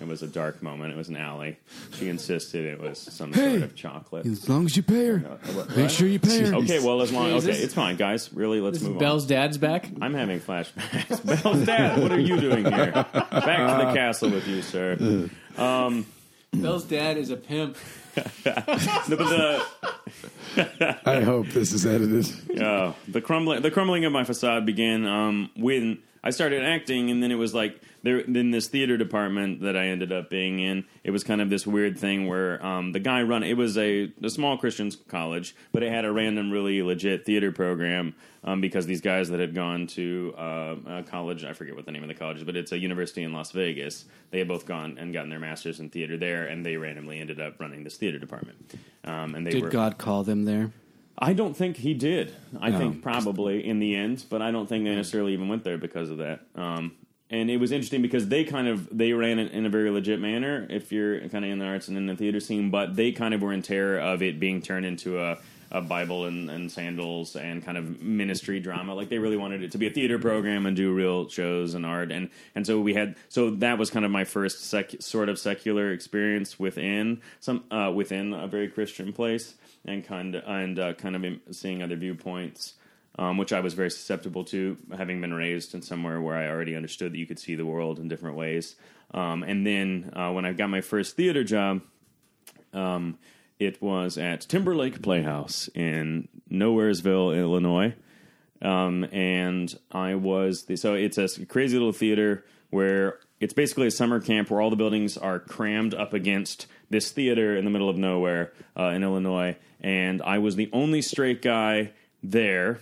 It 0.00 0.06
was 0.08 0.22
a 0.22 0.26
dark 0.26 0.62
moment. 0.62 0.92
It 0.92 0.96
was 0.96 1.08
an 1.10 1.16
alley. 1.16 1.58
She 1.94 2.08
insisted 2.08 2.64
it 2.64 2.80
was 2.80 2.98
some 2.98 3.32
Hey. 3.32 3.50
sort 3.58 3.62
of 3.64 3.76
chocolate. 3.76 4.24
As 4.26 4.48
long 4.48 4.64
as 4.64 4.76
you 4.76 4.82
pay 4.82 5.06
her, 5.06 5.18
what- 5.52 5.76
make 5.76 5.90
sure 5.90 6.08
you 6.08 6.18
pay 6.18 6.40
her. 6.46 6.54
Okay, 6.56 6.78
well, 6.78 7.02
as 7.02 7.12
long 7.12 7.26
Is 7.28 7.44
okay, 7.44 7.52
this- 7.54 7.64
it's 7.64 7.74
fine, 7.74 7.96
guys. 7.96 8.32
Really, 8.32 8.60
let's 8.60 8.80
move 8.80 8.98
Belle's 8.98 9.24
on. 9.24 9.28
dad's 9.28 9.58
back. 9.58 9.88
I'm 10.00 10.14
having 10.14 10.40
flashbacks. 10.40 11.42
Belle's 11.42 11.66
dad, 11.66 12.00
what 12.02 12.12
are 12.12 12.18
you 12.20 12.40
doing 12.40 12.64
here? 12.64 12.92
Back 12.92 13.10
to 13.30 13.86
the 13.86 13.92
castle 13.94 14.30
with 14.30 14.48
you, 14.48 14.62
sir. 14.62 15.28
Belle's 16.52 16.84
dad 16.84 17.16
is 17.16 17.30
a 17.30 17.36
pimp. 17.36 17.76
No, 18.44 19.16
but 19.16 19.18
the 19.18 20.98
I 21.06 21.20
hope 21.22 21.46
this 21.48 21.72
is 21.72 21.86
edited. 21.86 22.60
uh, 22.60 22.92
the 23.06 23.20
crumbling 23.20 23.62
the 23.62 23.70
crumbling 23.70 24.04
of 24.04 24.12
my 24.12 24.24
facade 24.24 24.66
began 24.66 25.06
um, 25.06 25.50
when 25.56 25.98
I 26.24 26.30
started 26.30 26.64
acting, 26.64 27.10
and 27.10 27.22
then 27.22 27.30
it 27.30 27.36
was 27.36 27.54
like 27.54 27.80
there 28.02 28.18
in 28.18 28.50
this 28.50 28.68
theater 28.68 28.96
department 28.96 29.60
that 29.60 29.76
I 29.76 29.86
ended 29.86 30.12
up 30.12 30.30
being 30.30 30.58
in. 30.58 30.84
It 31.04 31.10
was 31.10 31.24
kind 31.24 31.40
of 31.40 31.50
this 31.50 31.66
weird 31.66 31.98
thing 31.98 32.26
where 32.26 32.64
um, 32.64 32.92
the 32.92 33.00
guy 33.00 33.22
run 33.22 33.42
it 33.42 33.56
was 33.56 33.76
a, 33.76 34.12
a 34.22 34.30
small 34.30 34.56
Christian 34.56 34.90
college, 35.08 35.54
but 35.72 35.82
it 35.82 35.90
had 35.92 36.04
a 36.04 36.12
random, 36.12 36.50
really 36.50 36.82
legit 36.82 37.26
theater 37.26 37.52
program 37.52 38.14
um, 38.42 38.60
because 38.60 38.86
these 38.86 39.00
guys 39.00 39.28
that 39.30 39.40
had 39.40 39.54
gone 39.54 39.86
to 39.88 40.34
uh, 40.38 40.76
a 40.86 41.02
college, 41.02 41.44
I 41.44 41.52
forget 41.52 41.76
what 41.76 41.84
the 41.84 41.92
name 41.92 42.02
of 42.02 42.08
the 42.08 42.14
college 42.14 42.38
is, 42.38 42.44
but 42.44 42.56
it's 42.56 42.72
a 42.72 42.78
university 42.78 43.22
in 43.22 43.32
Las 43.32 43.50
Vegas. 43.52 44.06
They 44.30 44.38
had 44.38 44.48
both 44.48 44.66
gone 44.66 44.96
and 44.98 45.12
gotten 45.12 45.30
their 45.30 45.38
masters 45.38 45.80
in 45.80 45.90
theater 45.90 46.16
there, 46.16 46.46
and 46.46 46.64
they 46.64 46.76
randomly 46.76 47.20
ended 47.20 47.40
up 47.40 47.60
running 47.60 47.84
this 47.84 47.96
theater 47.96 48.18
department. 48.18 48.74
Um, 49.04 49.34
and 49.34 49.46
they 49.46 49.50
Did 49.50 49.64
were, 49.64 49.68
God 49.70 49.98
call 49.98 50.22
them 50.24 50.44
there? 50.44 50.72
I 51.18 51.34
don't 51.34 51.54
think 51.54 51.76
he 51.76 51.92
did. 51.92 52.34
I 52.58 52.70
No. 52.70 52.78
think 52.78 53.02
probably 53.02 53.66
in 53.66 53.78
the 53.78 53.94
end, 53.94 54.24
but 54.30 54.40
I 54.40 54.50
don't 54.50 54.66
think 54.66 54.84
they 54.84 54.94
necessarily 54.94 55.34
even 55.34 55.48
went 55.48 55.64
there 55.64 55.76
because 55.76 56.08
of 56.08 56.18
that. 56.18 56.40
Um, 56.54 56.92
and 57.30 57.50
it 57.50 57.58
was 57.58 57.70
interesting 57.70 58.02
because 58.02 58.28
they 58.28 58.44
kind 58.44 58.66
of 58.66 58.88
they 58.96 59.12
ran 59.12 59.38
it 59.38 59.52
in 59.52 59.64
a 59.64 59.70
very 59.70 59.90
legit 59.90 60.20
manner. 60.20 60.66
If 60.68 60.90
you're 60.90 61.20
kind 61.28 61.44
of 61.44 61.50
in 61.50 61.58
the 61.58 61.66
arts 61.66 61.88
and 61.88 61.96
in 61.96 62.06
the 62.06 62.16
theater 62.16 62.40
scene, 62.40 62.70
but 62.70 62.96
they 62.96 63.12
kind 63.12 63.34
of 63.34 63.42
were 63.42 63.52
in 63.52 63.62
terror 63.62 63.98
of 63.98 64.22
it 64.22 64.40
being 64.40 64.60
turned 64.60 64.84
into 64.84 65.20
a, 65.20 65.38
a 65.70 65.80
Bible 65.80 66.26
and, 66.26 66.50
and 66.50 66.72
sandals 66.72 67.36
and 67.36 67.64
kind 67.64 67.78
of 67.78 68.02
ministry 68.02 68.58
drama. 68.58 68.94
Like 68.94 69.10
they 69.10 69.18
really 69.18 69.36
wanted 69.36 69.62
it 69.62 69.70
to 69.72 69.78
be 69.78 69.86
a 69.86 69.90
theater 69.90 70.18
program 70.18 70.66
and 70.66 70.76
do 70.76 70.92
real 70.92 71.28
shows 71.28 71.74
and 71.74 71.86
art. 71.86 72.10
And 72.10 72.30
and 72.56 72.66
so 72.66 72.80
we 72.80 72.94
had 72.94 73.14
so 73.28 73.50
that 73.50 73.78
was 73.78 73.90
kind 73.90 74.04
of 74.04 74.10
my 74.10 74.24
first 74.24 74.64
sec, 74.64 75.00
sort 75.00 75.28
of 75.28 75.38
secular 75.38 75.92
experience 75.92 76.58
within 76.58 77.20
some 77.38 77.64
uh, 77.70 77.92
within 77.94 78.34
a 78.34 78.48
very 78.48 78.68
Christian 78.68 79.12
place 79.12 79.54
and 79.84 80.04
kind 80.04 80.34
of, 80.34 80.42
and 80.46 80.78
uh, 80.78 80.92
kind 80.94 81.16
of 81.16 81.56
seeing 81.56 81.82
other 81.82 81.96
viewpoints, 81.96 82.74
um, 83.18 83.36
which 83.36 83.52
I 83.52 83.60
was 83.60 83.74
very 83.74 83.90
susceptible 83.90 84.44
to, 84.44 84.76
having 84.96 85.20
been 85.20 85.34
raised 85.34 85.74
in 85.74 85.82
somewhere 85.82 86.20
where 86.20 86.36
I 86.36 86.48
already 86.48 86.76
understood 86.76 87.12
that 87.12 87.18
you 87.18 87.26
could 87.26 87.38
see 87.38 87.54
the 87.54 87.66
world 87.66 87.98
in 87.98 88.08
different 88.08 88.36
ways. 88.36 88.76
Um, 89.12 89.42
and 89.42 89.66
then 89.66 90.12
uh, 90.14 90.30
when 90.30 90.44
I 90.44 90.52
got 90.52 90.70
my 90.70 90.80
first 90.80 91.16
theater 91.16 91.44
job, 91.44 91.82
um, 92.72 93.18
it 93.58 93.82
was 93.82 94.16
at 94.16 94.42
Timberlake 94.42 95.02
Playhouse 95.02 95.68
in 95.74 96.28
Nowheresville, 96.50 97.38
Illinois. 97.38 97.94
Um, 98.62 99.04
and 99.12 99.74
I 99.90 100.14
was 100.14 100.64
the, 100.64 100.76
so 100.76 100.94
it's 100.94 101.18
a 101.18 101.46
crazy 101.46 101.76
little 101.76 101.92
theater 101.92 102.44
where 102.70 103.18
it's 103.40 103.54
basically 103.54 103.86
a 103.86 103.90
summer 103.90 104.20
camp 104.20 104.50
where 104.50 104.60
all 104.60 104.70
the 104.70 104.76
buildings 104.76 105.16
are 105.16 105.38
crammed 105.38 105.94
up 105.94 106.12
against 106.12 106.66
this 106.90 107.10
theater 107.10 107.56
in 107.56 107.64
the 107.64 107.70
middle 107.70 107.88
of 107.88 107.96
nowhere 107.96 108.52
uh, 108.78 108.88
in 108.88 109.02
Illinois. 109.02 109.56
And 109.80 110.22
I 110.22 110.38
was 110.38 110.56
the 110.56 110.68
only 110.72 111.02
straight 111.02 111.42
guy 111.42 111.92
there, 112.22 112.80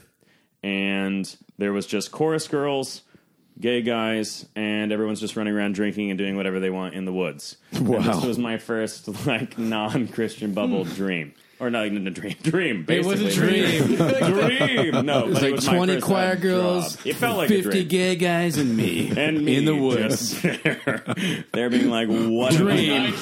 and 0.63 1.37
there 1.59 1.73
was 1.73 1.87
just 1.87 2.11
chorus 2.11 2.49
girls, 2.49 3.03
gay 3.61 3.83
guys, 3.83 4.47
and 4.57 4.93
everyone's 4.93 5.21
just 5.21 5.37
running 5.37 5.55
around 5.55 5.75
drinking 5.75 6.11
and 6.11 6.19
doing 6.19 6.37
whatever 6.37 6.61
they 6.61 6.71
want 6.71 6.95
in 6.95 7.05
the 7.05 7.13
woods. 7.13 7.57
And 7.73 7.89
Wow. 7.89 8.01
this 8.01 8.25
was 8.25 8.39
my 8.39 8.59
first 8.59 9.27
like 9.27 9.59
non-Christian 9.59 10.53
bubble 10.55 10.85
hmm. 10.85 10.95
dream. 10.95 11.35
Or 11.61 11.71
not 11.71 11.87
even 11.87 12.07
a 12.07 12.11
dream. 12.11 12.37
Dream. 12.43 12.85
Basically. 12.85 13.17
It 13.17 13.25
was 13.25 13.37
a 13.37 13.41
dream. 13.41 13.97
dream. 13.97 15.05
No, 15.07 15.27
It's 15.27 15.35
but 15.41 15.43
it 15.43 15.53
was 15.57 15.65
twenty 15.65 16.01
choir 16.01 16.35
job. 16.35 16.43
girls, 16.43 17.05
It 17.05 17.17
felt 17.17 17.37
like 17.37 17.49
fifty 17.49 17.71
dream. 17.85 17.89
gay 17.89 18.15
guys, 18.17 18.59
and 18.59 18.77
me, 18.77 19.11
and 19.17 19.45
me 19.45 19.57
in 19.57 19.65
the 19.65 19.75
woods. 19.75 20.41
there. 20.43 21.03
They're 21.53 21.69
being 21.69 21.91
like, 21.91 22.07
"What 22.09 22.53
Dream. 22.55 23.13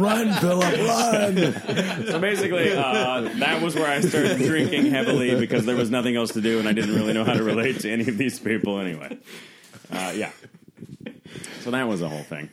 Run, 0.00 0.32
Philip, 0.34 0.78
run! 0.88 1.36
So 2.06 2.18
basically, 2.18 2.72
uh, 2.72 3.28
that 3.40 3.60
was 3.62 3.74
where 3.74 3.86
I 3.90 4.00
started 4.00 4.38
drinking 4.38 4.86
heavily 4.86 5.34
because 5.38 5.66
there 5.66 5.76
was 5.76 5.90
nothing 5.90 6.16
else 6.16 6.32
to 6.32 6.40
do, 6.40 6.58
and 6.58 6.66
I 6.68 6.72
didn't 6.72 6.94
really 6.94 7.12
know 7.12 7.24
how 7.24 7.34
to 7.34 7.42
relate 7.42 7.80
to 7.80 7.90
any 7.92 8.08
of 8.08 8.16
these 8.16 8.38
people 8.38 8.78
anyway. 8.80 9.18
Uh, 9.92 10.12
yeah. 10.16 10.30
So 11.64 11.70
that 11.70 11.88
was 11.88 12.02
a 12.02 12.10
whole 12.10 12.22
thing. 12.22 12.50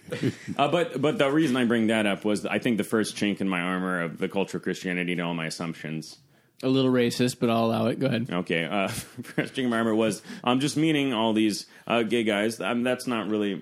Uh, 0.58 0.70
but 0.70 1.02
but 1.02 1.18
the 1.18 1.30
reason 1.30 1.58
I 1.58 1.66
bring 1.66 1.88
that 1.88 2.06
up 2.06 2.24
was 2.24 2.46
I 2.46 2.60
think 2.60 2.78
the 2.78 2.86
first 2.86 3.18
chink 3.18 3.42
in 3.42 3.50
my 3.50 3.60
armor 3.60 4.02
of 4.02 4.20
the 4.20 4.30
culture 4.30 4.56
of 4.56 4.64
Christianity 4.64 5.12
and 5.12 5.22
all 5.22 5.34
my 5.34 5.48
assumptions. 5.48 6.20
A 6.64 6.70
little 6.70 6.92
racist, 6.92 7.38
but 7.40 7.50
I'll 7.50 7.66
allow 7.66 7.88
it. 7.88 8.00
Go 8.00 8.08
ahead. 8.08 8.30
Okay, 8.32 8.64
uh, 8.64 8.88
first 8.88 9.54
chink 9.54 9.66
in 9.66 9.70
my 9.70 9.80
armor 9.80 9.94
was 9.94 10.22
I'm 10.46 10.54
um, 10.54 10.60
just 10.62 10.78
meaning 10.78 11.14
all 11.14 11.34
these 11.34 11.66
uh, 11.92 12.04
gay 12.04 12.24
guys. 12.24 12.60
Um, 12.62 12.84
that's 12.84 13.08
not 13.08 13.28
really 13.28 13.62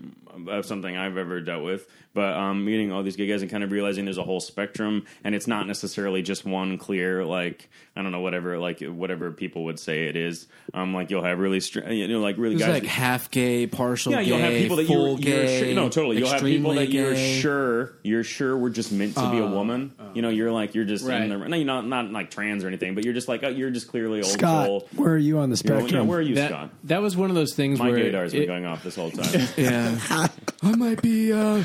uh, 0.49 0.61
something 0.61 0.95
I've 0.95 1.17
ever 1.17 1.41
dealt 1.41 1.63
with. 1.63 1.88
But 2.11 2.34
um, 2.36 2.65
meeting 2.65 2.91
all 2.91 3.03
these 3.03 3.15
gay 3.15 3.27
guys 3.27 3.43
and 3.43 3.51
kind 3.51 3.63
of 3.63 3.71
realizing 3.71 4.03
there's 4.05 4.17
a 4.17 4.23
whole 4.23 4.39
spectrum, 4.39 5.05
and 5.23 5.36
it's 5.36 5.45
not 5.45 5.67
necessarily 5.67 6.23
just 6.23 6.43
one 6.43 6.80
clear, 6.80 7.23
like 7.23 7.69
I 7.95 8.01
don't 8.01 8.11
know, 8.11 8.21
whatever, 8.21 8.57
like 8.57 8.80
whatever 8.82 9.32
people 9.32 9.65
would 9.65 9.80
say 9.80 10.07
it 10.07 10.15
is. 10.15 10.47
Um, 10.73 10.93
like 10.95 11.11
you'll 11.11 11.23
have 11.23 11.38
really, 11.38 11.59
str- 11.59 11.88
you 11.88 12.07
know, 12.07 12.19
like 12.19 12.38
really 12.39 12.55
It's 12.55 12.63
guys 12.63 12.73
like 12.73 12.86
half 12.86 13.30
gay, 13.30 13.67
partial 13.67 14.11
yeah, 14.11 14.23
gay, 14.23 14.27
you'll 14.27 14.39
have 14.39 14.53
people 14.53 14.77
that 14.77 14.89
you're, 14.89 15.07
you're 15.09 15.17
gay. 15.19 15.59
sure, 15.65 15.73
no, 15.75 15.88
totally. 15.89 16.17
You'll 16.17 16.30
have 16.30 16.41
people 16.41 16.73
that 16.73 16.82
extremely 16.84 16.97
you're 17.05 17.13
gay. 17.13 17.39
sure 17.41 17.93
you're 18.03 18.23
sure 18.23 18.57
were 18.57 18.71
just 18.71 18.91
meant 18.91 19.13
to 19.15 19.30
be 19.32 19.38
a 19.38 19.45
woman. 19.47 19.93
you 20.15 20.23
know, 20.23 20.30
you're 20.30 20.51
like 20.51 20.73
you're 20.73 20.86
just 20.86 21.05
Right. 21.05 21.21
in 21.21 21.30
the, 21.30 21.38
no, 21.38 21.55
you're 21.55 21.65
not 21.65 21.86
not 21.86 22.11
like 22.11 22.32
trans 22.32 22.63
or 22.63 22.67
anything, 22.67 22.95
but 22.95 23.05
you're 23.05 23.13
just 23.13 23.27
like 23.27 23.43
oh, 23.43 23.49
you're 23.49 23.69
just 23.71 23.88
clearly 23.88 24.17
old 24.23 24.32
Scott, 24.32 24.65
soul. 24.65 24.88
where 24.95 25.13
are 25.13 25.17
you 25.17 25.38
on 25.38 25.51
the 25.51 25.61
You're- 25.63 25.75
yeah, 25.75 25.80
spectrum? 25.82 26.07
where 26.07 26.17
are 26.17 26.23
you, 26.23 26.36
That, 26.36 26.49
Scott? 26.49 26.69
that 26.86 27.03
was 27.03 27.15
one 27.15 27.30
of 27.30 27.36
those 27.36 27.53
things 27.53 27.77
My 27.77 27.89
where 27.89 27.99
gaydar's 28.24 28.34
been 28.34 28.43
it- 28.43 28.47
going 28.47 28.65
off 28.65 28.84
this 28.84 28.95
whole 28.95 29.11
time. 29.11 29.47
Yeah, 29.57 29.97
I 30.63 30.76
might 30.76 31.01
be. 31.01 31.32
Uh, 31.34 31.63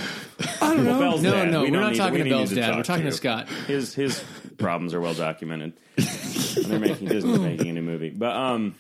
I 0.61 0.75
don't 0.75 0.85
Well, 0.85 0.95
know. 0.95 0.99
Belle's 1.01 1.23
No, 1.23 1.31
dad. 1.33 1.51
no, 1.51 1.63
We 1.63 1.71
we're 1.71 1.73
don't 1.75 1.83
not 1.83 1.93
need- 1.93 1.99
talking 1.99 2.13
we 2.15 2.19
to 2.19 2.25
need 2.25 2.31
Belle's 2.31 2.51
dad. 2.51 2.67
talk 2.69 2.77
We're 2.77 2.83
talking 2.83 3.03
to 3.03 3.09
you. 3.09 3.13
Scott. 3.13 3.49
His 3.67 3.95
his 3.95 4.25
problems 4.59 4.95
are 4.95 5.01
well 5.01 5.15
documented. 5.15 5.73
And 6.57 6.67
they're 6.67 6.79
making 6.79 7.09
Disney's 7.09 7.41
making 7.41 7.69
a 7.69 7.73
new 7.73 7.83
movie, 7.83 8.11
but 8.11 8.35
um. 8.37 8.77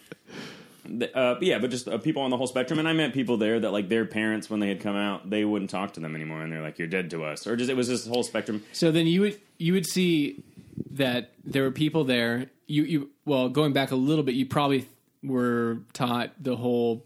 the- 0.89 1.17
Uh, 1.17 1.39
yeah, 1.41 1.59
but 1.59 1.71
just 1.71 1.89
uh, 1.89 1.99
people 1.99 2.23
on 2.23 2.31
the 2.31 2.37
whole 2.37 2.47
spectrum, 2.47 2.79
and 2.79 2.87
I 2.87 2.93
met 2.93 3.13
people 3.13 3.37
there 3.37 3.59
that 3.59 3.73
like 3.73 3.89
their 3.89 4.05
parents 4.05 4.49
when 4.49 4.61
they 4.61 4.69
had 4.69 4.81
come 4.81 4.95
out, 4.97 5.29
they 5.29 5.45
wouldn't 5.45 5.71
talk 5.71 5.95
to 5.95 6.01
them 6.01 6.15
anymore, 6.15 6.43
and 6.43 6.53
they're 6.53 6.63
like, 6.63 6.79
"You're 6.79 6.87
dead 6.89 7.11
to 7.11 7.25
us," 7.25 7.47
or 7.49 7.57
just 7.57 7.69
it 7.71 7.77
was 7.77 7.89
this 7.89 8.07
whole 8.07 8.23
spectrum. 8.23 8.63
So 8.73 8.93
then 8.93 9.07
you 9.09 9.23
would 9.23 9.41
you 9.59 9.73
would 9.73 9.87
see 9.87 10.45
that 10.93 11.31
there 11.45 11.65
were 11.65 11.73
people 11.73 12.05
there. 12.05 12.47
You 12.69 12.85
you 12.85 13.11
well 13.25 13.49
going 13.49 13.73
back 13.73 13.91
a 13.91 13.97
little 13.97 14.23
bit, 14.25 14.35
you 14.37 14.47
probably 14.47 14.87
were 15.25 15.79
taught 15.95 16.31
the 16.41 16.55
whole 16.55 17.05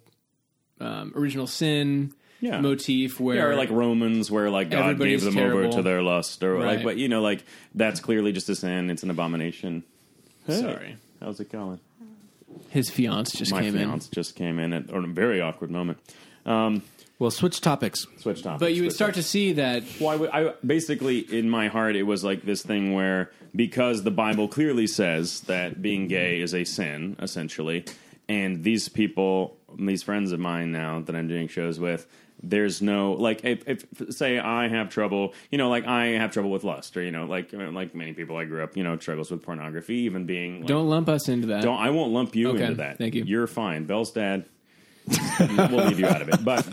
um, 0.81 1.12
original 1.16 1.47
sin 1.47 2.12
Yeah. 2.41 2.61
motif 2.61 3.18
where 3.20 3.37
Yeah, 3.37 3.43
or 3.45 3.57
like 3.57 3.70
Romans, 3.70 4.31
where 4.31 4.49
like 4.51 4.70
God 4.70 4.99
gave 4.99 5.22
them 5.22 5.39
over 5.39 5.68
to 5.68 5.83
their 5.83 6.03
lust, 6.03 6.43
or 6.45 6.55
Right. 6.55 6.76
like, 6.76 6.85
but 6.85 6.97
you 6.97 7.09
know, 7.09 7.20
like 7.22 7.45
that's 7.74 8.01
clearly 8.01 8.33
just 8.33 8.49
a 8.49 8.55
sin. 8.55 8.91
It's 8.91 9.03
an 9.03 9.11
abomination. 9.11 9.83
Hey, 10.47 10.61
Sorry. 10.61 10.97
how's 11.20 11.41
it 11.41 11.51
going? 11.53 11.81
his 12.70 12.91
fiance 12.91 13.37
just 13.39 13.51
My 13.51 13.62
came 13.62 13.72
fiance 13.74 14.09
just 14.12 14.35
came 14.35 14.59
in 14.59 14.72
at 14.72 14.91
a 14.91 15.01
very 15.07 15.41
awkward 15.41 15.70
moment. 15.70 15.99
Um, 16.47 16.83
Well, 17.18 17.31
switch 17.31 17.61
topics. 17.61 18.07
switch 18.18 18.43
topics. 18.43 18.61
but 18.61 18.74
you 18.74 18.83
would 18.83 18.93
start 18.93 19.14
to 19.14 19.22
see 19.22 19.53
that 19.53 19.83
Well, 20.01 20.29
I, 20.33 20.41
I 20.49 20.53
basically, 20.64 21.18
in 21.18 21.49
my 21.51 21.68
heart, 21.68 21.97
it 21.97 22.05
was 22.05 22.24
like 22.24 22.43
this 22.43 22.62
thing 22.62 22.95
where 22.95 23.31
because 23.55 24.03
the 24.05 24.11
Bible 24.11 24.49
clearly 24.49 24.87
says 24.87 25.41
that 25.43 25.83
being 25.83 26.09
gay 26.09 26.41
is 26.41 26.55
a 26.55 26.64
sin, 26.64 27.16
essentially, 27.20 27.85
and 28.29 28.62
these 28.64 28.89
people, 28.89 29.58
these 29.79 30.03
friends 30.03 30.33
of 30.33 30.41
mine 30.41 30.72
now 30.72 31.01
that 31.01 31.14
I'm 31.14 31.29
doing 31.29 31.49
shows 31.49 31.79
with, 31.81 32.07
there's 32.43 32.81
no 32.83 33.12
like 33.12 33.45
if, 33.45 33.62
if 33.66 34.14
say 34.14 34.39
I 34.39 34.68
have 34.68 34.91
trouble, 34.91 35.35
you 35.51 35.59
know, 35.59 35.68
like 35.70 35.87
I 35.87 36.07
have 36.09 36.33
trouble 36.33 36.51
with 36.51 36.64
lust, 36.64 36.97
or 36.97 37.03
you 37.03 37.11
know, 37.11 37.24
like 37.26 37.53
like 37.53 37.95
many 37.95 38.12
people 38.12 38.37
I 38.37 38.45
grew 38.45 38.62
up, 38.62 38.76
you 38.76 38.83
know, 38.85 38.97
struggles 38.99 39.31
with 39.31 39.43
pornography, 39.43 39.97
even 40.01 40.24
being 40.26 40.59
like, 40.61 40.66
don't 40.68 40.89
lump 40.89 41.09
us 41.09 41.29
into 41.29 41.49
that. 41.49 41.62
don't 41.62 41.79
I 41.79 41.91
won't 41.91 42.12
lump 42.12 42.35
you 42.37 42.51
Okay, 42.51 42.62
into 42.64 42.76
that. 42.76 42.99
thank 42.99 43.14
you. 43.14 43.24
You're 43.24 43.47
fine. 43.47 43.85
Belle's 43.87 44.12
dad. 44.12 44.45
we'll 45.41 45.87
leave 45.87 45.99
you 45.99 46.07
out 46.07 46.20
of 46.22 46.29
it, 46.29 46.45
but 46.45 46.66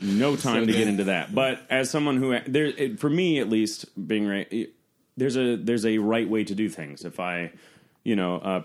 no 0.00 0.36
time 0.36 0.66
to 0.66 0.72
get 0.72 0.88
into 0.88 1.04
that. 1.04 1.34
But 1.34 1.60
as 1.70 1.90
someone 1.90 2.16
who 2.16 2.38
there, 2.46 2.66
it, 2.66 3.00
for 3.00 3.10
me 3.10 3.40
at 3.40 3.48
least, 3.48 3.86
being 4.06 4.26
right, 4.26 4.46
it- 4.52 4.74
there's 5.16 5.36
a 5.36 5.56
there's 5.56 5.84
a 5.84 5.98
right 5.98 6.28
way 6.28 6.44
to 6.44 6.54
do 6.54 6.68
things. 6.68 7.04
If 7.04 7.18
I, 7.18 7.50
you 8.04 8.14
know, 8.14 8.36
uh, 8.36 8.62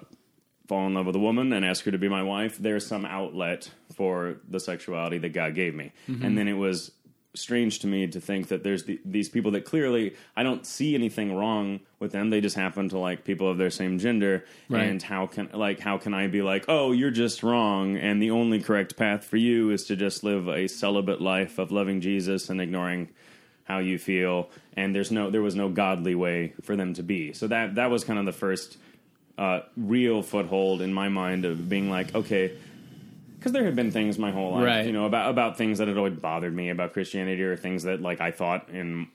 fall 0.67 0.87
in 0.87 0.93
love 0.93 1.05
with 1.05 1.15
a 1.15 1.19
woman 1.19 1.51
and 1.53 1.65
ask 1.65 1.83
her 1.85 1.91
to 1.91 1.97
be 1.97 2.07
my 2.07 2.23
wife, 2.23 2.57
there's 2.57 2.85
some 2.85 3.05
outlet 3.05 3.69
for 3.95 4.37
the 4.47 4.59
sexuality 4.59 5.17
that 5.17 5.33
God 5.33 5.55
gave 5.55 5.75
me. 5.75 5.91
Mm-hmm. 6.07 6.25
And 6.25 6.37
then 6.37 6.47
it 6.47 6.53
was 6.53 6.91
strange 7.35 7.79
to 7.79 7.87
me 7.87 8.05
to 8.07 8.21
think 8.21 8.49
that 8.49 8.63
there's 8.63 8.83
the, 8.83 8.99
these 9.03 9.27
people 9.27 9.51
that 9.51 9.65
clearly 9.65 10.15
I 10.35 10.43
don't 10.43 10.65
see 10.65 10.93
anything 10.93 11.35
wrong 11.35 11.79
with 11.99 12.11
them. 12.11 12.29
They 12.29 12.41
just 12.41 12.55
happen 12.55 12.89
to 12.89 12.97
like 12.99 13.23
people 13.23 13.49
of 13.49 13.57
their 13.57 13.71
same 13.71 13.97
gender. 13.99 14.45
Right. 14.69 14.83
And 14.83 15.01
how 15.01 15.25
can 15.27 15.49
like 15.53 15.79
how 15.79 15.97
can 15.97 16.13
I 16.13 16.27
be 16.27 16.41
like, 16.41 16.65
oh, 16.67 16.91
you're 16.91 17.11
just 17.11 17.43
wrong, 17.43 17.97
and 17.97 18.21
the 18.21 18.31
only 18.31 18.61
correct 18.61 18.95
path 18.95 19.25
for 19.25 19.37
you 19.37 19.71
is 19.71 19.85
to 19.85 19.95
just 19.95 20.23
live 20.23 20.47
a 20.47 20.67
celibate 20.67 21.21
life 21.21 21.57
of 21.57 21.71
loving 21.71 22.01
Jesus 22.01 22.49
and 22.49 22.61
ignoring 22.61 23.09
how 23.65 23.79
you 23.79 23.97
feel 23.97 24.49
and 24.75 24.93
there's 24.93 25.09
no 25.09 25.29
there 25.29 25.41
was 25.41 25.55
no 25.55 25.69
godly 25.69 26.15
way 26.15 26.53
for 26.61 26.75
them 26.75 26.93
to 26.93 27.01
be 27.01 27.31
so 27.31 27.47
that 27.47 27.75
that 27.75 27.89
was 27.89 28.03
kind 28.03 28.19
of 28.19 28.25
the 28.25 28.33
first 28.33 28.77
uh, 29.37 29.61
real 29.77 30.21
foothold 30.21 30.81
in 30.81 30.93
my 30.93 31.09
mind 31.09 31.45
of 31.45 31.67
being 31.69 31.89
like 31.89 32.13
okay 32.15 32.51
because 33.37 33.51
there 33.51 33.63
had 33.65 33.75
been 33.75 33.91
things 33.91 34.17
my 34.19 34.31
whole 34.31 34.51
life 34.53 34.63
Right. 34.65 34.85
you 34.85 34.91
know 34.93 35.05
about 35.05 35.29
about 35.31 35.57
things 35.57 35.79
that 35.79 35.87
had 35.87 35.97
always 35.97 36.13
bothered 36.15 36.55
me 36.55 36.69
about 36.69 36.93
christianity 36.93 37.41
or 37.43 37.57
things 37.57 37.83
that 37.83 38.01
like 38.01 38.21
i 38.21 38.31
thought 38.31 38.69
in 38.69 39.07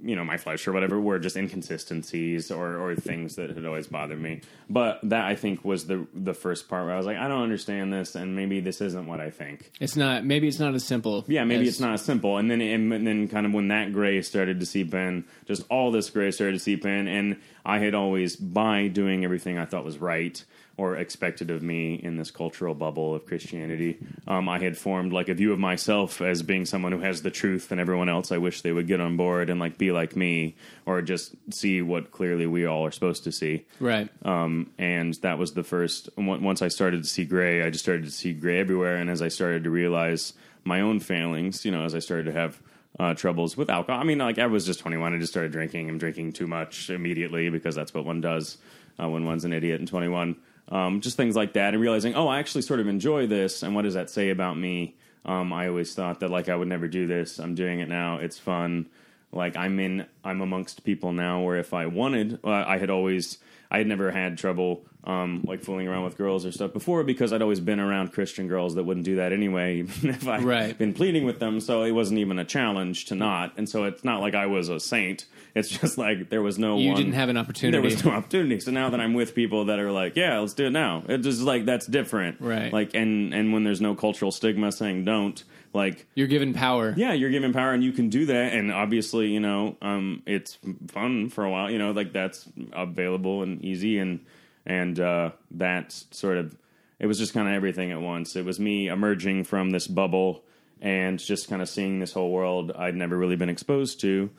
you 0.00 0.14
know 0.14 0.24
my 0.24 0.36
flesh 0.36 0.66
or 0.68 0.72
whatever 0.72 1.00
were 1.00 1.18
just 1.18 1.36
inconsistencies 1.36 2.50
or 2.50 2.76
or 2.76 2.94
things 2.94 3.36
that 3.36 3.50
had 3.50 3.64
always 3.64 3.86
bothered 3.86 4.20
me 4.20 4.40
but 4.70 5.00
that 5.02 5.24
i 5.24 5.34
think 5.34 5.64
was 5.64 5.86
the 5.86 6.06
the 6.14 6.34
first 6.34 6.68
part 6.68 6.84
where 6.84 6.94
i 6.94 6.96
was 6.96 7.06
like 7.06 7.16
i 7.16 7.26
don't 7.28 7.42
understand 7.42 7.92
this 7.92 8.14
and 8.14 8.36
maybe 8.36 8.60
this 8.60 8.80
isn't 8.80 9.06
what 9.06 9.20
i 9.20 9.30
think 9.30 9.70
it's 9.80 9.96
not. 9.96 10.24
Maybe 10.24 10.48
it's 10.48 10.58
not 10.58 10.74
as 10.74 10.84
simple. 10.84 11.24
yeah, 11.28 11.44
maybe 11.44 11.62
as- 11.62 11.68
it's 11.68 11.80
not 11.80 11.94
as 11.94 12.02
simple. 12.02 12.36
And 12.36 12.50
then, 12.50 12.60
and, 12.60 12.90
then, 13.06 13.28
kind 13.28 13.46
of 13.46 13.52
when 13.52 13.68
that 13.68 13.92
gray 13.92 14.20
started 14.22 14.60
to 14.60 14.66
seep 14.66 14.92
in, 14.94 15.24
just 15.46 15.62
all 15.70 15.90
this 15.90 16.10
gray 16.10 16.30
started 16.30 16.54
to 16.54 16.58
seep 16.58 16.84
in, 16.84 17.06
and 17.08 17.36
I 17.64 17.78
had 17.78 17.94
always, 17.94 18.36
by 18.36 18.88
doing 18.88 19.24
everything 19.24 19.58
I 19.58 19.64
thought 19.66 19.84
was 19.84 19.98
right 19.98 20.42
or 20.78 20.96
expected 20.96 21.50
of 21.50 21.60
me 21.62 21.94
in 21.96 22.16
this 22.16 22.30
cultural 22.30 22.72
bubble 22.72 23.14
of 23.14 23.26
Christianity, 23.26 23.98
um, 24.26 24.48
I 24.48 24.58
had 24.60 24.78
formed 24.78 25.12
like 25.12 25.28
a 25.28 25.34
view 25.34 25.52
of 25.52 25.58
myself 25.58 26.22
as 26.22 26.42
being 26.42 26.64
someone 26.64 26.92
who 26.92 27.00
has 27.00 27.20
the 27.22 27.30
truth, 27.30 27.70
and 27.70 27.80
everyone 27.80 28.08
else 28.08 28.32
I 28.32 28.38
wish 28.38 28.62
they 28.62 28.72
would 28.72 28.86
get 28.86 29.00
on 29.00 29.16
board 29.16 29.50
and 29.50 29.58
like 29.60 29.76
be 29.76 29.92
like 29.92 30.16
me, 30.16 30.54
or 30.86 31.02
just 31.02 31.34
see 31.50 31.82
what 31.82 32.12
clearly 32.12 32.46
we 32.46 32.64
all 32.64 32.86
are 32.86 32.92
supposed 32.92 33.24
to 33.24 33.32
see. 33.32 33.66
right. 33.80 34.08
Um, 34.24 34.70
and 34.78 35.12
that 35.22 35.36
was 35.36 35.52
the 35.52 35.64
first. 35.64 36.08
on- 36.16 36.42
Once 36.42 36.62
I 36.62 36.68
started 36.68 37.02
to 37.02 37.08
see 37.08 37.24
gray, 37.24 37.62
I 37.62 37.70
just 37.70 37.84
started 37.84 38.04
to 38.06 38.10
see 38.12 38.32
gray 38.32 38.58
everywhere. 38.60 38.96
And 38.96 39.10
as 39.10 39.20
I 39.20 39.28
started 39.28 39.64
to 39.64 39.70
realize 39.70 40.32
my 40.64 40.80
own 40.80 41.00
failings, 41.00 41.64
you 41.64 41.70
know, 41.72 41.84
as 41.84 41.94
I 41.94 41.98
started 41.98 42.26
to 42.26 42.32
have 42.32 42.62
uh, 43.00 43.14
troubles 43.14 43.56
with 43.56 43.68
alcohol, 43.68 44.00
I 44.00 44.04
mean, 44.04 44.18
like 44.18 44.38
I 44.38 44.46
was 44.46 44.64
just 44.64 44.78
21, 44.80 45.12
I 45.14 45.18
just 45.18 45.32
started 45.32 45.50
drinking 45.50 45.88
and 45.88 45.98
drinking 45.98 46.34
too 46.34 46.46
much 46.46 46.88
immediately 46.88 47.48
because 47.50 47.74
that's 47.74 47.92
what 47.92 48.04
one 48.04 48.20
does 48.20 48.58
uh, 49.02 49.08
when 49.08 49.24
one's 49.24 49.44
an 49.44 49.52
idiot 49.52 49.80
and 49.80 49.88
21. 49.88 50.36
Um, 50.70 51.00
just 51.00 51.16
things 51.16 51.34
like 51.34 51.54
that, 51.54 51.74
and 51.74 51.82
realizing, 51.82 52.14
oh, 52.14 52.28
I 52.28 52.38
actually 52.38 52.62
sort 52.62 52.80
of 52.80 52.88
enjoy 52.88 53.26
this, 53.26 53.62
and 53.62 53.74
what 53.74 53.82
does 53.82 53.94
that 53.94 54.10
say 54.10 54.30
about 54.30 54.58
me? 54.58 54.96
Um, 55.24 55.52
I 55.52 55.68
always 55.68 55.94
thought 55.94 56.20
that 56.20 56.30
like 56.30 56.48
I 56.48 56.56
would 56.56 56.68
never 56.68 56.88
do 56.88 57.06
this. 57.06 57.38
I'm 57.38 57.54
doing 57.54 57.80
it 57.80 57.88
now. 57.88 58.18
It's 58.18 58.38
fun 58.38 58.86
like 59.32 59.56
i'm 59.56 59.78
in 59.78 60.06
i'm 60.24 60.40
amongst 60.40 60.84
people 60.84 61.12
now 61.12 61.40
where 61.40 61.56
if 61.56 61.74
i 61.74 61.86
wanted 61.86 62.38
i 62.44 62.78
had 62.78 62.90
always 62.90 63.38
i 63.70 63.78
had 63.78 63.86
never 63.86 64.10
had 64.10 64.38
trouble 64.38 64.84
um, 65.04 65.42
like 65.46 65.62
fooling 65.62 65.86
around 65.88 66.04
with 66.04 66.16
girls 66.18 66.44
or 66.44 66.52
stuff 66.52 66.72
before 66.72 67.04
because 67.04 67.32
i'd 67.32 67.40
always 67.40 67.60
been 67.60 67.80
around 67.80 68.12
christian 68.12 68.48
girls 68.48 68.74
that 68.74 68.84
wouldn't 68.84 69.06
do 69.06 69.16
that 69.16 69.32
anyway 69.32 69.76
even 69.78 70.10
if 70.10 70.26
i'd 70.28 70.42
Right. 70.44 70.76
been 70.76 70.92
pleading 70.92 71.24
with 71.24 71.38
them 71.38 71.60
so 71.60 71.82
it 71.84 71.92
wasn't 71.92 72.18
even 72.18 72.38
a 72.38 72.44
challenge 72.44 73.06
to 73.06 73.14
not 73.14 73.52
and 73.56 73.68
so 73.68 73.84
it's 73.84 74.02
not 74.04 74.20
like 74.20 74.34
i 74.34 74.46
was 74.46 74.68
a 74.68 74.80
saint 74.80 75.26
it's 75.54 75.68
just 75.70 75.98
like 75.98 76.28
there 76.28 76.42
was 76.42 76.58
no 76.58 76.78
You 76.78 76.88
one, 76.88 76.96
didn't 76.96 77.14
have 77.14 77.28
an 77.30 77.36
opportunity. 77.36 77.72
there 77.72 77.82
was 77.82 78.04
no 78.04 78.10
opportunity. 78.12 78.60
So 78.60 78.70
now 78.70 78.90
that 78.90 79.00
I'm 79.00 79.14
with 79.14 79.34
people 79.34 79.64
that 79.64 79.78
are 79.80 79.90
like, 79.90 80.14
yeah, 80.14 80.38
let's 80.38 80.52
do 80.52 80.66
it 80.66 80.70
now. 80.70 81.02
It's 81.08 81.24
just 81.24 81.40
like 81.40 81.64
that's 81.64 81.86
different, 81.86 82.40
Right. 82.40 82.70
Like, 82.72 82.94
and 82.94 83.34
and 83.34 83.52
when 83.52 83.64
there's 83.64 83.80
no 83.80 83.94
cultural 83.96 84.30
stigma 84.30 84.70
saying 84.70 85.04
don't, 85.06 85.42
like, 85.72 86.06
You're 86.14 86.28
given 86.28 86.52
power. 86.54 86.94
yeah, 86.96 87.12
you're 87.14 87.30
given 87.30 87.52
power 87.54 87.72
and 87.72 87.82
you 87.82 87.90
can 87.92 88.08
do 88.08 88.26
that. 88.26 88.52
And 88.52 88.70
obviously, 88.70 89.28
you 89.32 89.40
know, 89.40 89.76
um, 89.82 90.22
it's 90.26 90.58
fun 90.88 91.28
for 91.30 91.44
a 91.44 91.50
while. 91.50 91.70
You 91.70 91.78
know, 91.78 91.90
like 91.92 92.12
that's 92.12 92.46
available 92.72 93.42
and 93.42 93.64
easy, 93.64 93.98
and 93.98 94.20
and 94.68 95.00
uh, 95.00 95.30
that's 95.50 96.06
sort 96.12 96.36
of 96.36 96.56
it 97.00 97.06
was 97.06 97.18
just 97.18 97.32
kind 97.34 97.48
of 97.48 97.54
everything 97.54 97.90
at 97.90 98.00
once. 98.00 98.36
It 98.36 98.44
was 98.44 98.60
me 98.60 98.88
emerging 98.88 99.44
from 99.44 99.70
this 99.70 99.86
bubble 99.86 100.44
and 100.80 101.18
just 101.18 101.48
kind 101.48 101.62
of 101.62 101.68
seeing 101.68 101.98
this 101.98 102.12
whole 102.12 102.30
world 102.30 102.72
I'd 102.76 102.94
never 102.94 103.16
really 103.16 103.36
been 103.36 103.48
exposed 103.48 104.00
to. 104.02 104.30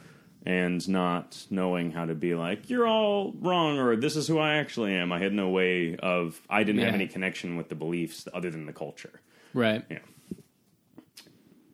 And 0.46 0.88
not 0.88 1.46
knowing 1.50 1.92
how 1.92 2.06
to 2.06 2.16
be 2.16 2.34
like, 2.34 2.70
you're 2.70 2.88
all 2.88 3.34
wrong, 3.42 3.78
or 3.78 3.98
this 3.98 4.16
is 4.16 4.26
who 4.26 4.40
I 4.40 4.56
actually 4.56 4.94
am. 4.94 5.12
I 5.12 5.20
had 5.20 5.34
no 5.34 5.50
way 5.50 5.98
of, 5.98 6.40
I 6.50 6.64
didn't 6.64 6.82
have 6.82 6.94
any 6.94 7.08
connection 7.08 7.58
with 7.58 7.68
the 7.68 7.76
beliefs 7.76 8.26
other 8.34 8.50
than 8.50 8.66
the 8.66 8.72
culture. 8.72 9.20
Right. 9.54 9.84
Yeah. 9.90 10.00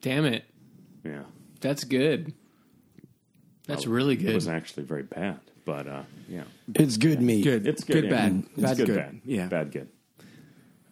Damn 0.02 0.26
it. 0.26 0.46
Yeah. 1.04 1.24
That's 1.62 1.84
good. 1.84 2.34
That's 3.68 3.86
really 3.86 4.16
good. 4.16 4.32
It 4.32 4.36
was 4.36 4.48
actually 4.48 4.84
very 4.84 5.04
bad, 5.04 5.40
but 5.66 5.88
uh, 5.88 6.04
yeah, 6.30 6.44
It's 6.76 6.98
good 6.98 7.22
meat. 7.22 7.44
Good. 7.44 7.68
it's 7.68 7.84
good. 7.84 7.94
Good, 7.94 8.04
yeah. 8.06 8.10
bad. 8.10 8.44
It's 8.54 8.62
Bad, 8.62 8.78
good, 8.78 8.86
good. 8.88 8.96
bad. 8.96 9.22
Yeah. 9.26 9.48
bad, 9.48 9.72
good. 9.72 9.90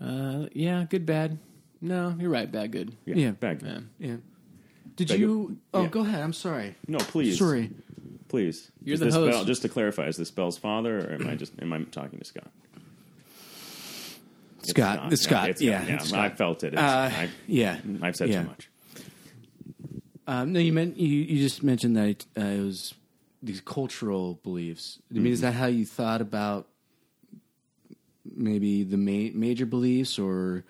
Uh, 0.02 0.48
yeah, 0.54 0.86
good, 0.90 1.06
bad. 1.06 1.38
No, 1.80 2.16
you're 2.20 2.30
right. 2.30 2.52
Bad 2.52 2.72
good. 2.72 2.96
Yeah, 3.06 3.16
Yeah. 3.16 3.32
bad. 3.32 3.62
Yeah. 3.64 3.80
Yeah. 4.00 4.16
Did 4.96 5.08
Beg 5.08 5.20
you? 5.20 5.58
Oh, 5.74 5.84
yeah. 5.84 5.88
go 5.90 6.02
ahead. 6.02 6.22
I'm 6.22 6.34
sorry. 6.34 6.76
No, 6.88 6.98
please, 7.00 7.40
Sorry. 7.40 7.72
please. 8.28 8.70
You're 8.84 8.94
Is 8.96 9.00
the 9.00 9.12
host. 9.12 9.32
Belle, 9.32 9.46
just 9.46 9.62
to 9.64 9.70
clarify, 9.70 10.08
is 10.08 10.18
this 10.18 10.30
Belle's 10.32 10.58
father, 10.58 11.00
or 11.00 11.14
am 11.14 11.28
I 11.28 11.36
just 11.36 11.54
am 11.62 11.74
I 11.74 11.80
talking 11.84 12.20
to 12.20 12.26
Scott? 12.26 12.52
It's 14.60 14.70
Scott. 14.70 15.12
It's 15.12 15.22
Scott. 15.24 15.50
it's 15.50 15.62
yeah. 15.62 15.84
yeah. 15.86 15.96
it's 15.96 16.14
I 16.14 16.30
felt 16.30 16.64
it. 16.64 16.74
It's, 16.74 16.82
Uh, 16.82 17.12
I, 17.14 17.30
yeah. 17.48 17.80
I've 18.02 18.16
said 18.16 18.30
Yeah. 18.30 18.44
too 18.44 18.48
much. 18.50 18.70
Um, 20.26 20.54
no, 20.54 20.60
you 20.60 20.72
meant 20.72 20.98
you, 20.98 21.08
you 21.08 21.42
just 21.42 21.64
mentioned 21.64 21.98
that 21.98 22.26
uh, 22.38 22.42
it 22.46 22.62
was 22.62 22.94
these 23.44 23.62
cultural 23.62 24.40
beliefs. 24.44 25.00
I 25.12 25.16
mean, 25.20 25.34
is 25.34 25.40
Mm-hmm. 25.40 25.48
that 25.48 25.54
how 25.54 25.66
you 25.68 25.86
thought 25.86 26.22
about 26.22 26.68
maybe 28.36 28.84
the 28.84 28.98
ma- 28.98 29.38
major 29.38 29.66
beliefs, 29.66 30.18
or 30.18 30.64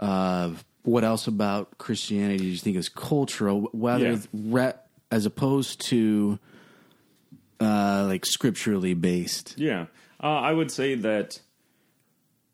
uh, 0.00 0.50
what 0.82 1.04
else 1.04 1.26
about 1.28 1.78
Christianity 1.78 2.38
do 2.38 2.44
you 2.46 2.56
think 2.58 2.76
is 2.76 2.88
cultural, 2.88 3.68
whether 3.72 4.12
Yeah. 4.12 4.18
re- 4.34 4.72
as 5.10 5.26
opposed 5.26 5.80
to 5.88 6.38
uh, 7.60 8.04
like 8.08 8.26
scripturally 8.26 8.94
based? 8.94 9.54
Yeah, 9.56 9.86
uh, 10.22 10.26
I 10.26 10.52
would 10.52 10.70
say 10.72 10.96
that 10.96 11.40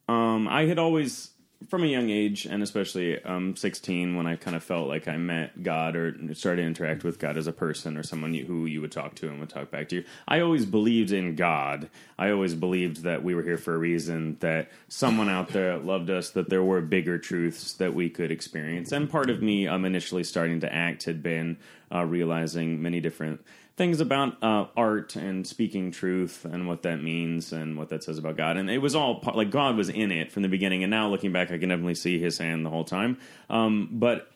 um, 0.09 0.46
I 0.49 0.66
had 0.66 0.78
always, 0.78 1.30
from 1.66 1.82
a 1.82 1.88
young 1.88 2.09
age, 2.09 2.46
and 2.46 2.62
especially 2.62 3.22
um, 3.24 3.56
16, 3.56 4.16
when 4.16 4.26
I 4.26 4.36
kind 4.36 4.54
of 4.54 4.62
felt 4.62 4.86
like 4.86 5.09
I 5.09 5.16
met 5.16 5.62
God 5.62 5.96
or 5.96 6.14
started 6.34 6.62
to 6.62 6.68
interact 6.68 7.02
with 7.02 7.18
God 7.18 7.36
as 7.36 7.48
a 7.48 7.52
person 7.52 7.96
or 7.96 8.04
someone 8.04 8.32
you, 8.32 8.44
who 8.44 8.66
you 8.66 8.80
would 8.80 8.92
talk 8.92 9.16
to 9.16 9.28
and 9.28 9.40
would 9.40 9.48
talk 9.48 9.70
back 9.70 9.88
to 9.88 9.96
you. 9.96 10.04
I 10.28 10.40
always 10.40 10.64
believed 10.64 11.11
in 11.11 11.34
God. 11.34 11.90
I 12.16 12.30
always 12.30 12.54
believed 12.54 13.02
that 13.02 13.24
we 13.24 13.34
were 13.34 13.42
here 13.42 13.59
for 13.59 13.74
a 13.74 13.78
reason, 13.78 14.36
that 14.38 14.70
someone 14.88 15.28
out 15.28 15.48
there 15.48 15.76
loved 15.78 16.11
us, 16.11 16.30
that 16.30 16.48
there 16.48 16.62
were 16.62 16.80
bigger 16.80 17.18
truths 17.18 17.72
that 17.74 17.92
we 17.92 18.09
could 18.09 18.30
experience. 18.30 18.92
And 18.92 19.11
part 19.11 19.28
of 19.28 19.42
me, 19.42 19.66
um, 19.66 19.84
initially 19.84 20.22
starting 20.22 20.61
to 20.61 20.72
act, 20.72 21.04
had 21.04 21.24
been 21.24 21.56
uh, 21.92 22.04
realizing 22.04 22.80
many 22.80 23.00
different 23.00 23.44
things 23.79 24.01
about 24.01 24.43
uh, 24.43 24.66
art 24.76 25.16
and 25.16 25.47
speaking 25.47 25.91
truth 25.91 26.45
and 26.45 26.66
what 26.66 26.83
that 26.83 27.03
means 27.03 27.53
and 27.53 27.79
what 27.79 27.89
that 27.89 28.05
says 28.05 28.18
about 28.18 28.37
God. 28.37 28.57
And 28.57 28.68
it 28.68 28.79
was 28.79 28.95
all 28.95 29.22
like 29.35 29.51
God 29.51 29.76
was 29.76 29.89
in 29.89 30.11
it 30.12 30.31
from 30.33 30.43
the 30.43 30.49
beginning. 30.49 30.83
And 30.83 30.91
now 30.91 31.09
looking 31.09 31.33
back, 31.33 31.51
I 31.51 31.59
can 31.59 31.70
definitely 31.70 31.95
see 31.95 32.18
His 32.18 32.37
hand 32.37 32.66
the 32.66 32.70
whole 32.70 32.85
time. 32.85 33.18
Um, 33.49 33.89
but 33.93 34.31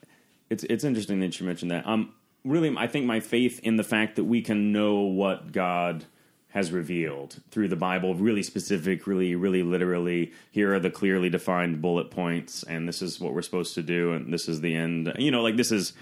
it's 0.49 0.65
it's 0.65 0.85
interesting 0.85 1.21
that 1.21 1.39
you 1.39 1.45
mentioned 1.45 1.73
that. 1.73 1.87
Um, 1.87 2.15
really, 2.45 2.75
I 2.79 2.87
think 2.87 3.05
my 3.05 3.21
faith 3.21 3.61
in 3.63 3.77
the 3.77 3.85
fact 3.85 4.17
that 4.17 4.25
we 4.25 4.41
can 4.41 4.73
know 4.73 5.01
what 5.01 5.53
God 5.53 6.07
has 6.51 6.71
revealed 6.71 7.41
through 7.51 7.67
the 7.67 7.77
Bible, 7.77 8.15
really 8.15 8.43
specific, 8.43 9.07
really, 9.07 9.35
really 9.35 9.63
literally. 9.63 10.33
Here 10.51 10.75
are 10.75 10.79
the 10.79 10.91
clearly 10.91 11.31
defined 11.31 11.81
bullet 11.83 12.11
points, 12.11 12.63
and 12.63 12.87
this 12.87 13.03
is 13.03 13.19
what 13.19 13.35
we're 13.35 13.43
supposed 13.43 13.75
to 13.75 13.83
do, 13.83 14.13
and 14.13 14.33
this 14.33 14.49
is 14.49 14.61
the 14.61 14.77
end. 14.77 15.13
You 15.19 15.31
know, 15.31 15.43
like 15.43 15.57
this 15.57 15.73
is 15.73 15.95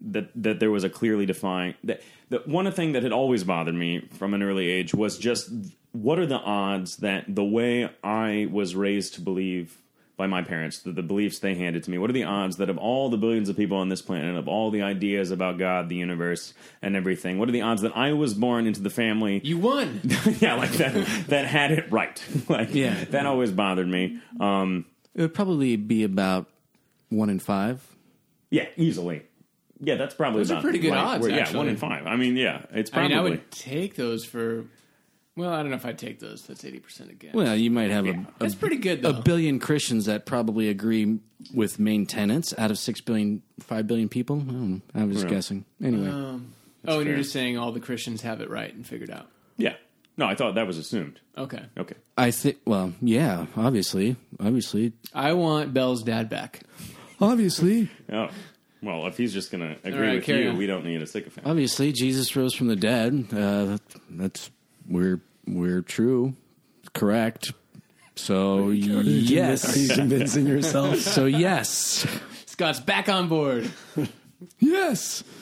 that 0.00 0.30
that 0.34 0.60
there 0.60 0.70
was 0.70 0.84
a 0.84 0.90
clearly 0.90 1.26
defined 1.26 1.74
that, 1.84 2.00
that 2.30 2.46
one 2.48 2.70
thing 2.72 2.92
that 2.92 3.02
had 3.02 3.12
always 3.12 3.44
bothered 3.44 3.74
me 3.74 4.00
from 4.18 4.34
an 4.34 4.42
early 4.42 4.68
age 4.70 4.94
was 4.94 5.18
just 5.18 5.50
what 5.92 6.18
are 6.18 6.26
the 6.26 6.36
odds 6.38 6.98
that 6.98 7.24
the 7.34 7.44
way 7.44 7.90
I 8.04 8.48
was 8.50 8.74
raised 8.76 9.14
to 9.14 9.20
believe 9.20 9.76
by 10.16 10.26
my 10.26 10.42
parents, 10.42 10.80
the, 10.80 10.90
the 10.90 11.02
beliefs 11.02 11.38
they 11.38 11.54
handed 11.54 11.84
to 11.84 11.90
me, 11.92 11.96
what 11.96 12.10
are 12.10 12.12
the 12.12 12.24
odds 12.24 12.56
that 12.56 12.68
of 12.68 12.76
all 12.76 13.08
the 13.08 13.16
billions 13.16 13.48
of 13.48 13.56
people 13.56 13.76
on 13.76 13.88
this 13.88 14.02
planet, 14.02 14.34
of 14.36 14.48
all 14.48 14.70
the 14.72 14.82
ideas 14.82 15.30
about 15.30 15.58
God, 15.58 15.88
the 15.88 15.94
universe, 15.94 16.54
and 16.82 16.96
everything, 16.96 17.38
what 17.38 17.48
are 17.48 17.52
the 17.52 17.62
odds 17.62 17.82
that 17.82 17.96
I 17.96 18.12
was 18.14 18.34
born 18.34 18.66
into 18.66 18.82
the 18.82 18.90
family 18.90 19.40
You 19.44 19.58
won. 19.58 20.00
yeah, 20.40 20.54
like 20.54 20.72
that 20.72 20.94
that 21.28 21.46
had 21.46 21.70
it 21.70 21.90
right. 21.92 22.20
like 22.48 22.74
Yeah. 22.74 23.04
that 23.10 23.26
always 23.26 23.52
bothered 23.52 23.86
me. 23.88 24.18
Um, 24.40 24.86
It 25.14 25.20
would 25.22 25.34
probably 25.34 25.76
be 25.76 26.02
about 26.04 26.46
one 27.10 27.30
in 27.30 27.38
five. 27.38 27.80
yeah, 28.50 28.66
easily. 28.76 29.22
Yeah, 29.80 29.94
that's 29.96 30.14
probably 30.14 30.40
Those 30.40 30.50
are 30.52 30.60
pretty 30.60 30.78
good 30.80 30.90
right, 30.92 31.04
odds, 31.04 31.22
where- 31.22 31.30
yeah, 31.30 31.42
actually. 31.42 31.58
one 31.58 31.68
in 31.68 31.76
five. 31.76 32.06
I 32.06 32.16
mean, 32.16 32.36
yeah, 32.36 32.62
it's 32.72 32.90
I 32.90 32.94
probably. 32.94 33.08
mean, 33.10 33.18
I 33.18 33.22
would 33.22 33.50
take 33.50 33.94
those 33.96 34.24
for. 34.24 34.64
Well, 35.36 35.52
I 35.52 35.58
don't 35.62 35.70
know 35.70 35.76
if 35.76 35.86
I'd 35.86 35.98
take 35.98 36.18
those. 36.18 36.42
That's 36.48 36.64
eighty 36.64 36.80
percent 36.80 37.10
again. 37.10 37.30
Well, 37.32 37.54
you 37.54 37.70
might 37.70 37.90
have 37.92 38.04
Yeah. 38.06 38.12
a, 38.14 38.20
a 38.22 38.26
That's 38.40 38.56
pretty 38.56 38.76
good 38.78 39.02
Though. 39.02 39.10
a 39.10 39.22
billion 39.22 39.60
Christians 39.60 40.06
that 40.06 40.26
probably 40.26 40.68
agree 40.68 41.20
with 41.54 41.78
main 41.78 42.06
tenets 42.06 42.52
out 42.58 42.72
of 42.72 42.78
six 42.78 43.00
billion, 43.00 43.42
five 43.60 43.86
billion 43.86 44.08
people. 44.08 44.38
I 44.48 44.50
don't 44.52 44.70
know. 44.70 44.80
I 44.96 45.04
was 45.04 45.22
Yeah. 45.22 45.28
guessing. 45.30 45.64
Anyway, 45.80 46.08
um, 46.08 46.54
oh, 46.88 46.98
and 46.98 47.06
you're 47.08 47.18
just 47.18 47.32
saying 47.32 47.56
all 47.56 47.70
the 47.70 47.78
Christians 47.78 48.22
have 48.22 48.40
it 48.40 48.50
right 48.50 48.74
and 48.74 48.84
figured 48.84 49.10
out. 49.10 49.28
yeah. 49.56 49.74
No, 50.16 50.26
I 50.26 50.34
thought 50.34 50.56
that 50.56 50.66
was 50.66 50.78
assumed. 50.78 51.20
Okay. 51.36 51.62
Okay. 51.78 51.94
I 52.16 52.32
think. 52.32 52.56
Well, 52.64 52.94
yeah, 53.00 53.46
obviously, 53.56 54.16
obviously, 54.40 54.92
I 55.14 55.34
want 55.34 55.72
Belle's 55.72 56.02
dad 56.02 56.28
back. 56.28 56.62
obviously, 57.20 57.88
Oh, 58.12 58.28
well, 58.82 59.06
if 59.06 59.16
he's 59.16 59.32
just 59.32 59.50
going 59.50 59.62
to 59.62 59.88
agree 59.88 60.06
right, 60.06 60.14
with 60.16 60.28
you, 60.28 60.50
on. 60.50 60.56
we 60.56 60.66
don't 60.66 60.84
need 60.84 61.02
a 61.02 61.06
sycophant. 61.06 61.46
obviously, 61.46 61.92
Jesus 61.92 62.34
rose 62.36 62.54
from 62.54 62.68
the 62.68 62.76
dead. 62.76 63.26
Uh, 63.32 63.78
that's 64.10 64.50
we're 64.88 65.20
we're 65.46 65.82
true, 65.82 66.34
correct. 66.92 67.52
So 68.14 68.70
yes, 68.70 69.76
Are 69.76 69.78
you 69.78 69.88
convincing 69.94 70.46
yourself? 70.46 70.98
so 71.00 71.26
yes, 71.26 72.06
Scott's 72.46 72.80
back 72.80 73.08
on 73.08 73.28
board. 73.28 73.70
yes. 74.58 75.24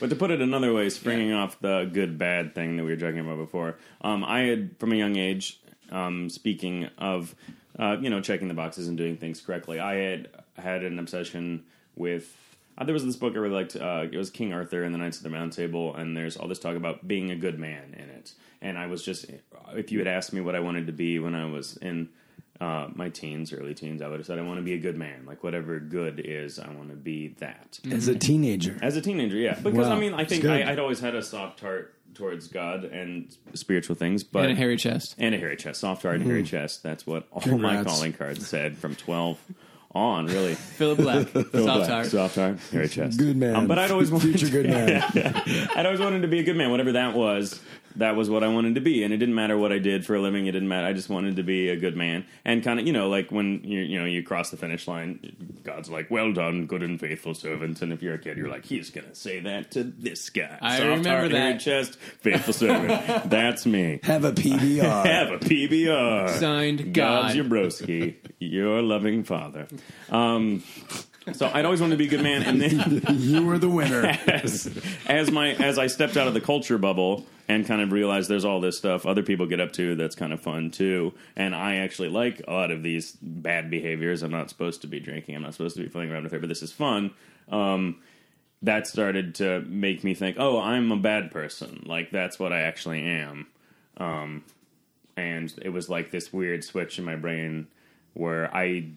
But 0.00 0.10
to 0.10 0.16
put 0.16 0.30
it 0.30 0.40
another 0.40 0.72
way, 0.72 0.88
springing 0.88 1.32
off 1.32 1.60
the 1.60 1.88
good 1.92 2.18
bad 2.18 2.54
thing 2.54 2.76
that 2.76 2.84
we 2.84 2.90
were 2.90 2.96
talking 2.96 3.20
about 3.20 3.36
before, 3.36 3.76
um, 4.00 4.24
I 4.24 4.40
had 4.40 4.78
from 4.78 4.92
a 4.92 4.96
young 4.96 5.16
age, 5.16 5.60
um, 5.90 6.30
speaking 6.30 6.88
of, 6.98 7.34
uh, 7.78 7.98
you 8.00 8.10
know, 8.10 8.20
checking 8.20 8.48
the 8.48 8.54
boxes 8.54 8.88
and 8.88 8.96
doing 8.96 9.16
things 9.16 9.40
correctly, 9.40 9.78
I 9.78 9.94
had 9.96 10.28
had 10.60 10.84
an 10.84 10.98
obsession 10.98 11.64
with. 11.96 12.36
Uh, 12.78 12.84
there 12.84 12.94
was 12.94 13.04
this 13.04 13.16
book 13.16 13.34
I 13.34 13.38
really 13.38 13.54
liked. 13.54 13.76
Uh, 13.76 14.06
it 14.10 14.16
was 14.16 14.30
King 14.30 14.52
Arthur 14.52 14.84
and 14.84 14.94
the 14.94 14.98
Knights 14.98 15.18
of 15.18 15.24
the 15.24 15.30
Round 15.30 15.52
Table, 15.52 15.94
and 15.94 16.16
there's 16.16 16.36
all 16.36 16.48
this 16.48 16.58
talk 16.58 16.76
about 16.76 17.06
being 17.06 17.30
a 17.30 17.36
good 17.36 17.58
man 17.58 17.94
in 17.94 18.08
it. 18.08 18.32
And 18.62 18.78
I 18.78 18.86
was 18.86 19.02
just, 19.04 19.26
if 19.74 19.90
you 19.92 19.98
had 19.98 20.06
asked 20.08 20.32
me 20.32 20.40
what 20.40 20.54
I 20.54 20.60
wanted 20.60 20.86
to 20.86 20.92
be 20.92 21.18
when 21.18 21.34
I 21.34 21.46
was 21.50 21.76
in 21.78 22.08
uh, 22.60 22.88
my 22.94 23.08
teens, 23.08 23.52
early 23.52 23.74
teens, 23.74 24.02
I 24.02 24.08
would 24.08 24.20
have 24.20 24.26
said 24.26 24.38
I 24.38 24.42
want 24.42 24.58
to 24.58 24.62
be 24.62 24.74
a 24.74 24.78
good 24.78 24.96
man. 24.96 25.24
Like 25.26 25.42
whatever 25.42 25.78
good 25.80 26.20
is, 26.24 26.58
I 26.58 26.68
want 26.70 26.90
to 26.90 26.96
be 26.96 27.28
that. 27.40 27.80
As 27.90 28.08
a 28.08 28.14
teenager. 28.14 28.78
As 28.82 28.96
a 28.96 29.00
teenager, 29.00 29.36
yeah. 29.36 29.54
Because 29.58 29.88
Wow. 29.88 29.96
I 29.96 29.98
mean, 29.98 30.14
I 30.14 30.24
think 30.24 30.44
I, 30.44 30.70
I'd 30.70 30.78
always 30.78 31.00
had 31.00 31.14
a 31.14 31.22
soft 31.22 31.60
heart 31.60 31.94
towards 32.14 32.48
God 32.48 32.84
and 32.84 33.34
spiritual 33.54 33.96
things, 33.96 34.24
but 34.24 34.44
and 34.44 34.52
a 34.52 34.54
hairy 34.56 34.76
chest. 34.76 35.14
and 35.18 35.34
a 35.34 35.38
hairy 35.38 35.56
chest, 35.56 35.80
soft 35.80 36.02
heart 36.02 36.16
and 36.16 36.24
hairy 36.24 36.42
chest. 36.42 36.82
That's 36.82 37.06
what 37.06 37.26
all 37.30 37.56
my 37.58 37.82
calling 37.82 38.12
cards 38.12 38.46
said 38.46 38.76
from 38.76 38.94
twelve 38.94 39.38
on. 39.92 40.26
Really, 40.26 40.54
Philip 40.78 40.98
Black. 40.98 41.28
Soft 41.28 41.52
Black, 41.52 41.88
heart. 41.88 42.06
soft 42.06 42.34
heart, 42.36 42.58
hairy 42.70 42.88
chest, 42.88 43.18
Good 43.18 43.36
man. 43.36 43.56
Um, 43.56 43.66
but 43.66 43.78
I'd 43.78 43.90
always 43.90 44.10
wanted 44.10 44.38
Future 44.38 44.48
good 44.50 44.66
man. 44.66 45.02
I'd 45.76 45.86
always 45.86 46.00
wanted 46.00 46.22
to 46.22 46.28
be 46.28 46.40
a 46.40 46.42
good 46.42 46.56
man, 46.56 46.70
whatever 46.70 46.92
that 46.92 47.14
was. 47.14 47.60
That 48.00 48.16
was 48.16 48.28
what 48.30 48.42
I 48.42 48.48
wanted 48.48 48.74
to 48.76 48.80
be, 48.80 49.04
and 49.04 49.12
it 49.12 49.18
didn't 49.18 49.34
matter 49.34 49.56
what 49.58 49.72
I 49.72 49.78
did 49.78 50.06
for 50.06 50.14
a 50.16 50.20
living. 50.20 50.46
It 50.46 50.52
didn't 50.52 50.68
matter. 50.68 50.86
I 50.86 50.92
just 50.94 51.08
wanted 51.10 51.36
to 51.36 51.42
be 51.42 51.68
a 51.68 51.76
good 51.76 51.96
man, 51.96 52.24
and 52.44 52.64
kind 52.64 52.80
of, 52.80 52.86
you 52.86 52.92
know, 52.94 53.08
like 53.10 53.30
when 53.30 53.60
you, 53.62 53.80
you 53.80 53.98
know, 53.98 54.06
you 54.06 54.22
cross 54.22 54.50
the 54.50 54.56
finish 54.56 54.88
line, 54.88 55.60
God's 55.64 55.90
like, 55.90 56.10
"Well 56.10 56.32
done, 56.32 56.64
good 56.66 56.82
and 56.82 56.98
faithful 56.98 57.34
servant." 57.34 57.82
And 57.82 57.92
if 57.92 58.02
you're 58.02 58.14
a 58.14 58.18
kid, 58.18 58.38
you're 58.38 58.48
like, 58.48 58.64
"He's 58.64 58.90
gonna 58.90 59.14
say 59.14 59.40
that 59.40 59.70
to 59.72 59.84
this 59.84 60.30
guy." 60.30 60.58
I 60.62 60.78
Soft 60.78 60.82
remember 60.88 61.10
heart, 61.10 61.30
that. 61.32 61.60
chest, 61.60 61.96
faithful 61.98 62.54
servant. 62.54 62.90
That's 63.30 63.66
me. 63.66 64.00
Have 64.02 64.24
a 64.24 64.32
PBR. 64.32 64.80
Have 65.06 65.30
a 65.32 65.38
PBR. 65.38 66.30
Signed 66.40 66.94
God's 66.94 67.34
God. 67.34 67.34
your 67.36 67.44
broski, 67.44 68.14
your 68.38 68.82
loving 68.82 69.24
father. 69.24 69.66
Um, 70.08 70.62
so 71.34 71.50
I'd 71.52 71.64
always 71.64 71.80
wanted 71.80 71.94
to 71.94 71.98
be 71.98 72.06
a 72.06 72.10
good 72.10 72.22
man, 72.22 72.42
and 72.42 72.60
then 72.60 73.02
you 73.20 73.44
were 73.44 73.58
the 73.58 73.68
winner. 73.68 74.06
as, 74.26 74.72
as 75.06 75.30
my 75.30 75.50
as 75.50 75.78
I 75.78 75.86
stepped 75.86 76.16
out 76.16 76.26
of 76.26 76.34
the 76.34 76.40
culture 76.40 76.78
bubble 76.78 77.26
and 77.50 77.66
kind 77.66 77.82
of 77.82 77.90
realize 77.90 78.28
there's 78.28 78.44
all 78.44 78.60
this 78.60 78.78
stuff 78.78 79.04
other 79.04 79.24
people 79.24 79.44
get 79.44 79.58
up 79.58 79.72
to 79.72 79.96
that's 79.96 80.14
kind 80.14 80.32
of 80.32 80.40
fun 80.40 80.70
too, 80.70 81.12
and 81.34 81.52
I 81.52 81.76
actually 81.76 82.08
like 82.08 82.40
a 82.46 82.52
lot 82.52 82.70
of 82.70 82.84
these 82.84 83.16
bad 83.20 83.70
behaviors. 83.70 84.22
I'm 84.22 84.30
not 84.30 84.48
supposed 84.48 84.82
to 84.82 84.86
be 84.86 85.00
drinking. 85.00 85.34
I'm 85.34 85.42
not 85.42 85.54
supposed 85.54 85.76
to 85.76 85.82
be 85.82 85.88
playing 85.88 86.12
around 86.12 86.22
with 86.22 86.32
her, 86.32 86.38
but 86.38 86.48
this 86.48 86.62
is 86.62 86.70
fun. 86.70 87.10
Um, 87.50 87.96
that 88.62 88.86
started 88.86 89.34
to 89.36 89.62
make 89.62 90.04
me 90.04 90.14
think, 90.14 90.36
oh, 90.38 90.60
I'm 90.60 90.92
a 90.92 90.96
bad 90.96 91.32
person. 91.32 91.82
Like 91.86 92.12
that's 92.12 92.38
what 92.38 92.52
I 92.52 92.60
actually 92.60 93.02
am. 93.02 93.48
Um, 93.96 94.44
and 95.16 95.52
it 95.60 95.70
was 95.70 95.88
like 95.88 96.12
this 96.12 96.32
weird 96.32 96.62
switch 96.62 97.00
in 97.00 97.04
my 97.04 97.16
brain 97.16 97.66
where 98.14 98.54
I 98.54 98.90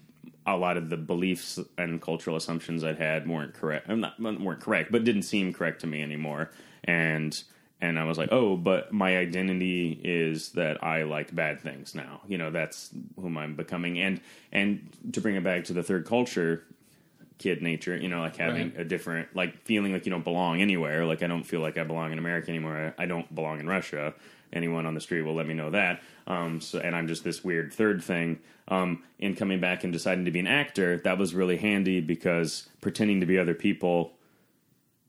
a 0.46 0.56
lot 0.56 0.76
of 0.76 0.90
the 0.90 0.96
beliefs 0.96 1.58
and 1.76 2.00
cultural 2.00 2.36
assumptions 2.36 2.84
I'd 2.84 2.98
had 2.98 3.28
weren't 3.28 3.54
correct. 3.54 3.88
I'm 3.88 4.00
not 4.00 4.20
weren't 4.20 4.60
correct, 4.60 4.92
but 4.92 5.02
didn't 5.02 5.22
seem 5.22 5.52
correct 5.52 5.80
to 5.80 5.88
me 5.88 6.02
anymore. 6.02 6.52
And 6.84 7.42
and 7.80 7.98
I 7.98 8.04
was 8.04 8.16
like, 8.18 8.30
oh, 8.32 8.56
but 8.56 8.92
my 8.92 9.16
identity 9.18 10.00
is 10.02 10.50
that 10.52 10.82
I 10.82 11.02
like 11.02 11.34
bad 11.34 11.60
things 11.60 11.94
now. 11.94 12.20
You 12.28 12.38
know, 12.38 12.50
that's 12.50 12.90
whom 13.20 13.36
I'm 13.36 13.54
becoming. 13.56 13.98
And 14.00 14.20
and 14.52 14.88
to 15.12 15.20
bring 15.20 15.34
it 15.36 15.44
back 15.44 15.64
to 15.64 15.72
the 15.72 15.82
third 15.82 16.06
culture, 16.06 16.64
kid 17.38 17.60
nature, 17.62 17.96
you 17.96 18.08
know, 18.08 18.20
like 18.20 18.36
having 18.36 18.70
Right. 18.70 18.80
a 18.80 18.84
different, 18.84 19.34
like 19.34 19.62
feeling 19.64 19.92
like 19.92 20.06
you 20.06 20.10
don't 20.10 20.24
belong 20.24 20.60
anywhere. 20.62 21.04
Like 21.04 21.22
I 21.22 21.26
don't 21.26 21.42
feel 21.44 21.60
like 21.60 21.76
I 21.76 21.84
belong 21.84 22.12
in 22.12 22.18
America 22.18 22.48
anymore. 22.50 22.94
I, 22.98 23.02
I 23.02 23.06
don't 23.06 23.32
belong 23.34 23.60
in 23.60 23.68
Russia. 23.68 24.14
anyone 24.52 24.86
on 24.86 24.94
the 24.94 25.00
street 25.00 25.22
will 25.22 25.34
let 25.34 25.46
me 25.48 25.54
know 25.54 25.70
that. 25.70 26.00
Um, 26.28 26.60
so, 26.60 26.78
and 26.78 26.94
I'm 26.94 27.08
just 27.08 27.24
this 27.24 27.42
weird 27.42 27.72
third 27.74 28.02
thing. 28.04 28.38
Um, 28.68 29.02
in 29.18 29.34
coming 29.34 29.58
back 29.60 29.82
and 29.82 29.92
deciding 29.92 30.24
to 30.26 30.30
be 30.30 30.38
an 30.38 30.46
actor, 30.46 30.98
that 30.98 31.18
was 31.18 31.34
really 31.34 31.56
handy 31.56 32.00
because 32.00 32.68
pretending 32.80 33.18
to 33.20 33.26
be 33.26 33.36
other 33.36 33.52
people 33.52 34.12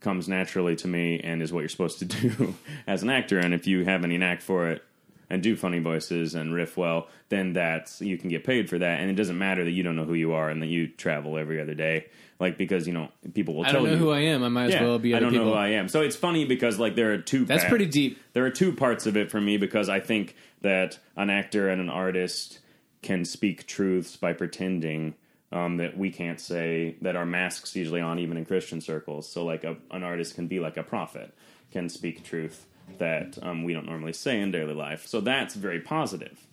comes 0.06 0.30
naturally 0.30 0.76
to 0.76 0.88
me 0.88 1.20
and 1.20 1.42
is 1.42 1.52
what 1.52 1.62
you're 1.62 1.70
supposed 1.70 1.98
to 1.98 2.06
do 2.30 2.54
as 2.86 3.02
an 3.02 3.10
actor. 3.10 3.40
And 3.40 3.54
if 3.54 3.66
you 3.66 3.84
have 3.84 4.04
any 4.04 4.18
knack 4.20 4.40
for 4.40 4.70
it 4.70 4.84
and 5.32 5.42
do 5.42 5.56
funny 5.56 5.80
voices 5.80 6.36
and 6.36 6.54
riff 6.54 6.78
well, 6.78 7.08
then 7.30 7.54
that's 7.54 8.02
you 8.02 8.16
can 8.20 8.30
get 8.30 8.44
paid 8.44 8.70
for 8.70 8.78
that. 8.78 9.00
And 9.02 9.10
it 9.10 9.16
doesn't 9.16 9.38
matter 9.38 9.64
that 9.64 9.72
you 9.72 9.82
don't 9.82 9.96
know 9.96 10.06
who 10.06 10.14
you 10.14 10.34
are 10.34 10.48
and 10.50 10.62
that 10.62 10.68
you 10.68 10.88
travel 10.88 11.40
every 11.40 11.60
other 11.60 11.74
day, 11.74 12.06
like 12.40 12.56
because 12.56 12.86
you 12.86 12.94
know 12.94 13.10
people 13.34 13.56
will 13.56 13.66
I 13.66 13.72
tell 13.72 13.82
don't 13.82 13.86
know 13.86 13.92
you 13.94 13.98
who 13.98 14.12
I 14.12 14.20
am. 14.20 14.44
I 14.44 14.50
might 14.50 14.66
as 14.66 14.74
yeah, 14.76 14.84
well 14.84 15.00
be 15.00 15.16
I 15.16 15.20
don't 15.20 15.32
people. 15.32 15.48
know 15.48 15.54
who 15.54 15.58
I 15.58 15.70
am. 15.70 15.90
So 15.90 16.02
it's 16.02 16.16
funny 16.16 16.46
because 16.46 16.78
like 16.78 16.96
there 16.96 17.12
are 17.12 17.18
two. 17.18 17.44
That's 17.44 17.64
pa- 17.64 17.70
pretty 17.70 17.88
deep. 17.88 18.20
There 18.34 18.46
are 18.46 18.52
two 18.52 18.74
parts 18.74 19.08
of 19.08 19.18
it 19.18 19.32
for 19.32 19.42
me 19.42 19.58
because 19.58 19.90
I 19.90 20.00
think 20.00 20.36
that 20.62 21.00
an 21.18 21.32
actor 21.32 21.68
and 21.68 21.82
an 21.82 21.90
artist 21.90 22.60
can 23.02 23.26
speak 23.26 23.66
truths 23.66 24.16
by 24.16 24.34
pretending 24.34 25.16
um, 25.52 25.78
that 25.78 25.98
we 25.98 26.12
can't 26.12 26.40
say 26.40 26.96
that 27.02 27.16
our 27.16 27.26
masks 27.26 27.76
usually 27.76 28.02
on 28.02 28.20
even 28.20 28.38
in 28.38 28.46
Christian 28.46 28.82
circles. 28.82 29.30
So 29.30 29.46
like 29.46 29.64
a, 29.64 29.78
an 29.92 30.04
artist 30.04 30.36
can 30.36 30.48
be 30.48 30.60
like 30.60 30.78
a 30.78 30.84
prophet, 30.84 31.34
can 31.72 31.90
speak 31.90 32.24
truth 32.24 32.66
that 32.98 33.38
um, 33.42 33.64
we 33.64 33.74
don't 33.74 33.86
normally 33.86 34.14
say 34.14 34.40
in 34.40 34.52
daily 34.52 34.74
life. 34.74 35.08
So 35.08 35.22
that's 35.22 35.56
very 35.56 35.80
positive. 35.80 36.46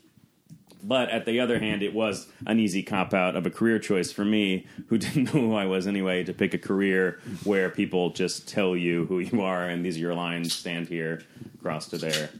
But 0.84 1.10
at 1.10 1.26
the 1.26 1.38
other 1.38 1.60
hand, 1.60 1.82
it 1.82 1.94
was 1.94 2.26
an 2.46 2.58
easy 2.58 2.82
cop 2.82 3.14
out 3.14 3.36
of 3.36 3.46
a 3.46 3.50
career 3.50 3.78
choice 3.78 4.10
for 4.10 4.24
me, 4.24 4.66
who 4.88 4.98
didn't 4.98 5.32
know 5.32 5.40
who 5.40 5.54
I 5.54 5.66
was 5.66 5.86
anyway, 5.86 6.24
to 6.24 6.32
pick 6.32 6.54
a 6.54 6.58
career 6.58 7.20
where 7.44 7.70
people 7.70 8.10
just 8.10 8.48
tell 8.48 8.76
you 8.76 9.06
who 9.06 9.20
you 9.20 9.42
are 9.42 9.68
and 9.68 9.84
these 9.84 9.96
are 9.96 10.00
your 10.00 10.14
lines. 10.14 10.52
Stand 10.52 10.88
here, 10.88 11.22
cross 11.60 11.88
to 11.88 11.98
there, 11.98 12.30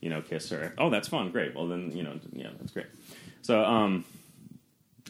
you 0.00 0.08
know, 0.08 0.22
kiss 0.22 0.48
her. 0.50 0.74
Oh, 0.78 0.88
that's 0.88 1.08
fun. 1.08 1.30
Great. 1.30 1.54
Well, 1.54 1.68
then 1.68 1.92
you 1.94 2.02
know, 2.02 2.18
yeah, 2.32 2.50
that's 2.58 2.72
great. 2.72 2.86
So, 3.42 3.62
um, 3.64 4.04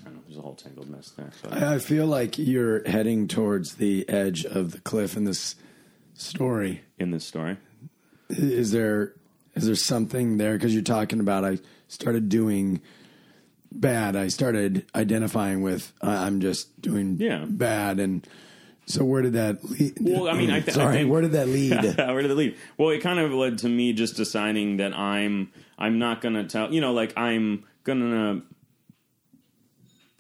I 0.07 0.11
know. 0.11 0.19
There's 0.27 0.39
a 0.39 0.43
whole 0.43 0.55
tangled 0.55 0.89
mess 0.91 1.11
there. 1.17 1.31
So, 1.43 1.49
I 1.51 1.75
I 1.75 1.79
feel 1.79 2.07
like 2.07 2.39
you're 2.39 2.83
heading 2.89 3.29
towards 3.29 3.75
the 3.77 4.09
edge 4.09 4.45
of 4.45 4.73
the 4.73 4.81
cliff 4.81 5.17
in 5.17 5.25
this 5.25 5.55
story. 6.15 6.83
in 6.99 7.11
this 7.11 7.25
story, 7.25 7.57
Is 8.29 8.71
there 8.73 9.15
is 9.55 9.67
there 9.67 9.75
something 9.75 10.39
there? 10.39 10.55
Because 10.55 10.73
you're 10.75 10.83
talking 10.83 11.21
about 11.21 11.45
I 11.45 11.59
started 11.89 12.29
doing 12.29 12.81
bad. 13.71 14.17
I 14.17 14.29
started 14.29 14.87
identifying 14.95 15.63
with 15.63 15.93
uh, 16.03 16.09
I'm 16.09 16.41
just 16.41 16.81
doing 16.81 17.17
Yeah. 17.19 17.45
bad, 17.49 18.01
and 18.01 18.27
so 18.87 19.05
where 19.05 19.23
did 19.23 19.35
that 19.35 19.65
lead? 19.65 19.95
Well, 20.01 20.29
I 20.29 20.35
mean, 20.35 20.51
I 20.51 20.61
th- 20.61 20.71
I 20.71 20.73
sorry, 20.73 20.97
think- 20.99 21.11
where 21.11 21.23
did 21.23 21.33
that 21.33 21.49
lead? 21.49 21.73
Where 21.97 22.23
did 22.23 22.31
it 22.31 22.35
lead? 22.37 22.57
Well, 22.77 22.91
it 22.91 23.01
kind 23.01 23.19
of 23.19 23.31
led 23.33 23.59
to 23.59 23.69
me 23.69 23.93
just 23.93 24.17
deciding 24.17 24.79
that 24.79 24.93
I'm 24.97 25.51
I'm 25.79 25.99
not 25.99 26.21
gonna 26.21 26.45
tell 26.45 26.73
you 26.73 26.81
know 26.81 26.93
like 26.93 27.17
I'm 27.17 27.65
gonna 27.85 28.43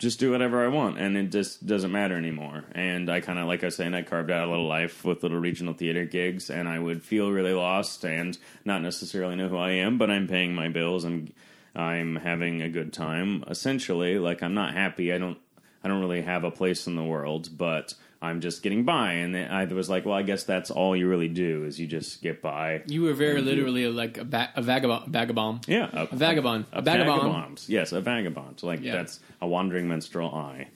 just 0.02 0.18
do 0.18 0.32
whatever 0.32 0.64
I 0.64 0.68
want, 0.68 0.98
and 0.98 1.16
it 1.16 1.30
just 1.30 1.64
doesn't 1.64 1.92
matter 1.92 2.16
anymore. 2.16 2.64
And 2.72 3.08
I 3.08 3.20
kind 3.20 3.38
of 3.38 3.46
like 3.46 3.62
I 3.62 3.66
was 3.66 3.76
saying, 3.76 3.94
I 3.94 4.02
carved 4.02 4.32
out 4.32 4.48
a 4.48 4.50
little 4.50 4.66
life 4.66 5.04
with 5.04 5.22
little 5.22 5.38
regional 5.38 5.74
theater 5.74 6.04
gigs, 6.04 6.50
and 6.50 6.68
I 6.68 6.80
would 6.80 7.04
feel 7.04 7.30
really 7.30 7.52
lost 7.52 8.04
and 8.04 8.36
not 8.64 8.82
necessarily 8.82 9.36
know 9.36 9.48
who 9.48 9.56
I 9.56 9.70
am, 9.70 9.98
but 9.98 10.10
I'm 10.10 10.26
paying 10.26 10.54
my 10.54 10.68
bills. 10.68 11.04
I'm 11.04 11.32
I'm 11.76 12.16
having 12.16 12.62
a 12.62 12.68
good 12.68 12.92
time. 12.92 13.44
Essentially, 13.46 14.18
like 14.18 14.42
I'm 14.42 14.54
not 14.54 14.74
happy. 14.74 15.12
I 15.12 15.18
don't 15.18 15.38
I 15.84 15.88
don't 15.88 16.00
really 16.00 16.22
have 16.22 16.42
a 16.42 16.50
place 16.50 16.88
in 16.88 16.96
the 16.96 17.04
world, 17.04 17.56
but 17.56 17.94
I'm 18.22 18.40
just 18.40 18.62
getting 18.62 18.84
by. 18.84 19.12
And 19.14 19.36
I 19.36 19.64
was 19.66 19.90
like, 19.90 20.06
well, 20.06 20.14
I 20.14 20.22
guess 20.22 20.44
that's 20.44 20.70
all 20.70 20.96
you 20.96 21.08
really 21.08 21.28
do 21.28 21.64
is 21.64 21.78
you 21.80 21.86
just 21.86 22.22
get 22.22 22.40
by. 22.40 22.82
You 22.86 23.02
were 23.02 23.12
very 23.14 23.42
literally 23.42 23.86
like 23.88 24.16
a, 24.18 24.24
ba- 24.24 24.50
a 24.54 24.62
vagabond. 24.62 25.12
Vagabond. 25.12 25.64
Yeah, 25.66 25.90
a, 25.92 26.04
A 26.04 26.16
vagabond. 26.16 26.66
A 26.72 26.80
vagabond. 26.82 27.20
vagabond. 27.22 27.64
Yes, 27.66 27.92
a 27.92 28.00
vagabond. 28.00 28.62
Like 28.62 28.80
Yeah. 28.80 28.92
that's 28.92 29.20
a 29.40 29.46
wandering 29.46 29.88
minstrel 29.88 30.32
I. 30.34 30.68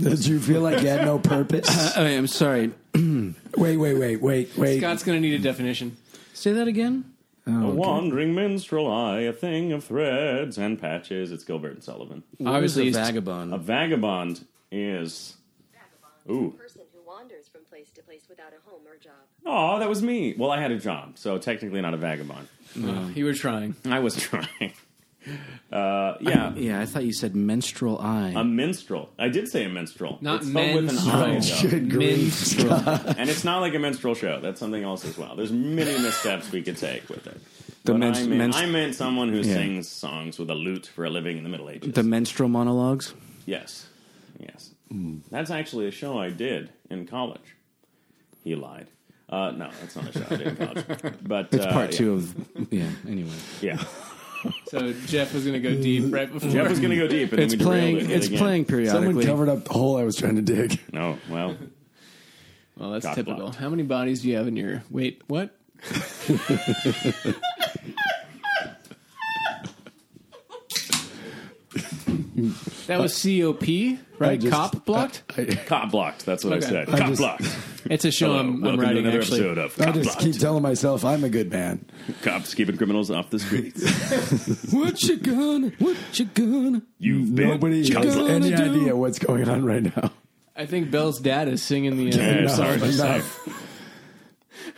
Did 0.00 0.26
you 0.26 0.40
feel 0.40 0.62
like 0.62 0.80
you 0.82 0.88
had 0.88 1.04
no 1.04 1.18
purpose? 1.18 1.68
I 1.96 2.08
am 2.10 2.26
sorry. 2.26 2.72
wait, 2.94 3.76
wait, 3.76 3.94
wait, 3.94 4.20
wait, 4.22 4.56
wait. 4.56 4.78
Scott's 4.78 5.02
going 5.04 5.20
to 5.20 5.28
need 5.28 5.38
a 5.38 5.42
definition. 5.42 5.96
Say 6.32 6.52
that 6.52 6.66
again. 6.68 7.04
Oh, 7.46 7.68
a 7.68 7.74
wandering 7.74 8.34
minstrel 8.34 8.90
I, 8.90 9.20
a 9.20 9.32
thing 9.34 9.72
of 9.72 9.84
threads 9.84 10.56
and 10.56 10.80
patches. 10.80 11.30
It's 11.30 11.44
Gilbert 11.44 11.72
and 11.74 11.84
Sullivan. 11.84 12.22
Obviously, 12.46 12.88
a 12.88 12.92
vagabond. 12.92 13.52
A 13.52 13.58
vagabond 13.58 14.46
is. 14.72 15.36
Ooh. 16.30 16.54
Place 18.14 18.28
without 18.28 18.52
a 18.52 18.70
home 18.70 18.82
or 18.86 18.96
job. 18.96 19.12
Oh, 19.44 19.78
that 19.80 19.88
was 19.88 20.02
me. 20.02 20.34
Well, 20.36 20.50
I 20.50 20.60
had 20.60 20.70
a 20.70 20.78
job, 20.78 21.18
so 21.18 21.38
technically 21.38 21.80
not 21.80 21.94
a 21.94 21.96
vagabond. 21.96 22.48
You 23.14 23.24
were 23.24 23.34
trying. 23.34 23.74
I 23.84 23.98
was 24.00 24.16
trying. 24.20 24.72
Uh, 25.72 26.16
yeah, 26.20 26.52
Yeah, 26.54 26.80
I 26.80 26.86
thought 26.86 27.04
you 27.04 27.12
said 27.14 27.34
menstrual 27.34 27.98
eye. 27.98 28.32
a 28.36 28.44
minstrel. 28.44 29.08
I 29.18 29.28
did 29.28 29.48
say 29.48 29.64
a 29.64 29.68
minstrel. 29.68 30.18
Not 30.20 30.42
it's 30.42 30.48
spelled 30.50 30.74
with 30.74 30.90
an 30.90 30.94
menstrual. 30.96 31.14
I, 31.16 31.38
though. 31.62 31.70
Good 31.70 31.90
grief. 31.90 32.18
Minstrel. 32.18 32.72
and 33.18 33.30
it's 33.30 33.42
not 33.44 33.60
like 33.60 33.74
a 33.74 33.78
minstrel 33.78 34.14
show. 34.14 34.40
That's 34.40 34.60
something 34.60 34.82
else 34.82 35.04
as 35.04 35.16
well. 35.16 35.34
There's 35.34 35.52
many 35.52 35.92
missteps 35.98 36.52
we 36.52 36.62
could 36.62 36.76
take 36.76 37.08
with 37.08 37.26
it. 37.26 37.40
The 37.84 37.92
But 37.92 37.98
menst- 37.98 38.20
I, 38.22 38.26
meant, 38.26 38.38
menst- 38.38 38.58
I 38.58 38.66
meant 38.66 38.94
someone 38.94 39.30
who 39.30 39.38
Yeah. 39.38 39.54
sings 39.54 39.88
songs 39.88 40.38
with 40.38 40.50
a 40.50 40.54
lute 40.54 40.86
for 40.86 41.04
a 41.06 41.10
living 41.10 41.38
in 41.38 41.42
the 41.42 41.50
Middle 41.50 41.70
Ages. 41.70 41.92
the 41.94 42.02
menstrual 42.02 42.48
monologues. 42.50 43.14
yes, 43.46 43.86
yes. 44.38 44.70
That's 45.30 45.50
actually 45.50 45.88
a 45.88 45.90
show 45.90 46.18
I 46.18 46.30
did 46.30 46.70
in 46.88 47.04
college. 47.06 47.56
He 48.44 48.54
lied. 48.54 48.86
Uh, 49.28 49.50
no, 49.52 49.70
that's 49.80 49.96
not 49.96 50.08
a 50.08 50.12
shot 50.12 50.30
I 50.32 50.36
did 50.36 50.46
in 50.48 50.56
college. 50.56 50.84
But 51.22 51.48
It's 51.52 51.64
uh, 51.64 51.72
part 51.72 51.90
yeah. 51.92 51.96
two 51.98 52.12
of. 52.14 52.34
Yeah. 52.70 52.84
Anyway, 53.08 53.30
Yeah, 53.62 53.82
So 54.68 54.92
Jeff 55.06 55.32
was 55.32 55.44
going 55.46 55.60
to 55.60 55.66
go 55.68 55.74
deep 55.80 56.12
right 56.12 56.30
before. 56.30 56.50
Jeff 56.50 56.68
was 56.68 56.78
going 56.78 56.90
to 56.90 56.96
go 56.96 57.08
deep, 57.08 57.32
and 57.32 57.40
it's 57.40 57.54
then 57.54 57.58
we 57.60 57.64
playing. 57.64 57.94
derailed 57.96 58.10
it 58.10 58.14
It's 58.16 58.26
again. 58.26 58.38
playing 58.38 58.64
Someone 58.66 58.84
periodically. 58.84 59.24
covered 59.24 59.48
up 59.48 59.64
the 59.64 59.72
hole 59.72 59.96
I 59.96 60.04
was 60.04 60.16
trying 60.16 60.36
to 60.36 60.42
dig. 60.42 60.78
No, 60.92 61.18
well, 61.30 61.56
Well, 62.76 62.90
that's 62.92 63.06
typical. 63.14 63.36
blocked. 63.36 63.56
How 63.56 63.70
many 63.70 63.82
bodies 63.82 64.20
do 64.22 64.28
you 64.28 64.36
have 64.36 64.46
in 64.46 64.56
your? 64.56 64.82
Wait, 64.90 65.22
what? 65.26 65.56
that 72.86 73.00
was 73.00 73.20
COP, 73.22 73.98
right? 74.18 74.40
just- 74.40 74.52
Cop 74.52 74.84
blocked. 74.84 75.22
cop 75.66 75.90
blocked. 75.90 76.26
That's 76.26 76.44
what 76.44 76.54
Okay. 76.54 76.66
I 76.66 76.70
said. 76.70 76.88
I 76.90 76.98
cop 76.98 77.08
just- 77.08 77.20
blocked. 77.20 77.44
It's 77.90 78.04
a 78.04 78.10
show 78.10 78.28
Hello, 78.28 78.38
I'm, 78.40 78.46
I'm 78.48 78.60
welcome 78.62 78.80
to 78.80 78.86
writing. 78.86 79.02
another 79.04 79.20
Actually, 79.20 79.40
episode 79.40 79.58
of 79.58 79.80
I 79.80 79.84
Cop 79.84 79.94
just 79.94 80.04
Blocked. 80.06 80.20
keep 80.22 80.38
telling 80.38 80.62
myself 80.62 81.04
I'm 81.04 81.22
a 81.24 81.28
good 81.28 81.50
man. 81.50 81.84
Cops 82.22 82.54
keeping 82.54 82.76
criminals 82.76 83.10
off 83.10 83.30
the 83.30 83.38
streets. 83.38 83.82
What 84.72 85.02
you 85.02 85.16
gonna? 85.18 85.68
What 85.78 85.96
you 86.18 86.24
gonna? 86.26 86.82
You've 86.98 87.34
been 87.34 87.48
Nobody 87.48 87.88
cop 87.90 88.04
has 88.04 88.14
blocked. 88.16 88.30
any 88.30 88.50
do? 88.50 88.62
idea 88.62 88.96
what's 88.96 89.18
going 89.18 89.48
on 89.48 89.64
right 89.64 89.82
now. 89.96 90.12
I 90.56 90.66
think 90.66 90.90
Belle's 90.90 91.20
dad 91.20 91.48
is 91.48 91.62
singing 91.62 91.96
the. 91.96 92.12
Uh, 92.12 92.16
Yeah, 92.16 92.38
Enough, 92.38 92.50
sorry, 92.56 92.92
sorry. 92.92 93.14
enough, 93.16 93.48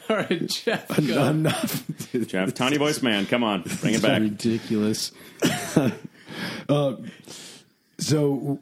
All 0.10 0.16
right, 0.16 0.46
Jeff. 0.48 0.88
Go. 1.06 1.24
enough. 1.24 1.84
Jeff, 2.26 2.54
tiny 2.54 2.76
voice 2.78 3.02
man, 3.02 3.26
come 3.26 3.44
on, 3.44 3.62
bring 3.80 3.94
it 3.94 4.02
back. 4.02 4.20
Ridiculous. 4.20 5.12
So, 7.98 8.58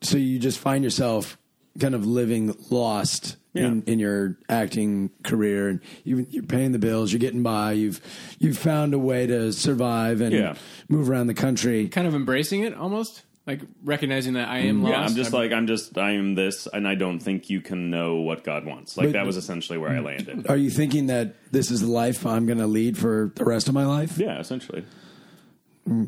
so 0.00 0.16
you 0.16 0.38
just 0.38 0.58
find 0.58 0.82
yourself 0.84 1.36
kind 1.78 1.94
of 1.94 2.06
living 2.06 2.56
lost 2.70 3.32
in, 3.34 3.36
Yeah. 3.54 3.72
in 3.86 3.98
your 4.00 4.36
acting 4.48 5.10
career, 5.22 5.68
and 5.68 5.80
you, 6.02 6.26
you're 6.28 6.42
paying 6.42 6.72
the 6.72 6.78
bills, 6.80 7.12
you're 7.12 7.20
getting 7.20 7.42
by, 7.44 7.72
you've 7.72 8.00
you've 8.40 8.58
found 8.58 8.92
a 8.94 8.98
way 8.98 9.26
to 9.28 9.52
survive 9.52 10.20
and 10.20 10.32
Yeah. 10.32 10.54
move 10.88 11.08
around 11.08 11.28
the 11.28 11.34
country. 11.34 11.88
Kind 11.88 12.06
of 12.08 12.14
embracing 12.16 12.62
it, 12.64 12.74
almost 12.74 13.22
like 13.46 13.60
recognizing 13.84 14.32
that 14.34 14.48
I 14.48 14.58
am 14.60 14.82
lost. 14.82 14.92
Yeah, 14.92 15.00
I'm 15.04 15.14
just 15.14 15.32
like 15.32 15.52
I'm 15.52 15.66
just 15.68 15.96
I 15.96 16.12
am 16.12 16.34
this, 16.34 16.66
and 16.72 16.88
I 16.88 16.96
don't 16.96 17.20
think 17.20 17.48
you 17.48 17.60
can 17.60 17.90
know 17.90 18.16
what 18.16 18.42
God 18.42 18.64
wants. 18.66 18.96
Like 18.96 19.08
But- 19.08 19.12
that 19.12 19.26
was 19.26 19.36
essentially 19.36 19.78
where 19.78 19.90
I 19.90 20.00
landed. 20.00 20.48
Are 20.50 20.56
you 20.56 20.70
thinking 20.70 21.06
that 21.06 21.36
this 21.52 21.70
is 21.70 21.80
the 21.80 21.86
life 21.86 22.26
I'm 22.26 22.46
going 22.46 22.58
to 22.58 22.66
lead 22.66 22.98
for 22.98 23.32
the 23.36 23.44
rest 23.44 23.68
of 23.68 23.74
my 23.74 23.86
life? 23.86 24.18
Yeah, 24.18 24.40
essentially. 24.40 24.84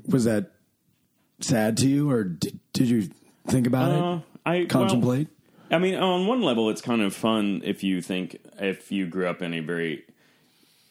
Was 0.09 0.25
that 0.25 0.51
sad 1.41 1.77
to 1.77 1.89
you, 1.89 2.11
or 2.11 2.25
did, 2.25 2.59
did 2.73 2.89
you 2.89 3.09
think 3.47 3.67
about 3.67 3.93
Uh, 3.93 4.17
it? 4.17 4.23
I 4.47 4.65
Contemplate. 4.65 5.29
I 5.71 5.79
mean, 5.79 5.95
on 5.97 6.27
one 6.27 6.43
level, 6.43 6.71
it's 6.71 6.81
kind 6.81 7.03
of 7.03 7.15
fun 7.15 7.63
if 7.65 7.83
you 7.83 8.01
think 8.01 8.41
if 8.59 8.93
you 8.93 9.07
grew 9.07 9.29
up 9.29 9.43
in 9.43 9.55
a 9.55 9.61
very 9.61 10.05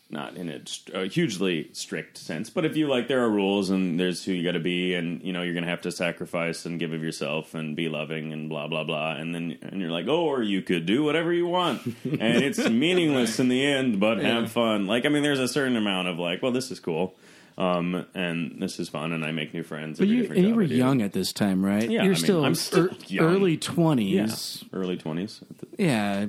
not 0.10 0.35
in 0.35 0.49
a, 0.49 0.61
a 0.99 1.06
hugely 1.07 1.69
strict 1.73 2.18
sense, 2.18 2.49
but 2.49 2.64
if 2.64 2.77
you 2.77 2.88
like, 2.88 3.07
there 3.07 3.23
are 3.23 3.30
rules 3.30 3.72
and 3.72 3.99
there's 3.99 4.23
who 4.23 4.31
you 4.34 4.43
got 4.43 4.52
to 4.52 4.60
be, 4.60 4.93
and 4.93 5.22
you 5.23 5.34
know 5.34 5.41
you're 5.41 5.53
going 5.53 5.64
to 5.64 5.69
have 5.69 5.81
to 5.81 5.91
sacrifice 5.91 6.65
and 6.65 6.80
give 6.80 6.93
of 6.93 7.03
yourself 7.03 7.56
and 7.56 7.76
be 7.76 7.89
loving 7.89 8.31
and 8.31 8.49
blah 8.49 8.68
blah 8.68 8.84
blah, 8.84 9.14
and 9.14 9.34
then 9.34 9.57
and 9.61 9.81
you're 9.81 9.91
like, 9.91 10.07
oh, 10.07 10.26
or 10.26 10.43
you 10.43 10.61
could 10.61 10.85
do 10.85 11.03
whatever 11.03 11.34
you 11.34 11.47
want, 11.47 11.85
and 12.03 12.43
it's 12.43 12.69
meaningless 12.69 13.39
in 13.39 13.47
the 13.47 13.65
end, 13.65 13.99
but 13.99 14.19
have 14.19 14.52
fun. 14.52 14.88
Like, 14.88 15.06
I 15.06 15.10
mean, 15.10 15.23
there's 15.23 15.39
a 15.39 15.47
certain 15.47 15.76
amount 15.76 16.07
of 16.07 16.19
like, 16.19 16.41
well, 16.41 16.52
this 16.52 16.72
is 16.72 16.80
cool. 16.80 17.15
Um, 17.57 18.06
and 18.14 18.61
this 18.61 18.80
is 18.80 18.90
fun, 18.90 19.14
and 19.14 19.23
I 19.23 19.32
make 19.32 19.53
new 19.53 19.64
friends. 19.64 19.99
But 19.99 20.10
you 20.10 20.23
you 20.34 20.56
were 20.56 20.64
young 20.64 21.02
at 21.02 21.14
this 21.14 21.32
time, 21.32 21.65
right? 21.65 21.84
Yeah, 21.90 22.03
You're 22.03 22.14
mean, 22.14 22.15
still, 22.15 22.45
I'm 22.45 22.56
still 22.56 22.90
young. 23.07 23.26
early 23.26 23.53
yeah, 23.53 23.60
twenties. 23.61 24.64
early 24.73 24.98
twenties. 24.98 25.41
Yeah. 25.77 26.27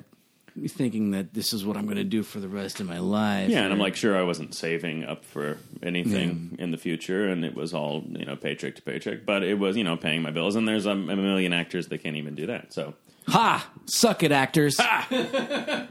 thinking 0.68 1.10
that 1.10 1.34
this 1.34 1.52
is 1.52 1.66
what 1.66 1.76
I'm 1.76 1.84
going 1.84 1.96
to 1.96 2.04
do 2.04 2.22
for 2.22 2.38
the 2.40 2.48
rest 2.48 2.80
of 2.80 2.86
my 2.86 2.98
life. 2.98 3.50
Yeah, 3.50 3.64
and 3.64 3.72
I'm 3.72 3.78
like, 3.78 3.96
sure, 3.96 4.16
I 4.16 4.22
wasn't 4.22 4.54
saving 4.54 5.04
up 5.04 5.24
for 5.24 5.58
anything 5.82 6.56
in 6.58 6.70
the 6.70 6.78
future, 6.78 7.26
and 7.28 7.44
it 7.44 7.54
was 7.54 7.74
all 7.74 8.04
you 8.08 8.24
know, 8.24 8.36
paycheck 8.36 8.76
to 8.76 8.82
paycheck. 8.82 9.26
But 9.26 9.42
it 9.42 9.58
was 9.58 9.76
you 9.76 9.84
know, 9.84 9.96
paying 9.96 10.22
my 10.22 10.30
bills, 10.30 10.54
and 10.54 10.66
there's 10.68 10.86
um, 10.86 11.10
a 11.10 11.16
million 11.16 11.52
actors 11.52 11.88
that 11.88 11.98
can't 12.04 12.16
even 12.16 12.36
do 12.36 12.46
that. 12.46 12.72
So 12.72 12.94
ha, 13.26 13.68
suck 13.86 14.22
it, 14.22 14.30
actors. 14.30 14.78
Ha! 14.78 15.88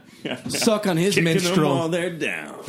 Suck 0.48 0.86
on 0.86 0.96
his 0.96 1.14
kicking 1.14 1.24
them 1.24 1.34
minstrel. 1.34 1.74
while 1.74 1.88
they're 1.90 2.10
down. 2.16 2.64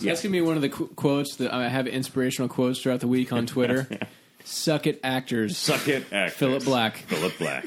That's 0.00 0.22
gonna 0.22 0.32
be 0.32 0.40
one 0.40 0.56
of 0.56 0.62
the 0.62 0.68
qu- 0.68 0.88
quotes 0.88 1.36
that 1.36 1.52
I 1.52 1.68
have 1.68 1.86
inspirational 1.86 2.48
quotes 2.48 2.80
throughout 2.80 3.00
the 3.00 3.08
week 3.08 3.32
on 3.32 3.46
Twitter. 3.46 3.88
Suck 4.44 4.86
it, 4.86 5.00
actors. 5.02 5.56
Suck 5.58 5.88
it, 5.88 6.04
actors. 6.12 6.36
Philip 6.38 6.64
Black. 6.64 6.96
Philip 6.98 7.36
Black. 7.38 7.66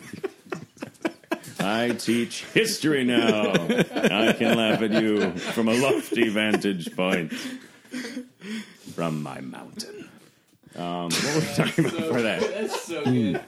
I 1.59 1.89
teach 1.89 2.45
history 2.45 3.03
now. 3.03 3.51
I 3.51 4.33
can 4.33 4.55
laugh 4.57 4.81
at 4.81 4.91
you 4.91 5.31
from 5.31 5.67
a 5.67 5.73
lofty 5.73 6.29
vantage 6.29 6.95
point 6.95 7.33
from 8.95 9.21
my 9.21 9.41
mountain. 9.41 10.07
Um, 10.75 11.09
what 11.11 11.35
were 11.35 11.39
we 11.41 11.45
talking 11.55 11.85
about 11.85 12.07
for 12.07 12.21
that? 12.21 12.39
That's 12.53 12.81
so 12.83 13.03
good. 13.03 13.41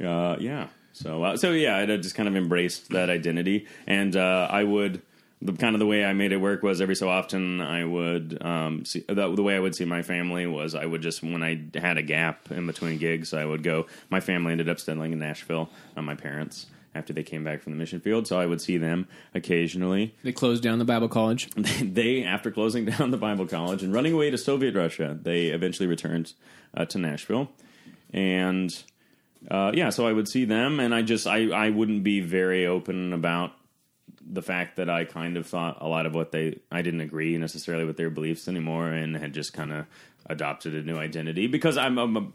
Uh, 0.00 0.36
yeah. 0.38 0.68
So 0.92 1.24
uh, 1.24 1.36
so 1.36 1.50
yeah, 1.52 1.76
I 1.78 1.86
just 1.96 2.14
kind 2.14 2.28
of 2.28 2.36
embraced 2.36 2.90
that 2.90 3.10
identity, 3.10 3.66
and 3.86 4.14
uh, 4.16 4.46
I 4.50 4.62
would 4.62 5.02
the 5.42 5.52
kind 5.52 5.74
of 5.74 5.80
the 5.80 5.86
way 5.86 6.04
I 6.04 6.12
made 6.12 6.32
it 6.32 6.38
work 6.38 6.62
was 6.62 6.80
every 6.80 6.96
so 6.96 7.08
often 7.08 7.60
I 7.60 7.84
would 7.84 8.38
um, 8.40 8.84
see 8.84 9.04
the, 9.06 9.34
the 9.34 9.42
way 9.42 9.54
I 9.54 9.60
would 9.60 9.74
see 9.74 9.84
my 9.84 10.02
family 10.02 10.46
was 10.46 10.74
I 10.74 10.86
would 10.86 11.02
just 11.02 11.22
when 11.22 11.42
I 11.42 11.62
had 11.78 11.98
a 11.98 12.02
gap 12.02 12.50
in 12.50 12.66
between 12.66 12.98
gigs 12.98 13.34
I 13.34 13.44
would 13.44 13.62
go. 13.62 13.86
My 14.08 14.20
family 14.20 14.52
ended 14.52 14.68
up 14.68 14.80
settling 14.80 15.12
in 15.12 15.18
Nashville. 15.18 15.68
Uh, 15.96 16.02
my 16.02 16.14
parents 16.14 16.66
after 16.94 17.12
they 17.12 17.22
came 17.22 17.44
back 17.44 17.60
from 17.60 17.74
the 17.74 17.78
mission 17.78 18.00
field, 18.00 18.26
so 18.26 18.40
I 18.40 18.46
would 18.46 18.62
see 18.62 18.78
them 18.78 19.06
occasionally. 19.34 20.14
They 20.22 20.32
closed 20.32 20.62
down 20.62 20.78
the 20.78 20.86
Bible 20.86 21.08
college. 21.08 21.50
they, 21.54 22.24
after 22.24 22.50
closing 22.50 22.84
down 22.86 23.10
the 23.10 23.18
Bible 23.18 23.46
college 23.46 23.82
and 23.82 23.92
running 23.92 24.14
away 24.14 24.30
to 24.30 24.38
Soviet 24.38 24.74
Russia, 24.74 25.18
they 25.20 25.48
eventually 25.48 25.86
returned 25.86 26.32
uh, 26.74 26.86
to 26.86 26.98
Nashville, 26.98 27.50
and 28.12 28.82
uh, 29.50 29.72
yeah, 29.74 29.90
so 29.90 30.06
I 30.06 30.12
would 30.12 30.28
see 30.28 30.46
them, 30.46 30.80
and 30.80 30.94
I 30.94 31.02
just 31.02 31.26
I 31.26 31.50
I 31.50 31.68
wouldn't 31.68 32.02
be 32.02 32.20
very 32.20 32.66
open 32.66 33.12
about 33.12 33.52
the 34.30 34.42
fact 34.42 34.76
that 34.76 34.90
I 34.90 35.04
kind 35.04 35.36
of 35.36 35.46
thought 35.46 35.78
a 35.80 35.88
lot 35.88 36.06
of 36.06 36.14
what 36.14 36.32
they 36.32 36.58
I 36.70 36.82
didn't 36.82 37.00
agree 37.00 37.36
necessarily 37.38 37.84
with 37.84 37.96
their 37.96 38.10
beliefs 38.10 38.48
anymore, 38.48 38.88
and 38.88 39.16
had 39.16 39.32
just 39.32 39.52
kind 39.52 39.72
of 39.72 39.86
adopted 40.26 40.74
a 40.74 40.82
new 40.82 40.98
identity 40.98 41.46
because 41.46 41.76
I'm. 41.76 41.98
I'm 41.98 42.16
a, 42.16 42.26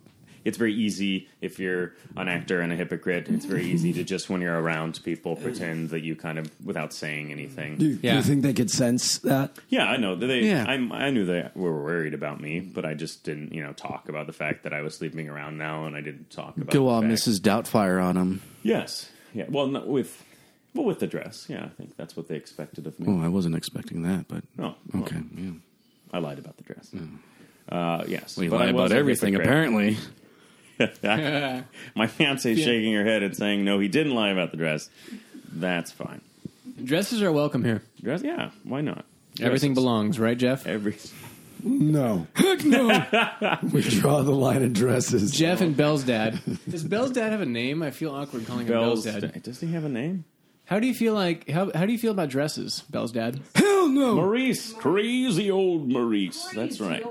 it's 0.43 0.57
very 0.57 0.73
easy 0.73 1.29
if 1.39 1.59
you're 1.59 1.93
an 2.17 2.27
actor 2.27 2.61
and 2.61 2.73
a 2.73 2.75
hypocrite. 2.75 3.29
It's 3.29 3.45
very 3.45 3.63
easy 3.65 3.93
to 3.93 4.03
just 4.03 4.27
when 4.27 4.41
you're 4.41 4.59
around 4.59 4.99
people 5.03 5.35
pretend 5.35 5.91
that 5.91 5.99
you 5.99 6.15
kind 6.15 6.39
of 6.39 6.49
without 6.65 6.93
saying 6.93 7.31
anything. 7.31 7.77
Do 7.77 7.85
you, 7.85 7.95
do 7.97 8.07
you 8.07 8.21
think 8.23 8.41
they 8.41 8.53
could 8.53 8.71
sense 8.71 9.19
that? 9.19 9.51
Yeah, 9.69 9.85
I 9.85 9.97
know. 9.97 10.15
They, 10.15 10.39
Yeah. 10.39 10.65
I'm, 10.67 10.91
I 10.91 11.11
knew 11.11 11.25
they 11.25 11.47
were 11.53 11.83
worried 11.83 12.15
about 12.15 12.41
me, 12.41 12.59
but 12.59 12.85
I 12.85 12.95
just 12.95 13.23
didn't, 13.23 13.53
you 13.53 13.61
know, 13.61 13.73
talk 13.73 14.09
about 14.09 14.25
the 14.25 14.33
fact 14.33 14.63
that 14.63 14.73
I 14.73 14.81
was 14.81 14.95
sleeping 14.95 15.29
around 15.29 15.59
now, 15.59 15.85
and 15.85 15.95
I 15.95 16.01
didn't 16.01 16.31
talk 16.31 16.57
about. 16.57 16.71
Go 16.71 16.85
the 16.85 16.89
all 16.89 17.01
Mrs. 17.03 17.39
Doubtfire 17.39 18.03
on 18.03 18.17
him. 18.17 18.41
Yes, 18.63 19.11
yeah. 19.35 19.45
Well, 19.47 19.67
not 19.67 19.87
with, 19.87 20.25
well, 20.73 20.85
with 20.85 20.99
the 20.99 21.07
dress. 21.07 21.47
Yeah, 21.49 21.65
I 21.65 21.69
think 21.69 21.97
that's 21.97 22.15
what 22.15 22.27
they 22.27 22.35
expected 22.35 22.87
of 22.87 22.99
me. 22.99 23.07
Oh, 23.09 23.23
I 23.23 23.27
wasn't 23.27 23.55
expecting 23.55 24.03
that, 24.03 24.27
but 24.27 24.43
No, 24.57 24.75
well, 24.93 25.03
okay. 25.03 25.21
Yeah. 25.35 25.51
I 26.13 26.19
lied 26.19 26.39
about 26.39 26.57
the 26.57 26.63
dress. 26.63 26.91
Uh, 27.69 28.03
yes, 28.07 28.37
We 28.37 28.49
but 28.49 28.59
lie 28.59 28.67
I 28.67 28.71
was 28.71 28.91
about 28.91 28.97
everything, 28.97 29.35
apparently. 29.35 29.97
My 31.95 32.07
fiance 32.07 32.55
shaking 32.55 32.93
her 32.93 33.05
head 33.05 33.21
and 33.21 33.35
saying, 33.37 33.63
"No, 33.63 33.77
he 33.79 33.87
didn't 33.87 34.15
lie 34.15 34.29
about 34.29 34.49
the 34.51 34.57
dress." 34.57 34.89
That's 35.53 35.91
fine. 35.91 36.21
Dresses 36.83 37.21
are 37.21 37.31
welcome 37.31 37.63
here. 37.63 37.83
Dress, 38.01 38.23
yeah. 38.23 38.51
Why 38.63 38.81
not? 38.81 39.05
Everything 39.39 39.73
belongs, 39.73 40.19
right, 40.19 40.37
Jeff? 40.37 40.65
Every 40.65 40.95
No. 41.63 42.27
Heck 42.35 42.65
no. 42.65 42.87
we 43.71 43.81
draw 43.81 44.21
the 44.23 44.31
line 44.31 44.63
of 44.63 44.73
dresses. 44.73 45.31
Jeff 45.31 45.61
and 45.61 45.77
Belle's 45.77 46.03
dad. 46.03 46.39
Does 46.67 46.83
Belle's 46.83 47.11
dad 47.11 47.31
have 47.31 47.41
a 47.41 47.45
name? 47.45 47.83
I 47.83 47.91
feel 47.91 48.13
awkward 48.13 48.47
calling 48.47 48.65
him 48.65 48.73
Belle's. 48.73 49.05
Belle's 49.05 49.21
dad. 49.21 49.43
Does 49.43 49.59
he 49.59 49.71
have 49.73 49.83
a 49.83 49.89
name? 49.89 50.25
How 50.71 50.79
do 50.79 50.87
you 50.87 50.93
feel 50.93 51.13
like 51.13 51.49
how 51.49 51.69
how 51.75 51.85
do 51.85 51.91
you 51.91 51.97
feel 51.99 52.11
about 52.13 52.29
dresses, 52.29 52.83
Belle's 52.89 53.11
dad? 53.11 53.41
Hell 53.55 53.89
no. 53.89 54.15
Maurice, 54.15 54.71
crazy 54.71 55.51
old 55.51 55.89
Maurice. 55.89 56.45
That's 56.55 56.79
right. 56.79 57.05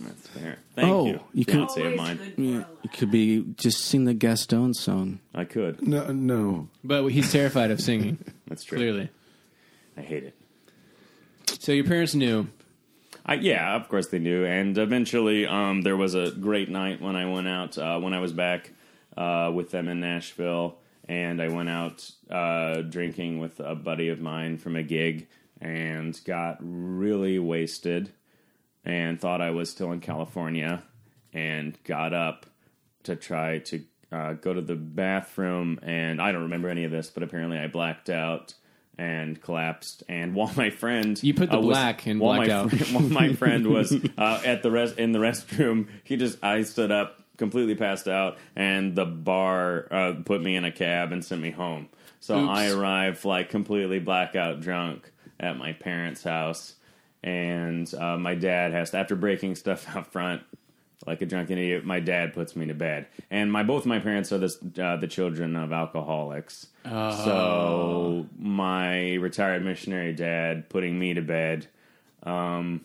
That's 0.00 0.26
fair. 0.28 0.56
Thank 0.74 0.88
Oh, 0.88 1.06
you. 1.06 1.20
you 1.34 1.44
could- 1.44 1.70
Fiance 1.70 1.86
of 1.92 1.96
mine. 1.96 2.32
Yeah, 2.38 2.64
it 2.84 2.92
could 2.94 3.10
be 3.10 3.44
just 3.58 3.80
sing 3.84 4.06
the 4.06 4.14
Gaston 4.14 4.72
song. 4.72 5.18
I 5.34 5.44
could. 5.44 5.86
No, 5.86 6.10
no. 6.12 6.68
But 6.82 7.06
he's 7.08 7.30
terrified 7.30 7.70
of 7.70 7.82
singing. 7.82 8.16
That's 8.46 8.64
true. 8.64 8.78
Clearly. 8.78 9.10
I 9.96 10.00
hate 10.00 10.24
it. 10.24 10.34
So 11.60 11.72
your 11.72 11.84
parents 11.84 12.14
knew. 12.14 12.46
I, 13.26 13.34
yeah, 13.34 13.74
of 13.76 13.88
course 13.90 14.06
they 14.08 14.20
knew. 14.20 14.46
And 14.46 14.78
eventually, 14.78 15.46
um, 15.46 15.82
there 15.82 15.98
was 15.98 16.14
a 16.14 16.30
great 16.30 16.70
night 16.70 17.02
when 17.02 17.14
I 17.14 17.26
went 17.30 17.46
out 17.48 17.76
uh, 17.76 17.98
when 18.00 18.14
I 18.14 18.20
was 18.20 18.32
back 18.32 18.70
uh, 19.18 19.50
with 19.54 19.70
them 19.70 19.88
in 19.88 20.00
Nashville, 20.00 20.78
and 21.08 21.40
I 21.42 21.48
went 21.48 21.68
out 21.68 22.10
uh, 22.30 22.82
drinking 22.82 23.38
with 23.38 23.60
a 23.60 23.74
buddy 23.74 24.08
of 24.08 24.20
mine 24.20 24.58
from 24.58 24.76
a 24.76 24.82
gig, 24.82 25.28
and 25.60 26.18
got 26.24 26.58
really 26.60 27.38
wasted, 27.38 28.12
and 28.84 29.20
thought 29.20 29.40
I 29.40 29.50
was 29.50 29.70
still 29.70 29.92
in 29.92 30.00
California, 30.00 30.82
and 31.32 31.76
got 31.84 32.12
up 32.12 32.46
to 33.04 33.16
try 33.16 33.58
to 33.58 33.82
uh, 34.12 34.32
go 34.34 34.52
to 34.54 34.60
the 34.60 34.74
bathroom, 34.76 35.78
and 35.82 36.20
I 36.20 36.32
don't 36.32 36.42
remember 36.42 36.68
any 36.68 36.84
of 36.84 36.90
this, 36.90 37.10
but 37.10 37.22
apparently 37.22 37.58
I 37.58 37.66
blacked 37.66 38.10
out. 38.10 38.54
And 39.00 39.40
collapsed, 39.40 40.02
and 40.08 40.34
while 40.34 40.50
my 40.56 40.70
friend 40.70 41.22
You 41.22 41.32
put 41.32 41.50
the 41.50 41.58
uh, 41.58 41.60
was- 41.60 41.76
black 41.76 42.04
in 42.08 42.18
while 42.18 42.44
blacked 42.44 42.48
my 42.50 42.54
out. 42.56 42.90
while 42.90 43.08
my 43.08 43.32
friend 43.32 43.68
was 43.68 43.92
uh, 44.18 44.42
at 44.44 44.64
the 44.64 44.72
rest 44.72 44.98
in 44.98 45.12
the 45.12 45.20
restroom, 45.20 45.86
he 46.02 46.16
just 46.16 46.42
I 46.42 46.62
stood 46.62 46.90
up, 46.90 47.17
completely 47.38 47.76
passed 47.76 48.08
out, 48.08 48.36
and 48.54 48.94
the 48.94 49.06
bar 49.06 49.86
uh, 49.90 50.12
put 50.24 50.42
me 50.42 50.56
in 50.56 50.64
a 50.64 50.72
cab 50.72 51.12
and 51.12 51.24
sent 51.24 51.40
me 51.40 51.50
home. 51.50 51.88
So 52.20 52.38
Oops. 52.38 52.50
I 52.50 52.70
arrived 52.70 53.24
like 53.24 53.48
completely 53.48 54.00
blackout 54.00 54.60
drunk 54.60 55.10
at 55.40 55.56
my 55.56 55.72
parents' 55.72 56.22
house, 56.22 56.74
and 57.22 57.92
uh, 57.94 58.18
my 58.18 58.34
dad 58.34 58.72
has 58.72 58.90
to, 58.90 58.98
after 58.98 59.16
breaking 59.16 59.54
stuff 59.54 59.88
out 59.96 60.12
front. 60.12 60.42
Like 61.06 61.22
a 61.22 61.26
drunken 61.26 61.56
idiot, 61.58 61.86
my 61.86 62.00
dad 62.00 62.34
puts 62.34 62.56
me 62.56 62.66
to 62.66 62.74
bed, 62.74 63.06
and 63.30 63.52
my 63.52 63.62
both 63.62 63.86
my 63.86 64.00
parents 64.00 64.32
are 64.32 64.38
the 64.38 64.82
uh, 64.82 64.96
the 64.96 65.06
children 65.06 65.54
of 65.54 65.72
alcoholics. 65.72 66.66
So 66.84 68.26
my 68.36 69.14
retired 69.14 69.64
missionary 69.64 70.12
dad 70.12 70.68
putting 70.68 70.98
me 70.98 71.14
to 71.14 71.22
bed 71.22 71.68
um, 72.24 72.80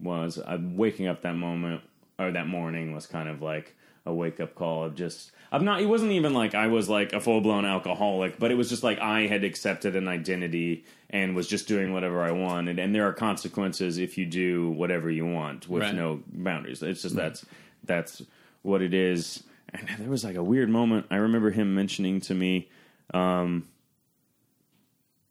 was 0.00 0.38
uh, 0.38 0.58
waking 0.60 1.06
up 1.06 1.22
that 1.22 1.36
moment 1.36 1.82
or 2.18 2.30
that 2.32 2.46
morning 2.46 2.94
was 2.94 3.06
kind 3.06 3.28
of 3.28 3.42
like 3.42 3.74
a 4.04 4.14
wake 4.14 4.38
up 4.40 4.54
call 4.54 4.84
of 4.84 4.94
just 4.94 5.32
I'm 5.52 5.64
not. 5.64 5.80
It 5.80 5.86
wasn't 5.86 6.12
even 6.12 6.32
like 6.34 6.54
I 6.54 6.66
was 6.68 6.88
like 6.88 7.12
a 7.12 7.20
full 7.20 7.40
blown 7.40 7.64
alcoholic, 7.64 8.38
but 8.38 8.50
it 8.50 8.54
was 8.56 8.68
just 8.68 8.82
like 8.82 8.98
I 8.98 9.26
had 9.26 9.44
accepted 9.44 9.94
an 9.96 10.08
identity 10.08 10.84
and 11.10 11.34
was 11.36 11.46
just 11.46 11.68
doing 11.68 11.92
whatever 11.92 12.22
I 12.22 12.32
wanted. 12.32 12.78
And 12.78 12.94
there 12.94 13.06
are 13.06 13.12
consequences 13.12 13.98
if 13.98 14.18
you 14.18 14.26
do 14.26 14.70
whatever 14.70 15.08
you 15.10 15.24
want 15.26 15.68
with 15.68 15.82
Right. 15.82 15.94
no 15.94 16.22
boundaries. 16.28 16.82
It's 16.82 17.02
just 17.02 17.14
that's 17.14 17.44
that's 17.84 18.22
what 18.62 18.82
it 18.82 18.92
is. 18.94 19.42
And 19.72 19.88
there 19.98 20.08
was 20.10 20.24
like 20.24 20.36
a 20.36 20.42
weird 20.42 20.68
moment. 20.68 21.06
I 21.10 21.16
remember 21.16 21.50
him 21.50 21.74
mentioning 21.74 22.20
to 22.22 22.34
me 22.34 22.68
um, 23.14 23.68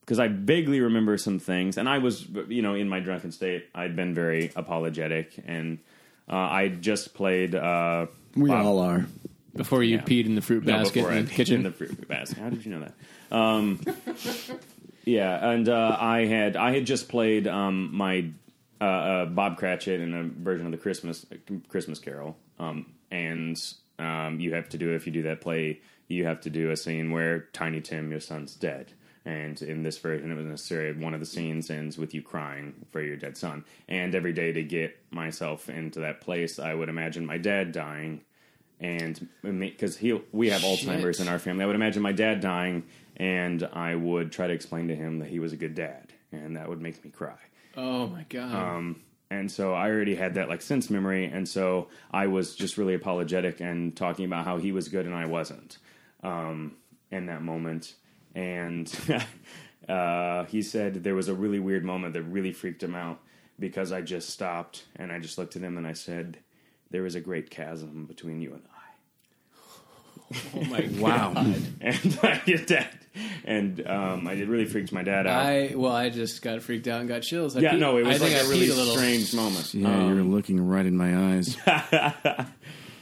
because 0.02 0.20
I 0.20 0.28
vaguely 0.28 0.82
remember 0.82 1.18
some 1.18 1.40
things, 1.40 1.78
and 1.78 1.90
I 1.90 1.98
was, 1.98 2.28
you 2.48 2.62
know, 2.62 2.76
in 2.76 2.88
my 2.88 3.00
drunken 3.00 3.32
state, 3.32 3.66
I'd 3.74 3.96
been 3.96 4.14
very 4.14 4.52
apologetic, 4.56 5.34
and 5.48 5.80
uh, 6.30 6.36
I 6.36 6.68
just 6.70 7.14
played. 7.14 7.56
Uh, 7.56 8.08
We 8.36 8.50
Bob- 8.50 8.66
all 8.66 8.80
are. 8.80 9.06
Before 9.56 9.82
you 9.84 9.96
Yeah. 9.98 10.02
peed 10.04 10.26
in 10.26 10.36
the 10.36 10.42
fruit 10.42 10.66
no, 10.66 10.74
basket 10.80 10.96
before 10.96 11.12
I 11.12 11.18
in 11.18 11.26
the 11.26 11.32
peed 11.32 11.36
kitchen. 11.36 11.56
in 11.58 11.64
the 11.64 11.72
fruit 11.72 12.08
basket. 12.10 12.38
How 12.40 12.50
did 12.50 12.66
you 12.66 12.72
know 12.74 12.82
that? 12.82 13.36
Um, 13.36 13.80
yeah, 15.06 15.50
and 15.52 15.70
uh, 15.70 15.98
I 16.00 16.26
had 16.26 16.56
I 16.56 16.74
had 16.74 16.86
just 16.86 17.08
played 17.10 17.48
um, 17.48 17.96
my 17.96 18.26
uh, 18.82 18.84
uh, 18.84 19.26
Bob 19.28 19.58
Cratchit 19.58 20.02
in 20.02 20.14
a 20.14 20.24
version 20.24 20.66
of 20.66 20.72
the 20.72 20.78
Christmas 20.78 21.26
Christmas 21.70 22.00
Carol, 22.00 22.36
um, 22.60 22.88
and 23.12 23.58
um, 24.00 24.40
you 24.40 24.54
have 24.56 24.68
to 24.70 24.78
do 24.78 24.94
if 24.94 25.06
you 25.08 25.14
do 25.14 25.22
that 25.24 25.40
play, 25.42 25.80
you 26.10 26.26
have 26.26 26.42
to 26.42 26.50
do 26.50 26.72
a 26.72 26.76
scene 26.78 27.12
where 27.12 27.42
Tiny 27.54 27.80
Tim, 27.82 28.12
your 28.12 28.20
son's 28.20 28.56
dead. 28.56 28.92
And 29.26 29.60
in 29.62 29.82
this 29.82 29.98
version, 29.98 30.32
it 30.32 30.36
was 30.36 30.46
necessary. 30.46 30.94
One 30.94 31.16
of 31.16 31.20
the 31.20 31.26
scenes 31.26 31.72
ends 31.72 31.98
with 31.98 32.14
you 32.14 32.22
crying 32.22 32.86
for 32.92 33.02
your 33.02 33.18
dead 33.18 33.36
son. 33.38 33.66
And 33.88 34.14
every 34.14 34.34
day 34.34 34.52
to 34.52 34.64
get 34.64 34.98
myself 35.10 35.68
into 35.68 36.02
that 36.02 36.22
place, 36.22 36.60
I 36.60 36.76
would 36.76 36.90
imagine 36.90 37.26
my 37.26 37.40
dad 37.40 37.72
dying, 37.72 38.22
and 38.80 39.28
because 39.42 39.98
he 39.98 40.20
we 40.32 40.50
have 40.50 40.62
Alzheimer's 40.62 41.20
in 41.20 41.28
our 41.28 41.40
family, 41.40 41.64
I 41.64 41.68
would 41.68 41.76
imagine 41.76 42.02
my 42.04 42.12
dad 42.12 42.40
dying, 42.42 42.84
and 43.18 43.68
I 43.74 43.96
would 43.96 44.32
try 44.32 44.48
to 44.48 44.54
explain 44.54 44.90
to 44.90 44.96
him 44.96 45.20
that 45.20 45.30
he 45.30 45.40
was 45.40 45.54
a 45.54 45.58
good 45.58 45.76
dad, 45.76 46.14
and 46.32 46.58
that 46.58 46.70
would 46.70 46.82
make 46.82 47.04
me 47.04 47.10
cry. 47.10 47.38
oh 47.78 48.08
my 48.08 48.26
god. 48.30 48.54
Um, 48.54 49.02
and 49.32 49.52
so 49.52 49.74
I 49.74 49.90
already 49.90 50.14
had 50.16 50.36
that 50.36 50.50
like 50.50 50.62
sense 50.62 50.90
memory, 50.90 51.26
and 51.26 51.48
so 51.48 51.88
I 52.12 52.28
was 52.28 52.56
just 52.56 52.78
really 52.78 52.94
apologetic 52.94 53.60
and 53.60 53.96
talking 53.96 54.26
about 54.26 54.46
how 54.46 54.58
he 54.58 54.72
was 54.72 54.88
good 54.88 55.06
and 55.06 55.16
I 55.16 55.26
wasn't 55.26 55.78
um, 56.22 56.76
in 57.12 57.26
that 57.28 57.42
moment. 57.42 57.96
And 58.36 58.94
uh, 59.90 60.44
he 60.46 60.62
said 60.62 61.04
there 61.04 61.16
was 61.16 61.30
a 61.30 61.34
really 61.34 61.60
weird 61.60 61.84
moment 61.84 62.14
that 62.14 62.24
really 62.24 62.52
freaked 62.52 62.84
him 62.84 62.94
out 62.94 63.20
because 63.58 63.92
I 63.92 64.02
just 64.02 64.30
stopped 64.30 64.84
and 64.98 65.12
I 65.12 65.20
just 65.20 65.38
looked 65.38 65.56
at 65.56 65.62
him 65.62 65.78
and 65.78 65.88
I 65.88 65.94
said, 65.94 66.38
"There 66.92 67.06
is 67.06 67.16
a 67.16 67.22
great 67.22 67.50
chasm 67.50 68.06
between 68.06 68.42
you 68.42 68.54
and 68.54 68.64
I." 68.64 68.70
Oh 70.56 70.64
my 70.66 70.90
Wow. 71.00 71.34
and 71.82 72.20
I 72.24 72.42
did 72.46 72.68
that, 72.68 72.94
and 73.46 73.86
um, 73.88 74.28
I 74.28 74.34
it 74.34 74.48
really 74.48 74.66
freaked 74.66 74.92
my 74.92 75.04
dad 75.04 75.28
out. 75.28 75.46
I 75.46 75.74
well, 75.76 75.96
I 75.96 76.10
just 76.10 76.42
got 76.42 76.62
freaked 76.62 76.88
out 76.88 77.00
and 77.00 77.08
got 77.08 77.22
chills. 77.22 77.56
I 77.56 77.62
yeah, 77.62 77.74
peed- 77.74 77.80
no, 77.80 77.98
it 77.98 78.06
was 78.06 78.22
I 78.22 78.26
like 78.26 78.44
a 78.44 78.50
really 78.50 78.70
a 78.70 78.74
strange 78.74 79.34
moment. 79.34 79.74
Yeah, 79.74 80.08
you're 80.08 80.24
looking 80.24 80.66
right 80.68 80.86
in 80.86 80.98
my 80.98 81.36
eyes. 81.36 81.58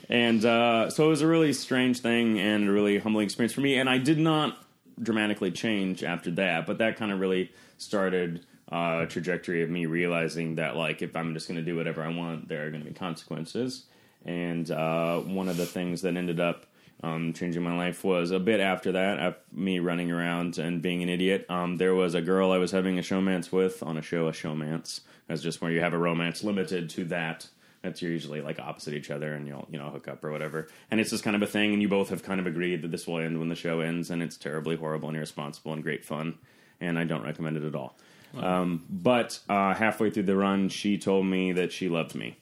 And 0.10 0.44
uh, 0.46 0.90
so 0.90 1.06
it 1.06 1.10
was 1.10 1.22
a 1.22 1.28
really 1.28 1.54
strange 1.54 2.02
thing 2.02 2.40
and 2.40 2.68
a 2.68 2.72
really 2.72 3.00
humbling 3.00 3.26
experience 3.26 3.54
for 3.54 3.62
me. 3.62 3.78
And 3.78 3.90
I 3.90 3.98
did 3.98 4.20
not 4.20 4.63
dramatically 5.02 5.52
change 5.52 6.04
after 6.04 6.32
that, 6.32 6.66
but 6.66 6.78
that 6.78 6.98
kind 6.98 7.12
of 7.12 7.20
really 7.20 7.52
started 7.78 8.46
uh, 8.72 9.02
a 9.04 9.08
trajectory 9.08 9.62
of 9.64 9.70
me 9.70 9.86
realizing 9.86 10.56
that, 10.56 10.76
like, 10.76 11.02
if 11.02 11.16
I'm 11.16 11.34
just 11.34 11.48
going 11.48 11.58
to 11.58 11.64
do 11.64 11.76
whatever 11.76 12.04
I 12.04 12.10
want, 12.10 12.48
there 12.48 12.66
are 12.66 12.70
going 12.70 12.84
to 12.84 12.90
be 12.90 12.96
consequences. 12.96 13.86
And 14.26 14.70
uh, 14.72 15.20
one 15.20 15.50
of 15.50 15.58
the 15.58 15.66
things 15.66 16.02
that 16.02 16.16
ended 16.16 16.40
up 16.40 16.66
um, 17.04 17.34
changing 17.34 17.62
my 17.62 17.76
life 17.76 18.04
was 18.04 18.32
a 18.32 18.40
bit 18.40 18.62
after 18.62 18.94
that, 18.94 19.20
af 19.20 19.36
me 19.52 19.80
running 19.80 20.10
around 20.10 20.58
and 20.58 20.82
being 20.82 21.04
an 21.04 21.10
idiot. 21.10 21.46
Um, 21.50 21.78
there 21.78 21.94
was 21.94 22.16
a 22.16 22.22
girl 22.22 22.52
I 22.52 22.58
was 22.58 22.72
having 22.72 22.98
a 22.98 23.02
showmance 23.02 23.52
with 23.52 23.84
on 23.84 23.98
a 23.98 24.02
show, 24.02 24.28
a 24.28 24.32
showmance. 24.32 25.02
That's 25.28 25.42
just 25.42 25.62
where 25.62 25.72
you 25.72 25.82
have 25.82 25.94
a 25.94 25.98
romance 25.98 26.44
limited 26.44 26.90
to 26.92 27.06
that. 27.06 27.50
That's 27.84 28.02
you're 28.02 28.12
usually 28.12 28.40
like 28.40 28.60
opposite 28.60 28.94
each 28.94 29.12
other, 29.12 29.34
and 29.34 29.46
you'll 29.46 29.68
you 29.70 29.78
know 29.78 29.90
hook 29.90 30.08
up 30.08 30.24
or 30.24 30.32
whatever. 30.32 30.70
And 30.90 31.00
it's 31.00 31.10
just 31.10 31.24
kind 31.24 31.36
of 31.36 31.42
a 31.42 31.48
thing, 31.48 31.74
and 31.74 31.82
you 31.82 31.90
both 31.90 32.10
have 32.10 32.24
kind 32.24 32.40
of 32.40 32.48
agreed 32.48 32.82
that 32.82 32.92
this 32.92 33.06
will 33.06 33.20
end 33.20 33.40
when 33.40 33.50
the 33.50 33.56
show 33.56 33.82
ends, 33.82 34.10
and 34.10 34.24
it's 34.24 34.38
terribly 34.38 34.78
horrible 34.78 35.10
and 35.10 35.18
irresponsible 35.18 35.74
and 35.74 35.84
great 35.84 36.06
fun, 36.06 36.40
and 36.80 36.98
I 36.98 37.04
don't 37.04 37.24
recommend 37.24 37.58
it 37.58 37.64
at 37.64 37.76
all. 37.76 37.96
Um, 38.36 38.86
but 38.90 39.40
uh, 39.48 39.76
halfway 39.76 40.10
through 40.10 40.24
the 40.24 40.36
run, 40.36 40.70
she 40.70 40.98
told 40.98 41.26
me 41.26 41.52
that 41.52 41.72
she 41.72 41.90
loved 41.90 42.16
me, 42.16 42.38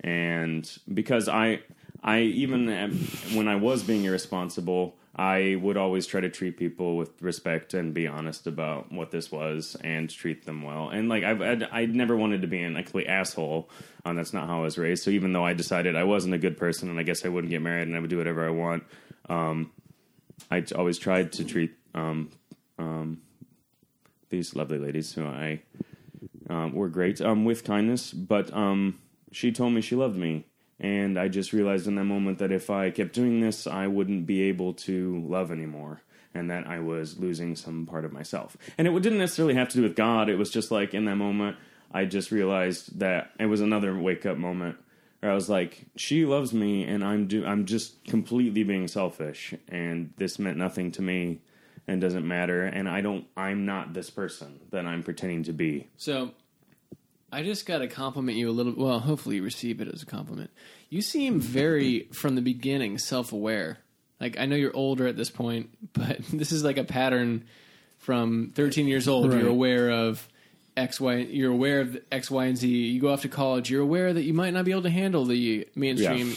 and 0.00 0.70
because 0.92 1.28
I 1.28 1.60
I 2.02 2.20
even 2.20 2.68
am, 2.68 2.92
when 3.34 3.48
I 3.48 3.56
was 3.56 3.82
being 3.82 4.04
irresponsible, 4.04 4.96
I 5.14 5.58
would 5.60 5.76
always 5.76 6.06
try 6.06 6.22
to 6.22 6.30
treat 6.30 6.56
people 6.56 6.96
with 6.96 7.20
respect 7.20 7.74
and 7.74 7.92
be 7.92 8.06
honest 8.06 8.46
about 8.46 8.90
what 8.90 9.10
this 9.10 9.30
was 9.30 9.76
and 9.82 10.08
treat 10.08 10.46
them 10.46 10.62
well. 10.62 10.88
And 10.88 11.10
like 11.10 11.22
I've, 11.22 11.42
I'd, 11.42 11.62
I 11.70 11.84
never 11.84 12.16
wanted 12.16 12.40
to 12.42 12.48
be 12.48 12.62
an 12.62 12.74
complete 12.76 13.08
asshole. 13.08 13.68
Um, 14.06 14.16
that's 14.16 14.32
not 14.32 14.48
how 14.48 14.60
I 14.60 14.62
was 14.62 14.78
raised. 14.78 15.02
So 15.02 15.10
even 15.10 15.34
though 15.34 15.44
I 15.44 15.52
decided 15.52 15.96
I 15.96 16.04
wasn't 16.04 16.34
a 16.34 16.38
good 16.38 16.56
person 16.56 16.88
and 16.88 16.98
I 16.98 17.02
guess 17.02 17.26
I 17.26 17.28
wouldn't 17.28 17.50
get 17.50 17.60
married 17.60 17.88
and 17.88 17.96
I 17.96 18.00
would 18.00 18.08
do 18.08 18.16
whatever 18.16 18.46
I 18.46 18.50
want, 18.50 18.84
um, 19.28 19.70
I 20.50 20.64
always 20.74 20.98
tried 20.98 21.32
to 21.32 21.44
treat 21.44 21.72
um, 21.94 22.30
um, 22.78 23.20
these 24.30 24.56
lovely 24.56 24.78
ladies 24.78 25.12
who 25.12 25.26
I 25.26 25.60
um, 26.48 26.72
were 26.72 26.88
great 26.88 27.20
um, 27.20 27.44
with 27.44 27.64
kindness. 27.64 28.12
But 28.12 28.50
she 29.30 29.52
told 29.52 29.74
me 29.74 29.82
she 29.82 29.94
loved 29.94 30.16
me, 30.16 30.46
and 30.82 31.16
I 31.16 31.28
just 31.28 31.52
realized 31.52 31.86
in 31.86 31.94
that 31.94 32.04
moment 32.04 32.38
that 32.38 32.50
if 32.50 32.68
I 32.68 32.90
kept 32.90 33.14
doing 33.14 33.40
this, 33.40 33.68
I 33.68 33.86
wouldn't 33.86 34.26
be 34.26 34.42
able 34.42 34.74
to 34.74 35.24
love 35.26 35.52
anymore, 35.52 36.02
and 36.34 36.50
that 36.50 36.66
I 36.66 36.80
was 36.80 37.18
losing 37.18 37.54
some 37.54 37.86
part 37.86 38.04
of 38.04 38.12
myself. 38.12 38.56
And 38.76 38.88
it 38.88 39.02
didn't 39.02 39.20
necessarily 39.20 39.54
have 39.54 39.68
to 39.70 39.76
do 39.76 39.82
with 39.82 39.94
God. 39.94 40.28
It 40.28 40.36
was 40.36 40.50
just 40.50 40.72
like 40.72 40.92
in 40.92 41.04
that 41.04 41.16
moment, 41.16 41.56
I 41.92 42.04
just 42.04 42.32
realized 42.32 42.98
that 42.98 43.30
it 43.38 43.46
was 43.46 43.60
another 43.60 43.96
wake 43.96 44.26
up 44.26 44.36
moment. 44.36 44.76
Where 45.20 45.30
I 45.30 45.34
was 45.36 45.48
like, 45.48 45.86
she 45.94 46.26
loves 46.26 46.52
me, 46.52 46.82
and 46.82 47.04
I'm 47.04 47.28
do 47.28 47.46
I'm 47.46 47.64
just 47.64 48.04
completely 48.04 48.64
being 48.64 48.88
selfish, 48.88 49.54
and 49.68 50.12
this 50.16 50.40
meant 50.40 50.58
nothing 50.58 50.90
to 50.92 51.02
me, 51.02 51.42
and 51.86 52.00
doesn't 52.00 52.26
matter, 52.26 52.64
and 52.64 52.88
I 52.88 53.02
don't 53.02 53.26
I'm 53.36 53.64
not 53.64 53.94
this 53.94 54.10
person 54.10 54.58
that 54.70 54.84
I'm 54.84 55.04
pretending 55.04 55.44
to 55.44 55.52
be. 55.52 55.86
So, 55.96 56.32
I 57.32 57.42
just 57.42 57.64
got 57.64 57.78
to 57.78 57.88
compliment 57.88 58.36
you 58.36 58.50
a 58.50 58.52
little. 58.52 58.74
Well, 58.76 58.98
hopefully 59.00 59.36
you 59.36 59.42
receive 59.42 59.80
it 59.80 59.88
as 59.88 60.02
a 60.02 60.06
compliment. 60.06 60.50
You 60.90 61.00
seem 61.00 61.40
very, 61.40 62.08
from 62.12 62.34
the 62.34 62.42
beginning, 62.42 62.98
self-aware. 62.98 63.78
Like 64.20 64.38
I 64.38 64.44
know 64.46 64.54
you're 64.54 64.76
older 64.76 65.06
at 65.06 65.16
this 65.16 65.30
point, 65.30 65.70
but 65.94 66.18
this 66.26 66.52
is 66.52 66.62
like 66.62 66.76
a 66.76 66.84
pattern 66.84 67.44
from 67.98 68.52
13 68.54 68.86
years 68.86 69.08
old. 69.08 69.32
Right. 69.32 69.40
You're 69.40 69.48
aware 69.48 69.90
of 69.90 70.28
X, 70.76 71.00
Y. 71.00 71.16
You're 71.16 71.52
aware 71.52 71.80
of 71.80 71.98
X, 72.12 72.30
Y, 72.30 72.44
and 72.44 72.56
Z. 72.56 72.68
You 72.68 73.00
go 73.00 73.12
off 73.12 73.22
to 73.22 73.28
college. 73.28 73.70
You're 73.70 73.82
aware 73.82 74.12
that 74.12 74.22
you 74.22 74.34
might 74.34 74.52
not 74.52 74.64
be 74.64 74.70
able 74.70 74.82
to 74.82 74.90
handle 74.90 75.24
the 75.24 75.66
mainstream 75.74 76.34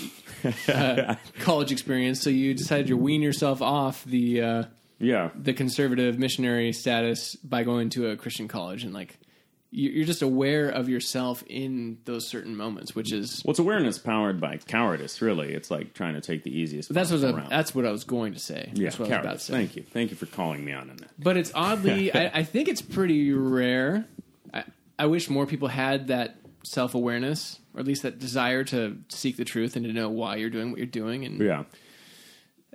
uh, 0.67 1.15
college 1.39 1.72
experience. 1.72 2.22
So 2.22 2.30
you 2.30 2.53
decided 2.53 2.88
to 2.88 2.95
wean 2.95 3.22
yourself 3.22 3.61
off 3.61 4.03
the 4.05 4.41
uh, 4.41 4.63
Yeah, 4.99 5.30
the 5.35 5.53
conservative 5.53 6.17
missionary 6.19 6.72
status 6.73 7.35
by 7.35 7.63
going 7.63 7.89
to 7.91 8.09
a 8.11 8.17
Christian 8.17 8.47
college 8.47 8.84
and 8.84 8.93
like 8.93 9.17
you're 9.72 10.06
just 10.06 10.22
aware 10.22 10.70
of 10.70 10.88
yourself 10.88 11.44
in 11.48 11.98
those 12.06 12.28
certain 12.28 12.56
moments, 12.56 12.96
which 12.96 13.12
is 13.12 13.42
Well, 13.44 13.52
it's 13.52 13.60
awareness 13.60 13.98
powered 13.98 14.40
by 14.40 14.58
cowardice. 14.58 15.22
Really, 15.22 15.54
it's 15.54 15.70
like 15.70 15.94
trying 15.94 16.14
to 16.14 16.22
take 16.22 16.44
the 16.44 16.58
easiest. 16.58 16.94
that's 16.94 17.12
what 17.12 17.24
I, 17.24 17.48
that's 17.50 17.76
what 17.76 17.86
I 17.86 17.92
was 17.92 18.04
going 18.06 18.34
to 18.34 18.40
say. 18.40 18.72
yeah, 18.74 18.86
that's 18.86 19.00
what 19.00 19.12
I 19.12 19.18
was 19.18 19.20
about 19.20 19.22
to 19.22 19.28
cowardice. 19.28 19.44
say. 19.44 19.54
Thank 19.54 19.76
you, 19.76 19.84
thank 19.84 20.12
you 20.12 20.18
for 20.18 20.28
calling 20.28 20.64
me 20.64 20.72
on 20.72 20.88
that. 20.88 21.10
But 21.20 21.38
it's 21.38 21.52
oddly, 21.54 22.14
I, 22.16 22.40
I 22.40 22.44
think 22.44 22.70
it's 22.70 22.82
pretty 22.82 23.34
rare. 23.34 24.06
I, 24.54 24.64
I 24.98 25.08
wish 25.08 25.30
more 25.30 25.46
people 25.46 25.68
had 25.68 26.08
that 26.08 26.38
self 26.64 26.96
awareness, 26.96 27.60
or 27.74 27.82
at 27.82 27.86
least 27.86 28.04
that 28.04 28.18
desire 28.20 28.64
to 28.66 28.98
seek 29.10 29.36
the 29.36 29.46
truth 29.46 29.76
and 29.76 29.86
to 29.86 29.92
know 29.92 30.10
why 30.10 30.38
you're 30.38 30.50
doing 30.50 30.72
what 30.72 30.78
you're 30.78 30.88
doing. 30.88 31.26
And 31.26 31.42
Yeah, 31.42 31.64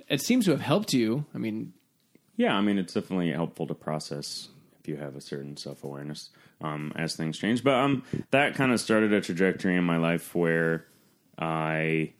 it 0.09 0.21
seems 0.21 0.45
to 0.45 0.51
have 0.51 0.61
helped 0.61 0.93
you. 0.93 1.25
I 1.35 1.39
mean, 1.39 1.73
yeah. 2.37 2.55
I 2.55 2.61
mean, 2.61 2.79
it's 2.79 2.93
definitely 2.93 3.31
helpful 3.33 3.67
to 3.69 3.75
process 3.75 4.49
if 4.81 4.89
you 4.89 4.97
have 4.97 5.17
a 5.17 5.21
certain 5.21 5.57
self 5.57 5.83
awareness 5.83 6.29
um, 6.61 6.93
as 6.97 7.16
things 7.16 7.39
change. 7.39 7.65
But 7.65 7.74
um, 7.74 8.05
that 8.31 8.55
kind 8.55 8.73
of 8.73 8.81
started 8.81 9.12
a 9.12 9.20
trajectory 9.20 9.77
in 9.77 9.85
my 9.85 9.97
life 9.97 10.35
where 10.35 10.87
I. 11.39 12.12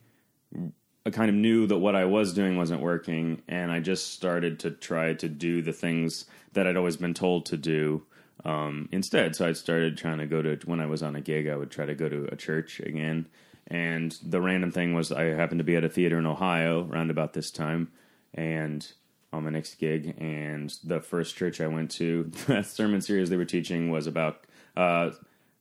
I 1.07 1.09
kind 1.09 1.31
of 1.31 1.35
knew 1.35 1.67
that 1.67 1.79
what 1.79 1.97
I 1.97 2.05
was 2.05 2.35
doing 2.35 2.59
wasn't 2.59 2.83
working, 2.83 3.41
and 3.49 3.73
I 3.73 3.81
just 3.81 4.12
started 4.12 4.61
to 4.61 4.71
try 4.71 5.15
to 5.15 5.29
do 5.31 5.62
the 5.62 5.73
things 5.73 6.27
that 6.53 6.67
I'd 6.67 6.77
always 6.77 6.99
been 6.99 7.15
told 7.15 7.47
to 7.47 7.57
do 7.57 8.03
um, 8.45 8.87
instead. 8.93 9.35
So 9.35 9.49
I 9.49 9.53
started 9.53 9.97
trying 9.97 10.19
to 10.19 10.27
go 10.27 10.43
to 10.43 10.59
when 10.67 10.79
I 10.79 10.85
was 10.85 11.03
on 11.03 11.17
a 11.17 11.23
gig, 11.23 11.49
I 11.49 11.57
would 11.57 11.71
try 11.71 11.87
to 11.87 11.95
go 11.95 12.11
to 12.11 12.29
a 12.31 12.37
church 12.37 12.81
again. 12.81 13.29
And 13.67 14.17
the 14.23 14.43
random 14.43 14.73
thing 14.73 14.95
was, 14.95 15.11
I 15.11 15.25
happened 15.25 15.61
to 15.61 15.65
be 15.65 15.77
at 15.77 15.85
a 15.85 15.89
theater 15.89 16.19
in 16.19 16.27
Ohio 16.27 16.87
around 16.91 17.11
about 17.11 17.33
this 17.33 17.51
time, 17.51 17.91
and 18.35 18.87
on 19.32 19.44
my 19.44 19.51
next 19.51 19.77
gig. 19.77 20.15
And 20.19 20.73
the 20.85 21.01
first 21.01 21.36
church 21.36 21.61
I 21.61 21.66
went 21.66 21.90
to, 21.93 22.24
the 22.47 22.62
sermon 22.62 23.01
series 23.01 23.31
they 23.31 23.36
were 23.36 23.44
teaching 23.44 23.90
was 23.90 24.07
about 24.07 24.44
uh, 24.77 25.11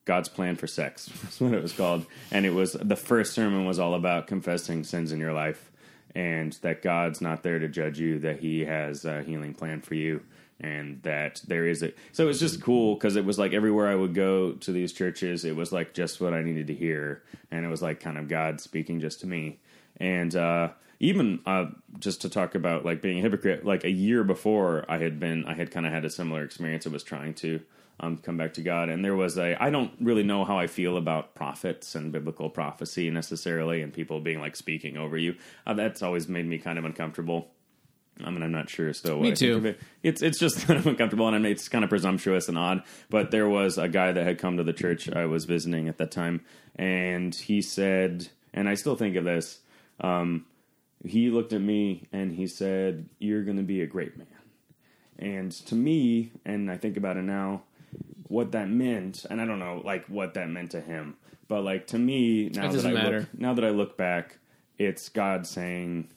God's 0.05 0.29
plan 0.29 0.55
for 0.55 0.67
sex. 0.67 1.09
That's 1.23 1.39
what 1.39 1.53
it 1.53 1.61
was 1.61 1.73
called. 1.73 2.05
And 2.31 2.45
it 2.45 2.53
was 2.53 2.73
the 2.73 2.95
first 2.95 3.33
sermon 3.33 3.65
was 3.65 3.79
all 3.79 3.93
about 3.93 4.27
confessing 4.27 4.83
sins 4.83 5.11
in 5.11 5.19
your 5.19 5.33
life, 5.33 5.71
and 6.15 6.53
that 6.61 6.81
God's 6.81 7.21
not 7.21 7.43
there 7.43 7.59
to 7.59 7.67
judge 7.67 7.99
you, 7.99 8.19
that 8.19 8.39
He 8.39 8.61
has 8.61 9.05
a 9.05 9.23
healing 9.23 9.53
plan 9.53 9.81
for 9.81 9.95
you 9.95 10.21
and 10.61 11.01
that 11.03 11.41
there 11.47 11.65
is 11.65 11.81
a 11.83 11.93
so 12.11 12.23
it 12.23 12.27
was 12.27 12.39
just 12.39 12.61
cool 12.61 12.95
because 12.95 13.15
it 13.15 13.23
was 13.23 13.39
like 13.39 13.53
everywhere 13.53 13.87
i 13.87 13.95
would 13.95 14.13
go 14.13 14.51
to 14.53 14.71
these 14.71 14.91
churches 14.91 15.45
it 15.45 15.55
was 15.55 15.71
like 15.71 15.93
just 15.93 16.19
what 16.19 16.33
i 16.33 16.41
needed 16.41 16.67
to 16.67 16.73
hear 16.73 17.23
and 17.49 17.65
it 17.65 17.69
was 17.69 17.81
like 17.81 17.99
kind 17.99 18.17
of 18.17 18.27
god 18.27 18.59
speaking 18.59 18.99
just 18.99 19.21
to 19.21 19.27
me 19.27 19.57
and 19.97 20.35
uh 20.35 20.69
even 20.99 21.39
uh 21.45 21.65
just 21.99 22.21
to 22.21 22.29
talk 22.29 22.55
about 22.55 22.85
like 22.85 23.01
being 23.01 23.19
a 23.19 23.21
hypocrite 23.21 23.65
like 23.65 23.83
a 23.83 23.89
year 23.89 24.23
before 24.23 24.85
i 24.89 24.97
had 24.97 25.19
been 25.19 25.45
i 25.45 25.53
had 25.53 25.71
kind 25.71 25.85
of 25.85 25.91
had 25.91 26.05
a 26.05 26.09
similar 26.09 26.43
experience 26.43 26.85
i 26.85 26.89
was 26.89 27.03
trying 27.03 27.33
to 27.33 27.59
um, 28.01 28.17
come 28.17 28.37
back 28.37 28.53
to 28.53 28.61
god 28.61 28.89
and 28.89 29.03
there 29.03 29.15
was 29.15 29.37
a 29.37 29.61
i 29.61 29.69
don't 29.69 29.91
really 29.99 30.23
know 30.23 30.45
how 30.45 30.57
i 30.57 30.67
feel 30.67 30.95
about 30.97 31.35
prophets 31.35 31.95
and 31.95 32.11
biblical 32.11 32.49
prophecy 32.49 33.09
necessarily 33.09 33.81
and 33.81 33.93
people 33.93 34.19
being 34.21 34.39
like 34.39 34.55
speaking 34.55 34.97
over 34.97 35.17
you 35.17 35.35
uh, 35.67 35.73
that's 35.73 36.01
always 36.01 36.27
made 36.27 36.45
me 36.45 36.57
kind 36.57 36.77
of 36.79 36.85
uncomfortable 36.85 37.49
I 38.23 38.31
mean, 38.31 38.43
I'm 38.43 38.51
not 38.51 38.69
sure 38.69 38.91
still. 38.93 39.15
What 39.15 39.21
Me 39.21 39.27
I 39.29 39.35
think 39.35 39.39
too. 39.39 39.55
of 39.55 39.65
it. 39.65 39.79
It's 40.03 40.21
it's 40.21 40.39
just 40.39 40.59
kind 40.67 40.79
of 40.79 40.85
uncomfortable, 40.85 41.27
and 41.27 41.35
I 41.35 41.39
mean, 41.39 41.51
it's 41.51 41.69
kind 41.69 41.83
of 41.83 41.89
presumptuous 41.89 42.49
and 42.49 42.57
odd. 42.57 42.83
But 43.09 43.31
there 43.31 43.47
was 43.47 43.77
a 43.77 43.87
guy 43.87 44.11
that 44.11 44.25
had 44.25 44.39
come 44.39 44.57
to 44.57 44.63
the 44.63 44.73
church 44.73 45.09
I 45.09 45.25
was 45.25 45.45
visiting 45.45 45.87
at 45.87 45.97
that 45.99 46.11
time, 46.11 46.41
and 46.75 47.33
he 47.33 47.61
said, 47.61 48.27
and 48.53 48.67
I 48.67 48.73
still 48.73 48.95
think 48.95 49.15
of 49.15 49.23
this. 49.23 49.59
Um, 50.01 50.45
he 51.05 51.29
looked 51.29 51.53
at 51.53 51.61
me 51.61 52.07
and 52.11 52.33
he 52.33 52.47
said, 52.47 53.09
"You're 53.19 53.43
going 53.43 53.57
to 53.57 53.63
be 53.63 53.81
a 53.81 53.87
great 53.87 54.17
man." 54.17 54.27
And 55.17 55.51
to 55.51 55.75
me, 55.75 56.31
and 56.45 56.71
I 56.71 56.77
think 56.77 56.95
about 56.95 57.17
it 57.17 57.23
now, 57.23 57.63
what 58.23 58.51
that 58.53 58.69
meant, 58.69 59.25
and 59.29 59.41
I 59.41 59.45
don't 59.45 59.59
know, 59.59 59.81
like 59.83 60.05
what 60.05 60.33
that 60.35 60.49
meant 60.49 60.71
to 60.71 60.81
him, 60.81 61.17
but 61.47 61.63
like 61.63 61.87
to 61.87 61.99
me, 61.99 62.49
now 62.49 62.71
that 62.71 62.85
I 62.85 62.91
matter. 62.91 63.19
look, 63.19 63.39
now 63.39 63.53
that 63.53 63.65
I 63.65 63.69
look 63.69 63.97
back, 63.97 64.37
it's 64.77 65.09
God 65.09 65.45
saying 65.45 66.09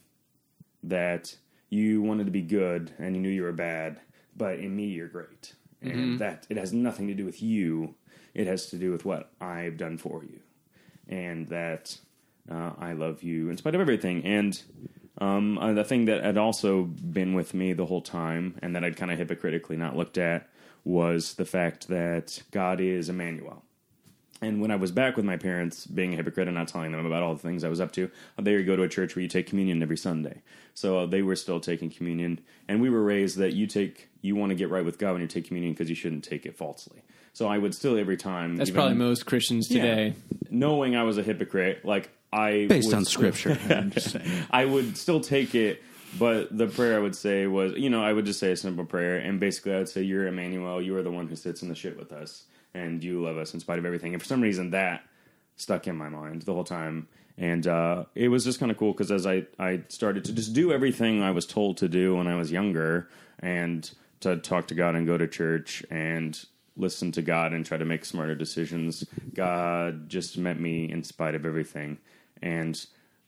that 0.85 1.35
you 1.69 2.03
wanted 2.03 2.27
to 2.27 2.31
be 2.31 2.43
good 2.43 2.93
and 2.99 3.17
you 3.17 3.23
knew 3.23 3.29
you 3.29 3.43
were 3.43 3.53
bad, 3.53 4.01
but 4.37 4.59
in 4.59 4.77
me 4.77 4.85
you're 4.85 5.09
great. 5.09 5.55
And 5.81 5.93
mm-hmm. 5.93 6.17
that 6.19 6.47
it 6.49 6.57
has 6.59 6.73
nothing 6.73 7.09
to 7.09 7.15
do 7.15 7.25
with 7.25 7.43
you. 7.43 7.97
It 8.35 8.47
has 8.47 8.67
to 8.71 8.77
do 8.77 8.93
with 8.93 9.05
what 9.05 9.33
I've 9.41 9.77
done 9.77 9.99
for 9.99 10.23
you. 10.23 10.41
And 11.09 11.49
that 11.49 11.99
uh, 12.51 12.73
I 12.79 12.93
love 12.93 13.23
you 13.23 13.51
in 13.51 13.57
spite 13.57 13.75
of 13.75 13.81
everything. 13.81 14.25
And 14.25 14.61
Um, 15.19 15.59
uh, 15.59 15.75
the 15.75 15.85
thing 15.85 16.07
that 16.07 16.25
had 16.25 16.39
also 16.39 16.85
been 16.85 17.35
with 17.35 17.53
me 17.53 17.75
the 17.75 17.85
whole 17.87 18.01
time, 18.01 18.55
and 18.63 18.75
that 18.75 18.83
I'd 18.83 18.97
kind 18.97 19.13
of 19.13 19.19
hypocritically 19.19 19.77
not 19.77 19.95
looked 19.95 20.17
at, 20.17 20.49
was 20.85 21.35
the 21.35 21.45
fact 21.45 21.89
that 21.89 22.43
God 22.51 22.81
is 22.81 23.09
Emmanuel. 23.11 23.63
And 24.41 24.61
when 24.61 24.73
I 24.73 24.77
was 24.77 24.91
back 24.91 25.17
with 25.17 25.25
my 25.25 25.37
parents, 25.37 25.87
being 25.87 26.15
a 26.15 26.17
hypocrite 26.17 26.49
and 26.49 26.57
not 26.57 26.67
telling 26.67 26.91
them 26.91 27.07
about 27.07 27.23
all 27.23 27.35
the 27.35 27.43
things 27.43 27.63
I 27.63 27.69
was 27.69 27.81
up 27.81 27.93
to, 27.93 28.11
they 28.41 28.57
would 28.57 28.67
go 28.67 28.75
to 28.75 28.83
a 28.83 28.89
church 28.89 29.15
where 29.15 29.23
you 29.23 29.29
take 29.29 29.47
communion 29.47 29.83
every 29.83 29.99
Sunday. 29.99 30.43
So 30.75 31.01
uh, 31.01 31.07
they 31.07 31.23
were 31.23 31.37
still 31.37 31.61
taking 31.61 31.91
communion, 31.91 32.41
and 32.67 32.81
we 32.81 32.91
were 32.91 33.03
raised 33.05 33.37
that 33.37 33.53
you 33.53 33.67
take 33.69 34.09
you 34.23 34.35
want 34.35 34.51
to 34.51 34.57
get 34.57 34.71
right 34.71 34.85
with 34.85 34.99
God 34.99 35.13
when 35.13 35.21
you 35.21 35.29
take 35.29 35.47
communion 35.47 35.75
because 35.75 35.91
you 35.91 35.95
shouldn't 35.95 36.25
take 36.25 36.47
it 36.47 36.57
falsely. 36.57 37.03
So 37.35 37.47
I 37.47 37.59
would 37.59 37.75
still 37.75 37.97
every 37.99 38.17
time. 38.17 38.57
That's 38.57 38.71
even- 38.71 38.79
probably 38.81 38.97
most 38.97 39.27
Christians 39.27 39.71
yeah, 39.71 39.83
today. 39.83 40.15
knowing 40.51 40.97
I 40.97 41.05
was 41.05 41.19
a 41.19 41.23
hypocrite, 41.23 41.85
like 41.85 42.11
I 42.33 42.67
Based 42.67 42.89
would 42.89 42.97
on 42.97 43.05
scripture. 43.05 43.59
I'm 43.69 43.91
just 43.91 44.13
saying. 44.13 44.27
I 44.51 44.65
would 44.65 44.97
still 44.97 45.21
take 45.21 45.55
it, 45.55 45.83
but 46.19 46.57
the 46.57 46.67
prayer 46.67 46.97
I 46.97 47.01
would 47.01 47.15
say 47.15 47.47
was, 47.47 47.75
you 47.77 47.91
know, 47.91 48.03
I 48.03 48.13
would 48.13 48.25
just 48.25 48.41
say 48.41 48.53
a 48.53 48.57
simple 48.57 48.85
prayer, 48.85 49.19
and 49.19 49.39
basically 49.39 49.75
I 49.75 49.79
would 49.79 49.89
say, 49.89 50.03
"You're 50.03 50.27
Emmanuel. 50.27 50.81
You 50.81 50.97
are 50.97 51.03
the 51.03 51.11
one 51.11 51.27
who 51.27 51.37
sits 51.37 51.63
in 51.63 51.69
the 51.69 51.75
shit 51.75 51.99
with 51.99 52.13
us, 52.13 52.45
and 52.75 53.05
you 53.05 53.23
love 53.23 53.37
us 53.37 53.53
in 53.53 53.61
spite 53.61 53.79
of 53.79 53.85
everything." 53.85 54.15
And 54.15 54.23
for 54.23 54.27
some 54.27 54.41
reason, 54.41 54.71
that 54.71 55.03
stuck 55.57 55.87
in 55.87 55.97
my 55.97 56.09
mind 56.09 56.43
the 56.43 56.55
whole 56.55 56.65
time, 56.65 57.09
and 57.37 57.67
uh, 57.67 58.05
it 58.15 58.29
was 58.29 58.45
just 58.45 58.59
kind 58.59 58.73
of 58.73 58.79
cool 58.79 58.93
because 58.93 59.13
as 59.13 59.27
I 59.27 59.47
I 59.59 59.83
started 59.89 60.25
to 60.27 60.33
just 60.33 60.55
do 60.55 60.73
everything 60.73 61.23
I 61.23 61.33
was 61.33 61.47
told 61.47 61.77
to 61.79 61.89
do 61.89 62.17
when 62.17 62.29
I 62.29 62.37
was 62.37 62.51
younger, 62.51 63.11
and 63.41 63.91
to 64.21 64.37
talk 64.37 64.69
to 64.69 64.75
God 64.75 64.95
and 64.95 65.07
go 65.07 65.19
to 65.19 65.27
church 65.27 65.85
and 65.91 66.43
listen 66.77 67.13
to 67.13 67.23
God 67.23 67.53
and 67.53 67.67
try 67.67 67.77
to 67.77 67.85
make 67.85 68.05
smarter 68.05 68.35
decisions, 68.35 69.05
God 69.35 70.09
just 70.09 70.39
met 70.39 70.59
me 70.59 70.91
in 70.91 71.03
spite 71.03 71.35
of 71.35 71.45
everything. 71.45 71.99
And 72.43 72.85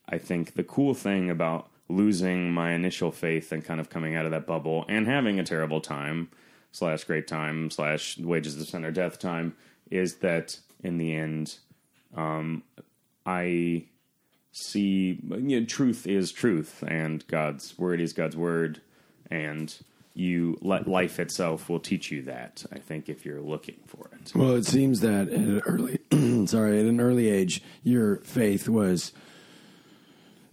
I 0.09 0.19
think 0.19 0.55
the 0.55 0.65
cool 0.65 0.95
thing 0.95 1.31
about 1.31 1.69
losing 1.89 2.53
my 2.53 2.73
initial 2.73 3.11
faith 3.11 3.53
and 3.53 3.65
kind 3.65 3.81
of 3.81 3.91
coming 3.91 4.17
out 4.17 4.25
of 4.25 4.31
that 4.31 4.47
bubble 4.47 4.85
and 4.89 5.07
having 5.07 5.39
a 5.39 5.45
terrible 5.45 5.81
time 5.81 6.31
slash 6.73 7.05
great 7.05 7.27
time 7.27 7.71
slash 7.71 8.19
wages 8.19 8.61
of 8.61 8.67
sin 8.67 8.85
or 8.85 8.91
death 8.91 9.19
time 9.19 9.55
is 9.91 10.17
that 10.17 10.59
in 10.83 10.99
the 10.99 11.15
end, 11.15 11.59
um, 12.17 12.63
I 13.27 13.85
see 14.53 15.21
you 15.31 15.61
know, 15.61 15.67
truth 15.67 16.07
is 16.07 16.33
truth 16.33 16.83
and 16.87 17.27
God's 17.27 17.79
word 17.79 18.01
is 18.01 18.13
God's 18.13 18.37
word 18.37 18.81
and 19.31 19.75
you 20.15 20.57
let 20.63 20.87
life 20.87 21.19
itself 21.19 21.69
will 21.69 21.81
teach 21.81 22.11
you 22.11 22.23
that 22.23 22.65
I 22.73 22.79
think 22.79 23.09
if 23.09 23.27
you're 23.27 23.41
looking 23.41 23.81
for 23.87 24.09
it. 24.13 24.33
Well, 24.35 24.55
it 24.55 24.65
seems 24.65 25.01
that 25.01 25.29
at 25.29 25.35
an 25.35 25.61
early, 25.67 25.99
sorry, 26.47 26.81
at 26.81 26.87
an 26.87 27.01
early 27.01 27.29
age, 27.31 27.63
your 27.83 28.17
faith 28.19 28.69
was 28.69 29.13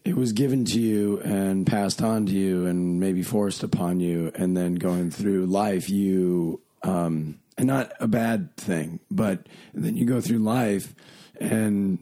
it 0.03 0.15
was 0.15 0.31
given 0.34 0.65
to 0.65 0.80
you 0.80 1.19
and 1.19 1.65
passed 1.68 2.01
on 2.01 2.26
to 2.26 2.31
you 2.31 2.65
and 2.65 2.99
maybe 2.99 3.22
forced 3.22 3.61
upon 3.63 3.99
you, 3.99 4.31
and 4.35 4.57
then 4.57 4.76
going 4.76 5.11
through 5.11 5.45
life, 5.45 5.89
you 5.89 6.59
um, 6.84 7.39
and 7.57 7.68
not 7.68 7.91
a 7.99 8.07
bad 8.07 8.55
thing, 8.57 8.99
but 9.11 9.47
then 9.73 9.95
you 9.95 10.05
go 10.05 10.19
through 10.19 10.39
life 10.39 10.95
and 11.39 11.99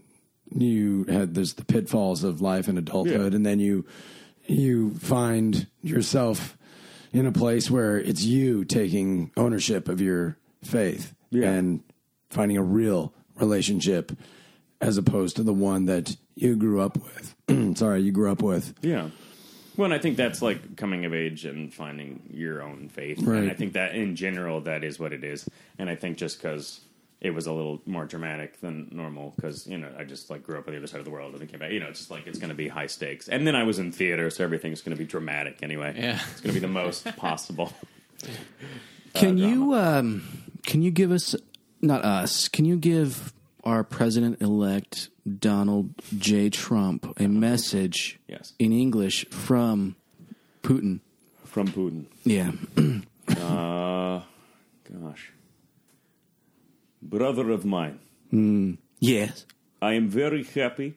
you 0.56 1.04
had 1.10 1.36
there's 1.36 1.54
the 1.56 1.66
pitfalls 1.66 2.24
of 2.24 2.40
life 2.42 2.68
and 2.70 2.78
adulthood, 2.78 3.32
Yeah. 3.34 3.36
and 3.36 3.46
then 3.46 3.60
you 3.60 3.86
you 4.48 4.92
find 4.96 5.68
yourself 5.84 6.58
in 7.12 7.26
a 7.26 7.32
place 7.32 7.70
where 7.70 7.98
it's 7.98 8.24
you 8.24 8.64
taking 8.66 9.32
ownership 9.36 9.88
of 9.90 10.00
your 10.00 10.38
faith 10.64 11.14
Yeah. 11.32 11.52
and 11.52 11.82
finding 12.30 12.58
a 12.58 12.64
real 12.64 13.14
relationship 13.40 14.12
as 14.82 14.98
opposed 14.98 15.36
to 15.36 15.44
the 15.44 15.54
one 15.54 15.86
that 15.86 16.16
you 16.36 16.56
grew 16.56 16.80
up 16.80 16.98
with. 16.98 17.36
Sorry, 17.78 18.02
you 18.02 18.12
grew 18.12 18.32
up 18.32 18.42
with. 18.42 18.74
Yeah. 18.82 19.10
Well, 19.76 19.86
and 19.86 19.94
I 19.94 20.00
think 20.00 20.18
that's 20.18 20.42
like 20.42 20.76
coming 20.76 21.06
of 21.06 21.14
age 21.14 21.46
and 21.46 21.74
finding 21.74 22.30
your 22.34 22.62
own 22.62 22.90
faith. 22.90 23.22
Right. 23.22 23.40
And 23.40 23.52
I 23.52 23.54
think 23.54 23.74
that 23.74 23.96
in 23.96 24.16
general, 24.16 24.62
that 24.62 24.84
is 24.84 25.00
what 25.00 25.14
it 25.14 25.24
is. 25.24 25.50
And 25.78 25.90
I 25.90 25.96
think 25.96 26.18
just 26.18 26.38
because 26.38 26.82
it 27.22 27.32
was 27.32 27.48
a 27.48 27.54
little 27.54 27.82
more 27.86 28.06
dramatic 28.06 28.60
than 28.62 28.90
normal, 28.92 29.34
because, 29.36 29.68
you 29.68 29.78
know, 29.78 29.90
I 29.98 30.04
just 30.04 30.30
like 30.30 30.44
grew 30.44 30.58
up 30.58 30.68
on 30.68 30.74
the 30.74 30.80
other 30.80 30.88
side 30.88 31.00
of 31.00 31.06
the 31.06 31.12
world 31.12 31.32
and 31.34 31.42
then 31.42 31.48
came 31.48 31.60
back, 31.60 31.72
you 31.72 31.80
know, 31.80 31.88
it's 31.88 32.00
just 32.00 32.12
like 32.12 32.28
it's 32.28 32.40
going 32.40 32.50
to 32.50 32.56
be 32.56 32.68
high 32.68 32.88
stakes. 32.88 33.28
And 33.28 33.46
then 33.46 33.56
I 33.56 33.64
was 33.64 33.80
in 33.80 33.92
theater, 33.92 34.30
so 34.30 34.44
everything's 34.44 34.82
going 34.82 34.96
to 34.96 35.02
be 35.02 35.08
dramatic 35.08 35.60
anyway. 35.62 35.94
Yeah. 35.98 36.20
It's 36.32 36.42
going 36.42 36.54
to 36.54 36.60
be 36.60 36.66
the 36.66 36.68
most 36.68 37.06
possible. 37.16 37.74
Can 39.14 39.38
you 39.38 39.74
um, 39.76 40.24
can 40.66 40.82
you 40.82 40.92
give 40.92 41.12
us 41.12 41.36
not 41.82 42.04
us? 42.04 42.48
Can 42.48 42.66
you 42.66 42.78
give 42.78 43.34
our 43.64 43.84
president 43.84 44.42
elect 44.42 45.10
Donald 45.40 45.94
J. 46.18 46.50
Trump 46.50 47.14
a 47.20 47.28
message 47.28 48.20
Yes. 48.28 48.54
in 48.60 48.72
English 48.72 49.26
from 49.30 49.96
Putin? 50.64 51.00
From 51.46 51.68
Putin. 51.68 52.06
Yeah. 52.24 52.52
Uh, 53.30 54.24
gosh. 55.04 55.32
Brother 57.00 57.52
of 57.52 57.64
mine. 57.64 58.00
yes. 59.00 59.46
I 59.82 59.94
am 59.94 60.10
very 60.10 60.44
happy 60.44 60.96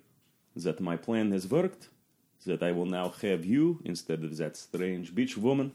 that 0.57 0.81
my 0.81 0.97
plan 0.97 1.31
has 1.33 1.47
worked, 1.47 1.89
that 2.47 2.63
I 2.63 2.73
will 2.73 2.87
now 2.87 3.11
have 3.21 3.45
you 3.45 3.81
instead 3.85 4.25
of 4.25 4.37
that 4.39 4.57
strange 4.57 5.15
beach 5.15 5.37
woman. 5.37 5.73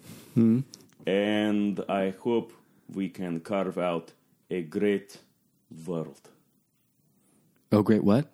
And 1.06 1.80
I 1.88 2.10
hope 2.20 2.54
we 2.92 3.08
can 3.10 3.40
carve 3.40 3.78
out 3.78 4.14
a 4.50 4.62
great 4.62 5.18
world. 5.86 6.22
Oh, 7.72 7.82
great. 7.82 8.04
What? 8.04 8.28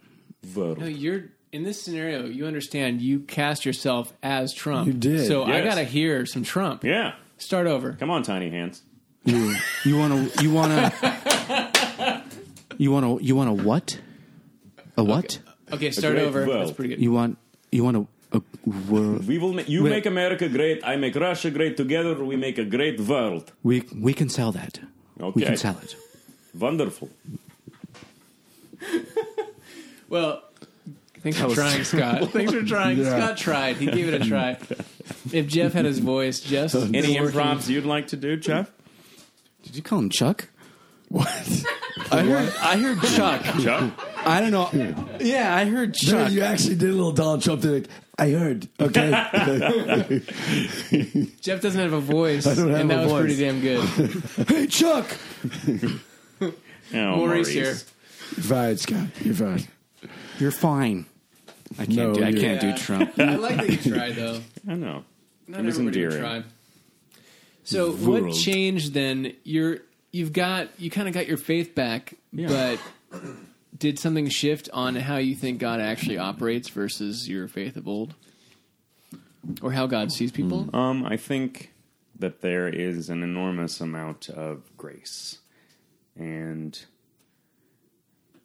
World. 0.56 0.80
No, 0.80 0.86
you're 0.86 1.26
in 1.52 1.64
this 1.64 1.82
scenario. 1.82 2.26
You 2.26 2.46
understand? 2.46 3.02
You 3.02 3.20
cast 3.22 3.66
yourself 3.66 4.14
as 4.22 4.54
Trump. 4.54 4.88
You 4.88 4.94
did, 4.94 5.28
So 5.28 5.44
I 5.44 5.62
got 5.64 5.76
to 5.76 5.84
hear 5.84 6.26
some 6.26 6.44
Trump. 6.44 6.84
yeah. 6.84 7.14
Start 7.38 7.68
over. 7.68 7.94
Come 7.94 8.10
on, 8.10 8.24
tiny 8.24 8.50
hands. 8.50 8.84
You 9.26 9.56
you 9.86 9.98
want 9.98 10.32
to 10.34 10.44
you 10.44 10.52
want 10.54 10.72
to 10.72 12.24
you 12.78 12.92
want 12.92 13.20
to 13.20 13.26
you 13.26 13.36
want 13.36 13.58
to 13.58 13.64
what? 13.66 14.00
A 14.98 15.04
what? 15.04 15.40
Okay, 15.72 15.92
start 15.92 16.18
over. 16.18 16.46
world. 16.46 16.62
That's 16.68 16.72
pretty 16.76 16.90
good. 16.96 17.02
You 17.02 17.12
want 17.12 17.38
you 17.72 17.84
want 17.84 17.98
a, 17.98 18.38
a 18.38 18.42
world? 18.92 19.28
We 19.28 19.38
will. 19.40 19.54
Ma- 19.54 19.64
you 19.66 19.84
Wait. 19.84 19.90
make 19.90 20.06
America 20.06 20.48
great. 20.48 20.86
I 20.86 20.96
make 20.98 21.16
Russia 21.16 21.50
great. 21.52 21.76
Together, 21.76 22.24
we 22.24 22.36
make 22.36 22.58
a 22.58 22.66
great 22.66 23.00
world. 23.00 23.52
We 23.64 23.84
we 23.96 24.14
can 24.14 24.30
sell 24.30 24.52
that. 24.54 24.80
We 25.32 25.44
can 25.44 25.58
sell 25.58 25.78
it. 25.82 25.96
Wonderful. 26.58 27.10
Well, 30.10 30.44
thanks 31.22 31.40
for 31.40 31.50
trying, 31.56 31.84
Scott. 31.86 32.30
Thanks 32.32 32.52
for 32.54 32.62
trying. 32.64 33.00
Yeah. 33.00 33.18
Scott 33.18 33.38
tried. 33.38 33.78
He 33.78 33.88
gave 33.88 34.08
it 34.14 34.22
a 34.22 34.26
try. 34.26 34.58
If 35.34 35.48
Jeff 35.48 35.74
had 35.74 35.86
his 35.86 36.00
voice, 36.00 36.40
Jeff's 36.40 36.76
Any 36.76 37.02
been 37.02 37.24
working- 37.24 37.40
improvs 37.40 37.68
you'd 37.68 37.86
like 37.86 38.08
to 38.10 38.16
do, 38.18 38.38
Jeff? 38.38 38.72
Did 39.64 39.76
you 39.76 39.82
call 39.82 40.00
him 40.00 40.10
Chuck? 40.10 40.50
What? 41.14 41.28
I 42.12 42.24
heard 42.24 42.54
I 42.60 42.78
heard 42.78 43.02
Chuck. 43.04 43.44
Chuck? 43.62 43.94
I 44.26 44.40
don't 44.42 44.52
know. 44.52 44.70
Yeah, 45.20 45.56
I 45.56 45.66
heard 45.66 45.92
Dude, 45.94 46.10
Chuck. 46.10 46.32
you 46.32 46.42
actually 46.42 46.76
did 46.76 46.90
a 46.90 46.94
little 46.94 47.12
Donald 47.12 47.44
Trump 47.44 47.62
thing. 47.62 47.86
I 48.18 48.30
heard. 48.32 48.68
Okay. 48.80 49.10
Jeff 51.42 51.62
doesn't 51.62 51.80
have 51.80 51.94
a 51.94 52.00
voice, 52.00 52.46
don't 52.46 52.70
have 52.72 52.80
and 52.82 52.90
that 52.90 53.00
a 53.00 53.04
was 53.04 53.12
voice. 53.12 53.22
pretty 53.22 53.38
damn 53.44 53.62
good. 53.62 54.48
hey, 54.48 54.68
Chuck. 54.68 55.06
Oh, 56.42 56.52
Maurice 57.18 57.48
here. 57.50 57.66
You're 57.66 58.44
fine, 58.44 58.78
Scott. 58.78 59.08
You're 59.22 59.34
fine. 59.36 59.68
You're 60.40 60.52
fine. 60.52 61.06
I 61.80 61.86
can't 61.86 61.90
No, 61.98 62.14
do 62.14 62.24
I 62.24 62.30
you're- 62.30 62.42
can't 62.42 62.64
Yeah. 62.64 62.72
do 62.72 62.78
Trump. 62.78 63.20
I 63.20 63.36
like 63.36 63.58
that 63.58 63.70
you 63.86 63.94
tried, 63.94 64.16
though. 64.16 64.42
I 64.68 64.74
know. 64.76 65.04
Not 65.48 65.60
It 65.62 65.66
was 65.66 65.78
everybody 65.80 66.06
would 66.06 66.14
endearing. 66.16 66.42
try. 66.42 66.50
So 67.64 67.92
what 67.92 68.24
World. 68.24 68.36
changed 68.36 68.94
then? 68.94 69.34
You're 69.44 69.80
you've 70.14 70.32
got 70.32 70.70
you 70.80 70.90
kind 70.90 71.10
of 71.10 71.14
got 71.14 71.28
your 71.28 71.36
faith 71.38 71.76
back, 71.76 72.14
but 72.32 72.80
did 73.78 74.00
something 74.00 74.30
shift 74.30 74.70
on 74.72 74.96
how 74.96 75.18
you 75.18 75.36
think 75.36 75.60
God 75.60 75.82
actually 75.82 76.18
operates 76.18 76.70
versus 76.70 77.28
your 77.28 77.50
faith 77.50 77.76
of 77.76 77.88
old, 77.88 78.14
or 79.62 79.74
how 79.74 79.88
God 79.88 80.14
sees 80.14 80.32
people? 80.32 80.70
Um, 80.74 81.06
I 81.06 81.18
think 81.18 81.74
that 82.18 82.40
there 82.42 82.70
is 82.70 83.10
an 83.10 83.24
enormous 83.24 83.82
amount 83.82 84.30
of 84.30 84.62
grace, 84.78 85.40
and 86.16 86.80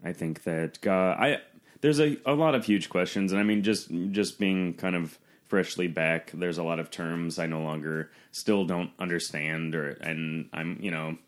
I 0.03 0.13
think 0.13 0.43
that 0.43 0.81
God. 0.81 1.19
I 1.21 1.39
there's 1.81 2.01
a, 2.01 2.17
a 2.27 2.35
lot 2.35 2.57
of 2.57 2.65
huge 2.65 2.89
questions, 2.89 3.31
and 3.31 3.41
I 3.41 3.45
mean, 3.45 3.63
just 3.63 3.91
just 4.11 4.41
being 4.41 4.75
kind 4.75 4.97
of 4.97 5.19
freshly 5.47 5.87
back, 5.87 6.31
there's 6.35 6.59
a 6.59 6.63
lot 6.63 6.81
of 6.81 6.91
terms 6.91 7.39
I 7.39 7.47
no 7.47 7.63
longer 7.63 8.11
still 8.33 8.65
don't 8.65 8.91
understand, 8.99 9.75
or 9.75 9.91
and 10.01 10.49
I'm 10.53 10.79
you 10.81 10.91
know. 10.91 11.19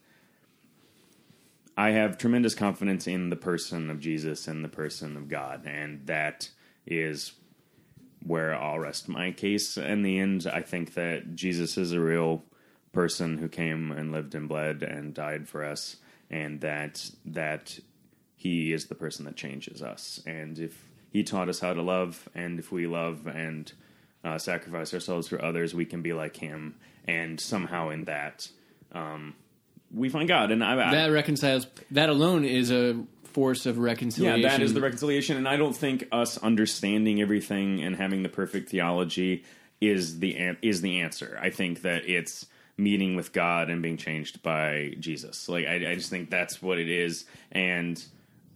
I 1.76 1.90
have 1.90 2.18
tremendous 2.18 2.54
confidence 2.54 3.06
in 3.06 3.30
the 3.30 3.36
person 3.36 3.90
of 3.90 4.00
Jesus 4.00 4.46
and 4.48 4.64
the 4.64 4.68
person 4.68 5.16
of 5.16 5.28
God, 5.28 5.66
and 5.66 6.06
that 6.06 6.50
is 6.86 7.32
where 8.22 8.54
I'll 8.54 8.78
rest 8.78 9.08
my 9.08 9.32
case. 9.32 9.76
In 9.76 10.02
the 10.02 10.18
end, 10.18 10.46
I 10.52 10.60
think 10.60 10.94
that 10.94 11.34
Jesus 11.34 11.78
is 11.78 11.92
a 11.92 12.00
real 12.00 12.44
person 12.92 13.38
who 13.38 13.48
came 13.48 13.92
and 13.92 14.12
lived 14.12 14.34
and 14.34 14.48
bled 14.48 14.82
and 14.82 15.14
died 15.14 15.48
for 15.48 15.64
us, 15.64 15.96
and 16.28 16.60
that 16.60 17.10
that 17.24 17.78
he 18.36 18.72
is 18.72 18.86
the 18.86 18.94
person 18.94 19.24
that 19.26 19.36
changes 19.36 19.82
us. 19.82 20.20
And 20.26 20.58
if 20.58 20.90
he 21.10 21.22
taught 21.22 21.48
us 21.48 21.60
how 21.60 21.74
to 21.74 21.82
love, 21.82 22.28
and 22.34 22.58
if 22.58 22.70
we 22.70 22.86
love 22.86 23.26
and 23.26 23.72
uh, 24.24 24.38
sacrifice 24.38 24.92
ourselves 24.94 25.28
for 25.28 25.42
others, 25.44 25.74
we 25.74 25.84
can 25.84 26.02
be 26.02 26.12
like 26.12 26.36
Him, 26.36 26.76
and 27.06 27.40
somehow 27.40 27.88
in 27.90 28.04
that, 28.04 28.48
um, 28.92 29.34
we 29.92 30.08
find 30.08 30.28
God. 30.28 30.50
And 30.50 30.62
I, 30.62 30.72
I 30.72 30.94
That 30.94 31.12
reconciles. 31.12 31.66
That 31.90 32.08
alone 32.08 32.44
is 32.44 32.70
a 32.70 33.04
force 33.24 33.66
of 33.66 33.78
reconciliation. 33.78 34.40
yeah, 34.40 34.48
that 34.48 34.62
is 34.62 34.74
the 34.74 34.80
reconciliation. 34.80 35.36
And 35.36 35.48
I 35.48 35.56
don't 35.56 35.76
think 35.76 36.06
us 36.12 36.36
understanding 36.38 37.20
everything 37.20 37.82
and 37.82 37.96
having 37.96 38.22
the 38.22 38.28
perfect 38.28 38.68
theology 38.70 39.44
is 39.80 40.18
the 40.18 40.56
is 40.62 40.80
the 40.80 41.00
answer. 41.00 41.38
I 41.40 41.50
think 41.50 41.82
that 41.82 42.08
it's 42.08 42.46
meeting 42.76 43.14
with 43.14 43.32
God 43.32 43.70
and 43.70 43.82
being 43.82 43.96
changed 43.96 44.42
by 44.42 44.94
Jesus. 44.98 45.48
Like 45.48 45.66
I, 45.66 45.90
I 45.90 45.94
just 45.94 46.10
think 46.10 46.30
that's 46.30 46.62
what 46.62 46.78
it 46.78 46.88
is. 46.88 47.24
And 47.52 48.02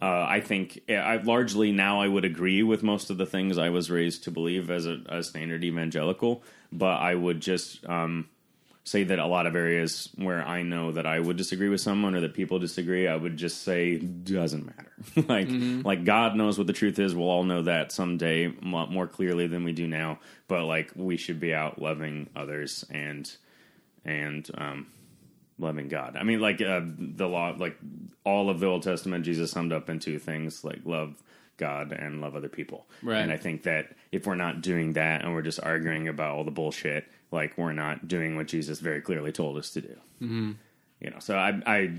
uh, 0.01 0.25
I 0.27 0.41
think 0.41 0.81
I 0.89 1.17
largely 1.17 1.71
now 1.71 2.01
I 2.01 2.07
would 2.07 2.25
agree 2.25 2.63
with 2.63 2.83
most 2.83 3.09
of 3.09 3.17
the 3.17 3.25
things 3.25 3.57
I 3.57 3.69
was 3.69 3.89
raised 3.89 4.23
to 4.25 4.31
believe 4.31 4.69
as 4.69 4.85
a, 4.85 5.01
a 5.07 5.23
standard 5.23 5.63
evangelical. 5.63 6.43
But 6.71 6.97
I 6.99 7.15
would 7.15 7.39
just 7.39 7.87
um, 7.87 8.27
say 8.85 9.03
that 9.03 9.17
a 9.17 9.25
lot 9.25 9.47
of 9.47 9.55
areas 9.55 10.09
where 10.15 10.47
I 10.47 10.61
know 10.61 10.91
that 10.91 11.07
I 11.07 11.19
would 11.19 11.37
disagree 11.37 11.69
with 11.69 11.81
someone 11.81 12.15
or 12.15 12.21
that 12.21 12.35
people 12.35 12.59
disagree, 12.59 13.07
I 13.07 13.15
would 13.15 13.35
just 13.35 13.63
say 13.63 13.97
doesn't 13.97 14.65
matter. 14.65 14.91
like 15.27 15.47
like 15.83 16.05
God 16.05 16.35
knows 16.35 16.57
what 16.57 16.67
the 16.67 16.73
truth 16.73 16.99
is. 16.99 17.15
We'll 17.15 17.29
all 17.29 17.43
know 17.43 17.63
that 17.63 17.91
someday 17.91 18.47
more 18.61 19.07
clearly 19.07 19.47
than 19.47 19.63
we 19.63 19.73
do 19.73 19.87
now. 19.87 20.19
But 20.47 20.65
like 20.65 20.91
we 20.95 21.17
should 21.17 21.39
be 21.39 21.53
out 21.53 21.81
loving 21.81 22.29
others 22.35 22.85
and 22.89 23.29
and 24.05 24.49
um, 24.55 24.87
loving 25.57 25.87
God. 25.87 26.15
I 26.15 26.23
mean, 26.23 26.39
like 26.39 26.61
uh, 26.61 26.81
the 26.85 27.27
law, 27.27 27.55
like 27.57 27.77
all 28.23 28.51
of 28.51 28.59
the 28.59 28.67
Old 28.67 28.83
Testament, 28.83 29.25
Jesus 29.25 29.49
summed 29.49 29.73
up 29.73 29.89
in 29.89 29.99
two 29.99 30.19
things: 30.19 30.63
like 30.63 30.81
love 30.85 31.21
God 31.57 31.91
and 31.91 32.21
love 32.21 32.35
other 32.35 32.49
people. 32.49 32.85
Right. 33.01 33.21
And 33.21 33.31
I 33.31 33.37
think 33.37 33.63
that 33.63 33.95
if 34.11 34.27
we're 34.27 34.35
not 34.35 34.61
doing 34.61 34.93
that 34.93 35.23
and 35.23 35.33
we're 35.33 35.41
just 35.41 35.59
arguing 35.61 36.07
about 36.07 36.35
all 36.35 36.43
the 36.43 36.51
bullshit, 36.51 37.07
like 37.31 37.57
we're 37.57 37.73
not 37.73 38.07
doing 38.07 38.35
what 38.35 38.47
Jesus 38.47 38.79
very 38.79 39.01
clearly 39.01 39.31
told 39.31 39.57
us 39.57 39.71
to 39.71 39.81
do. 39.81 39.95
Mm-hmm. 40.21 40.51
You 41.01 41.09
know, 41.09 41.19
so 41.19 41.35
I, 41.37 41.61
I, 41.65 41.91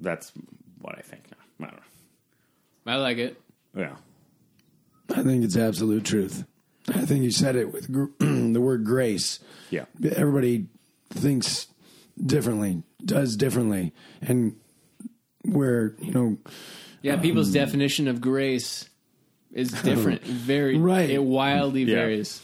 that's 0.00 0.32
what 0.80 0.96
I 0.98 1.02
think. 1.02 1.24
Now. 1.30 1.66
I 1.66 1.70
don't 1.70 1.76
know. 2.86 2.92
I 2.92 2.96
like 2.96 3.18
it. 3.18 3.40
Yeah. 3.76 3.96
I 5.14 5.22
think 5.22 5.44
it's 5.44 5.56
absolute 5.56 6.04
truth. 6.04 6.44
I 6.88 7.04
think 7.04 7.22
you 7.24 7.30
said 7.30 7.56
it 7.56 7.72
with 7.72 7.90
gr- 7.92 8.06
the 8.18 8.60
word 8.60 8.84
grace. 8.84 9.40
Yeah. 9.70 9.84
Everybody 10.16 10.66
thinks 11.10 11.66
differently, 12.24 12.82
does 13.04 13.36
differently, 13.36 13.92
and 14.22 14.56
where 15.44 15.94
you 16.00 16.12
know 16.12 16.38
Yeah, 17.02 17.16
people's 17.16 17.52
definition 17.52 18.08
of 18.08 18.20
grace 18.20 18.88
is 19.52 19.70
different. 19.82 20.22
Very 20.24 20.78
Right. 20.78 21.10
It 21.10 21.22
wildly 21.22 21.82
Yeah. 21.84 21.96
varies, 21.96 22.40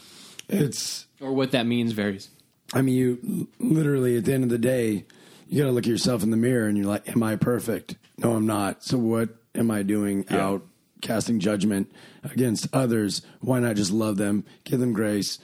it's. 0.49 1.06
Or 1.21 1.33
what 1.33 1.51
that 1.53 1.67
means 1.67 1.93
varies. 1.93 2.29
I 2.75 2.83
mean, 2.83 2.95
you 2.97 3.49
literally 3.59 4.17
at 4.17 4.25
the 4.25 4.33
end 4.35 4.45
of 4.45 4.51
the 4.51 4.59
day, 4.59 5.05
you 5.49 5.61
got 5.63 5.67
to 5.69 5.73
look 5.73 5.85
at 5.85 5.91
yourself 5.91 6.23
in 6.23 6.31
the 6.31 6.37
mirror 6.37 6.67
and 6.67 6.77
you're 6.77 6.87
like, 6.87 7.09
"Am 7.09 7.23
I 7.23 7.37
perfect? 7.37 7.97
No, 8.19 8.33
I'm 8.35 8.47
not. 8.47 8.83
So 8.83 8.99
what 8.99 9.29
am 9.55 9.71
I 9.71 9.83
doing 9.83 10.25
Yeah. 10.31 10.45
out 10.47 10.67
casting 11.03 11.39
judgment 11.39 11.91
against 12.25 12.67
others? 12.73 13.23
Why 13.41 13.61
not 13.61 13.77
just 13.77 13.93
love 13.93 14.17
them, 14.17 14.45
give 14.65 14.81
them 14.81 14.93
grace, 14.93 15.39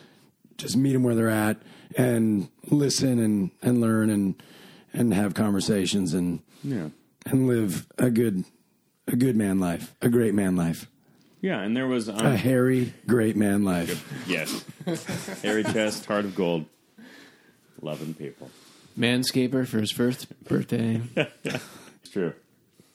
just 0.59 0.77
meet 0.77 0.93
them 0.94 1.03
where 1.05 1.15
they're 1.15 1.28
at, 1.28 1.62
and 1.97 2.49
listen 2.69 3.19
and 3.20 3.51
and 3.62 3.81
learn 3.81 4.11
and 4.11 4.35
and 4.93 5.15
have 5.15 5.35
conversations 5.35 6.12
and 6.15 6.40
Yeah. 6.65 6.89
and 7.24 7.47
live 7.47 7.86
a 7.99 8.11
good 8.11 8.44
a 9.07 9.15
good 9.16 9.36
man 9.36 9.61
life, 9.61 9.94
a 10.03 10.09
great 10.09 10.35
man 10.35 10.57
life, 10.57 10.89
Yeah. 11.43 11.60
And 11.60 11.77
there 11.77 11.86
was, 11.86 12.09
a 12.09 12.14
um, 12.14 12.36
hairy 12.36 12.94
great 13.06 13.36
man 13.36 13.64
life." 13.64 14.02
yes, 14.27 14.64
hairy 15.43 15.64
chest, 15.64 16.06
heart 16.06 16.24
of 16.24 16.35
gold, 16.35 16.64
loving 17.81 18.14
people. 18.14 18.51
Manscaper 18.98 19.66
for 19.66 19.78
his 19.81 19.90
first 19.90 20.27
birthday. 20.44 21.01
It's 21.44 22.10
true. 22.12 22.35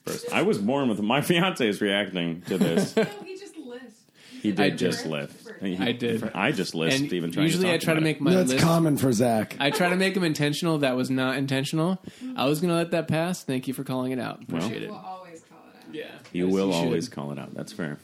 First, 0.06 0.32
I 0.32 0.42
was 0.42 0.58
born 0.58 0.88
with 0.88 1.00
my 1.00 1.20
fiance 1.22 1.66
is 1.66 1.80
reacting 1.80 2.42
to 2.42 2.56
this. 2.58 2.94
No, 2.96 3.04
he 3.24 3.36
just 3.36 3.56
lists. 3.56 4.02
He 4.42 4.50
did 4.52 4.60
I 4.60 4.68
did. 4.70 4.78
just 4.78 5.06
lift. 5.06 5.50
He- 5.60 5.76
I 5.78 5.92
did. 5.92 6.30
I 6.34 6.52
just 6.52 6.74
list 6.74 7.00
and 7.00 7.12
even 7.12 7.32
trying. 7.32 7.46
usually 7.46 7.64
to 7.64 7.70
I 7.72 7.76
talk 7.78 7.84
try 7.84 7.94
to 7.94 8.00
make 8.00 8.16
it. 8.18 8.22
my 8.22 8.32
That's 8.34 8.52
list. 8.52 8.62
common 8.64 8.96
for 8.96 9.12
Zack. 9.12 9.56
I 9.58 9.70
try 9.70 9.88
to 9.88 9.96
make 9.96 10.14
them 10.14 10.22
intentional. 10.24 10.78
That 10.78 10.94
was 10.94 11.10
not 11.10 11.36
intentional. 11.36 11.98
I 12.36 12.44
was 12.46 12.60
going 12.60 12.68
to 12.70 12.76
let 12.76 12.92
that 12.92 13.08
pass. 13.08 13.42
Thank 13.42 13.66
you 13.66 13.74
for 13.74 13.82
calling 13.82 14.12
it 14.12 14.20
out. 14.20 14.42
Appreciate 14.42 14.84
it. 14.84 14.90
We'll 14.90 14.98
always 14.98 15.40
call 15.42 15.58
it 15.74 15.88
out. 15.88 15.94
Yeah, 15.94 16.04
You 16.32 16.46
Yes, 16.46 16.54
will 16.54 16.72
should. 16.72 16.78
always 16.84 17.08
call 17.08 17.32
it 17.32 17.38
out. 17.38 17.54
That's 17.54 17.72
fair. 17.72 17.98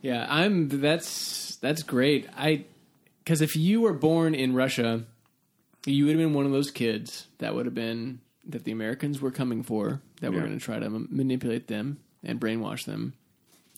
Yeah, 0.00 0.26
I'm. 0.28 0.68
That's 0.68 1.56
that's 1.56 1.82
great. 1.82 2.28
I 2.36 2.64
because 3.24 3.40
if 3.40 3.56
you 3.56 3.80
were 3.80 3.92
born 3.92 4.34
in 4.34 4.54
Russia, 4.54 5.04
you 5.86 6.04
would 6.06 6.12
have 6.12 6.20
been 6.24 6.34
one 6.34 6.46
of 6.46 6.52
those 6.52 6.70
kids 6.70 7.26
that 7.38 7.54
would 7.54 7.66
have 7.66 7.74
been 7.74 8.20
that 8.46 8.64
the 8.64 8.72
Americans 8.72 9.20
were 9.20 9.30
coming 9.30 9.62
for. 9.62 10.00
That 10.20 10.30
were 10.32 10.38
Yeah. 10.38 10.46
going 10.46 10.58
to 10.58 10.64
try 10.64 10.78
to 10.78 10.86
m- 10.86 11.08
manipulate 11.10 11.66
them 11.68 11.98
and 12.24 12.40
brainwash 12.40 12.84
them. 12.84 13.14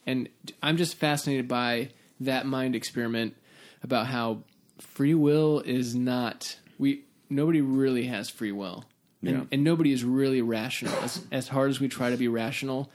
And 0.06 0.28
I'm 0.62 0.76
just 0.76 0.94
fascinated 0.96 1.48
by 1.48 1.90
that 2.20 2.46
mind 2.46 2.74
experiment 2.74 3.34
about 3.82 4.06
how 4.06 4.44
free 4.78 5.14
will 5.14 5.60
is 5.60 5.94
not 5.94 6.56
we 6.78 7.04
nobody 7.28 7.60
really 7.60 8.06
has 8.06 8.28
free 8.30 8.52
will. 8.52 8.84
And, 9.22 9.48
and 9.52 9.62
nobody 9.62 9.92
is 9.92 10.02
really 10.02 10.40
rational. 10.40 10.94
As, 11.02 11.22
as 11.30 11.48
hard 11.48 11.68
as 11.68 11.78
we 11.78 11.88
try 11.88 12.08
to 12.08 12.16
be 12.16 12.26
rational, 12.28 12.90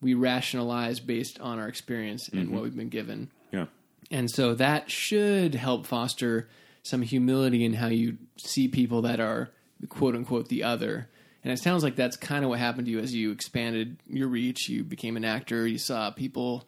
we 0.00 0.14
rationalize 0.14 1.00
based 1.00 1.40
on 1.40 1.58
our 1.58 1.68
experience 1.68 2.28
and 2.28 2.46
mm-hmm. 2.46 2.54
what 2.54 2.62
we've 2.62 2.76
been 2.76 2.88
given. 2.88 3.30
Yeah. 3.52 3.66
And 4.10 4.30
so 4.30 4.54
that 4.54 4.90
should 4.90 5.54
help 5.54 5.86
foster 5.86 6.48
some 6.82 7.02
humility 7.02 7.64
in 7.64 7.74
how 7.74 7.88
you 7.88 8.18
see 8.36 8.68
people 8.68 9.02
that 9.02 9.20
are 9.20 9.50
quote 9.88 10.14
unquote 10.14 10.48
the 10.48 10.62
other. 10.62 11.08
And 11.42 11.52
it 11.52 11.58
sounds 11.58 11.82
like 11.82 11.96
that's 11.96 12.16
kind 12.16 12.44
of 12.44 12.50
what 12.50 12.58
happened 12.58 12.86
to 12.86 12.90
you 12.90 12.98
as 12.98 13.14
you 13.14 13.30
expanded 13.30 13.98
your 14.08 14.28
reach. 14.28 14.68
You 14.68 14.84
became 14.84 15.16
an 15.16 15.24
actor. 15.24 15.66
You 15.66 15.78
saw 15.78 16.10
people 16.10 16.66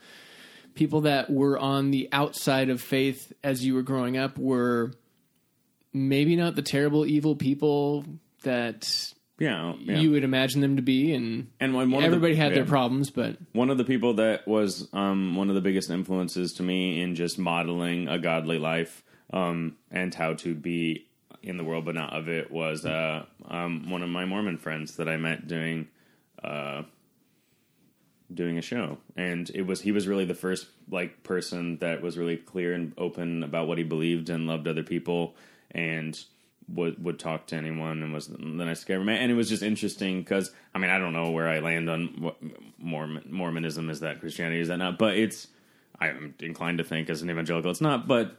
people 0.74 1.02
that 1.02 1.28
were 1.28 1.58
on 1.58 1.90
the 1.90 2.08
outside 2.12 2.70
of 2.70 2.80
faith 2.80 3.32
as 3.42 3.64
you 3.64 3.74
were 3.74 3.82
growing 3.82 4.16
up 4.16 4.38
were 4.38 4.92
maybe 5.92 6.36
not 6.36 6.54
the 6.54 6.62
terrible 6.62 7.04
evil 7.04 7.34
people 7.34 8.04
that 8.44 9.12
Yeah. 9.38 9.74
yeah. 9.78 9.98
you 9.98 10.10
would 10.10 10.24
imagine 10.24 10.60
them 10.60 10.76
to 10.76 10.82
be 10.82 11.14
and 11.14 11.48
and 11.60 11.74
when 11.74 11.90
one 11.90 12.02
of 12.04 12.10
the- 12.10 12.16
everybody 12.16 12.34
had 12.34 12.54
their 12.54 12.64
problems 12.64 13.10
but 13.10 13.36
One 13.52 13.70
of 13.70 13.78
the 13.78 13.84
people 13.84 14.14
that 14.14 14.48
was 14.48 14.88
um, 14.92 15.36
one 15.36 15.48
of 15.48 15.54
the 15.54 15.60
biggest 15.60 15.90
influences 15.90 16.54
to 16.54 16.62
me 16.62 17.00
in 17.00 17.14
just 17.14 17.38
modeling 17.38 18.08
a 18.08 18.18
godly 18.18 18.58
life 18.58 19.04
um, 19.32 19.76
and 19.90 20.14
how 20.14 20.34
to 20.34 20.54
be 20.54 21.06
in 21.42 21.56
the 21.56 21.64
world 21.64 21.84
but 21.84 21.94
not 21.94 22.12
of 22.16 22.28
it 22.28 22.50
was 22.50 22.84
uh, 22.84 23.24
um, 23.48 23.88
one 23.90 24.02
of 24.02 24.08
my 24.08 24.24
Mormon 24.24 24.58
friends 24.58 24.96
that 24.96 25.08
I 25.08 25.16
met 25.16 25.46
doing 25.46 25.86
uh, 26.42 26.82
doing 28.32 28.58
a 28.58 28.62
show, 28.62 28.98
and 29.16 29.50
it 29.54 29.62
was 29.62 29.80
he 29.80 29.92
was 29.92 30.06
really 30.06 30.24
the 30.24 30.34
first 30.34 30.66
like 30.90 31.22
person 31.22 31.78
that 31.78 32.02
was 32.02 32.18
really 32.18 32.36
clear 32.36 32.74
and 32.74 32.92
open 32.98 33.42
about 33.42 33.66
what 33.68 33.78
he 33.78 33.84
believed 33.84 34.28
and 34.30 34.46
loved 34.46 34.68
other 34.68 34.82
people 34.82 35.34
and 35.70 36.18
would 36.72 37.02
would 37.02 37.18
talk 37.18 37.46
to 37.48 37.56
anyone 37.56 38.02
and 38.02 38.12
was 38.12 38.28
the 38.28 38.38
nicest 38.38 38.86
guy 38.86 38.94
ever 38.94 39.04
met. 39.04 39.20
And 39.20 39.32
it 39.32 39.34
was 39.34 39.48
just 39.48 39.62
interesting 39.62 40.20
because 40.20 40.50
I 40.74 40.78
mean 40.78 40.90
I 40.90 40.98
don't 40.98 41.12
know 41.12 41.30
where 41.30 41.48
I 41.48 41.60
land 41.60 41.88
on 41.88 42.14
what 42.18 42.36
Mormon, 42.78 43.24
Mormonism 43.30 43.90
is 43.90 44.00
that 44.00 44.20
Christianity 44.20 44.60
is 44.60 44.68
that 44.68 44.78
not, 44.78 44.98
but 44.98 45.16
it's 45.16 45.48
I'm 45.98 46.34
inclined 46.40 46.78
to 46.78 46.84
think 46.84 47.10
as 47.10 47.22
an 47.22 47.30
evangelical 47.30 47.70
it's 47.70 47.80
not, 47.80 48.06
but 48.06 48.36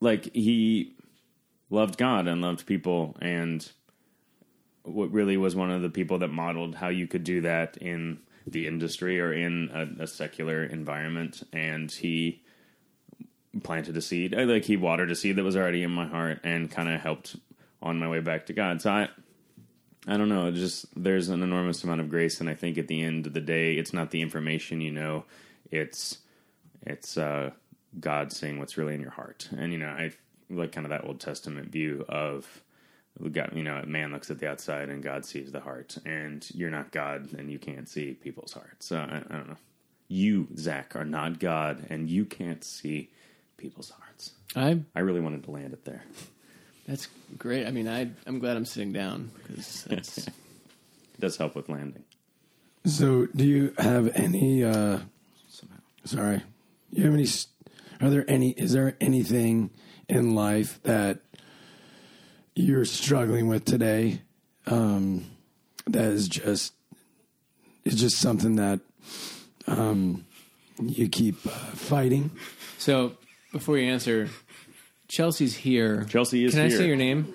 like 0.00 0.34
he 0.34 0.94
loved 1.70 1.96
God 1.96 2.26
and 2.26 2.40
loved 2.42 2.66
people 2.66 3.16
and 3.20 3.70
what 4.82 5.12
really 5.12 5.36
was 5.36 5.54
one 5.54 5.70
of 5.70 5.82
the 5.82 5.90
people 5.90 6.18
that 6.18 6.28
modeled 6.28 6.74
how 6.74 6.88
you 6.88 7.06
could 7.06 7.24
do 7.24 7.40
that 7.42 7.76
in 7.76 8.18
the 8.46 8.66
industry 8.66 9.20
or 9.20 9.32
in 9.32 9.70
a, 9.72 10.02
a 10.02 10.06
secular 10.06 10.64
environment 10.64 11.42
and 11.52 11.90
he 11.90 12.41
planted 13.62 13.96
a 13.96 14.00
seed 14.00 14.34
I- 14.34 14.44
like 14.44 14.64
he 14.64 14.76
watered 14.76 15.10
a 15.10 15.14
seed 15.16 15.36
that 15.36 15.44
was 15.44 15.56
already 15.56 15.82
in 15.82 15.90
my 15.90 16.06
heart 16.06 16.40
and 16.44 16.70
kind 16.70 16.88
of 16.88 17.00
helped 17.00 17.36
on 17.82 17.98
my 17.98 18.08
way 18.08 18.20
back 18.20 18.46
to 18.46 18.52
god 18.52 18.80
so 18.80 18.90
i 18.90 19.08
i 20.06 20.16
don't 20.16 20.28
know 20.28 20.50
just 20.50 20.86
there's 21.00 21.28
an 21.28 21.42
enormous 21.42 21.84
amount 21.84 22.00
of 22.00 22.08
grace 22.08 22.40
and 22.40 22.48
i 22.48 22.54
think 22.54 22.78
at 22.78 22.88
the 22.88 23.02
end 23.02 23.26
of 23.26 23.34
the 23.34 23.40
day 23.40 23.74
it's 23.74 23.92
not 23.92 24.10
the 24.10 24.22
information 24.22 24.80
you 24.80 24.92
know 24.92 25.24
it's 25.70 26.18
it's 26.82 27.16
uh 27.18 27.50
god 28.00 28.32
seeing 28.32 28.58
what's 28.58 28.76
really 28.78 28.94
in 28.94 29.00
your 29.00 29.10
heart 29.10 29.48
and 29.56 29.72
you 29.72 29.78
know 29.78 29.88
i 29.88 30.10
like 30.48 30.72
kind 30.72 30.86
of 30.86 30.90
that 30.90 31.04
old 31.04 31.20
testament 31.20 31.68
view 31.70 32.04
of 32.08 32.62
God, 33.30 33.52
you 33.54 33.62
know, 33.62 33.82
man 33.86 34.10
looks 34.10 34.30
at 34.30 34.38
the 34.38 34.48
outside 34.48 34.88
and 34.88 35.02
God 35.02 35.24
sees 35.26 35.52
the 35.52 35.60
heart, 35.60 35.98
and 36.04 36.46
you're 36.54 36.70
not 36.70 36.92
God, 36.92 37.32
and 37.34 37.50
you 37.50 37.58
can't 37.58 37.88
see 37.88 38.14
people's 38.14 38.54
hearts. 38.54 38.86
So 38.86 38.96
I, 38.96 39.22
I 39.28 39.36
don't 39.36 39.48
know. 39.48 39.56
You, 40.08 40.48
Zack, 40.56 40.96
are 40.96 41.04
not 41.04 41.38
God, 41.38 41.86
and 41.90 42.08
you 42.08 42.24
can't 42.24 42.64
see 42.64 43.10
people's 43.62 43.90
hearts. 43.90 44.32
I 44.56 44.80
I 44.94 45.00
really 45.00 45.20
wanted 45.20 45.44
to 45.44 45.50
land 45.52 45.72
it 45.72 45.84
there. 45.84 46.02
that's 46.86 47.08
great. 47.38 47.66
I 47.66 47.70
mean, 47.70 47.88
I 47.88 48.10
I'm 48.26 48.38
glad 48.40 48.56
I'm 48.56 48.64
sitting 48.66 48.92
down 48.92 49.30
because 49.46 49.86
It 49.90 51.20
does 51.20 51.36
help 51.36 51.54
with 51.54 51.68
landing. 51.68 52.04
So, 52.84 53.26
do 53.26 53.44
you 53.44 53.72
have 53.78 54.10
any? 54.16 54.64
uh 54.64 54.98
Sorry, 56.04 56.42
you 56.90 57.04
have 57.04 57.14
any? 57.14 57.28
are 58.00 58.10
there 58.10 58.24
any? 58.28 58.50
Is 58.50 58.72
there 58.72 58.96
anything 59.00 59.70
in 60.08 60.34
life 60.34 60.80
that 60.82 61.20
you're 62.56 62.84
struggling 62.84 63.46
with 63.46 63.64
today? 63.64 64.22
Um, 64.66 65.26
that 65.86 66.06
is 66.10 66.26
just 66.28 66.74
it's 67.84 67.94
just 67.96 68.18
something 68.18 68.56
that 68.56 68.80
um, 69.68 70.24
you 70.80 71.08
keep 71.08 71.36
uh, 71.46 71.50
fighting. 71.50 72.32
So 72.78 73.12
before 73.52 73.78
you 73.78 73.90
answer, 73.90 74.28
Chelsea's 75.08 75.54
here. 75.54 76.04
Chelsea 76.08 76.44
is 76.44 76.54
here 76.54 76.62
Can 76.62 76.66
I 76.66 76.68
here. 76.70 76.78
say 76.78 76.86
your 76.86 76.96
name? 76.96 77.34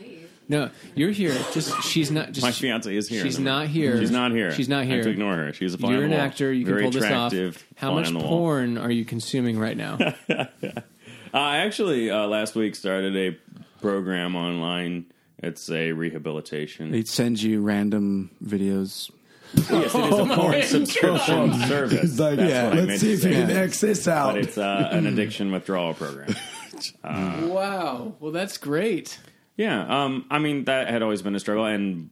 No, 0.50 0.70
you're 0.96 1.12
here. 1.12 1.34
Just 1.54 1.84
she's 1.84 2.10
not. 2.10 2.32
Just 2.32 2.42
My 2.42 2.52
fiance 2.54 2.96
is 2.96 3.10
here. 3.10 3.22
She's 3.22 3.38
in 3.38 3.44
the 3.44 3.50
room. 3.52 3.60
not 3.60 3.68
here. 3.68 3.98
She's 4.00 4.12
not 4.12 4.32
here. 4.32 4.52
She's 4.54 4.70
not 4.70 4.82
I 4.84 4.86
here. 4.86 4.96
have 4.98 5.04
to 5.06 5.10
ignore 5.12 5.36
her. 5.36 5.52
She's 5.54 5.74
a 5.74 5.78
fly 5.78 5.90
You're 5.90 6.00
on 6.00 6.04
an 6.06 6.12
wall. 6.12 6.20
actor. 6.22 6.54
You 6.54 6.66
Very 6.66 6.84
can 6.84 6.92
pull 6.92 7.02
this 7.02 7.12
off. 7.12 7.34
attractive, 7.34 7.66
How 7.76 7.90
fly 7.90 7.96
much 8.00 8.08
on 8.08 8.14
the 8.14 8.20
wall. 8.22 8.30
porn 8.30 8.78
are 8.78 8.90
you 8.92 9.04
consuming 9.04 9.60
right 9.60 9.76
now? 9.76 9.98
I 11.34 11.58
actually 11.58 12.10
uh, 12.10 12.28
last 12.28 12.56
week 12.56 12.76
started 12.76 13.16
a 13.18 13.38
program 13.82 14.36
online. 14.38 15.08
It's 15.40 15.70
a 15.70 15.92
rehabilitation. 15.92 16.92
They 16.92 17.04
send 17.04 17.42
you 17.42 17.62
random 17.62 18.32
videos. 18.44 19.12
Yes, 19.54 19.70
it 19.70 19.80
is 20.06 20.20
a 20.20 20.26
porn 20.36 20.64
subscription 20.64 21.54
service. 21.68 22.04
It's 22.04 22.20
like, 22.20 22.38
That's 22.38 22.50
yeah, 22.52 22.64
what 22.66 22.74
I 22.74 22.76
let's 22.78 22.88
meant 22.88 23.00
see 23.02 23.08
to 23.08 23.14
if 23.14 23.24
you 23.24 23.32
say. 23.34 23.42
can 23.48 23.52
X 23.52 23.82
this 23.82 24.06
But 24.06 24.38
it's 24.38 24.58
uh, 24.58 24.90
an 24.92 25.08
addiction 25.08 25.52
withdrawal 25.52 25.94
program. 25.94 26.36
wow. 27.04 28.14
Well, 28.20 28.32
that's 28.32 28.58
great. 28.58 29.20
Yeah, 29.56 30.04
um, 30.04 30.26
I 30.30 30.40
mean 30.40 30.66
that 30.66 30.90
had 30.90 31.02
always 31.02 31.22
been 31.22 31.36
a 31.36 31.40
struggle 31.40 31.66
and 31.66 32.10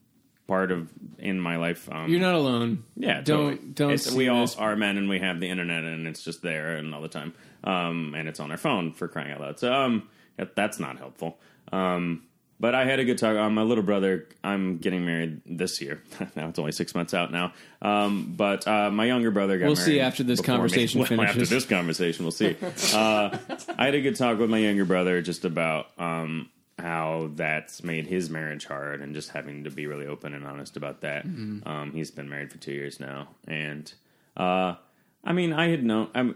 part 0.47 0.71
of 0.71 0.89
in 1.19 1.39
my 1.39 1.57
life. 1.57 1.87
Um, 1.91 2.09
You're 2.09 2.19
not 2.21 2.35
alone. 2.35 2.83
Yeah, 2.95 3.21
Don't 3.21 3.51
totally. 3.51 3.71
don't. 3.73 3.91
It's, 3.91 4.09
see 4.09 4.17
we 4.17 4.27
all 4.29 4.41
this. 4.41 4.55
are 4.55 4.75
men, 4.75 4.97
and 4.97 5.07
we 5.09 5.19
have 5.19 5.39
the 5.39 5.49
internet, 5.49 5.83
and 5.83 6.07
it's 6.07 6.23
just 6.23 6.41
there 6.41 6.75
and 6.75 6.93
all 6.95 7.01
the 7.01 7.07
time, 7.07 7.33
um, 7.63 8.13
and 8.17 8.27
it's 8.27 8.39
on 8.39 8.51
our 8.51 8.57
phone 8.57 8.93
for 8.93 9.07
crying 9.07 9.31
out 9.31 9.41
loud. 9.41 9.59
So 9.59 9.71
um, 9.73 10.09
that- 10.37 10.55
that's 10.55 10.79
not 10.79 10.97
helpful. 10.97 11.37
Um, 11.71 12.23
but 12.59 12.73
I 12.73 12.85
had 12.85 12.99
a 12.99 13.05
good 13.05 13.17
talk. 13.17 13.35
Um, 13.35 13.53
my 13.53 13.63
little 13.63 13.83
brother, 13.83 14.27
I'm 14.43 14.77
getting 14.77 15.05
married 15.05 15.41
this 15.45 15.81
year. 15.81 16.01
now 16.35 16.49
it's 16.49 16.59
only 16.59 16.71
six 16.71 16.95
months 16.95 17.13
out 17.13 17.31
now. 17.31 17.53
Um, 17.81 18.33
but 18.35 18.67
uh, 18.67 18.89
my 18.91 19.05
younger 19.05 19.31
brother 19.31 19.57
got 19.57 19.67
We'll 19.67 19.75
see 19.75 19.99
after 19.99 20.23
this 20.23 20.41
conversation 20.41 20.99
Well, 20.99 21.07
finishes. 21.07 21.41
After 21.41 21.45
this 21.45 21.65
conversation, 21.65 22.25
we'll 22.25 22.31
see. 22.31 22.55
uh, 22.93 23.37
I 23.77 23.85
had 23.85 23.95
a 23.95 24.01
good 24.01 24.15
talk 24.15 24.39
with 24.39 24.49
my 24.49 24.59
younger 24.59 24.85
brother 24.85 25.21
just 25.21 25.43
about 25.43 25.87
um, 25.97 26.49
how 26.79 27.31
that's 27.35 27.83
made 27.83 28.07
his 28.07 28.29
marriage 28.29 28.65
hard 28.65 29.01
and 29.01 29.13
just 29.13 29.29
having 29.29 29.63
to 29.65 29.69
be 29.71 29.87
really 29.87 30.07
open 30.07 30.33
and 30.33 30.45
honest 30.45 30.77
about 30.77 31.01
that. 31.01 31.27
Mm-hmm. 31.27 31.67
Um, 31.67 31.91
he's 31.91 32.11
been 32.11 32.29
married 32.29 32.51
for 32.51 32.57
two 32.57 32.73
years 32.73 32.99
now, 32.99 33.29
and 33.47 33.91
uh, 34.37 34.75
I 35.23 35.33
mean, 35.33 35.53
I 35.53 35.69
had 35.69 35.83
known 35.83 36.09
I'm 36.13 36.35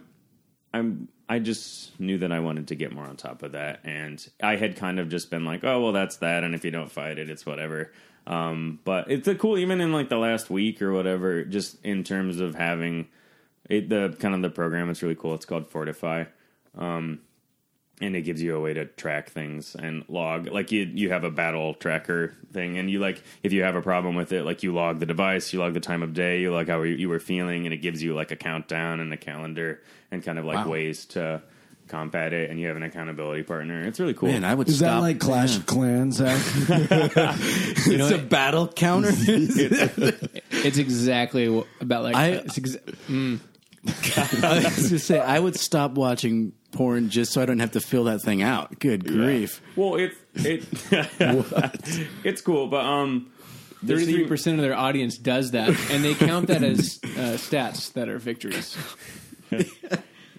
I'm 0.73 1.07
I 1.27 1.39
just 1.39 1.99
knew 1.99 2.17
that 2.19 2.31
I 2.31 2.39
wanted 2.39 2.69
to 2.69 2.75
get 2.75 2.91
more 2.91 3.05
on 3.05 3.15
top 3.15 3.43
of 3.43 3.51
that, 3.51 3.81
and 3.83 4.25
I 4.41 4.55
had 4.55 4.75
kind 4.75 4.99
of 4.99 5.09
just 5.09 5.29
been 5.29 5.45
like, 5.45 5.63
oh 5.63 5.81
well, 5.81 5.91
that's 5.91 6.17
that, 6.17 6.43
and 6.43 6.55
if 6.55 6.65
you 6.65 6.71
don't 6.71 6.91
fight 6.91 7.19
it, 7.19 7.29
it's 7.29 7.45
whatever. 7.45 7.91
Um, 8.25 8.79
but 8.83 9.09
it's 9.09 9.27
a 9.27 9.35
cool, 9.35 9.57
even 9.57 9.81
in 9.81 9.91
like 9.91 10.09
the 10.09 10.17
last 10.17 10.49
week 10.49 10.81
or 10.81 10.91
whatever, 10.93 11.43
just 11.43 11.83
in 11.83 12.03
terms 12.03 12.39
of 12.39 12.55
having 12.55 13.07
it, 13.69 13.89
the 13.89 14.15
kind 14.19 14.35
of 14.35 14.41
the 14.41 14.49
program. 14.49 14.89
It's 14.89 15.01
really 15.01 15.15
cool. 15.15 15.35
It's 15.35 15.45
called 15.45 15.67
Fortify. 15.67 16.25
Um, 16.77 17.21
and 18.01 18.15
it 18.15 18.21
gives 18.21 18.41
you 18.41 18.55
a 18.55 18.59
way 18.59 18.73
to 18.73 18.85
track 18.85 19.29
things 19.29 19.75
and 19.75 20.05
log 20.07 20.47
like 20.47 20.71
you 20.71 20.83
you 20.93 21.09
have 21.09 21.23
a 21.23 21.29
battle 21.31 21.73
tracker 21.73 22.33
thing 22.53 22.77
and 22.77 22.89
you 22.89 22.99
like 22.99 23.21
if 23.43 23.51
you 23.53 23.63
have 23.63 23.75
a 23.75 23.81
problem 23.81 24.15
with 24.15 24.31
it 24.31 24.43
like 24.43 24.63
you 24.63 24.73
log 24.73 24.99
the 24.99 25.05
device 25.05 25.51
you 25.53 25.59
log 25.59 25.73
the 25.73 25.79
time 25.79 26.01
of 26.03 26.13
day 26.13 26.39
you 26.39 26.51
log 26.51 26.67
how 26.67 26.81
you 26.81 26.95
you 26.95 27.09
were 27.09 27.19
feeling 27.19 27.65
and 27.65 27.73
it 27.73 27.77
gives 27.77 28.01
you 28.01 28.15
like 28.15 28.31
a 28.31 28.35
countdown 28.35 28.99
and 28.99 29.11
a 29.13 29.17
calendar 29.17 29.81
and 30.11 30.23
kind 30.23 30.39
of 30.39 30.45
like 30.45 30.65
Wow. 30.65 30.71
ways 30.71 31.05
to 31.07 31.41
combat 31.87 32.33
it 32.33 32.51
and 32.51 32.59
you 32.59 32.67
have 32.67 32.77
an 32.77 32.83
accountability 32.83 33.41
partner 33.41 33.81
it's 33.81 33.99
really 33.99 34.13
cool 34.13 34.29
Man, 34.29 34.43
I 34.45 34.53
would 34.53 34.69
Is 34.69 34.77
stop. 34.77 34.95
that 34.97 34.99
like 34.99 35.19
Clash 35.19 35.57
of 35.57 35.65
Clans? 35.65 36.17
Zack? 36.17 36.39
it's 36.69 38.11
a 38.11 38.17
battle 38.19 38.67
counter. 38.67 39.09
It's 40.61 40.77
exactly 40.77 41.47
wh- 41.47 41.81
about 41.81 42.03
like. 42.03 42.15
I- 42.15 42.27
it's 42.31 42.59
exa- 42.59 42.81
mm. 43.07 43.39
I 44.17 44.21
was 44.21 44.75
going 44.75 44.89
to 44.89 44.99
say 44.99 45.19
I 45.19 45.39
would 45.39 45.55
stop 45.55 45.91
watching 45.93 46.53
porn 46.71 47.09
just 47.09 47.31
so 47.33 47.41
I 47.41 47.45
don't 47.45 47.59
have 47.59 47.71
to 47.71 47.81
fill 47.81 48.03
that 48.05 48.21
thing 48.21 48.41
out. 48.41 48.79
Good 48.79 49.05
grief! 49.07 49.61
well 49.75 49.95
it's 49.95 50.15
it 50.35 50.65
it's 52.23 52.41
cool 52.41 52.67
but 52.67 52.85
um 52.85 53.31
there's 53.81 54.01
Thirty-three 54.01 54.19
even- 54.21 54.27
percent 54.29 54.59
of 54.59 54.63
their 54.63 54.75
audience 54.75 55.17
does 55.17 55.51
that, 55.51 55.69
and 55.89 56.03
they 56.03 56.13
count 56.13 56.47
that 56.47 56.63
as 56.63 56.99
uh, 57.03 57.37
stats 57.37 57.93
that 57.93 58.09
are 58.09 58.19
victories. 58.19 58.77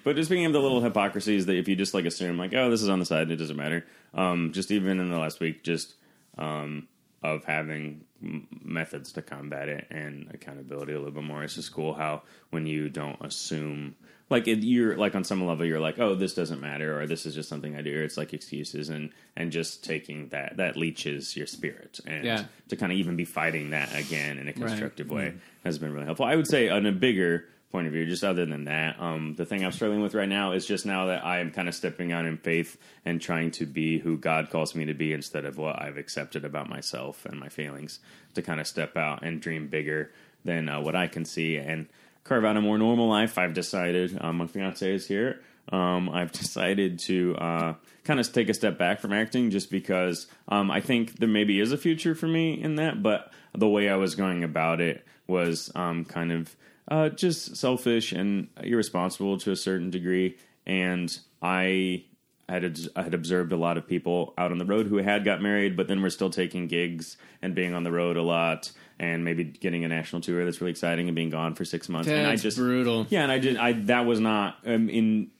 But 0.02 0.16
just 0.16 0.30
being 0.30 0.44
able 0.44 0.54
the 0.54 0.60
little 0.60 0.80
hypocrisies 0.80 1.44
that 1.46 1.56
if 1.56 1.68
you 1.68 1.76
just 1.76 1.92
like 1.92 2.06
assume 2.06 2.38
like 2.38 2.54
oh 2.54 2.70
this 2.70 2.80
is 2.80 2.88
on 2.88 3.00
the 3.00 3.04
side 3.04 3.22
and 3.24 3.32
it 3.32 3.36
doesn't 3.36 3.56
matter. 3.56 3.84
Um, 4.14 4.52
just 4.52 4.70
even 4.70 4.98
in 4.98 5.10
the 5.10 5.18
last 5.18 5.40
week, 5.40 5.62
just 5.62 5.94
um, 6.38 6.88
of 7.22 7.44
having 7.44 7.84
m- 7.84 8.04
methods 8.20 9.12
to 9.12 9.22
combat 9.22 9.68
it 9.68 9.86
and 9.90 10.28
accountability 10.32 10.92
a 10.92 10.98
little 10.98 11.12
bit 11.12 11.24
more. 11.24 11.42
It's 11.42 11.54
just 11.54 11.72
cool 11.72 11.94
how 11.94 12.22
when 12.50 12.66
you 12.66 12.88
don't 12.88 13.20
assume 13.20 13.96
like 14.28 14.46
it, 14.46 14.62
you're 14.62 14.96
like 14.96 15.14
on 15.14 15.24
some 15.24 15.44
level 15.44 15.66
you're 15.66 15.80
like 15.80 15.98
oh 15.98 16.14
this 16.14 16.34
doesn't 16.34 16.60
matter 16.60 17.00
or 17.00 17.06
this 17.06 17.26
is 17.26 17.34
just 17.34 17.48
something 17.48 17.74
I 17.76 17.82
do. 17.82 17.98
Or 17.98 18.02
it's 18.02 18.16
like 18.16 18.32
excuses 18.32 18.88
and 18.88 19.10
and 19.36 19.50
just 19.50 19.82
taking 19.84 20.28
that 20.28 20.58
that 20.58 20.76
leeches 20.76 21.36
your 21.36 21.46
spirit 21.46 22.00
and 22.06 22.24
Yeah. 22.24 22.44
to 22.68 22.76
kind 22.76 22.92
of 22.92 22.98
even 22.98 23.16
be 23.16 23.24
fighting 23.24 23.70
that 23.70 23.94
again 23.94 24.38
in 24.38 24.48
a 24.48 24.52
constructive 24.52 25.10
way 25.10 25.30
mm. 25.30 25.38
has 25.64 25.78
been 25.78 25.92
really 25.92 26.06
helpful. 26.06 26.26
I 26.26 26.36
would 26.36 26.48
say 26.48 26.68
on 26.68 26.86
a 26.86 26.92
bigger 26.92 27.46
point 27.70 27.86
of 27.86 27.92
view, 27.92 28.04
just 28.06 28.24
other 28.24 28.44
than 28.46 28.64
that, 28.64 29.00
um, 29.00 29.34
the 29.36 29.44
thing 29.44 29.64
I'm 29.64 29.72
struggling 29.72 30.02
with 30.02 30.14
right 30.14 30.28
now 30.28 30.52
is 30.52 30.66
just 30.66 30.84
now 30.84 31.06
that 31.06 31.24
I 31.24 31.38
am 31.38 31.52
kind 31.52 31.68
of 31.68 31.74
stepping 31.74 32.12
out 32.12 32.26
in 32.26 32.36
faith 32.36 32.76
and 33.04 33.20
trying 33.20 33.52
to 33.52 33.66
be 33.66 33.98
who 33.98 34.16
God 34.16 34.50
calls 34.50 34.74
me 34.74 34.84
to 34.86 34.94
be 34.94 35.12
instead 35.12 35.44
of 35.44 35.56
what 35.56 35.80
I've 35.80 35.96
accepted 35.96 36.44
about 36.44 36.68
myself 36.68 37.24
and 37.24 37.38
my 37.38 37.48
feelings. 37.48 38.00
To 38.34 38.42
kind 38.42 38.60
of 38.60 38.66
step 38.66 38.96
out 38.96 39.24
and 39.24 39.40
dream 39.40 39.68
bigger 39.68 40.12
than 40.44 40.68
uh, 40.68 40.80
what 40.80 40.94
I 40.94 41.06
can 41.06 41.24
see 41.24 41.56
and 41.56 41.88
carve 42.24 42.44
out 42.44 42.56
a 42.56 42.60
more 42.60 42.78
normal 42.78 43.08
life. 43.08 43.38
I've 43.38 43.54
decided. 43.54 44.18
Um, 44.20 44.36
my 44.38 44.46
fiance 44.46 44.88
is 44.88 45.06
here. 45.06 45.40
Um, 45.70 46.08
I've 46.08 46.32
decided 46.42 46.98
to 47.00 47.36
uh, 47.36 47.74
kind 48.04 48.20
of 48.20 48.32
take 48.32 48.48
a 48.48 48.54
step 48.54 48.78
back 48.78 49.00
from 49.00 49.12
acting 49.12 49.50
just 49.50 49.70
because 49.70 50.26
um, 50.48 50.70
I 50.70 50.80
think 50.80 51.16
there 51.18 51.28
maybe 51.28 51.60
is 51.60 51.72
a 51.72 51.78
future 51.78 52.14
for 52.14 52.26
me 52.26 52.60
in 52.60 52.76
that, 52.76 53.02
but 53.02 53.32
the 53.54 53.68
way 53.68 53.88
I 53.88 53.96
was 53.96 54.14
going 54.14 54.44
about 54.44 54.80
it 54.80 55.04
was 55.26 55.70
um, 55.74 56.04
kind 56.04 56.32
of 56.32 56.54
uh, 56.90 57.08
just 57.10 57.56
selfish 57.56 58.12
and 58.12 58.48
irresponsible 58.62 59.38
to 59.38 59.52
a 59.52 59.56
certain 59.56 59.90
degree. 59.90 60.36
And 60.66 61.16
I 61.40 62.04
had 62.48 62.78
I 62.96 63.02
had 63.02 63.14
observed 63.14 63.52
a 63.52 63.56
lot 63.56 63.78
of 63.78 63.86
people 63.86 64.34
out 64.36 64.50
on 64.50 64.58
the 64.58 64.64
road 64.64 64.86
who 64.86 64.96
had 64.96 65.24
got 65.24 65.40
married, 65.40 65.76
but 65.76 65.88
then 65.88 66.02
were 66.02 66.10
still 66.10 66.30
taking 66.30 66.66
gigs 66.66 67.16
and 67.40 67.54
being 67.54 67.74
on 67.74 67.84
the 67.84 67.92
road 67.92 68.16
a 68.16 68.22
lot, 68.22 68.72
and 68.98 69.24
maybe 69.24 69.44
getting 69.44 69.84
a 69.84 69.88
national 69.88 70.20
tour 70.20 70.44
that's 70.44 70.60
really 70.60 70.72
exciting 70.72 71.08
and 71.08 71.14
being 71.14 71.30
gone 71.30 71.54
for 71.54 71.64
six 71.64 71.88
months. 71.88 72.08
and 72.08 72.26
I 72.26 72.36
just 72.36 72.56
brutal. 72.56 73.06
yeah, 73.08 73.22
and 73.22 73.32
I 73.32 73.38
did. 73.38 73.56
I 73.56 73.72
that 73.72 74.04
was 74.04 74.20
not 74.20 74.58
um, 74.66 74.88
in. 74.88 75.30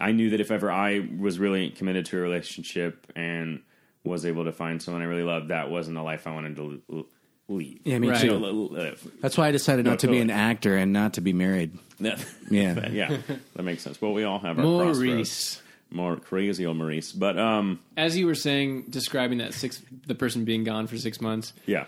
I 0.00 0.12
knew 0.12 0.30
that 0.30 0.40
if 0.40 0.52
ever 0.52 0.70
I 0.70 1.08
was 1.18 1.40
really 1.40 1.70
committed 1.70 2.06
to 2.06 2.18
a 2.18 2.20
relationship 2.20 3.10
and 3.16 3.62
was 4.04 4.24
able 4.24 4.44
to 4.44 4.52
find 4.52 4.80
someone 4.80 5.02
I 5.02 5.06
really 5.06 5.24
loved, 5.24 5.48
that 5.48 5.70
wasn't 5.70 5.96
the 5.96 6.02
life 6.02 6.28
I 6.28 6.32
wanted 6.32 6.56
to 6.56 7.06
l- 7.48 7.56
leave. 7.56 7.80
Yeah, 7.84 7.98
me 7.98 8.08
Right. 8.10 8.20
too. 8.20 8.28
To 8.28 8.36
live. 8.36 9.06
That's 9.20 9.36
why 9.36 9.48
I 9.48 9.50
decided 9.52 9.84
No, 9.84 9.92
not 9.92 10.00
to 10.00 10.08
be 10.08 10.18
an 10.18 10.30
actor 10.30 10.76
and 10.76 10.92
not 10.92 11.14
to 11.14 11.20
be 11.20 11.32
married. 11.32 11.72
Yeah, 12.00 12.16
Yeah. 12.50 12.88
yeah, 12.92 13.16
that 13.56 13.62
makes 13.64 13.82
sense. 13.82 14.00
Well, 14.00 14.12
we 14.12 14.22
all 14.24 14.38
have 14.38 14.56
our. 14.58 14.64
Maurice, 14.64 15.60
more 15.90 16.16
crazy 16.16 16.64
old 16.64 16.76
Maurice, 16.76 17.10
but 17.12 17.36
um, 17.38 17.80
as 17.96 18.16
you 18.16 18.26
were 18.26 18.36
saying, 18.36 18.84
describing 18.88 19.38
that 19.38 19.52
six, 19.54 19.82
the 20.06 20.14
person 20.14 20.44
being 20.44 20.62
gone 20.62 20.86
for 20.86 20.96
six 20.96 21.20
months, 21.20 21.52
yeah. 21.66 21.86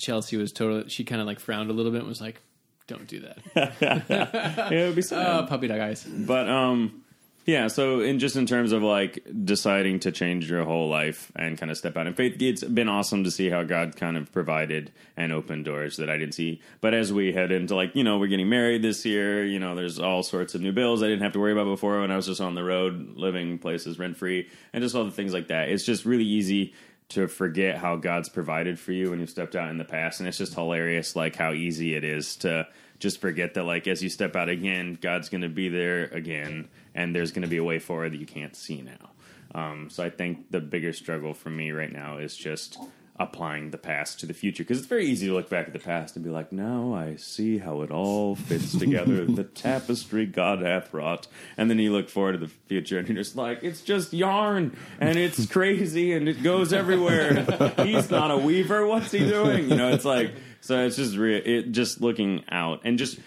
Chelsea 0.00 0.36
was 0.36 0.50
totally. 0.50 0.88
She 0.88 1.04
kind 1.04 1.20
of 1.20 1.28
like 1.28 1.38
frowned 1.38 1.70
a 1.70 1.72
little 1.72 1.92
bit 1.92 2.00
and 2.00 2.08
was 2.08 2.20
like, 2.20 2.40
"Don't 2.88 3.06
do 3.06 3.20
that." 3.20 3.72
Yeah, 3.80 4.70
it 4.70 4.86
would 4.88 4.96
be 4.96 5.02
sad. 5.02 5.24
Oh, 5.44 5.46
puppy 5.46 5.68
dog 5.68 5.78
eyes. 5.78 6.02
But 6.04 6.48
um 6.48 7.03
yeah, 7.46 7.68
so 7.68 8.00
in 8.00 8.20
just 8.20 8.36
in 8.36 8.46
terms 8.46 8.72
of 8.72 8.82
like 8.82 9.22
deciding 9.44 10.00
to 10.00 10.12
change 10.12 10.50
your 10.50 10.64
whole 10.64 10.88
life 10.88 11.30
and 11.36 11.58
kind 11.58 11.70
of 11.70 11.76
step 11.76 11.94
out 11.94 12.06
in 12.06 12.14
faith, 12.14 12.40
it's 12.40 12.64
been 12.64 12.88
awesome 12.88 13.24
to 13.24 13.30
see 13.30 13.50
how 13.50 13.62
God 13.64 13.96
kind 13.96 14.16
of 14.16 14.32
provided 14.32 14.90
and 15.14 15.30
opened 15.30 15.66
doors 15.66 15.98
that 15.98 16.08
I 16.08 16.16
didn't 16.16 16.34
see. 16.34 16.62
But 16.80 16.94
as 16.94 17.12
we 17.12 17.32
head 17.32 17.52
into 17.52 17.76
like, 17.76 17.94
you 17.94 18.02
know, 18.02 18.18
we're 18.18 18.28
getting 18.28 18.48
married 18.48 18.80
this 18.80 19.04
year, 19.04 19.44
you 19.44 19.58
know, 19.58 19.74
there's 19.74 19.98
all 19.98 20.22
sorts 20.22 20.54
of 20.54 20.62
new 20.62 20.72
bills 20.72 21.02
I 21.02 21.06
didn't 21.06 21.22
have 21.22 21.34
to 21.34 21.40
worry 21.40 21.52
about 21.52 21.66
before 21.66 22.00
when 22.00 22.10
I 22.10 22.16
was 22.16 22.26
just 22.26 22.40
on 22.40 22.54
the 22.54 22.64
road 22.64 23.16
living 23.16 23.58
places 23.58 23.98
rent 23.98 24.16
free 24.16 24.48
and 24.72 24.82
just 24.82 24.94
all 24.94 25.04
the 25.04 25.10
things 25.10 25.34
like 25.34 25.48
that. 25.48 25.68
It's 25.68 25.84
just 25.84 26.06
really 26.06 26.24
easy 26.24 26.72
to 27.10 27.28
forget 27.28 27.76
how 27.76 27.96
God's 27.96 28.30
provided 28.30 28.78
for 28.78 28.92
you 28.92 29.10
when 29.10 29.20
you've 29.20 29.28
stepped 29.28 29.54
out 29.54 29.68
in 29.68 29.76
the 29.76 29.84
past. 29.84 30.18
And 30.18 30.26
it's 30.26 30.38
just 30.38 30.54
hilarious 30.54 31.14
like 31.14 31.36
how 31.36 31.52
easy 31.52 31.94
it 31.94 32.04
is 32.04 32.36
to 32.36 32.66
just 32.98 33.20
forget 33.20 33.52
that 33.52 33.64
like 33.64 33.86
as 33.86 34.02
you 34.02 34.08
step 34.08 34.34
out 34.34 34.48
again, 34.48 34.96
God's 34.98 35.28
gonna 35.28 35.50
be 35.50 35.68
there 35.68 36.04
again 36.04 36.68
and 36.94 37.14
there's 37.14 37.32
gonna 37.32 37.46
be 37.48 37.56
a 37.58 37.64
way 37.64 37.78
forward 37.78 38.12
that 38.12 38.18
you 38.18 38.26
can't 38.26 38.56
see 38.56 38.82
now. 38.82 39.10
Um, 39.54 39.88
so 39.90 40.02
I 40.02 40.10
think 40.10 40.50
the 40.50 40.60
bigger 40.60 40.92
struggle 40.92 41.32
for 41.32 41.50
me 41.50 41.70
right 41.70 41.92
now 41.92 42.18
is 42.18 42.36
just 42.36 42.78
applying 43.16 43.70
the 43.70 43.78
past 43.78 44.18
to 44.18 44.26
the 44.26 44.34
future 44.34 44.64
because 44.64 44.78
it's 44.78 44.88
very 44.88 45.06
easy 45.06 45.28
to 45.28 45.32
look 45.32 45.48
back 45.48 45.68
at 45.68 45.72
the 45.72 45.78
past 45.78 46.16
and 46.16 46.24
be 46.24 46.30
like, 46.30 46.50
now 46.50 46.92
I 46.92 47.14
see 47.14 47.58
how 47.58 47.82
it 47.82 47.92
all 47.92 48.34
fits 48.34 48.76
together, 48.78 49.24
the 49.24 49.44
tapestry 49.44 50.26
God 50.26 50.62
hath 50.62 50.92
wrought. 50.92 51.28
And 51.56 51.70
then 51.70 51.78
you 51.78 51.92
look 51.92 52.08
forward 52.08 52.32
to 52.32 52.38
the 52.38 52.48
future 52.48 52.98
and 52.98 53.06
you're 53.06 53.16
just 53.16 53.36
like, 53.36 53.60
it's 53.62 53.82
just 53.82 54.12
yarn 54.12 54.76
and 54.98 55.16
it's 55.16 55.46
crazy 55.52 56.12
and 56.12 56.28
it 56.28 56.42
goes 56.42 56.72
everywhere. 56.72 57.44
He's 57.84 58.10
not 58.10 58.32
a 58.32 58.36
weaver. 58.36 58.84
What's 58.86 59.12
he 59.12 59.20
doing? 59.20 59.70
You 59.70 59.76
know, 59.76 59.90
it's 59.90 60.04
like, 60.04 60.32
so 60.60 60.84
it's 60.84 60.96
just 60.96 61.16
re- 61.16 61.36
it 61.38 61.70
just 61.70 62.00
looking 62.00 62.42
out 62.50 62.80
and 62.82 62.98
just 62.98 63.20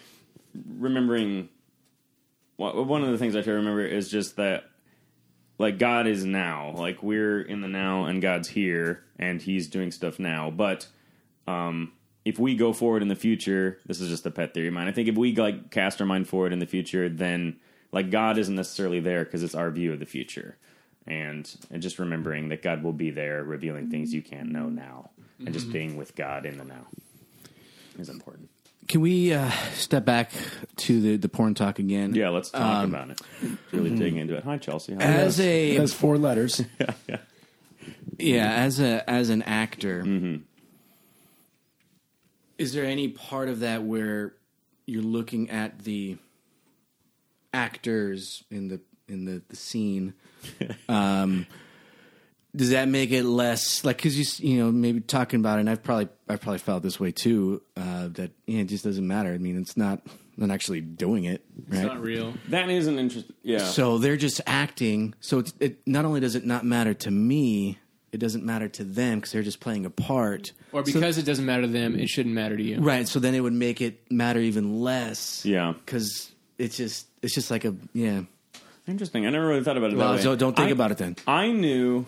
remembering. 0.78 1.48
One 2.58 3.04
of 3.04 3.12
the 3.12 3.18
things 3.18 3.36
I 3.36 3.42
try 3.42 3.54
to 3.54 3.58
remember 3.58 3.86
is 3.86 4.10
just 4.10 4.36
that 4.38 4.66
like 5.60 5.80
God 5.80 6.08
is 6.08 6.26
now. 6.26 6.72
Like 6.76 7.02
we're 7.02 7.42
in 7.42 7.62
the 7.62 7.68
now 7.68 8.06
and 8.06 8.22
God's 8.22 8.50
here 8.50 9.04
and 9.18 9.42
he's 9.42 9.68
doing 9.68 9.92
stuff 9.92 10.20
now. 10.20 10.50
But 10.50 10.88
um 11.48 11.94
if 12.26 12.38
we 12.38 12.56
go 12.56 12.74
forward 12.74 13.02
in 13.02 13.08
the 13.08 13.16
future, 13.16 13.80
this 13.86 14.02
is 14.02 14.10
just 14.10 14.26
a 14.26 14.32
pet 14.32 14.54
theory 14.54 14.68
of 14.68 14.74
mine. 14.74 14.90
I 14.90 14.92
think 14.92 15.08
if 15.08 15.16
we 15.16 15.34
like 15.36 15.72
cast 15.72 16.02
our 16.02 16.08
mind 16.08 16.28
forward 16.28 16.52
in 16.52 16.60
the 16.60 16.66
future, 16.66 17.08
then 17.08 17.58
like 17.92 18.12
God 18.12 18.38
isn't 18.38 18.56
necessarily 18.56 19.00
there 19.00 19.24
because 19.24 19.44
it's 19.44 19.56
our 19.56 19.72
view 19.72 19.94
of 19.94 20.00
the 20.00 20.06
future. 20.06 20.58
And 21.06 21.50
and 21.72 21.82
just 21.82 22.00
remembering 22.00 22.50
that 22.50 22.62
God 22.62 22.84
will 22.84 22.92
be 22.92 23.12
there 23.12 23.44
revealing 23.44 23.90
things 23.90 24.14
you 24.14 24.22
can't 24.22 24.52
know 24.52 24.68
now. 24.68 25.12
And 25.40 25.54
just 25.54 25.72
being 25.72 25.96
with 25.96 26.16
God 26.16 26.46
in 26.46 26.58
the 26.58 26.66
now 26.66 26.88
is 28.00 28.10
important. 28.10 28.50
Can 28.88 29.02
we 29.02 29.34
uh, 29.34 29.50
step 29.74 30.06
back 30.06 30.32
to 30.78 31.02
the, 31.02 31.18
the 31.18 31.28
porn 31.28 31.54
talk 31.54 31.80
again? 31.80 32.16
Yeah, 32.16 32.30
let's 32.30 32.52
talk 32.52 32.86
about 32.86 33.10
it. 33.10 33.22
Really 33.72 33.90
digging 33.90 34.18
into 34.18 34.36
it. 34.36 34.44
Hi 34.46 34.58
Chelsea. 34.58 34.94
How? 34.94 35.02
As 35.02 35.40
a 35.40 35.72
It 35.72 35.80
has 35.80 35.94
four 35.94 36.18
letters. 36.18 36.64
yeah, 38.18 38.54
as 38.54 38.80
a 38.80 39.10
as 39.10 39.30
an 39.30 39.42
actor, 39.42 40.40
is 42.58 42.74
there 42.74 42.86
any 42.86 43.10
part 43.10 43.50
of 43.50 43.60
that 43.60 43.84
where 43.84 44.34
you're 44.86 45.04
looking 45.04 45.50
at 45.50 45.80
the 45.80 46.18
actors 47.54 48.44
in 48.50 48.70
the 48.70 48.80
in 49.10 49.26
the, 49.26 49.42
the 49.50 49.56
scene? 49.58 50.14
um, 50.90 51.46
does 52.56 52.72
that 52.72 52.88
make 52.88 53.12
it 53.12 53.24
less 53.24 53.84
like 53.84 53.98
because 53.98 54.18
you 54.18 54.50
you 54.50 54.58
know 54.60 54.72
maybe 54.72 55.00
talking 55.02 55.40
about 55.40 55.58
it? 55.58 55.62
And 55.62 55.70
I've 55.70 55.84
probably 55.84 56.10
I've 56.28 56.42
probably 56.42 56.60
felt 56.60 56.84
this 56.84 57.00
way 57.00 57.12
too. 57.12 57.62
Uh, 57.76 58.10
that 58.10 58.32
yeah, 58.46 58.62
it 58.62 58.66
just 58.66 58.84
doesn't 58.84 59.06
matter. 59.06 59.34
I 59.34 59.38
mean, 59.38 59.60
it's 59.60 59.78
not 59.78 60.02
not 60.38 60.52
actually 60.52 60.82
doing 60.82 61.26
it. 61.26 61.44
Right? 61.68 61.80
It's 61.80 61.88
not 61.88 62.02
real. 62.02 62.34
That 62.50 62.70
is 62.70 62.88
an 62.88 63.00
interesting 63.00 63.36
yeah. 63.44 63.60
So 63.60 63.98
they're 63.98 64.18
just 64.18 64.42
acting. 64.46 65.14
So 65.20 65.40
it's, 65.40 65.54
it 65.60 65.80
not 65.86 66.06
only 66.06 66.20
does 66.20 66.36
it 66.36 66.46
not 66.46 66.66
matter 66.66 66.94
to 66.94 67.12
me, 67.12 67.80
it 68.12 68.20
doesn't 68.20 68.46
matter 68.46 68.68
to 68.70 68.84
them 68.84 69.20
because 69.20 69.32
they're 69.32 69.44
just 69.44 69.60
playing 69.60 69.86
a 69.86 69.90
part. 69.90 70.54
Or 70.72 70.84
because 70.84 71.18
it 71.18 71.24
doesn't 71.24 71.46
matter 71.46 71.64
to 71.64 71.68
them, 71.68 72.00
it 72.00 72.10
shouldn't 72.10 72.36
matter 72.36 72.56
to 72.56 72.64
you. 72.64 72.80
Right. 72.80 73.08
So 73.08 73.20
then 73.20 73.36
it 73.36 73.42
would 73.42 73.54
make 73.54 73.82
it 73.82 74.12
matter 74.12 74.40
even 74.40 74.82
less. 74.82 75.46
Yeah. 75.46 75.74
Because 75.74 76.32
it's 76.58 76.78
just 76.78 77.08
it's 77.22 77.34
just 77.34 77.52
like 77.52 77.66
a 77.66 77.76
yeah. 77.94 78.22
Interesting. 78.88 79.26
I 79.28 79.30
never 79.32 79.48
really 79.48 79.64
thought 79.64 79.78
about 79.78 79.92
it 79.92 79.98
Well, 79.98 80.16
that 80.16 80.26
way. 80.26 80.36
don't 80.38 80.56
think 80.56 80.70
I- 80.70 80.72
about 80.72 80.92
it 80.92 80.98
then. 80.98 81.16
I 81.28 81.52
knew 81.52 82.06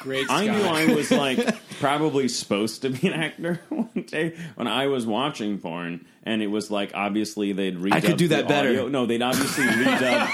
Great. 0.00 0.26
I 0.30 0.46
knew 0.46 0.62
I 0.64 0.94
was 0.94 1.10
like 1.10 1.38
probably 1.80 2.28
supposed 2.28 2.82
to 2.82 2.90
be 2.90 3.08
an 3.08 3.14
actor 3.14 3.60
one 3.70 3.88
day 4.06 4.36
when 4.54 4.66
I 4.68 4.86
was 4.88 5.06
watching 5.06 5.58
porn, 5.58 6.04
and 6.24 6.42
it 6.42 6.48
was 6.48 6.70
like 6.70 6.92
obviously 6.94 7.52
they'd 7.52 7.76
redub 7.76 7.92
I 7.94 8.00
could 8.00 8.16
do 8.18 8.28
that 8.28 8.46
better. 8.48 8.68
audio. 8.68 8.88
No, 8.88 9.06
they'd 9.06 9.22
obviously 9.22 9.64
redub. 9.64 10.28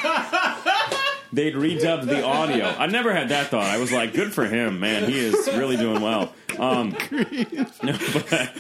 they'd 1.33 1.55
redub 1.55 2.07
the 2.07 2.25
audio. 2.25 2.67
I 2.67 2.87
never 2.87 3.15
had 3.15 3.29
that 3.29 3.49
thought. 3.49 3.65
I 3.65 3.79
was 3.79 3.93
like, 3.93 4.13
good 4.13 4.33
for 4.35 4.45
him, 4.45 4.81
man. 4.81 5.09
He 5.09 5.19
is 5.19 5.49
really 5.55 5.77
doing 5.77 6.01
well. 6.03 6.33
Um, 6.59 6.97
no, 7.83 7.97
but 8.13 8.53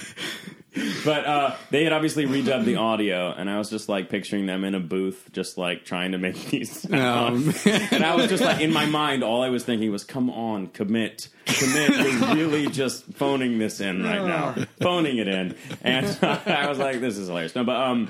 but 1.04 1.26
uh, 1.26 1.56
they 1.70 1.82
had 1.82 1.92
obviously 1.92 2.26
redubbed 2.26 2.64
the 2.64 2.76
audio, 2.76 3.32
and 3.32 3.50
I 3.50 3.58
was 3.58 3.70
just 3.70 3.88
like 3.88 4.08
picturing 4.08 4.46
them 4.46 4.64
in 4.64 4.74
a 4.74 4.80
booth, 4.80 5.28
just 5.32 5.58
like 5.58 5.84
trying 5.84 6.12
to 6.12 6.18
make 6.18 6.36
these 6.50 6.82
sounds. 6.88 7.66
and 7.66 8.04
I 8.04 8.14
was 8.14 8.28
just 8.28 8.42
like, 8.42 8.60
in 8.60 8.72
my 8.72 8.86
mind, 8.86 9.24
all 9.24 9.42
I 9.42 9.48
was 9.48 9.64
thinking 9.64 9.90
was, 9.90 10.04
"Come 10.04 10.30
on, 10.30 10.68
commit, 10.68 11.28
commit! 11.46 11.90
You're 11.90 12.34
really 12.36 12.68
just 12.68 13.04
phoning 13.14 13.58
this 13.58 13.80
in 13.80 14.04
right 14.04 14.24
now, 14.24 14.64
phoning 14.80 15.18
it 15.18 15.26
in." 15.26 15.56
And 15.82 16.06
I 16.22 16.68
was 16.68 16.78
like, 16.78 17.00
"This 17.00 17.18
is 17.18 17.26
hilarious." 17.26 17.56
No, 17.56 17.64
but 17.64 17.76
um, 17.76 18.08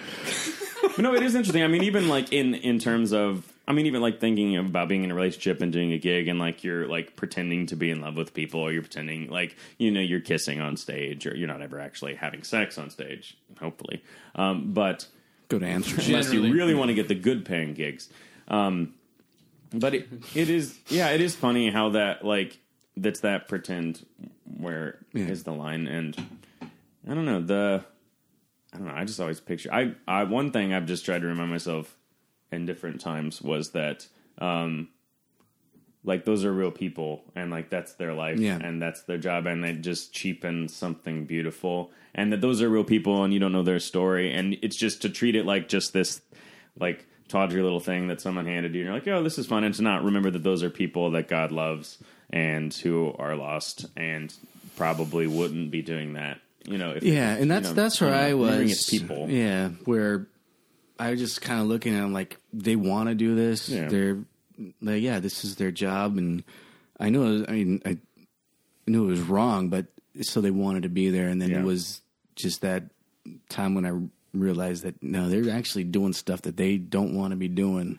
but 0.82 0.98
no, 0.98 1.14
it 1.14 1.22
is 1.22 1.34
interesting. 1.34 1.62
I 1.62 1.68
mean, 1.68 1.84
even 1.84 2.08
like 2.08 2.32
in 2.32 2.54
in 2.54 2.78
terms 2.78 3.12
of, 3.12 3.50
I 3.70 3.72
mean, 3.72 3.86
even 3.86 4.02
like 4.02 4.18
thinking 4.20 4.56
about 4.56 4.88
being 4.88 5.04
in 5.04 5.10
a 5.10 5.14
relationship 5.14 5.62
and 5.62 5.72
doing 5.72 5.92
a 5.92 5.98
gig, 5.98 6.26
and 6.28 6.38
like 6.38 6.64
you're 6.64 6.86
like 6.88 7.14
pretending 7.16 7.66
to 7.66 7.76
be 7.76 7.90
in 7.90 8.00
love 8.00 8.16
with 8.16 8.34
people, 8.34 8.60
or 8.60 8.72
you're 8.72 8.82
pretending 8.82 9.30
like 9.30 9.56
you 9.78 9.90
know 9.92 10.00
you're 10.00 10.20
kissing 10.20 10.60
on 10.60 10.76
stage, 10.76 11.26
or 11.26 11.36
you're 11.36 11.48
not 11.48 11.62
ever 11.62 11.78
actually 11.80 12.16
having 12.16 12.42
sex 12.42 12.76
on 12.78 12.90
stage, 12.90 13.36
hopefully. 13.60 14.02
Um, 14.34 14.72
but 14.72 15.06
Go 15.48 15.58
to 15.58 15.66
Amsterdam. 15.66 16.04
unless 16.06 16.32
you 16.32 16.52
really 16.52 16.74
want 16.74 16.88
to 16.88 16.94
get 16.94 17.08
the 17.08 17.14
good 17.14 17.44
paying 17.44 17.74
gigs. 17.74 18.08
Um, 18.48 18.94
but 19.72 19.94
it, 19.94 20.08
it 20.34 20.50
is, 20.50 20.76
yeah, 20.88 21.10
it 21.10 21.20
is 21.20 21.36
funny 21.36 21.70
how 21.70 21.90
that 21.90 22.24
like 22.24 22.58
that's 22.96 23.20
that 23.20 23.46
pretend 23.48 24.04
where 24.58 24.98
is 25.14 25.38
Yeah. 25.40 25.44
the 25.44 25.52
line, 25.52 25.86
and 25.86 26.16
I 27.08 27.14
don't 27.14 27.24
know 27.24 27.40
the, 27.40 27.84
I 28.72 28.76
don't 28.78 28.86
know. 28.88 28.94
I 28.94 29.04
just 29.04 29.20
always 29.20 29.40
picture. 29.40 29.72
I, 29.72 29.94
I 30.08 30.24
one 30.24 30.50
thing 30.50 30.74
I've 30.74 30.86
just 30.86 31.04
tried 31.04 31.20
to 31.20 31.26
remind 31.28 31.50
myself 31.50 31.96
in 32.52 32.66
different 32.66 33.00
times 33.00 33.40
was 33.42 33.70
that. 33.72 34.06
Um, 34.38 34.88
like 36.02 36.24
those 36.24 36.44
are 36.46 36.52
real 36.52 36.70
people 36.70 37.22
and 37.36 37.50
like 37.50 37.68
that's 37.68 37.92
their 37.94 38.14
life 38.14 38.38
Yeah. 38.38 38.58
and 38.58 38.80
that's 38.80 39.02
their 39.02 39.18
job 39.18 39.44
and 39.46 39.62
they 39.62 39.74
just 39.74 40.14
cheapen 40.14 40.68
something 40.68 41.26
beautiful 41.26 41.90
and 42.14 42.32
that 42.32 42.40
those 42.40 42.62
are 42.62 42.70
real 42.70 42.84
people 42.84 43.22
and 43.22 43.34
you 43.34 43.38
don't 43.38 43.52
know 43.52 43.62
their 43.62 43.78
story 43.78 44.32
and 44.32 44.56
it's 44.62 44.76
just 44.76 45.02
to 45.02 45.10
treat 45.10 45.36
it 45.36 45.44
like 45.44 45.68
just 45.68 45.92
this 45.92 46.22
like 46.78 47.04
tawdry 47.28 47.62
little 47.62 47.80
thing 47.80 48.08
that 48.08 48.18
someone 48.18 48.46
handed 48.46 48.74
you 48.74 48.80
and 48.80 48.86
you're 48.86 48.94
like 48.94 49.06
oh 49.08 49.22
this 49.22 49.36
is 49.38 49.46
fun 49.46 49.62
and 49.62 49.74
to 49.74 49.82
not 49.82 50.02
remember 50.02 50.30
that 50.30 50.42
those 50.42 50.62
are 50.62 50.70
people 50.70 51.10
that 51.10 51.28
god 51.28 51.52
loves 51.52 51.98
and 52.30 52.72
who 52.72 53.14
are 53.18 53.36
lost 53.36 53.84
and 53.94 54.32
probably 54.76 55.26
wouldn't 55.26 55.70
be 55.70 55.82
doing 55.82 56.14
that 56.14 56.40
you 56.64 56.78
know 56.78 56.92
if, 56.92 57.02
Yeah, 57.02 57.34
and 57.34 57.50
that's 57.50 57.68
you 57.68 57.74
know, 57.74 57.82
that's 57.82 58.00
where 58.00 58.14
I 58.14 58.32
was. 58.32 58.86
people 58.88 59.28
Yeah, 59.28 59.68
where 59.84 60.28
I 61.00 61.10
was 61.10 61.20
just 61.20 61.40
kind 61.40 61.60
of 61.60 61.66
looking 61.66 61.94
at 61.94 62.00
them 62.02 62.12
like 62.12 62.36
they 62.52 62.76
want 62.76 63.08
to 63.08 63.14
do 63.14 63.34
this. 63.34 63.68
Yeah. 63.68 63.88
They're 63.88 64.18
like, 64.82 65.02
yeah, 65.02 65.18
this 65.20 65.44
is 65.44 65.56
their 65.56 65.70
job, 65.70 66.18
and 66.18 66.44
I 66.98 67.08
know. 67.10 67.24
it 67.24 67.30
was- 67.30 67.44
I 67.48 67.52
mean, 67.52 67.82
I 67.86 67.98
knew 68.86 69.04
it 69.04 69.10
was 69.10 69.20
wrong, 69.20 69.68
but 69.70 69.86
so 70.20 70.40
they 70.40 70.50
wanted 70.50 70.82
to 70.82 70.88
be 70.88 71.08
there, 71.10 71.28
and 71.28 71.40
then 71.40 71.50
Yeah. 71.50 71.60
it 71.60 71.64
was 71.64 72.02
just 72.36 72.60
that 72.60 72.90
time 73.48 73.74
when 73.74 73.86
I 73.86 73.98
realized 74.36 74.82
that 74.84 75.02
no, 75.02 75.28
they're 75.28 75.50
actually 75.50 75.84
doing 75.84 76.12
stuff 76.12 76.42
that 76.42 76.56
they 76.56 76.76
don't 76.76 77.14
want 77.14 77.30
to 77.32 77.36
be 77.36 77.48
doing, 77.48 77.98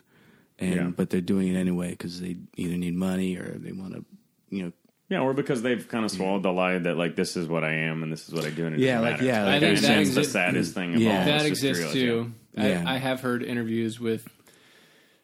and 0.59 0.75
Yeah. 0.75 0.89
but 0.95 1.09
they're 1.09 1.21
doing 1.21 1.47
it 1.47 1.57
anyway 1.57 1.91
because 1.91 2.21
they 2.21 2.37
either 2.57 2.77
need 2.77 2.93
money 2.95 3.35
or 3.37 3.57
they 3.57 3.71
want 3.71 3.93
to, 3.93 4.05
you 4.49 4.63
know. 4.65 4.71
yeah 5.09 5.19
or 5.19 5.33
because 5.33 5.61
they've 5.61 5.87
kind 5.87 6.05
of 6.05 6.11
swallowed 6.11 6.43
the 6.43 6.51
lie 6.53 6.77
that 6.77 6.95
like 6.97 7.15
this 7.17 7.35
is 7.35 7.45
what 7.47 7.63
i 7.65 7.73
am 7.73 8.01
and 8.03 8.11
this 8.13 8.27
is 8.29 8.33
what 8.33 8.45
i 8.45 8.49
do 8.49 8.65
and 8.65 8.75
it 8.75 8.79
Yeah, 8.79 9.01
doesn't 9.01 9.03
like, 9.03 9.11
matter. 9.13 9.25
yeah, 9.25 9.49
I 9.55 9.59
think 9.59 9.79
That 9.81 9.87
that 9.87 9.99
is 10.01 10.15
the 10.15 10.23
saddest 10.23 10.73
thing 10.73 10.95
of 10.95 11.01
Yeah. 11.01 11.19
all. 11.19 11.25
that 11.25 11.41
is 11.41 11.47
exists 11.47 11.79
realize, 11.93 11.93
too. 11.93 12.31
Yeah. 12.55 12.83
I, 12.85 12.95
I 12.95 12.97
have 12.97 13.21
heard 13.21 13.43
interviews 13.43 13.99
with 13.99 14.27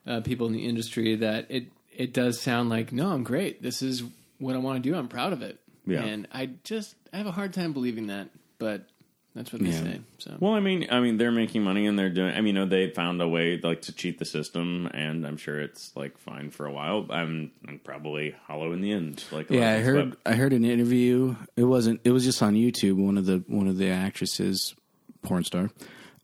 uh, 0.05 0.21
people 0.21 0.47
in 0.47 0.53
the 0.53 0.65
industry 0.65 1.15
that 1.15 1.47
it 1.49 1.65
it 1.95 2.13
does 2.13 2.39
sound 2.39 2.69
like 2.69 2.91
no, 2.91 3.09
I'm 3.09 3.23
great. 3.23 3.61
This 3.61 3.81
is 3.81 4.03
what 4.39 4.55
I 4.55 4.59
want 4.59 4.81
to 4.83 4.89
do. 4.89 4.95
I'm 4.95 5.07
proud 5.07 5.33
of 5.33 5.41
it. 5.41 5.59
Yeah. 5.85 6.03
and 6.03 6.27
I 6.33 6.49
just 6.63 6.95
I 7.13 7.17
have 7.17 7.27
a 7.27 7.31
hard 7.31 7.53
time 7.53 7.73
believing 7.73 8.07
that, 8.07 8.29
but 8.59 8.87
that's 9.35 9.53
what 9.53 9.61
they 9.61 9.69
Yeah. 9.69 9.83
say. 9.83 10.01
So 10.17 10.35
Well, 10.39 10.53
I 10.53 10.59
mean, 10.59 10.87
I 10.89 10.99
mean, 10.99 11.17
they're 11.17 11.31
making 11.31 11.63
money 11.63 11.85
and 11.85 11.97
they're 11.97 12.09
doing. 12.09 12.33
I 12.33 12.37
mean, 12.41 12.47
you 12.55 12.61
know, 12.61 12.65
they 12.65 12.89
found 12.89 13.21
a 13.21 13.27
way 13.27 13.57
like 13.61 13.83
to 13.83 13.93
cheat 13.93 14.17
the 14.19 14.25
system, 14.25 14.87
and 14.93 15.25
I'm 15.27 15.37
sure 15.37 15.59
it's 15.61 15.95
like 15.95 16.17
fine 16.17 16.49
for 16.49 16.65
a 16.65 16.71
while. 16.73 17.05
I'm, 17.09 17.51
I'm 17.67 17.79
probably 17.79 18.35
hollow 18.47 18.71
in 18.73 18.81
the 18.81 18.91
end. 18.91 19.23
Like, 19.31 19.49
Yeah, 19.49 19.73
I 19.73 19.79
heard. 19.79 20.17
I 20.25 20.33
heard 20.33 20.53
an 20.53 20.65
interview. 20.65 21.35
It 21.55 21.65
wasn't. 21.65 22.01
It 22.03 22.11
was 22.11 22.23
just 22.25 22.41
on 22.41 22.55
YouTube. 22.55 22.95
One 22.95 23.17
of 23.17 23.25
the 23.25 23.43
one 23.47 23.67
of 23.67 23.77
the 23.77 23.89
actresses, 23.89 24.73
porn 25.21 25.43
star. 25.43 25.69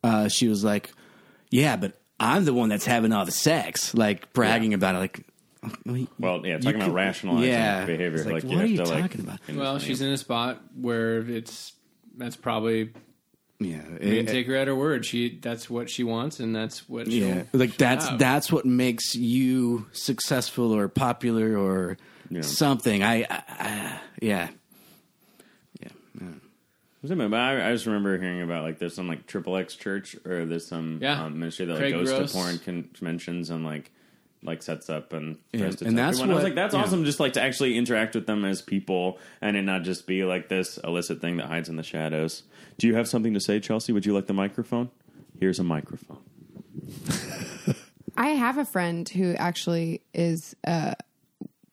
Uh, 0.04 0.28
she 0.28 0.48
was 0.48 0.64
like, 0.64 0.92
"Yeah, 1.50 1.76
but 1.78 2.00
I'm 2.20 2.46
the 2.46 2.54
one 2.54 2.70
that's 2.70 2.86
having 2.86 3.12
all 3.14 3.26
the 3.26 3.32
sex." 3.32 3.94
Like 3.94 4.34
bragging 4.34 4.74
about 4.74 4.96
it. 4.96 5.00
Like, 5.00 6.08
Well, 6.20 6.46
yeah, 6.46 6.58
talking 6.58 6.76
about 6.76 6.88
could- 6.88 6.94
rationalizing 6.96 7.50
yeah. 7.50 7.86
behavior. 7.86 8.18
It's 8.18 8.26
like, 8.26 8.34
Like, 8.34 8.44
what 8.44 8.52
you 8.52 8.60
are 8.60 8.66
you 8.66 8.78
to, 8.78 8.84
like, 8.84 9.02
talking 9.04 9.22
about? 9.22 9.40
well, 9.56 9.80
she's 9.80 10.02
in 10.02 10.10
a 10.12 10.18
spot 10.18 10.62
where 10.76 11.20
it's 11.20 11.72
that's 12.18 12.36
probably 12.36 12.92
yeah, 13.60 13.78
you 13.88 13.98
it- 14.02 14.26
can 14.26 14.34
take 14.34 14.48
her 14.48 14.56
at 14.56 14.68
her 14.68 14.76
word. 14.76 15.06
She 15.06 15.40
that's 15.42 15.70
what 15.70 15.90
she 15.90 16.04
wants, 16.04 16.40
and 16.42 16.54
that's 16.54 16.90
what 16.90 17.10
she'll 17.10 17.28
yeah. 17.28 17.44
Like 17.54 17.78
that's 17.78 18.10
have. 18.10 18.20
that's 18.20 18.52
what 18.52 18.66
makes 18.66 19.16
you 19.16 19.86
successful 19.94 20.76
or 20.76 20.90
popular 20.90 21.58
or 21.58 21.98
Yeah. 22.30 22.42
something. 22.42 23.02
I, 23.02 23.22
I, 23.24 23.26
I 23.48 24.00
yeah. 24.22 24.50
Yeah. 24.50 24.50
Yeah. 27.04 27.10
Was 27.16 27.26
it- 27.26 27.30
but 27.32 27.40
I, 27.40 27.70
I 27.70 27.74
just 27.74 27.86
remember 27.86 28.18
hearing 28.18 28.42
about 28.42 28.64
like 28.64 28.80
there's 28.80 28.96
some 28.96 29.08
like 29.08 29.28
triple 29.28 29.58
X 29.58 29.76
church 29.76 30.16
or 30.26 30.46
there's 30.46 30.66
some 30.68 31.00
Yeah. 31.02 31.24
um, 31.26 31.40
ministry 31.40 31.66
that 31.66 31.74
like 31.74 31.80
Craig 31.82 31.94
goes 31.94 32.10
Gross. 32.10 32.32
to 32.32 32.38
porn 32.38 32.60
conventions 32.60 33.50
and 33.50 33.66
like 33.66 33.92
like 34.46 34.62
sets 34.62 34.90
up 34.90 35.14
and 35.14 35.38
Yeah, 35.54 35.70
to 35.72 35.86
and 35.86 35.98
that's 35.98 36.18
everyone. 36.20 36.32
I 36.32 36.34
was 36.34 36.44
what- 36.44 36.44
like, 36.44 36.56
that's 36.56 36.74
yeah. 36.74 36.82
awesome. 36.82 37.06
Just 37.06 37.20
like 37.22 37.34
to 37.34 37.42
actually 37.42 37.78
interact 37.78 38.14
with 38.16 38.26
them 38.26 38.44
as 38.46 38.62
people 38.62 39.18
and 39.42 39.56
it 39.56 39.62
not 39.62 39.84
just 39.84 40.06
be 40.08 40.24
like 40.26 40.50
this 40.50 40.78
illicit 40.84 41.22
thing 41.22 41.38
that 41.38 41.46
hides 41.48 41.70
in 41.70 41.76
the 41.78 41.84
shadows. 41.84 42.44
Do 42.78 42.88
you 42.88 42.96
have 42.96 43.08
something 43.08 43.34
to 43.36 43.40
say, 43.40 43.60
Chelsea? 43.62 43.94
Would 43.94 44.06
you 44.06 44.14
like 44.14 44.28
the 44.28 44.34
microphone? 44.34 44.90
Here's 45.40 45.60
a 45.60 45.64
microphone. 45.64 46.20
I 48.18 48.28
have 48.30 48.58
a 48.58 48.66
friend 48.66 49.08
who 49.10 49.34
actually 49.36 50.02
is 50.14 50.56
a 50.66 50.96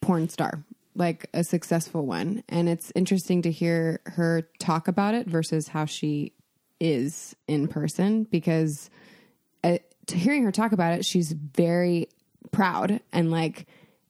porn 0.00 0.28
star, 0.28 0.62
like 0.94 1.28
a 1.32 1.44
successful 1.44 2.04
one. 2.06 2.42
And 2.48 2.68
it's 2.68 2.92
interesting 2.94 3.42
to 3.42 3.50
hear 3.50 4.00
her 4.06 4.42
talk 4.58 4.88
about 4.88 5.14
it 5.14 5.26
versus 5.26 5.68
how 5.68 5.84
she 5.84 6.32
is 6.80 7.34
in 7.46 7.68
person 7.68 8.24
because 8.24 8.90
uh, 9.62 9.78
to 10.06 10.16
hearing 10.16 10.42
her 10.44 10.52
talk 10.52 10.72
about 10.72 10.94
it, 10.98 11.04
she's 11.04 11.32
very 11.32 12.08
proud 12.52 13.00
and 13.12 13.30
like 13.30 13.66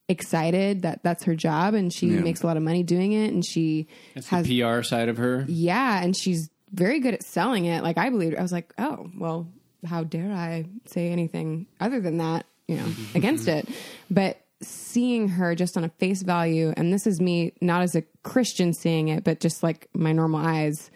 excited 0.08 0.82
that 0.82 1.02
that's 1.02 1.24
her 1.24 1.34
job 1.36 1.74
and 1.74 1.92
she 1.92 2.06
Yeah. 2.08 2.20
makes 2.20 2.42
a 2.42 2.46
lot 2.46 2.56
of 2.56 2.62
money 2.62 2.82
doing 2.82 3.12
it 3.12 3.32
and 3.32 3.44
she 3.44 3.86
That's 4.14 4.28
has 4.28 4.46
the 4.46 4.62
PR 4.62 4.82
side 4.82 5.08
of 5.08 5.18
her. 5.18 5.44
yeah, 5.48 6.02
and 6.02 6.16
she's 6.16 6.50
very 6.72 7.00
good 7.00 7.14
at 7.14 7.22
selling 7.22 7.64
it. 7.66 7.82
Like 7.82 7.98
I 7.98 8.10
believed, 8.10 8.36
I 8.36 8.42
was 8.42 8.52
like, 8.52 8.72
oh, 8.78 9.10
well, 9.18 9.48
how 9.84 10.04
dare 10.04 10.32
I 10.32 10.66
say 10.86 11.10
anything 11.10 11.66
other 11.80 12.00
than 12.00 12.18
that, 12.18 12.46
you 12.68 12.76
know, 12.76 12.86
against 13.14 13.48
it? 13.48 13.68
But 14.10 14.40
seeing 14.62 15.28
her 15.28 15.54
just 15.54 15.76
on 15.76 15.84
a 15.84 15.88
face 15.88 16.22
value, 16.22 16.72
and 16.76 16.92
this 16.92 17.06
is 17.06 17.20
me 17.20 17.52
not 17.60 17.82
as 17.82 17.94
a 17.94 18.02
Christian 18.22 18.72
seeing 18.72 19.08
it, 19.08 19.24
but 19.24 19.40
just 19.40 19.62
like 19.62 19.88
my 19.94 20.12
normal 20.12 20.40
eyes, 20.40 20.90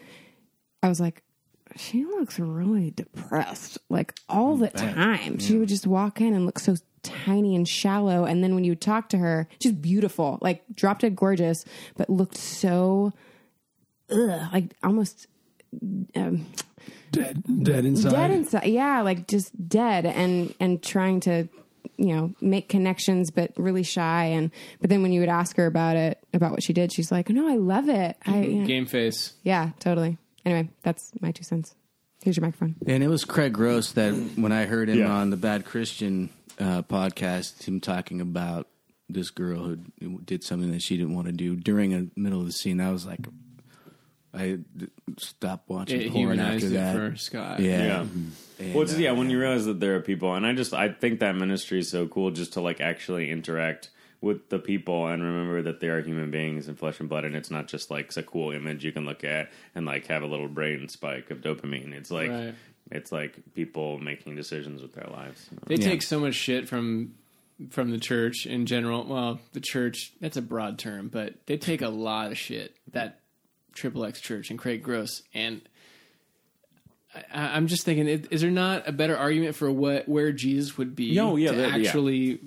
I 0.82 0.88
was 0.88 1.00
like, 1.00 1.22
she 1.76 2.04
looks 2.04 2.38
really 2.38 2.90
depressed, 2.90 3.78
like 3.88 4.14
all 4.28 4.56
the 4.56 4.68
time. 4.68 5.38
She 5.38 5.56
would 5.56 5.68
just 5.68 5.86
walk 5.86 6.20
in 6.20 6.34
and 6.34 6.46
look 6.46 6.58
so 6.58 6.76
tiny 7.02 7.56
and 7.56 7.66
shallow, 7.68 8.24
and 8.24 8.44
then 8.44 8.54
when 8.54 8.64
you 8.64 8.72
would 8.72 8.80
talk 8.80 9.08
to 9.10 9.18
her, 9.18 9.48
she's 9.60 9.72
beautiful, 9.72 10.38
like 10.40 10.62
drop 10.74 11.00
dead 11.00 11.16
gorgeous, 11.16 11.64
but 11.96 12.08
looked 12.10 12.36
so 12.36 13.12
ugh, 14.10 14.48
like 14.52 14.74
almost 14.82 15.26
um, 16.14 16.46
Dead, 17.10 17.42
dead 17.64 17.84
inside. 17.84 18.10
dead 18.10 18.30
inside. 18.30 18.66
Yeah, 18.66 19.02
like 19.02 19.26
just 19.26 19.68
dead 19.68 20.04
and 20.04 20.52
and 20.60 20.82
trying 20.82 21.20
to 21.20 21.48
you 21.96 22.14
know 22.14 22.34
make 22.40 22.68
connections, 22.68 23.30
but 23.30 23.52
really 23.56 23.82
shy. 23.82 24.24
And 24.26 24.50
but 24.80 24.90
then 24.90 25.02
when 25.02 25.12
you 25.12 25.20
would 25.20 25.28
ask 25.28 25.56
her 25.56 25.66
about 25.66 25.96
it, 25.96 26.18
about 26.32 26.52
what 26.52 26.62
she 26.62 26.72
did, 26.72 26.92
she's 26.92 27.10
like, 27.12 27.28
"No, 27.30 27.48
I 27.48 27.56
love 27.56 27.88
it. 27.88 28.16
I 28.26 28.42
you 28.42 28.60
know." 28.60 28.66
Game 28.66 28.86
face. 28.86 29.34
yeah, 29.42 29.70
totally." 29.80 30.18
Anyway, 30.44 30.68
that's 30.82 31.12
my 31.20 31.30
two 31.32 31.44
cents. 31.44 31.74
Here's 32.22 32.36
your 32.36 32.44
microphone. 32.46 32.76
And 32.86 33.02
it 33.02 33.08
was 33.08 33.24
Craig 33.24 33.52
Gross 33.52 33.92
that 33.92 34.12
when 34.36 34.52
I 34.52 34.64
heard 34.66 34.88
him 34.88 34.98
Yeah. 35.00 35.10
on 35.12 35.30
the 35.30 35.36
Bad 35.36 35.64
Christian 35.64 36.30
uh, 36.58 36.82
podcast, 36.82 37.64
him 37.64 37.80
talking 37.80 38.20
about 38.20 38.68
this 39.08 39.30
girl 39.30 39.64
who 40.00 40.20
did 40.24 40.42
something 40.42 40.70
that 40.72 40.80
she 40.82 40.96
didn't 40.96 41.14
want 41.14 41.26
to 41.26 41.32
do 41.32 41.54
during 41.56 41.92
a 41.94 42.06
middle 42.16 42.40
of 42.40 42.46
the 42.46 42.52
scene, 42.52 42.80
I 42.80 42.90
was 42.92 43.04
like, 43.06 43.20
I 44.34 44.58
d- 44.76 44.88
stopped 45.18 45.68
watching 45.68 46.00
It 46.00 46.10
porn 46.10 46.20
humanized 46.36 46.64
after 46.64 46.66
it 46.66 46.78
that. 46.78 47.10
for 47.12 47.16
Scott. 47.16 47.60
Yeah. 47.60 47.84
Yeah. 47.86 48.00
And, 48.00 48.74
Well, 48.74 48.82
it's, 48.82 48.94
uh, 48.94 48.98
yeah, 48.98 49.12
when 49.12 49.30
you 49.30 49.38
realize 49.38 49.64
that 49.66 49.80
there 49.80 49.94
are 49.96 50.00
people, 50.00 50.34
and 50.34 50.44
I 50.46 50.52
just 50.54 50.72
I 50.74 50.88
think 50.88 51.20
that 51.20 51.36
ministry 51.36 51.78
is 51.78 51.88
so 51.88 52.06
cool, 52.08 52.30
just 52.30 52.52
to 52.54 52.60
like 52.60 52.80
actually 52.80 53.30
interact 53.30 53.90
with 54.20 54.48
the 54.48 54.58
people 54.58 55.06
and 55.06 55.22
remember 55.22 55.60
that 55.62 55.80
they 55.80 55.88
are 55.88 56.00
human 56.00 56.30
beings 56.30 56.66
in 56.68 56.74
flesh 56.76 56.98
and 56.98 57.08
blood, 57.08 57.24
and 57.24 57.36
it's 57.36 57.50
not 57.50 57.68
just 57.68 57.90
like 57.90 58.16
a 58.16 58.22
cool 58.22 58.50
image 58.52 58.84
you 58.84 58.90
can 58.92 59.04
look 59.04 59.22
at 59.22 59.50
and 59.74 59.84
like 59.86 60.06
have 60.06 60.22
a 60.22 60.26
little 60.26 60.48
brain 60.48 60.88
spike 60.88 61.30
of 61.30 61.38
dopamine. 61.42 61.92
It's 61.92 62.10
like 62.10 62.30
Right. 62.30 62.54
it's 62.90 63.12
like 63.12 63.34
people 63.54 63.98
making 63.98 64.34
decisions 64.34 64.80
with 64.82 64.94
their 64.94 65.08
lives. 65.10 65.48
They 65.66 65.74
Yeah. 65.76 65.88
take 65.90 66.02
so 66.02 66.18
much 66.20 66.34
shit 66.34 66.68
from 66.68 67.14
from 67.70 67.90
the 67.92 67.98
church 67.98 68.46
in 68.46 68.66
general. 68.66 69.04
Well, 69.06 69.40
the 69.52 69.60
church, 69.60 70.12
that's 70.20 70.36
a 70.36 70.42
broad 70.42 70.76
term, 70.78 71.06
but 71.08 71.34
they 71.46 71.56
take 71.56 71.82
a 71.82 71.88
lot 71.88 72.32
of 72.32 72.38
shit. 72.38 72.74
That 72.92 73.20
Triple 73.74 74.04
X 74.04 74.20
Church 74.20 74.50
and 74.50 74.58
Craig 74.58 74.82
Gross. 74.82 75.22
And 75.34 75.60
I, 77.14 77.56
I'm 77.56 77.66
just 77.66 77.84
thinking, 77.84 78.08
is 78.08 78.40
there 78.40 78.50
not 78.50 78.88
a 78.88 78.92
better 78.92 79.16
argument 79.16 79.54
for 79.54 79.70
what 79.70 80.08
where 80.08 80.32
Jesus 80.32 80.76
would 80.78 80.96
be 80.96 81.14
No, 81.14 81.36
yeah, 81.36 81.50
to 81.52 81.56
that- 81.58 81.80
yeah. 81.80 81.86
actually 81.88 82.40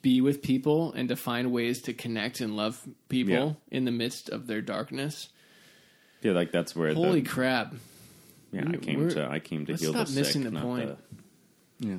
be 0.00 0.20
with 0.20 0.42
people 0.42 0.92
and 0.92 1.08
to 1.08 1.16
find 1.16 1.50
ways 1.50 1.82
to 1.82 1.92
connect 1.92 2.40
and 2.40 2.56
love 2.56 2.80
people 3.08 3.56
in 3.70 3.84
the 3.84 3.90
midst 3.90 4.28
of 4.28 4.46
their 4.46 4.60
darkness? 4.60 5.28
Yeah, 6.22 6.32
like 6.32 6.52
that's 6.52 6.76
where 6.76 6.94
Holy 6.94 7.20
the, 7.20 7.28
crap. 7.28 7.74
yeah 8.52 8.64
I 8.68 8.76
came 8.76 9.00
we're- 9.00 9.14
to 9.14 9.28
I 9.28 9.40
came 9.40 9.66
to 9.66 9.72
let's 9.72 9.82
heal 9.82 9.92
stop 9.92 10.06
the 10.06 10.14
missing 10.14 10.42
sick, 10.42 10.50
the 10.52 10.54
not 10.54 10.62
point. 10.62 10.98
the 11.80 11.88
Yeah. 11.88 11.96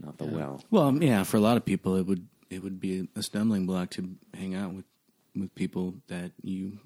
not 0.00 0.16
the 0.16 0.24
well. 0.24 0.64
Well, 0.70 0.84
um, 0.84 1.02
yeah, 1.02 1.22
for 1.24 1.36
a 1.36 1.40
lot 1.40 1.58
of 1.58 1.64
people, 1.66 1.96
it 1.96 2.06
would 2.06 2.26
it 2.48 2.62
would 2.62 2.80
be 2.80 3.08
a 3.14 3.22
stumbling 3.22 3.66
block 3.66 3.90
to 3.90 4.14
hang 4.32 4.54
out 4.54 4.72
with 4.72 4.86
with 5.36 5.54
people 5.54 5.96
that 6.08 6.32
you 6.42 6.78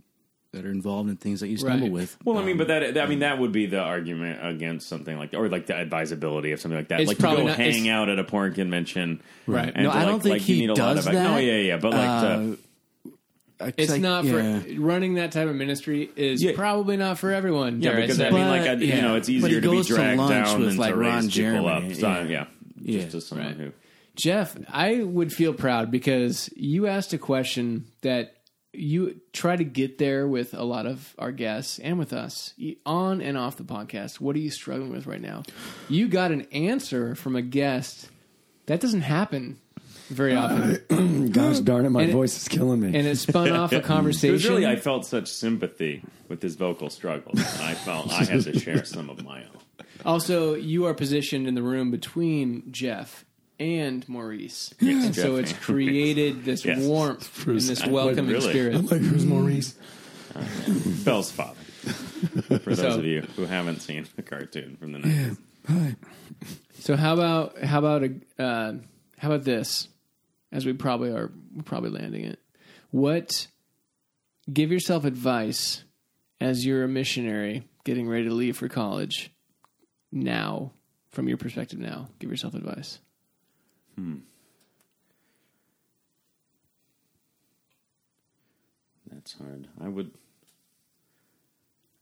that 0.57 0.65
are 0.66 0.70
involved 0.70 1.09
in 1.11 1.16
things 1.16 1.41
that 1.41 1.49
you 1.49 1.57
stumble 1.59 1.87
Right. 1.87 1.93
with. 1.93 2.16
Well, 2.24 2.39
I 2.39 2.43
mean, 2.43 2.53
Um, 2.53 2.59
but 2.59 2.69
that 2.69 2.99
I 2.99 3.07
mean 3.07 3.20
that 3.20 3.39
would 3.39 3.53
be 3.53 3.66
the 3.66 3.81
argument 3.81 4.39
against 4.43 4.89
something 4.89 5.16
like 5.16 5.35
or 5.35 5.49
like 5.49 5.66
the 5.66 5.74
advisability 5.77 6.53
of 6.53 6.61
something 6.61 6.78
like 6.78 6.89
that. 6.89 7.01
It's 7.01 7.09
like 7.09 7.19
to 7.19 7.23
go 7.23 7.47
not- 7.47 7.57
hang 7.57 7.89
out 7.89 8.09
at 8.09 8.19
a 8.19 8.24
porn 8.24 8.53
convention, 8.55 9.20
Right. 9.47 9.70
And 9.74 9.85
No, 9.85 9.91
to, 9.91 9.97
I 9.97 10.01
like- 10.01 10.09
don't 10.09 10.23
think 10.23 10.33
like, 10.35 10.49
you 10.49 10.55
he 10.57 10.61
need 10.62 10.70
a 10.70 10.74
does 10.74 11.07
lot 11.07 11.15
of, 11.15 11.20
No, 11.23 11.35
that. 11.35 11.45
yeah, 11.45 11.57
yeah, 11.59 11.77
but 11.77 11.93
like 11.93 12.20
to, 12.23 12.59
uh, 13.61 13.70
It's 13.77 13.93
like- 13.93 14.01
not 14.03 14.24
for 14.27 14.39
yeah. 14.41 14.61
running 14.78 15.15
that 15.15 15.33
type 15.33 15.49
of 15.49 15.55
ministry 15.57 16.11
is 16.16 16.43
Yeah. 16.43 16.53
probably 16.55 16.97
not 16.97 17.19
for 17.19 17.33
everyone. 17.33 17.81
yeah, 17.81 17.91
dare 17.91 17.99
I 17.99 18.01
because 18.03 18.16
say. 18.19 18.27
I 18.28 18.31
mean, 18.31 18.49
like 18.49 18.62
But, 18.62 18.70
I, 18.70 18.73
you 18.74 19.03
know, 19.03 19.16
it's 19.16 19.28
easier 19.28 19.61
to 19.61 19.70
be 19.70 19.77
goes 19.77 19.87
to 19.89 19.95
dragged 19.95 20.19
lunch 20.19 20.31
down 20.47 20.61
with, 20.61 20.69
than 20.70 20.77
like, 20.78 20.91
to 20.93 20.97
raise 20.97 21.12
Ron 21.12 21.28
people 21.31 21.69
up. 21.69 21.93
So, 21.95 22.09
yeah. 22.09 22.24
yeah, 22.28 22.45
Yeah. 22.83 23.01
just 23.03 23.15
as 23.15 23.27
someone 23.27 23.47
Right. 23.49 23.57
who. 23.57 23.73
Jeff, 24.15 24.57
I 24.70 25.03
would 25.03 25.33
feel 25.33 25.53
proud 25.53 25.91
because 25.91 26.49
you 26.57 26.87
asked 26.87 27.12
a 27.12 27.19
question 27.19 27.85
that 28.03 28.33
you 28.78 29.20
try 29.32 29.57
to 29.57 29.65
get 29.65 29.98
there 29.98 30.27
with 30.28 30.55
a 30.55 30.65
lot 30.65 30.86
of 30.86 31.15
our 31.19 31.32
guests 31.32 31.78
and 31.78 31.98
with 31.98 32.12
us 32.12 32.55
on 32.85 33.20
and 33.20 33.36
off 33.36 33.57
the 33.57 33.65
podcast. 33.65 34.20
What 34.20 34.36
are 34.36 34.40
you 34.40 34.51
struggling 34.51 34.93
with 34.93 35.07
right 35.07 35.20
now? 35.20 35.43
You 35.89 36.09
got 36.09 36.31
an 36.32 36.43
answer 36.53 37.15
from 37.15 37.36
a 37.36 37.43
guest 37.43 38.09
that 38.66 38.81
doesn't 38.81 39.03
happen 39.03 39.59
very 40.09 40.35
uh, 40.36 40.43
often, 40.89 41.28
Gosh 41.32 41.59
darn 41.61 41.85
it, 41.85 41.90
my 41.90 42.03
And 42.03 42.12
voice 42.12 42.36
is 42.36 42.47
killing 42.47 42.81
me. 42.81 42.97
and 42.97 43.07
it 43.09 43.16
spun 43.19 43.51
off 43.51 43.73
a 43.73 43.81
conversation. 43.94 44.51
really, 44.51 44.66
I 44.66 44.77
felt 44.77 45.05
such 45.05 45.27
sympathy 45.28 46.03
with 46.28 46.40
his 46.43 46.55
vocal 46.55 46.90
struggles, 46.90 47.39
and 47.40 47.62
I 47.62 47.74
felt 47.74 48.12
I 48.12 48.24
had 48.24 48.43
to 48.44 48.59
share 48.59 48.85
some 48.85 49.11
of 49.11 49.24
my 49.24 49.40
own. 49.43 49.51
Also, 50.05 50.55
you 50.55 50.85
are 50.86 50.94
positioned 50.94 51.48
in 51.48 51.55
the 51.57 51.62
room 51.62 51.90
between 51.90 52.70
Jeff 52.70 53.24
and 53.59 54.07
Maurice, 54.09 54.74
Yes, 54.81 55.07
and 55.07 55.15
so 55.15 55.37
it's 55.37 55.53
created 55.53 56.45
this 56.45 56.65
Yes. 56.65 56.78
warmth 56.85 57.47
and 57.47 57.61
this 57.61 57.81
I- 57.83 57.89
welcoming 57.89 58.31
really? 58.33 58.49
spirit. 58.51 58.91
like, 58.91 59.01
who's 59.01 59.24
Maurice? 59.24 59.74
Belle's 61.05 61.31
father. 61.31 61.59
For 62.61 62.74
those 62.74 62.78
So- 62.78 62.99
of 62.99 63.05
you 63.05 63.23
who 63.37 63.45
haven't 63.47 63.81
seen 63.81 64.07
the 64.16 64.23
cartoon 64.23 64.77
from 64.77 64.93
the 64.93 64.99
90s. 64.99 65.39
Hi. 65.69 65.97
So 66.78 66.97
how 66.97 67.15
about 67.15 67.59
how 67.59 67.78
about 67.78 68.05
a 68.05 68.12
uh, 68.43 68.73
how 69.19 69.28
about 69.33 69.45
this? 69.45 69.89
As 70.53 70.65
we 70.65 70.73
probably 70.73 71.11
we're 71.11 71.31
probably 71.65 71.91
landing 71.91 72.24
it. 72.24 72.39
What 72.91 73.49
give 74.53 74.70
yourself 74.70 75.05
advice 75.05 75.83
as 76.41 76.65
you're 76.65 76.85
a 76.85 76.89
missionary 76.89 77.65
getting 77.85 78.09
ready 78.09 78.24
to 78.24 78.35
leave 78.35 78.57
for 78.57 78.69
college 78.69 79.33
now 80.12 80.73
from 81.11 81.27
your 81.28 81.37
perspective 81.39 81.78
now. 81.81 82.09
Give 82.20 82.31
yourself 82.31 82.55
advice. 82.55 83.01
That's 89.10 89.35
hard. 89.39 89.68
I 89.81 89.89
would. 89.89 90.10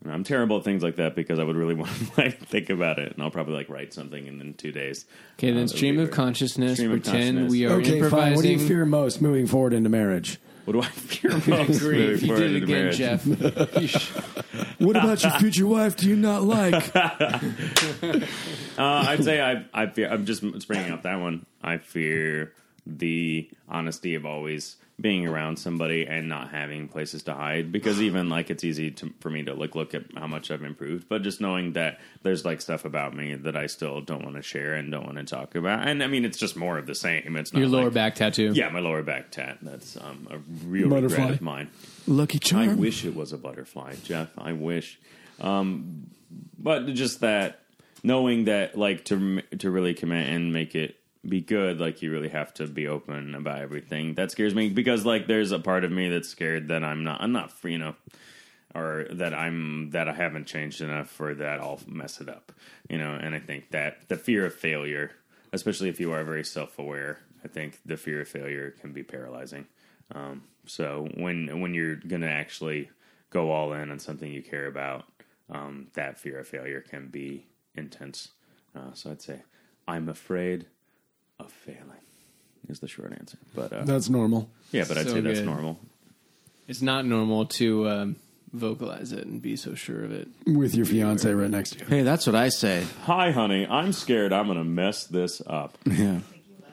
I 0.02 0.08
mean, 0.08 0.14
I'm 0.14 0.24
terrible 0.24 0.58
at 0.58 0.64
things 0.64 0.82
like 0.82 0.96
that 0.96 1.14
because 1.14 1.38
I 1.38 1.44
would 1.44 1.56
really 1.56 1.74
want 1.80 1.90
to 1.90 2.06
like 2.20 2.38
think 2.46 2.70
about 2.70 2.98
it, 2.98 3.12
and 3.12 3.22
I'll 3.22 3.30
probably 3.30 3.54
like 3.54 3.68
write 3.68 3.92
something 3.92 4.26
in, 4.26 4.40
in 4.40 4.54
two 4.54 4.72
days. 4.72 5.06
Okay, 5.38 5.48
Uh, 5.50 5.54
then 5.54 5.54
that 5.56 5.60
would 5.72 5.76
stream 5.76 5.98
of 5.98 6.10
consciousness. 6.10 6.74
Stream 6.74 6.92
of 6.92 7.02
pretend 7.02 7.38
consciousness. 7.38 7.50
we 7.52 7.66
are 7.66 7.72
Okay, 7.74 7.94
improvising. 7.96 8.18
fine. 8.26 8.34
What 8.34 8.42
do 8.42 8.50
you 8.52 8.58
fear 8.58 8.84
most 8.84 9.22
moving 9.22 9.46
forward 9.46 9.72
into 9.72 9.88
marriage? 9.90 10.38
What 10.64 10.72
do 10.72 10.80
I 10.80 10.86
fear 10.86 11.30
most? 11.46 11.80
Agree. 11.80 12.14
If 12.14 12.22
you 12.22 12.34
did 12.36 12.56
it 12.56 12.62
again, 12.62 12.76
marriage? 12.92 12.96
Jeff. 12.96 14.20
What 14.78 14.96
about 14.96 15.22
your 15.22 15.32
future 15.32 15.66
wife? 15.66 15.96
Do 15.96 16.08
you 16.08 16.16
not 16.16 16.42
like? 16.42 16.74
Uh, 18.76 19.04
I'd 19.06 19.22
say 19.22 19.40
I, 19.40 19.64
I 19.72 19.86
fear. 19.86 20.08
I'm 20.10 20.26
just 20.26 20.42
bringing 20.66 20.90
up 20.90 21.02
that 21.04 21.20
one. 21.20 21.46
I 21.62 21.78
fear 21.78 22.52
the 22.84 23.48
honesty 23.68 24.16
of 24.16 24.26
always 24.26 24.74
being 25.00 25.26
around 25.26 25.56
somebody 25.58 26.06
and 26.06 26.28
not 26.28 26.50
having 26.50 26.86
places 26.86 27.24
to 27.24 27.34
hide 27.34 27.72
because 27.72 28.00
even 28.00 28.28
like 28.28 28.48
it's 28.48 28.62
easy 28.62 28.92
to, 28.92 29.12
for 29.18 29.28
me 29.28 29.42
to 29.42 29.52
like 29.52 29.74
look 29.74 29.92
at 29.92 30.02
how 30.16 30.26
much 30.28 30.52
I've 30.52 30.62
improved, 30.62 31.08
but 31.08 31.22
just 31.22 31.40
knowing 31.40 31.72
that 31.72 31.98
there's 32.22 32.44
like 32.44 32.60
stuff 32.60 32.84
about 32.84 33.14
me 33.14 33.34
that 33.34 33.56
I 33.56 33.66
still 33.66 34.00
don't 34.00 34.22
want 34.22 34.36
to 34.36 34.42
share 34.42 34.74
and 34.74 34.92
don't 34.92 35.04
want 35.04 35.18
to 35.18 35.24
talk 35.24 35.56
about. 35.56 35.88
And 35.88 36.00
I 36.02 36.06
mean, 36.06 36.24
it's 36.24 36.38
just 36.38 36.56
more 36.56 36.78
of 36.78 36.86
the 36.86 36.94
same. 36.94 37.36
It's 37.36 37.52
not 37.52 37.58
your 37.58 37.68
lower 37.68 37.84
like- 37.86 37.94
back 37.94 38.14
tattoo. 38.14 38.52
Yeah, 38.54 38.68
my 38.68 38.78
lower 38.78 39.02
back 39.02 39.32
tat. 39.32 39.58
That's 39.62 39.96
um, 39.96 40.28
a 40.30 40.38
real 40.66 40.88
Butterfly. 40.88 41.16
regret 41.16 41.34
of 41.38 41.42
mine. 41.42 41.70
Lucky 42.06 42.38
charm. 42.38 42.68
I 42.68 42.74
wish 42.74 43.04
it 43.04 43.16
was 43.16 43.32
a 43.32 43.38
butterfly, 43.38 43.96
Jeff. 44.04 44.28
I 44.38 44.52
wish. 44.52 45.00
Um, 45.40 46.06
but 46.56 46.86
just 46.94 47.20
that 47.20 47.60
knowing 48.04 48.44
that, 48.44 48.78
like 48.78 49.04
to 49.06 49.42
to 49.58 49.70
really 49.70 49.94
commit 49.94 50.28
and 50.28 50.52
make 50.52 50.76
it 50.76 50.96
be 51.28 51.40
good, 51.40 51.80
like 51.80 52.02
you 52.02 52.10
really 52.10 52.28
have 52.28 52.52
to 52.54 52.66
be 52.66 52.86
open 52.86 53.34
about 53.34 53.60
everything. 53.60 54.14
That 54.14 54.30
scares 54.30 54.54
me 54.54 54.68
because 54.68 55.04
like 55.04 55.26
there's 55.26 55.52
a 55.52 55.58
part 55.58 55.84
of 55.84 55.92
me 55.92 56.08
that's 56.08 56.28
scared 56.28 56.68
that 56.68 56.84
I'm 56.84 57.04
not 57.04 57.20
I'm 57.20 57.32
not 57.32 57.52
you 57.64 57.78
know, 57.78 57.94
or 58.74 59.06
that 59.10 59.34
I'm 59.34 59.90
that 59.90 60.08
I 60.08 60.12
haven't 60.12 60.46
changed 60.46 60.80
enough 60.80 61.08
for 61.08 61.34
that 61.34 61.60
I'll 61.60 61.80
mess 61.86 62.20
it 62.20 62.28
up, 62.28 62.52
you 62.88 62.98
know. 62.98 63.14
And 63.14 63.34
I 63.34 63.40
think 63.40 63.70
that 63.70 64.08
the 64.08 64.16
fear 64.16 64.46
of 64.46 64.54
failure, 64.54 65.12
especially 65.52 65.88
if 65.88 66.00
you 66.00 66.12
are 66.12 66.24
very 66.24 66.44
self 66.44 66.78
aware, 66.78 67.20
I 67.44 67.48
think 67.48 67.80
the 67.84 67.96
fear 67.96 68.22
of 68.22 68.28
failure 68.28 68.70
can 68.80 68.92
be 68.92 69.02
paralyzing. 69.02 69.66
Um, 70.14 70.42
so 70.66 71.08
when 71.14 71.60
when 71.60 71.74
you're 71.74 71.96
gonna 71.96 72.26
actually 72.26 72.90
go 73.30 73.50
all 73.50 73.72
in 73.72 73.90
on 73.90 73.98
something 73.98 74.32
you 74.32 74.42
care 74.42 74.66
about, 74.66 75.04
um, 75.50 75.88
that 75.94 76.18
fear 76.18 76.38
of 76.38 76.48
failure 76.48 76.80
can 76.80 77.08
be 77.08 77.46
intense. 77.74 78.28
Uh, 78.74 78.92
so 78.92 79.10
I'd 79.10 79.22
say 79.22 79.42
I'm 79.86 80.08
afraid 80.08 80.66
of 81.38 81.50
failing 81.50 81.80
is 82.68 82.80
the 82.80 82.88
short 82.88 83.12
answer. 83.12 83.38
But 83.54 83.72
uh, 83.72 83.84
That's 83.84 84.08
normal. 84.08 84.48
yeah, 84.72 84.84
but 84.86 84.98
I'd 84.98 85.06
So 85.06 85.14
say 85.14 85.20
that's 85.20 85.40
good. 85.40 85.46
normal. 85.46 85.78
It's 86.66 86.80
not 86.82 87.04
normal 87.04 87.44
to 87.46 87.88
um, 87.88 88.16
vocalize 88.52 89.12
it 89.12 89.26
and 89.26 89.42
be 89.42 89.56
so 89.56 89.74
sure 89.74 90.02
of 90.04 90.12
it. 90.12 90.28
With 90.46 90.74
your 90.74 90.86
fiance 90.86 91.30
right 91.32 91.50
next 91.50 91.70
to 91.72 91.78
you. 91.80 91.86
Hey, 91.86 92.02
that's 92.02 92.26
what 92.26 92.34
I 92.36 92.48
say. 92.48 92.86
Hi, 93.04 93.30
honey. 93.32 93.66
I'm 93.66 93.92
scared. 93.92 94.32
I'm 94.32 94.46
going 94.46 94.58
to 94.58 94.64
mess 94.64 95.04
this 95.06 95.42
up, 95.46 95.76
Yeah. 95.84 96.20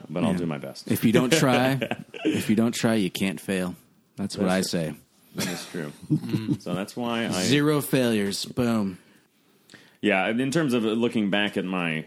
but 0.10 0.24
I'll 0.24 0.34
do 0.34 0.46
my 0.46 0.60
best. 0.60 0.90
If 0.90 1.04
you 1.04 1.12
don't 1.12 1.34
try, 1.34 1.78
if 2.24 2.50
you 2.50 2.56
don't 2.56 2.74
try, 2.74 2.94
you 2.96 3.12
can't 3.12 3.40
fail. 3.40 3.76
That's 4.16 4.38
what 4.38 4.48
I 4.48 4.62
say. 4.62 4.94
That 5.36 5.48
is 5.48 5.66
true. 5.72 5.92
so 6.60 6.74
that's 6.74 6.96
why 6.96 7.26
I 7.26 7.32
Zero 7.32 7.82
failures. 7.82 8.46
Boom. 8.46 8.98
Yeah, 10.02 10.28
in 10.30 10.52
terms 10.52 10.74
of 10.74 10.84
looking 10.84 11.30
back 11.30 11.58
at 11.58 11.66
my 11.66 12.06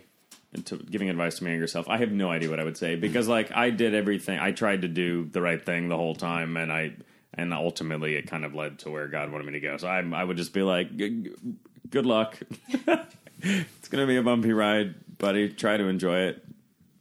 to 0.65 0.77
giving 0.77 1.11
advice 1.11 1.39
to 1.39 1.45
my 1.45 1.51
younger 1.51 1.67
self, 1.67 1.89
I 1.89 1.99
have 1.99 2.13
no 2.13 2.31
idea 2.31 2.51
what 2.51 2.61
I 2.61 2.65
would 2.65 2.77
say 2.77 2.93
mm-hmm. 2.93 3.01
because 3.01 3.29
like 3.29 3.53
I 3.53 3.71
did 3.71 3.95
everything. 3.95 4.39
I 4.39 4.53
tried 4.53 4.83
to 4.83 4.89
do 4.89 5.25
the 5.25 5.41
right 5.41 5.65
thing 5.65 5.89
the 5.89 5.97
whole 5.97 6.15
time, 6.15 6.57
and 6.57 6.73
I 6.73 6.93
and 7.35 7.53
ultimately 7.53 8.15
it 8.17 8.27
kind 8.27 8.45
of 8.45 8.55
led 8.55 8.81
to 8.81 8.91
where 8.91 9.09
God 9.09 9.31
wanted 9.33 9.47
me 9.47 9.53
to 9.55 9.61
go. 9.61 9.77
So 9.77 9.89
I 9.89 9.99
I 10.01 10.25
would 10.25 10.37
just 10.37 10.53
be 10.53 10.63
like, 10.63 10.97
good 10.97 12.07
luck. 12.07 12.39
it's 13.41 13.89
gonna 13.89 14.07
be 14.07 14.17
a 14.17 14.23
bumpy 14.23 14.53
ride, 14.53 15.19
buddy. 15.19 15.49
Try 15.49 15.77
to 15.77 15.85
enjoy 15.85 16.19
it. 16.29 16.45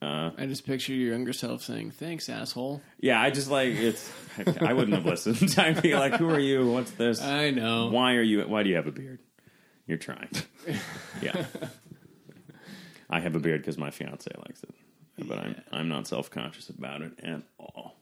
Uh, 0.04 0.32
I 0.38 0.48
just 0.48 0.66
picture 0.66 0.94
your 0.94 1.14
younger 1.14 1.32
self 1.32 1.64
saying, 1.64 1.92
"Thanks, 1.92 2.28
asshole." 2.28 2.82
Yeah, 3.00 3.22
I 3.22 3.30
just 3.30 3.50
like 3.50 3.70
it's. 3.70 4.12
I 4.60 4.74
wouldn't 4.74 4.96
have 4.96 5.06
listened. 5.06 5.56
I'd 5.58 5.82
be 5.82 5.96
like, 5.96 6.16
who 6.16 6.30
are 6.30 6.40
you? 6.40 6.70
What's 6.72 6.92
this? 6.92 7.22
I 7.22 7.52
know. 7.52 7.88
Why 7.88 8.16
are 8.16 8.22
you? 8.22 8.42
Why 8.42 8.64
do 8.64 8.70
you 8.70 8.76
have 8.76 8.88
a 8.88 8.92
beard? 8.92 9.20
You're 9.88 9.98
trying. 9.98 10.30
yeah. 11.22 11.46
I 13.14 13.20
have 13.20 13.36
a 13.36 13.40
beard 13.40 13.62
because 13.62 13.78
my 13.78 13.92
fiance 13.92 14.30
likes 14.46 14.64
it, 14.64 14.74
but 15.28 15.38
I'm 15.38 15.62
I'm 15.72 15.88
not 15.90 16.08
self 16.08 16.32
conscious 16.32 16.70
about 16.70 17.02
it 17.02 17.12
at 17.24 17.42
all. 17.60 17.96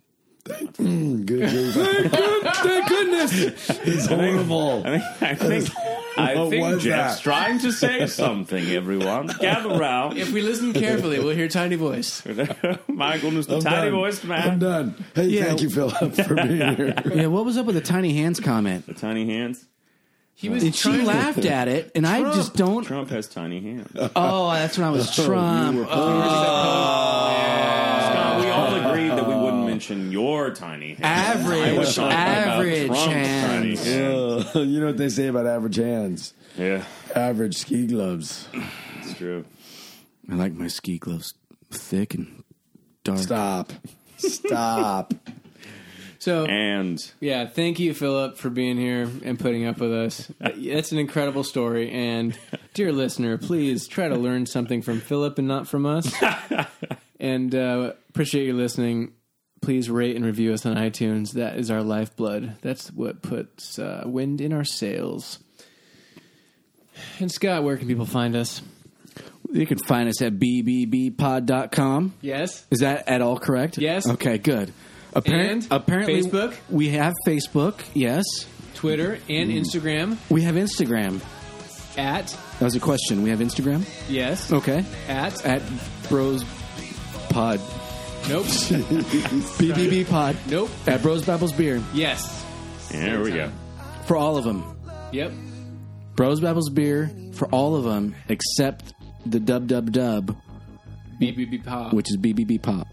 Mm, 0.46 1.24
good, 1.28 1.50
good. 1.52 2.12
Thank 2.12 2.88
goodness. 2.90 3.70
It's 3.86 4.08
horrible. 4.08 4.82
I 4.88 4.98
think 4.98 5.22
I 5.22 5.36
think, 5.36 5.70
I 6.18 6.36
What 6.36 6.50
think 6.50 6.82
Jeff's 6.82 7.18
that? 7.18 7.22
trying 7.22 7.60
to 7.60 7.72
say 7.72 8.08
something. 8.08 8.66
Everyone, 8.72 9.28
gather 9.40 9.78
round. 9.78 10.18
If 10.18 10.32
we 10.32 10.42
listen 10.42 10.74
carefully, 10.74 11.20
we'll 11.20 11.36
hear 11.36 11.48
tiny 11.48 11.76
voice. 11.76 12.24
Michael 12.88 13.38
is 13.38 13.46
the 13.48 13.58
I'm 13.58 13.62
tiny 13.62 13.92
done. 13.92 14.00
voiced 14.00 14.26
I'm 14.28 14.58
done. 14.60 15.06
Hey, 15.14 15.26
Yeah. 15.28 15.44
thank 15.46 15.62
you, 15.62 15.70
Philip, 15.70 16.16
for 16.28 16.34
being 16.36 16.76
here. 16.76 16.94
Yeah, 17.14 17.28
what 17.28 17.46
was 17.46 17.58
up 17.58 17.68
with 17.68 17.76
the 17.76 17.82
tiny 17.82 18.14
hands 18.16 18.40
comment? 18.40 18.88
The 18.88 18.96
tiny 18.96 19.28
hands. 19.28 19.64
He 20.36 20.50
was 20.50 20.64
And 20.64 20.74
she 20.74 21.02
laughed 21.02 21.46
at 21.46 21.68
it, 21.68 21.92
and 21.94 22.08
I 22.08 22.22
just 22.34 22.56
don't. 22.56 22.84
Trump 22.84 23.10
has 23.12 23.28
tiny 23.28 23.62
hands. 23.62 23.92
Oh, 24.16 24.52
that's 24.52 24.78
when 24.78 24.88
I 24.88 24.90
was 24.92 25.08
oh, 25.20 25.24
oh, 25.24 25.26
Trump. 25.28 25.88
Scott, 28.12 28.42
we 28.42 28.48
all 28.50 28.76
agreed 28.90 29.10
that 29.10 29.28
we 29.28 29.36
wouldn't 29.36 29.66
mention 29.68 30.12
your 30.12 30.50
tiny 30.52 30.96
hands. 30.96 31.02
I 31.04 31.42
Average, 31.42 31.78
was 31.78 31.96
talking 31.96 32.12
about 32.12 32.28
average 32.28 32.88
Trump's 32.88 33.04
tiny 33.06 33.26
hands. 33.26 33.86
hands. 33.86 34.56
Yeah. 34.56 34.62
you 34.64 34.80
know 34.80 34.86
what 34.88 34.98
they 34.98 35.10
say 35.10 35.28
about 35.28 35.46
average 35.46 35.76
hands? 35.76 36.34
Yeah, 36.58 36.84
Average 37.16 37.56
ski 37.58 37.88
gloves. 37.88 38.48
it's 39.00 39.14
true. 39.18 39.46
I 40.30 40.36
like 40.36 40.54
my 40.54 40.68
ski 40.68 40.98
gloves 40.98 41.34
thick 41.72 42.14
and 42.16 42.44
dark. 43.04 43.20
Stop. 43.20 43.72
Stop. 44.18 45.14
So 46.22 46.46
And 46.46 47.04
yeah, 47.20 47.48
thank 47.48 47.80
you, 47.80 47.96
Philip, 47.96 48.38
for 48.38 48.52
being 48.52 48.78
here 48.78 49.10
and 49.24 49.40
putting 49.40 49.66
up 49.66 49.80
with 49.80 49.92
us. 49.92 50.32
That's 50.40 50.92
an 50.92 51.00
incredible 51.00 51.44
story. 51.44 51.90
And 51.90 52.38
dear 52.76 52.92
listener, 52.92 53.40
please 53.40 53.88
try 53.88 54.08
to 54.08 54.16
learn 54.16 54.46
something 54.46 54.84
from 54.84 55.00
Philip 55.00 55.40
and 55.40 55.48
not 55.48 55.68
from 55.68 55.88
us. 55.88 56.14
and 57.20 57.56
uh, 57.56 57.94
appreciate 58.10 58.46
you 58.46 58.54
listening. 58.54 59.14
Please 59.64 59.90
rate 59.90 60.16
and 60.16 60.24
review 60.24 60.54
us 60.54 60.64
on 60.64 60.76
iTunes. 60.76 61.32
That 61.32 61.58
is 61.58 61.72
our 61.72 61.82
lifeblood. 61.82 62.58
That's 62.62 62.92
what 62.92 63.24
puts 63.24 63.80
uh, 63.80 64.04
wind 64.06 64.42
in 64.42 64.54
our 64.54 64.64
sails. 64.64 65.40
And 67.20 67.32
Scott, 67.32 67.64
where 67.64 67.78
can 67.78 67.88
people 67.88 68.06
find 68.06 68.36
us? 68.36 68.62
You 69.52 69.66
can 69.66 69.80
find 69.80 70.08
us 70.08 70.22
at 70.22 70.34
bbbpod.com. 70.34 72.14
Yes. 72.22 72.68
Is 72.70 72.82
that 72.82 73.10
at 73.10 73.22
all 73.22 73.40
correct? 73.40 73.80
Yes. 73.80 74.08
Okay, 74.08 74.38
good. 74.38 74.72
Apparent, 75.14 75.64
And 75.64 75.72
apparently, 75.72 76.22
Facebook? 76.22 76.56
We 76.70 76.90
have 76.90 77.14
Facebook. 77.28 77.82
Yes, 77.94 78.24
Twitter 78.76 79.20
and 79.30 79.52
mm. 79.52 79.60
Instagram 79.60 80.18
we 80.30 80.42
have 80.44 80.56
Instagram. 80.56 81.22
at 81.98 82.28
That 82.60 82.62
was 82.66 82.76
a 82.76 82.80
question. 82.80 83.22
We 83.24 83.30
have 83.30 83.40
Instagram. 83.40 83.86
yes 84.10 84.52
Okay, 84.52 84.84
at 85.08 85.46
at 85.46 85.62
Bros 86.10 86.44
Pod 87.30 87.60
nope 88.30 88.46
BBB 89.58 90.08
Pod 90.08 90.38
nope 90.50 90.70
at 90.88 91.02
Bros 91.02 91.26
Bibles 91.26 91.52
Beer 91.54 91.82
yes 91.94 92.46
there 92.92 93.20
we 93.22 93.32
go. 93.32 93.52
for 94.06 94.16
all 94.16 94.38
of 94.38 94.44
them. 94.44 94.64
yep 95.12 95.32
Bros 96.16 96.40
Bibles 96.40 96.70
Beer 96.70 97.10
for 97.34 97.48
all 97.50 97.76
of 97.76 97.84
them 97.84 98.16
except 98.30 98.94
the 99.26 99.40
Dub 99.40 99.68
Dub 99.68 99.92
Dub, 99.92 100.36
BBB 101.20 101.64
pod 101.66 101.94
which 101.94 102.10
is 102.12 102.18
BBB 102.18 102.62
Pod. 102.62 102.86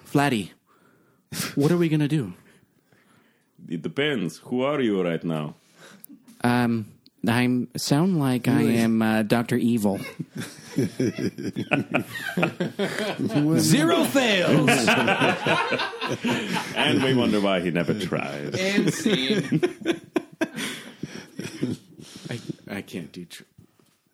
Vladdy, 0.11 0.51
what 1.55 1.71
are 1.71 1.77
we 1.77 1.89
gonna 1.89 2.07
do? 2.07 2.33
It 3.69 3.81
depends. 3.81 4.37
Who 4.45 4.63
are 4.63 4.81
you 4.81 5.01
right 5.03 5.23
now? 5.23 5.55
Um, 6.43 6.87
I'm 7.27 7.69
sound 7.77 8.19
like 8.19 8.47
I 8.47 8.61
am 8.61 9.01
uh, 9.01 9.21
Doctor 9.23 9.55
Evil. 9.55 9.99
Zero 13.59 14.03
fails. 14.05 14.69
And 16.75 17.03
we 17.03 17.13
wonder 17.13 17.39
why 17.39 17.59
he 17.61 17.71
never 17.71 17.93
tries. 17.93 18.55
and 18.55 18.93
scene 18.93 19.61
I, 22.29 22.39
I 22.69 22.81
can't 22.81 23.11
do. 23.11 23.25
Tr- 23.25 23.43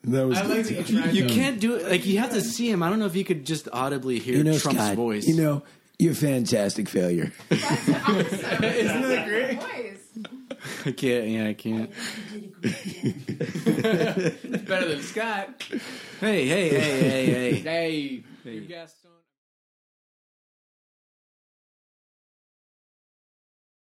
That 0.06 0.28
was 0.28 0.38
I 0.38 0.42
like 0.44 0.66
that 0.66 0.90
you 0.90 1.02
tried 1.02 1.14
you 1.16 1.26
can't 1.28 1.60
do 1.60 1.76
it. 1.76 1.90
Like 1.90 2.06
you 2.06 2.20
have 2.20 2.32
to 2.32 2.42
see 2.42 2.70
him. 2.70 2.82
I 2.84 2.90
don't 2.90 3.00
know 3.00 3.06
if 3.06 3.16
you 3.16 3.24
could 3.24 3.46
just 3.46 3.68
audibly 3.72 4.20
hear 4.20 4.36
you 4.38 4.44
know, 4.44 4.58
Trump's 4.58 4.82
Scott, 4.84 4.96
voice. 4.96 5.28
You 5.28 5.38
know, 5.38 5.64
you're 6.00 6.12
a 6.12 6.16
fantastic 6.16 6.90
failure. 6.90 7.32
isn't 7.50 7.62
that 7.62 9.24
great 9.28 9.62
voice? 9.62 10.04
I 10.86 10.92
can't. 10.92 11.28
Yeah, 11.28 11.48
I 11.48 11.54
can't. 11.54 11.90
better 14.68 14.88
than 14.88 15.02
Scott 15.02 15.64
Hey, 16.20 16.48
hey, 16.48 16.70
hey, 16.70 17.00
hey, 17.00 17.54
hey. 17.54 18.24
hey 18.44 18.52
your 18.52 18.66
guest 18.66 18.98
on 19.06 19.07